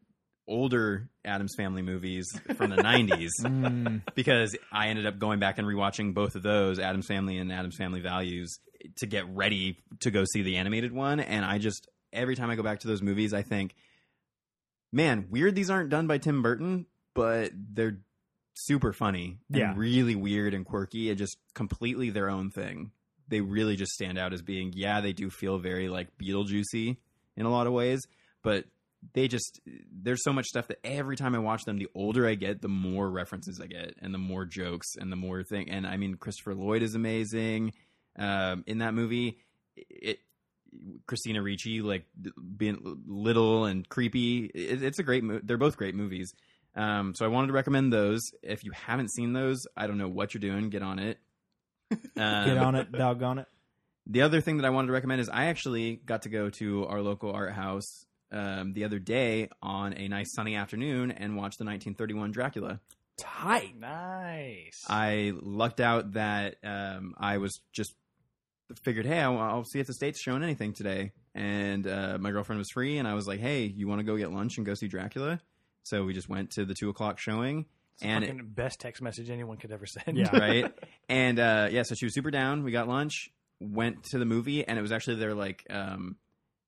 older 0.48 1.10
Addams 1.24 1.54
Family 1.56 1.82
movies 1.82 2.28
from 2.56 2.70
the 2.72 2.76
90s 2.82 3.30
Mm, 3.42 4.02
because 4.16 4.56
I 4.72 4.88
ended 4.88 5.06
up 5.06 5.20
going 5.20 5.40
back 5.40 5.58
and 5.58 5.68
rewatching 5.68 6.14
both 6.14 6.36
of 6.36 6.44
those, 6.44 6.80
Addams 6.80 7.08
Family 7.08 7.38
and 7.38 7.52
Addams 7.52 7.76
Family 7.78 8.02
Values, 8.02 8.58
to 8.98 9.06
get 9.06 9.28
ready 9.30 9.78
to 10.02 10.12
go 10.12 10.24
see 10.26 10.42
the 10.42 10.58
animated 10.58 10.92
one. 10.92 11.20
And 11.20 11.46
I 11.46 11.58
just 11.60 11.88
every 12.12 12.36
time 12.36 12.50
I 12.50 12.56
go 12.56 12.64
back 12.64 12.80
to 12.82 12.88
those 12.88 13.02
movies, 13.02 13.34
I 13.34 13.42
think, 13.44 13.76
man, 14.92 15.28
weird 15.30 15.56
these 15.56 15.70
aren't 15.70 15.90
done 15.90 16.08
by 16.08 16.18
Tim 16.18 16.42
Burton, 16.42 16.86
but 17.14 17.52
they're 17.56 18.00
super 18.54 18.92
funny 18.94 19.38
and 19.50 19.58
Yeah. 19.60 19.74
really 19.78 20.16
weird 20.16 20.54
and 20.54 20.66
quirky 20.66 21.10
and 21.10 21.18
just 21.18 21.38
completely 21.54 22.10
their 22.10 22.30
own 22.30 22.50
thing. 22.52 22.92
They 23.28 23.40
really 23.42 23.76
just 23.78 23.94
stand 23.94 24.18
out 24.18 24.34
as 24.34 24.42
being, 24.42 24.74
yeah, 24.76 25.00
they 25.00 25.14
do 25.14 25.30
feel 25.30 25.58
very 25.58 25.88
like 25.88 26.18
Beetlejuicy 26.18 26.98
in 27.38 27.46
a 27.46 27.50
lot 27.50 27.68
of 27.68 27.74
ways, 27.74 28.02
but 28.44 28.66
they 29.14 29.28
just 29.28 29.60
there's 29.92 30.24
so 30.24 30.34
much 30.34 30.46
stuff 30.46 30.68
that 30.68 30.80
every 30.84 31.16
time 31.16 31.36
I 31.36 31.40
watch 31.40 31.64
them, 31.66 31.78
the 31.78 31.88
older 31.96 32.28
I 32.28 32.36
get, 32.36 32.62
the 32.62 32.68
more 32.68 33.10
references 33.10 33.60
I 33.62 33.68
get, 33.68 33.96
and 34.02 34.14
the 34.14 34.20
more 34.20 34.46
jokes, 34.46 34.96
and 34.96 35.12
the 35.12 35.16
more 35.16 35.44
thing. 35.44 35.70
And 35.70 35.88
I 35.88 35.98
mean, 35.98 36.16
Christopher 36.16 36.54
Lloyd 36.54 36.84
is 36.84 36.96
amazing 36.96 37.74
um, 38.18 38.64
in 38.68 38.80
that 38.80 38.94
movie. 38.94 39.40
It 39.76 40.20
Christina 41.08 41.42
Ricci 41.42 41.82
like 41.82 42.06
being 42.58 43.02
little 43.06 43.66
and 43.66 43.88
creepy. 43.88 44.46
It, 44.46 44.84
it's 44.84 45.00
a 45.00 45.04
great. 45.04 45.24
Mo- 45.24 45.42
they're 45.44 45.58
both 45.58 45.78
great 45.78 45.96
movies. 45.96 46.34
Um, 46.76 47.14
so 47.16 47.26
I 47.26 47.28
wanted 47.28 47.48
to 47.48 47.54
recommend 47.54 47.92
those. 47.92 48.22
If 48.44 48.64
you 48.64 48.72
haven't 48.72 49.12
seen 49.12 49.34
those, 49.34 49.66
I 49.76 49.88
don't 49.88 49.98
know 49.98 50.08
what 50.08 50.34
you're 50.34 50.40
doing. 50.40 50.70
Get 50.70 50.84
on 50.84 51.00
it. 51.00 51.18
Um, 52.16 52.46
get 52.46 52.58
on 52.58 52.76
it, 52.76 52.90
doggone 52.94 53.40
it. 53.40 53.48
the 54.08 54.22
other 54.22 54.40
thing 54.40 54.58
that 54.58 54.66
I 54.66 54.70
wanted 54.70 54.88
to 54.88 54.94
recommend 54.94 55.20
is 55.20 55.28
I 55.28 55.48
actually 55.48 55.98
got 55.98 56.22
to 56.22 56.30
go 56.30 56.50
to 56.52 56.86
our 56.86 57.02
local 57.02 57.34
art 57.34 57.52
house 57.52 58.06
um, 58.32 58.74
the 58.74 58.84
other 58.84 59.00
day 59.00 59.50
on 59.62 59.94
a 59.94 60.08
nice 60.08 60.34
sunny 60.34 60.56
afternoon 60.56 61.12
and 61.12 61.36
watched 61.36 61.58
the 61.60 61.66
1931 61.66 62.32
Dracula. 62.32 62.80
Tight. 63.18 63.76
Nice. 63.80 64.84
I 64.88 65.34
lucked 65.42 65.80
out 65.80 66.14
that 66.14 66.56
um, 66.64 67.14
I 67.18 67.38
was 67.38 67.60
just 67.74 67.94
figured, 68.84 69.06
hey, 69.06 69.20
I'll, 69.20 69.38
I'll 69.38 69.66
see 69.66 69.80
if 69.80 69.88
the 69.88 69.94
state's 69.94 70.20
showing 70.20 70.44
anything 70.44 70.74
today. 70.74 71.12
And 71.36 71.88
uh, 71.88 72.18
my 72.20 72.32
girlfriend 72.32 72.58
was 72.60 72.70
free, 72.72 72.98
and 72.98 73.08
I 73.08 73.14
was 73.14 73.26
like, 73.28 73.40
hey, 73.40 73.64
you 73.64 73.88
want 73.88 74.00
to 74.00 74.04
go 74.04 74.18
get 74.18 74.32
lunch 74.32 74.58
and 74.58 74.66
go 74.66 74.74
see 74.74 74.88
Dracula? 74.88 75.40
So 75.84 76.04
we 76.04 76.14
just 76.14 76.28
went 76.30 76.52
to 76.52 76.66
the 76.66 76.74
two 76.74 76.90
o'clock 76.90 77.20
showing, 77.20 77.66
It's 77.94 78.04
the 78.04 78.08
and 78.10 78.24
it- 78.24 78.56
best 78.56 78.80
text 78.80 79.02
message 79.02 79.30
anyone 79.30 79.58
could 79.58 79.72
ever 79.72 79.86
send. 79.86 80.18
Yeah. 80.18 80.36
right? 80.38 80.74
And 81.10 81.40
uh, 81.40 81.70
yeah, 81.72 81.84
so 81.84 81.96
she 81.96 82.06
was 82.06 82.14
super 82.14 82.32
down. 82.32 82.64
We 82.64 82.72
got 82.72 82.88
lunch, 82.88 83.30
went 83.60 84.04
to 84.12 84.20
the 84.20 84.26
movie, 84.26 84.68
and 84.68 84.78
it 84.78 84.82
was 84.82 84.92
actually 84.92 85.18
their 85.18 85.34
like 85.36 85.66
um, 85.70 86.18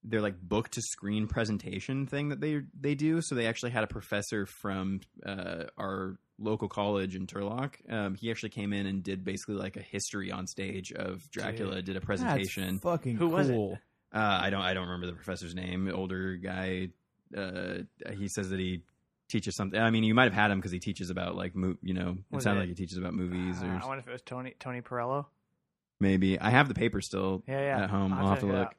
their 0.04 0.22
like 0.22 0.40
book 0.42 0.70
to 0.70 0.82
screen 0.82 1.28
presentation 1.28 2.06
thing 2.08 2.30
that 2.30 2.42
they 2.42 2.62
they 2.80 2.96
do. 2.96 3.22
So 3.22 3.36
they 3.36 3.48
actually 3.48 3.72
had 3.72 3.84
a 3.84 3.88
professor 3.88 4.46
from 4.46 5.02
uh, 5.26 5.66
our 5.78 6.18
local 6.40 6.68
college 6.68 7.16
in 7.16 7.28
Turlock. 7.28 7.76
Um, 7.92 8.16
he 8.16 8.30
actually 8.32 8.50
came 8.50 8.74
in 8.74 8.86
and 8.86 9.02
did 9.04 9.24
basically 9.24 9.56
like 9.56 9.78
a 9.78 9.82
history 9.82 10.32
on 10.32 10.48
stage 10.48 10.92
of 10.92 11.30
Dracula. 11.32 11.82
Did 11.82 11.96
a 11.96 12.02
presentation. 12.02 12.74
That's 12.76 12.84
fucking 12.84 13.16
Who 13.18 13.30
was 13.30 13.50
it? 13.50 13.54
cool. 13.54 13.78
Uh, 14.14 14.40
I 14.42 14.50
don't 14.50 14.62
I 14.62 14.74
don't 14.74 14.84
remember 14.86 15.08
the 15.08 15.14
professor's 15.14 15.56
name. 15.56 15.90
Older 15.94 16.36
guy. 16.36 16.90
Uh, 17.36 17.80
he 18.16 18.28
says 18.28 18.50
that 18.50 18.60
he 18.60 18.82
teaches 19.30 19.56
something. 19.56 19.80
I 19.80 19.90
mean, 19.90 20.04
you 20.04 20.14
might 20.14 20.26
have 20.26 20.34
had 20.34 20.52
him 20.52 20.60
because 20.60 20.72
he 20.72 20.80
teaches 20.80 21.10
about 21.10 21.36
like 21.36 21.56
mo- 21.56 21.78
you 21.82 21.94
know. 21.94 22.18
It 22.32 22.36
Was 22.36 22.44
sounded 22.44 22.60
it- 22.60 22.64
like 22.64 22.70
he 22.70 22.76
teaches 22.76 22.98
about 22.98 23.14
movies 23.14 23.62
Uh, 23.64 23.68
or 23.68 23.80
I 23.82 23.86
wonder 23.88 24.00
if 24.02 24.08
it 24.08 24.12
was 24.12 24.22
Tony 24.22 24.54
Tony 24.60 24.82
Perello. 24.82 25.26
maybe. 26.00 26.40
I 26.40 26.50
have 26.50 26.68
the 26.68 26.74
paper 26.76 27.02
still 27.02 27.44
Yeah, 27.48 27.62
yeah. 27.62 27.84
at 27.86 27.90
home. 27.90 28.14
I'll 28.14 28.30
have 28.30 28.40
to 28.42 28.46
check 28.48 28.54
it 28.54 28.58
look. 28.60 28.76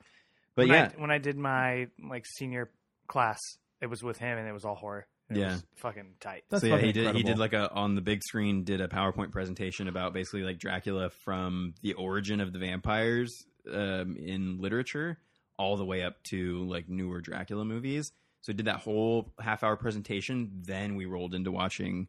Out. 0.54 0.62
But 0.62 0.68
when 0.68 0.76
yeah, 0.78 0.90
I, 0.96 1.00
when 1.00 1.10
I 1.10 1.18
did 1.18 1.36
my 1.36 1.88
like 2.02 2.24
senior 2.26 2.70
class, 3.06 3.40
it 3.80 3.86
was 3.86 4.02
with 4.02 4.18
him, 4.18 4.38
and 4.38 4.48
it 4.48 4.52
was 4.52 4.64
all 4.64 4.74
horror. 4.74 5.06
It 5.30 5.38
Yeah. 5.38 5.52
was 5.52 5.64
fucking 5.76 6.14
tight. 6.20 6.44
That's 6.50 6.60
so 6.62 6.66
yeah, 6.68 6.74
fucking 6.74 6.86
he 6.86 6.92
did. 6.92 7.16
He 7.16 7.22
did 7.22 7.38
like 7.38 7.52
a 7.54 7.70
on 7.72 7.94
the 7.94 8.00
big 8.02 8.22
screen. 8.22 8.64
Did 8.64 8.80
a 8.80 8.88
PowerPoint 8.88 9.30
presentation 9.32 9.88
about 9.88 10.12
basically 10.12 10.42
like 10.42 10.58
Dracula 10.58 11.10
from 11.24 11.74
the 11.82 11.94
origin 11.94 12.40
of 12.40 12.52
the 12.52 12.58
vampires 12.58 13.46
um, 13.72 14.16
in 14.16 14.60
literature, 14.60 15.18
all 15.58 15.76
the 15.76 15.84
way 15.84 16.02
up 16.02 16.22
to 16.24 16.64
like 16.68 16.88
newer 16.88 17.20
Dracula 17.20 17.64
movies. 17.64 18.12
So 18.42 18.52
he 18.52 18.56
did 18.56 18.66
that 18.66 18.80
whole 18.80 19.32
half 19.40 19.64
hour 19.64 19.76
presentation. 19.76 20.50
Then 20.66 20.96
we 20.96 21.06
rolled 21.06 21.34
into 21.34 21.50
watching 21.50 22.08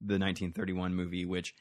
the 0.00 0.14
1931 0.14 0.94
movie, 0.94 1.24
which 1.26 1.54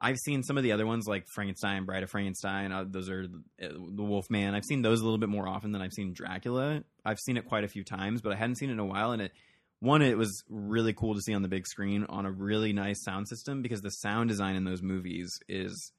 I've 0.00 0.18
seen 0.18 0.42
some 0.42 0.58
of 0.58 0.62
the 0.62 0.72
other 0.72 0.86
ones 0.86 1.06
like 1.06 1.26
Frankenstein, 1.26 1.84
Bride 1.86 2.02
of 2.02 2.10
Frankenstein. 2.10 2.70
Uh, 2.70 2.84
those 2.86 3.08
are 3.08 3.22
uh, 3.62 3.68
the 3.68 4.02
Wolfman. 4.02 4.54
I've 4.54 4.64
seen 4.64 4.82
those 4.82 5.00
a 5.00 5.04
little 5.04 5.18
bit 5.18 5.30
more 5.30 5.48
often 5.48 5.72
than 5.72 5.80
I've 5.80 5.92
seen 5.94 6.12
Dracula. 6.12 6.82
I've 7.04 7.18
seen 7.18 7.36
it 7.36 7.46
quite 7.46 7.64
a 7.64 7.68
few 7.68 7.82
times, 7.82 8.20
but 8.20 8.32
I 8.32 8.36
hadn't 8.36 8.56
seen 8.56 8.68
it 8.68 8.74
in 8.74 8.78
a 8.78 8.84
while. 8.84 9.12
And 9.12 9.22
it 9.22 9.32
one, 9.80 10.02
it 10.02 10.18
was 10.18 10.42
really 10.48 10.92
cool 10.92 11.14
to 11.14 11.20
see 11.20 11.32
on 11.34 11.42
the 11.42 11.48
big 11.48 11.66
screen 11.66 12.04
on 12.08 12.26
a 12.26 12.30
really 12.30 12.72
nice 12.72 13.02
sound 13.04 13.28
system 13.28 13.62
because 13.62 13.80
the 13.80 13.90
sound 13.90 14.28
design 14.28 14.54
in 14.56 14.64
those 14.64 14.82
movies 14.82 15.30
is 15.48 15.92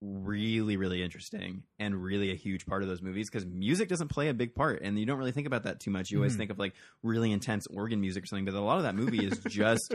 really 0.00 0.76
really 0.76 1.00
interesting 1.00 1.62
and 1.78 1.94
really 2.02 2.32
a 2.32 2.34
huge 2.34 2.66
part 2.66 2.82
of 2.82 2.88
those 2.88 3.00
movies 3.00 3.30
because 3.30 3.46
music 3.46 3.88
doesn't 3.88 4.08
play 4.08 4.28
a 4.28 4.34
big 4.34 4.52
part 4.52 4.82
and 4.82 4.98
you 4.98 5.06
don't 5.06 5.16
really 5.16 5.30
think 5.30 5.46
about 5.46 5.62
that 5.62 5.78
too 5.78 5.92
much 5.92 6.10
you 6.10 6.18
always 6.18 6.34
Mhm. 6.34 6.38
think 6.38 6.50
of 6.50 6.58
like 6.58 6.74
really 7.04 7.30
intense 7.30 7.68
organ 7.68 8.00
music 8.00 8.24
or 8.24 8.26
something 8.26 8.44
but 8.44 8.54
a 8.54 8.60
lot 8.60 8.78
of 8.78 8.82
that 8.82 8.96
movie 8.96 9.24
is 9.24 9.38
just 9.48 9.94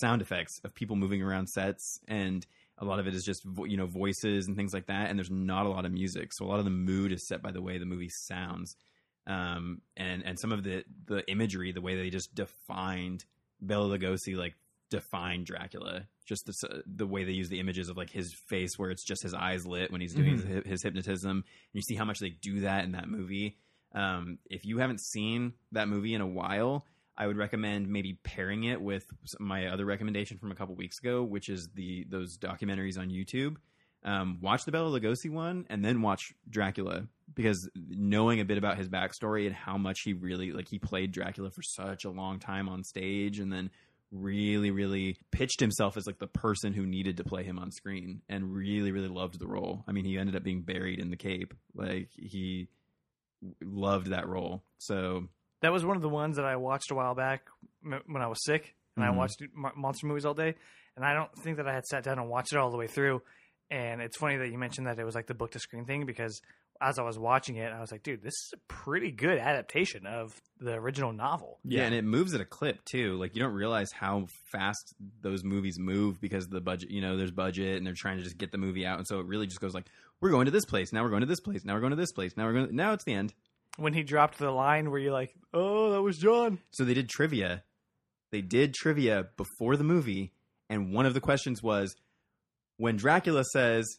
sound 0.00 0.22
effects 0.22 0.60
of 0.64 0.74
people 0.74 0.96
moving 0.96 1.22
around 1.22 1.48
sets 1.48 2.00
and 2.08 2.46
a 2.78 2.84
lot 2.84 2.98
of 2.98 3.06
it 3.06 3.14
is 3.14 3.24
just 3.24 3.42
vo- 3.44 3.64
you 3.64 3.76
know 3.76 3.86
voices 3.86 4.46
and 4.46 4.56
things 4.56 4.74
like 4.74 4.86
that 4.86 5.08
and 5.08 5.18
there's 5.18 5.30
not 5.30 5.66
a 5.66 5.68
lot 5.68 5.84
of 5.84 5.92
music. 5.92 6.32
So 6.32 6.44
a 6.44 6.48
lot 6.48 6.58
of 6.58 6.64
the 6.64 6.70
mood 6.70 7.12
is 7.12 7.26
set 7.26 7.42
by 7.42 7.52
the 7.52 7.62
way 7.62 7.78
the 7.78 7.86
movie 7.86 8.10
sounds. 8.10 8.76
Um, 9.26 9.80
and 9.96 10.22
and 10.24 10.38
some 10.38 10.52
of 10.52 10.62
the 10.62 10.84
the 11.06 11.28
imagery 11.30 11.72
the 11.72 11.80
way 11.80 11.96
they 11.96 12.10
just 12.10 12.34
defined 12.34 13.24
Bela 13.60 13.98
Lugosi 13.98 14.36
like 14.36 14.54
defined 14.90 15.46
Dracula. 15.46 16.06
Just 16.26 16.46
the 16.46 16.82
the 16.86 17.06
way 17.06 17.24
they 17.24 17.32
use 17.32 17.48
the 17.48 17.60
images 17.60 17.88
of 17.88 17.96
like 17.96 18.10
his 18.10 18.34
face 18.34 18.78
where 18.78 18.90
it's 18.90 19.04
just 19.04 19.22
his 19.22 19.34
eyes 19.34 19.66
lit 19.66 19.90
when 19.90 20.00
he's 20.00 20.14
doing 20.14 20.38
his, 20.46 20.66
his 20.66 20.82
hypnotism. 20.82 21.30
And 21.30 21.44
you 21.72 21.82
see 21.82 21.94
how 21.94 22.04
much 22.04 22.18
they 22.18 22.30
do 22.30 22.60
that 22.60 22.84
in 22.84 22.92
that 22.92 23.08
movie. 23.08 23.56
Um, 23.94 24.38
if 24.50 24.64
you 24.64 24.78
haven't 24.78 25.00
seen 25.00 25.54
that 25.72 25.88
movie 25.88 26.14
in 26.14 26.20
a 26.20 26.26
while 26.26 26.84
I 27.18 27.26
would 27.26 27.36
recommend 27.36 27.88
maybe 27.88 28.18
pairing 28.22 28.64
it 28.64 28.80
with 28.80 29.06
my 29.38 29.66
other 29.66 29.84
recommendation 29.84 30.38
from 30.38 30.52
a 30.52 30.54
couple 30.54 30.74
weeks 30.74 30.98
ago, 30.98 31.22
which 31.22 31.48
is 31.48 31.68
the 31.74 32.04
those 32.08 32.38
documentaries 32.38 32.98
on 32.98 33.08
YouTube. 33.08 33.56
Um, 34.04 34.38
watch 34.40 34.64
the 34.64 34.72
Bela 34.72 35.00
Lugosi 35.00 35.30
one 35.30 35.66
and 35.68 35.84
then 35.84 36.00
watch 36.00 36.32
Dracula 36.48 37.08
because 37.34 37.68
knowing 37.74 38.38
a 38.40 38.44
bit 38.44 38.58
about 38.58 38.78
his 38.78 38.88
backstory 38.88 39.46
and 39.46 39.54
how 39.54 39.76
much 39.76 40.02
he 40.02 40.12
really 40.12 40.52
like 40.52 40.68
he 40.68 40.78
played 40.78 41.10
Dracula 41.10 41.50
for 41.50 41.62
such 41.62 42.04
a 42.04 42.10
long 42.10 42.38
time 42.38 42.68
on 42.68 42.84
stage 42.84 43.40
and 43.40 43.52
then 43.52 43.70
really 44.12 44.70
really 44.70 45.16
pitched 45.32 45.58
himself 45.58 45.96
as 45.96 46.06
like 46.06 46.18
the 46.18 46.28
person 46.28 46.72
who 46.72 46.86
needed 46.86 47.16
to 47.16 47.24
play 47.24 47.42
him 47.42 47.58
on 47.58 47.72
screen 47.72 48.22
and 48.28 48.54
really 48.54 48.92
really 48.92 49.08
loved 49.08 49.40
the 49.40 49.46
role. 49.46 49.82
I 49.88 49.92
mean, 49.92 50.04
he 50.04 50.18
ended 50.18 50.36
up 50.36 50.44
being 50.44 50.62
buried 50.62 51.00
in 51.00 51.10
the 51.10 51.16
cape. 51.16 51.54
Like 51.74 52.10
he 52.12 52.68
loved 53.60 54.08
that 54.08 54.28
role. 54.28 54.62
So 54.78 55.28
That 55.62 55.72
was 55.72 55.84
one 55.84 55.96
of 55.96 56.02
the 56.02 56.08
ones 56.08 56.36
that 56.36 56.44
I 56.44 56.56
watched 56.56 56.90
a 56.90 56.94
while 56.94 57.14
back 57.14 57.42
m- 57.84 58.02
when 58.06 58.22
I 58.22 58.26
was 58.26 58.44
sick, 58.44 58.74
and 58.96 59.04
I 59.04 59.08
Mhm. 59.08 59.16
watched 59.16 59.42
mo- 59.54 59.72
monster 59.76 60.06
movies 60.06 60.24
all 60.24 60.34
day. 60.34 60.54
And 60.96 61.04
I 61.04 61.12
don't 61.14 61.30
think 61.38 61.56
that 61.58 61.66
I 61.68 61.74
had 61.74 61.84
sat 61.86 62.04
down 62.04 62.18
and 62.18 62.28
watched 62.28 62.52
it 62.52 62.58
all 62.58 62.70
the 62.70 62.76
way 62.78 62.86
through. 62.86 63.22
And 63.70 64.00
it's 64.00 64.16
funny 64.16 64.36
that 64.36 64.48
you 64.48 64.58
mentioned 64.58 64.86
that 64.86 64.98
it 64.98 65.04
was 65.04 65.14
like 65.14 65.26
the 65.26 65.34
book 65.34 65.50
to 65.52 65.58
screen 65.58 65.84
thing 65.84 66.06
because 66.06 66.40
as 66.80 66.98
I 66.98 67.02
was 67.02 67.18
watching 67.18 67.56
it, 67.56 67.72
I 67.72 67.80
was 67.80 67.90
like, 67.90 68.02
dude, 68.02 68.22
this 68.22 68.34
is 68.34 68.52
a 68.54 68.58
pretty 68.72 69.10
good 69.10 69.38
adaptation 69.38 70.06
of 70.06 70.40
the 70.60 70.74
original 70.74 71.12
novel. 71.12 71.58
Yeah. 71.64 71.84
and 71.84 71.94
it 71.94 72.04
moves 72.04 72.34
at 72.34 72.40
a 72.40 72.44
clip 72.44 72.84
too. 72.84 73.16
Like 73.16 73.34
you 73.34 73.42
don't 73.42 73.54
realize 73.54 73.92
how 73.92 74.26
fast 74.52 74.94
those 75.22 75.42
movies 75.42 75.78
move 75.78 76.20
because 76.20 76.48
the 76.48 76.60
budget, 76.60 76.90
you 76.90 77.00
know, 77.00 77.16
there's 77.16 77.30
budget 77.30 77.76
and 77.78 77.86
they're 77.86 77.94
trying 77.96 78.18
to 78.18 78.22
just 78.22 78.38
get 78.38 78.52
the 78.52 78.58
movie 78.58 78.86
out, 78.86 78.98
and 78.98 79.06
so 79.06 79.20
it 79.20 79.26
really 79.26 79.46
just 79.46 79.60
goes 79.60 79.74
like, 79.74 79.86
we're 80.20 80.30
going 80.30 80.44
to 80.46 80.50
this 80.50 80.64
place, 80.64 80.92
now 80.92 81.02
we're 81.02 81.10
going 81.10 81.20
to 81.22 81.26
this 81.26 81.40
place, 81.40 81.64
now 81.64 81.74
we're 81.74 81.80
going 81.80 81.90
to 81.90 81.96
this 81.96 82.12
place, 82.12 82.36
now 82.36 82.46
we're 82.46 82.52
going. 82.54 82.68
To, 82.68 82.74
now 82.74 82.92
it's 82.92 83.04
the 83.04 83.12
end. 83.14 83.34
When 83.76 83.92
he 83.92 84.02
dropped 84.02 84.38
the 84.38 84.50
line 84.50 84.90
where 84.90 84.98
you're 84.98 85.12
like, 85.12 85.34
oh, 85.52 85.90
that 85.92 86.02
was 86.02 86.18
John. 86.18 86.58
So 86.70 86.84
they 86.84 86.94
did 86.94 87.08
trivia. 87.08 87.62
They 88.32 88.40
did 88.40 88.74
trivia 88.74 89.26
before 89.36 89.76
the 89.76 89.84
movie, 89.84 90.32
and 90.68 90.92
one 90.92 91.06
of 91.06 91.14
the 91.14 91.20
questions 91.20 91.62
was 91.62 91.94
when 92.76 92.96
Dracula 92.96 93.44
says 93.44 93.98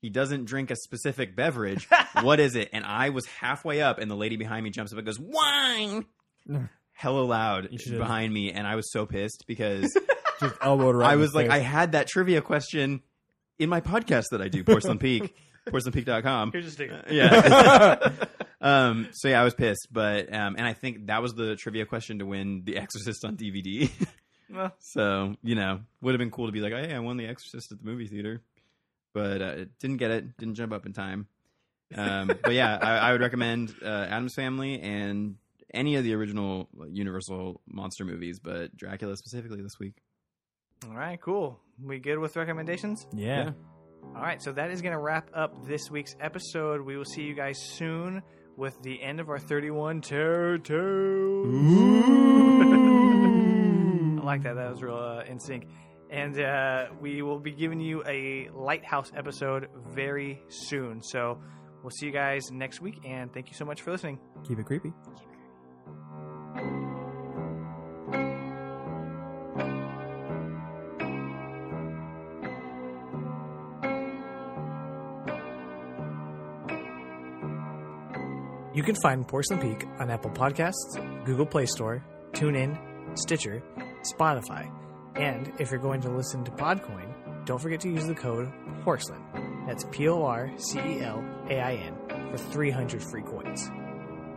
he 0.00 0.08
doesn't 0.10 0.46
drink 0.46 0.70
a 0.70 0.76
specific 0.76 1.36
beverage, 1.36 1.88
what 2.22 2.40
is 2.40 2.56
it? 2.56 2.70
And 2.72 2.84
I 2.84 3.10
was 3.10 3.26
halfway 3.26 3.82
up, 3.82 3.98
and 3.98 4.10
the 4.10 4.16
lady 4.16 4.36
behind 4.36 4.64
me 4.64 4.70
jumps 4.70 4.92
up 4.92 4.98
and 4.98 5.06
goes, 5.06 5.20
"Wine!" 5.20 6.06
Hella 6.92 7.20
loud 7.20 7.68
You 7.70 7.98
behind 7.98 8.32
me, 8.32 8.52
and 8.52 8.66
I 8.66 8.76
was 8.76 8.90
so 8.92 9.04
pissed 9.04 9.44
because 9.46 9.96
Just 10.40 10.54
elbowed 10.60 10.96
right. 10.96 11.10
I 11.10 11.16
was 11.16 11.30
his 11.30 11.34
like, 11.34 11.50
I 11.50 11.58
had 11.58 11.92
that 11.92 12.08
trivia 12.08 12.40
question 12.40 13.02
in 13.58 13.68
my 13.68 13.80
podcast 13.80 14.26
that 14.30 14.40
I 14.40 14.48
do, 14.48 14.64
Porcelain 14.64 14.98
Peak, 14.98 15.34
porcelainpeak.com. 15.68 16.52
Here's 16.52 16.66
a 16.66 16.70
sticker. 16.70 17.02
Yeah. 17.10 18.10
Um, 18.64 19.08
so 19.12 19.28
yeah, 19.28 19.42
I 19.42 19.44
was 19.44 19.54
pissed, 19.54 19.88
but 19.92 20.32
um, 20.32 20.56
and 20.56 20.66
I 20.66 20.72
think 20.72 21.06
that 21.06 21.20
was 21.20 21.34
the 21.34 21.54
trivia 21.54 21.84
question 21.84 22.18
to 22.20 22.26
win 22.26 22.62
The 22.64 22.78
Exorcist 22.78 23.24
on 23.24 23.36
DVD. 23.36 23.90
Well, 24.50 24.72
so 24.78 25.34
you 25.42 25.54
know, 25.54 25.80
would 26.02 26.12
have 26.12 26.18
been 26.18 26.30
cool 26.30 26.46
to 26.46 26.52
be 26.52 26.60
like, 26.60 26.72
oh, 26.72 26.76
hey, 26.76 26.94
I 26.94 26.98
won 26.98 27.16
The 27.16 27.26
Exorcist 27.26 27.72
at 27.72 27.78
the 27.78 27.84
movie 27.84 28.06
theater, 28.06 28.42
but 29.12 29.42
uh, 29.42 29.54
didn't 29.80 29.96
get 29.96 30.10
it. 30.10 30.36
Didn't 30.36 30.54
jump 30.54 30.72
up 30.72 30.84
in 30.86 30.92
time. 30.92 31.26
Um, 31.96 32.26
but 32.42 32.52
yeah, 32.52 32.78
I, 32.80 33.08
I 33.08 33.12
would 33.12 33.22
recommend 33.22 33.74
uh, 33.82 33.88
Addams 33.88 34.34
Family 34.34 34.80
and 34.80 35.36
any 35.72 35.96
of 35.96 36.04
the 36.04 36.14
original 36.14 36.68
Universal 36.88 37.62
monster 37.66 38.04
movies, 38.04 38.38
but 38.38 38.76
Dracula 38.76 39.16
specifically 39.16 39.62
this 39.62 39.78
week. 39.80 39.94
all 40.86 40.94
right, 40.94 41.20
cool. 41.20 41.58
We 41.82 41.98
good 41.98 42.18
with 42.18 42.36
recommendations? 42.36 43.06
Yeah. 43.12 43.52
All 44.14 44.22
right, 44.22 44.40
so 44.40 44.52
that 44.52 44.70
is 44.70 44.82
going 44.82 44.92
to 44.92 45.00
wrap 45.00 45.30
up 45.34 45.66
this 45.66 45.90
week's 45.90 46.14
episode. 46.20 46.82
We 46.82 46.96
will 46.96 47.06
see 47.06 47.22
you 47.22 47.34
guys 47.34 47.58
soon 47.58 48.22
with 48.56 48.80
the 48.82 49.02
end 49.02 49.20
of 49.20 49.28
our 49.28 49.38
31 49.38 50.00
Terror 50.00 50.58
Tales. 50.58 51.46
I 54.20 54.24
like 54.24 54.42
that. 54.44 54.54
That 54.54 54.70
was 54.70 54.82
real 54.82 54.96
uh, 54.96 55.22
in 55.30 55.38
sync. 55.38 55.66
And 56.10 56.38
uh, 56.40 56.86
we 57.00 57.22
will 57.22 57.40
be 57.40 57.52
giving 57.52 57.80
you 57.80 58.02
a 58.06 58.48
Lighthouse 58.54 59.10
episode 59.16 59.68
very 59.88 60.42
soon. 60.48 61.02
So 61.02 61.40
we'll 61.82 61.90
see 61.90 62.06
you 62.06 62.12
guys 62.12 62.50
next 62.50 62.80
week, 62.80 63.00
and 63.04 63.32
thank 63.32 63.48
you 63.48 63.54
so 63.54 63.64
much 63.64 63.82
for 63.82 63.90
listening. 63.90 64.18
Keep 64.46 64.60
it 64.60 64.66
creepy. 64.66 64.92
You 78.74 78.82
can 78.82 78.96
find 78.96 79.26
Porcelain 79.26 79.60
Peak 79.60 79.86
on 80.00 80.10
Apple 80.10 80.32
Podcasts, 80.32 81.24
Google 81.24 81.46
Play 81.46 81.66
Store, 81.66 82.04
TuneIn, 82.32 82.76
Stitcher, 83.16 83.62
Spotify, 84.02 84.68
and 85.14 85.52
if 85.60 85.70
you're 85.70 85.78
going 85.78 86.00
to 86.00 86.10
listen 86.10 86.42
to 86.42 86.50
Podcoin, 86.50 87.46
don't 87.46 87.60
forget 87.60 87.80
to 87.82 87.88
use 87.88 88.04
the 88.04 88.16
code 88.16 88.52
Porcelain. 88.82 89.22
That's 89.68 89.84
P 89.92 90.08
O 90.08 90.24
R 90.24 90.50
C 90.56 90.80
E 90.80 91.00
L 91.02 91.24
A 91.50 91.60
I 91.60 91.74
N 91.74 91.96
for 92.32 92.36
300 92.36 93.00
free 93.00 93.22
coins. 93.22 93.70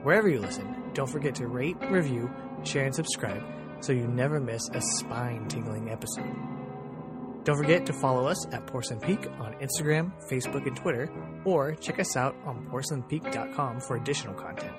Wherever 0.03 0.30
you 0.30 0.39
listen, 0.39 0.91
don't 0.93 1.09
forget 1.09 1.34
to 1.35 1.47
rate, 1.47 1.77
review, 1.89 2.30
share, 2.64 2.85
and 2.85 2.93
subscribe 2.93 3.41
so 3.80 3.91
you 3.91 4.07
never 4.07 4.39
miss 4.39 4.69
a 4.72 4.81
spine 4.81 5.47
tingling 5.47 5.89
episode. 5.89 6.56
Don't 7.48 7.56
forget 7.56 7.86
to 7.86 7.94
follow 7.94 8.28
us 8.28 8.45
at 8.52 8.68
Porcelain 8.68 8.99
Peak 8.99 9.26
on 9.40 9.53
Instagram, 9.61 10.11
Facebook, 10.30 10.68
and 10.68 10.76
Twitter, 10.76 11.10
or 11.45 11.76
check 11.76 11.98
us 11.98 12.18
out 12.18 12.36
on 12.44 12.68
porcelainpeak.com 12.69 13.80
for 13.80 13.95
additional 13.95 14.34
content. 14.34 14.76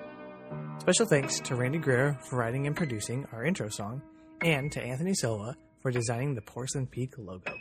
Special 0.78 1.06
thanks 1.06 1.40
to 1.40 1.54
Randy 1.54 1.78
Greer 1.78 2.18
for 2.20 2.36
writing 2.36 2.66
and 2.66 2.76
producing 2.76 3.26
our 3.32 3.42
intro 3.42 3.70
song, 3.70 4.02
and 4.42 4.70
to 4.72 4.82
Anthony 4.82 5.14
Silva 5.14 5.56
for 5.80 5.90
designing 5.90 6.34
the 6.34 6.42
Porcelain 6.42 6.86
Peak 6.86 7.14
logo. 7.16 7.54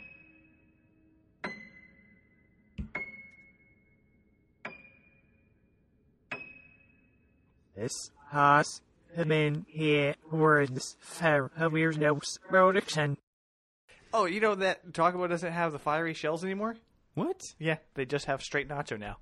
This 7.74 8.10
has 8.30 8.82
been 9.26 9.64
here 9.70 10.16
words 10.30 10.98
for 11.00 11.50
a 11.58 11.70
weird 11.70 11.98
nose 11.98 12.38
production. 12.46 13.16
Oh, 14.14 14.24
you 14.24 14.40
know 14.40 14.54
that 14.56 14.92
Taco 14.94 15.18
Bell 15.18 15.28
doesn't 15.28 15.52
have 15.52 15.72
the 15.72 15.78
fiery 15.78 16.14
shells 16.14 16.42
anymore? 16.44 16.76
What? 17.14 17.54
Yeah, 17.58 17.76
they 17.94 18.06
just 18.06 18.26
have 18.26 18.42
straight 18.42 18.68
nacho 18.68 18.98
now. 18.98 19.16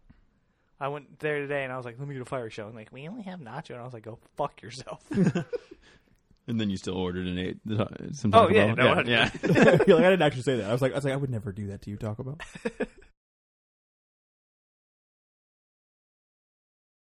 I 0.79 0.89
went 0.89 1.19
there 1.21 1.41
today 1.41 1.65
and 1.65 1.73
I 1.73 1.77
was 1.77 1.87
like, 1.87 1.99
let 1.99 2.07
me 2.07 2.15
get 2.15 2.23
a 2.23 2.27
fiery 2.27 2.51
shell. 2.51 2.67
And 2.67 2.77
like, 2.77 2.93
we 2.93 3.09
only 3.09 3.23
have 3.23 3.41
nacho. 3.41 3.71
And 3.71 3.81
I 3.81 3.85
was 3.85 3.95
like, 3.95 4.05
go 4.05 4.19
fuck 4.37 4.61
yourself. 4.63 5.03
And 6.49 6.61
then 6.61 6.71
you 6.71 6.77
still 6.77 6.95
ordered 6.97 7.27
and 7.27 7.41
ate 7.41 7.59
the, 7.65 7.83
uh, 7.83 7.89
some 8.13 8.31
Oh, 8.33 8.49
yeah, 8.49 8.73
Bell? 8.73 8.95
no, 8.95 9.01
I- 9.01 9.03
yeah. 9.03 9.31
You're 9.43 9.97
like, 9.97 10.07
I 10.07 10.11
didn't 10.11 10.23
actually 10.23 10.43
say 10.43 10.59
that. 10.59 10.69
I 10.69 10.73
was 10.73 10.81
like, 10.81 10.93
I 10.93 10.95
was 10.95 11.05
like, 11.05 11.13
I 11.13 11.17
would 11.17 11.29
never 11.29 11.51
do 11.51 11.67
that 11.69 11.83
to 11.83 11.91
you, 11.91 11.97
Taco 11.97 12.23
Bell. 12.23 12.39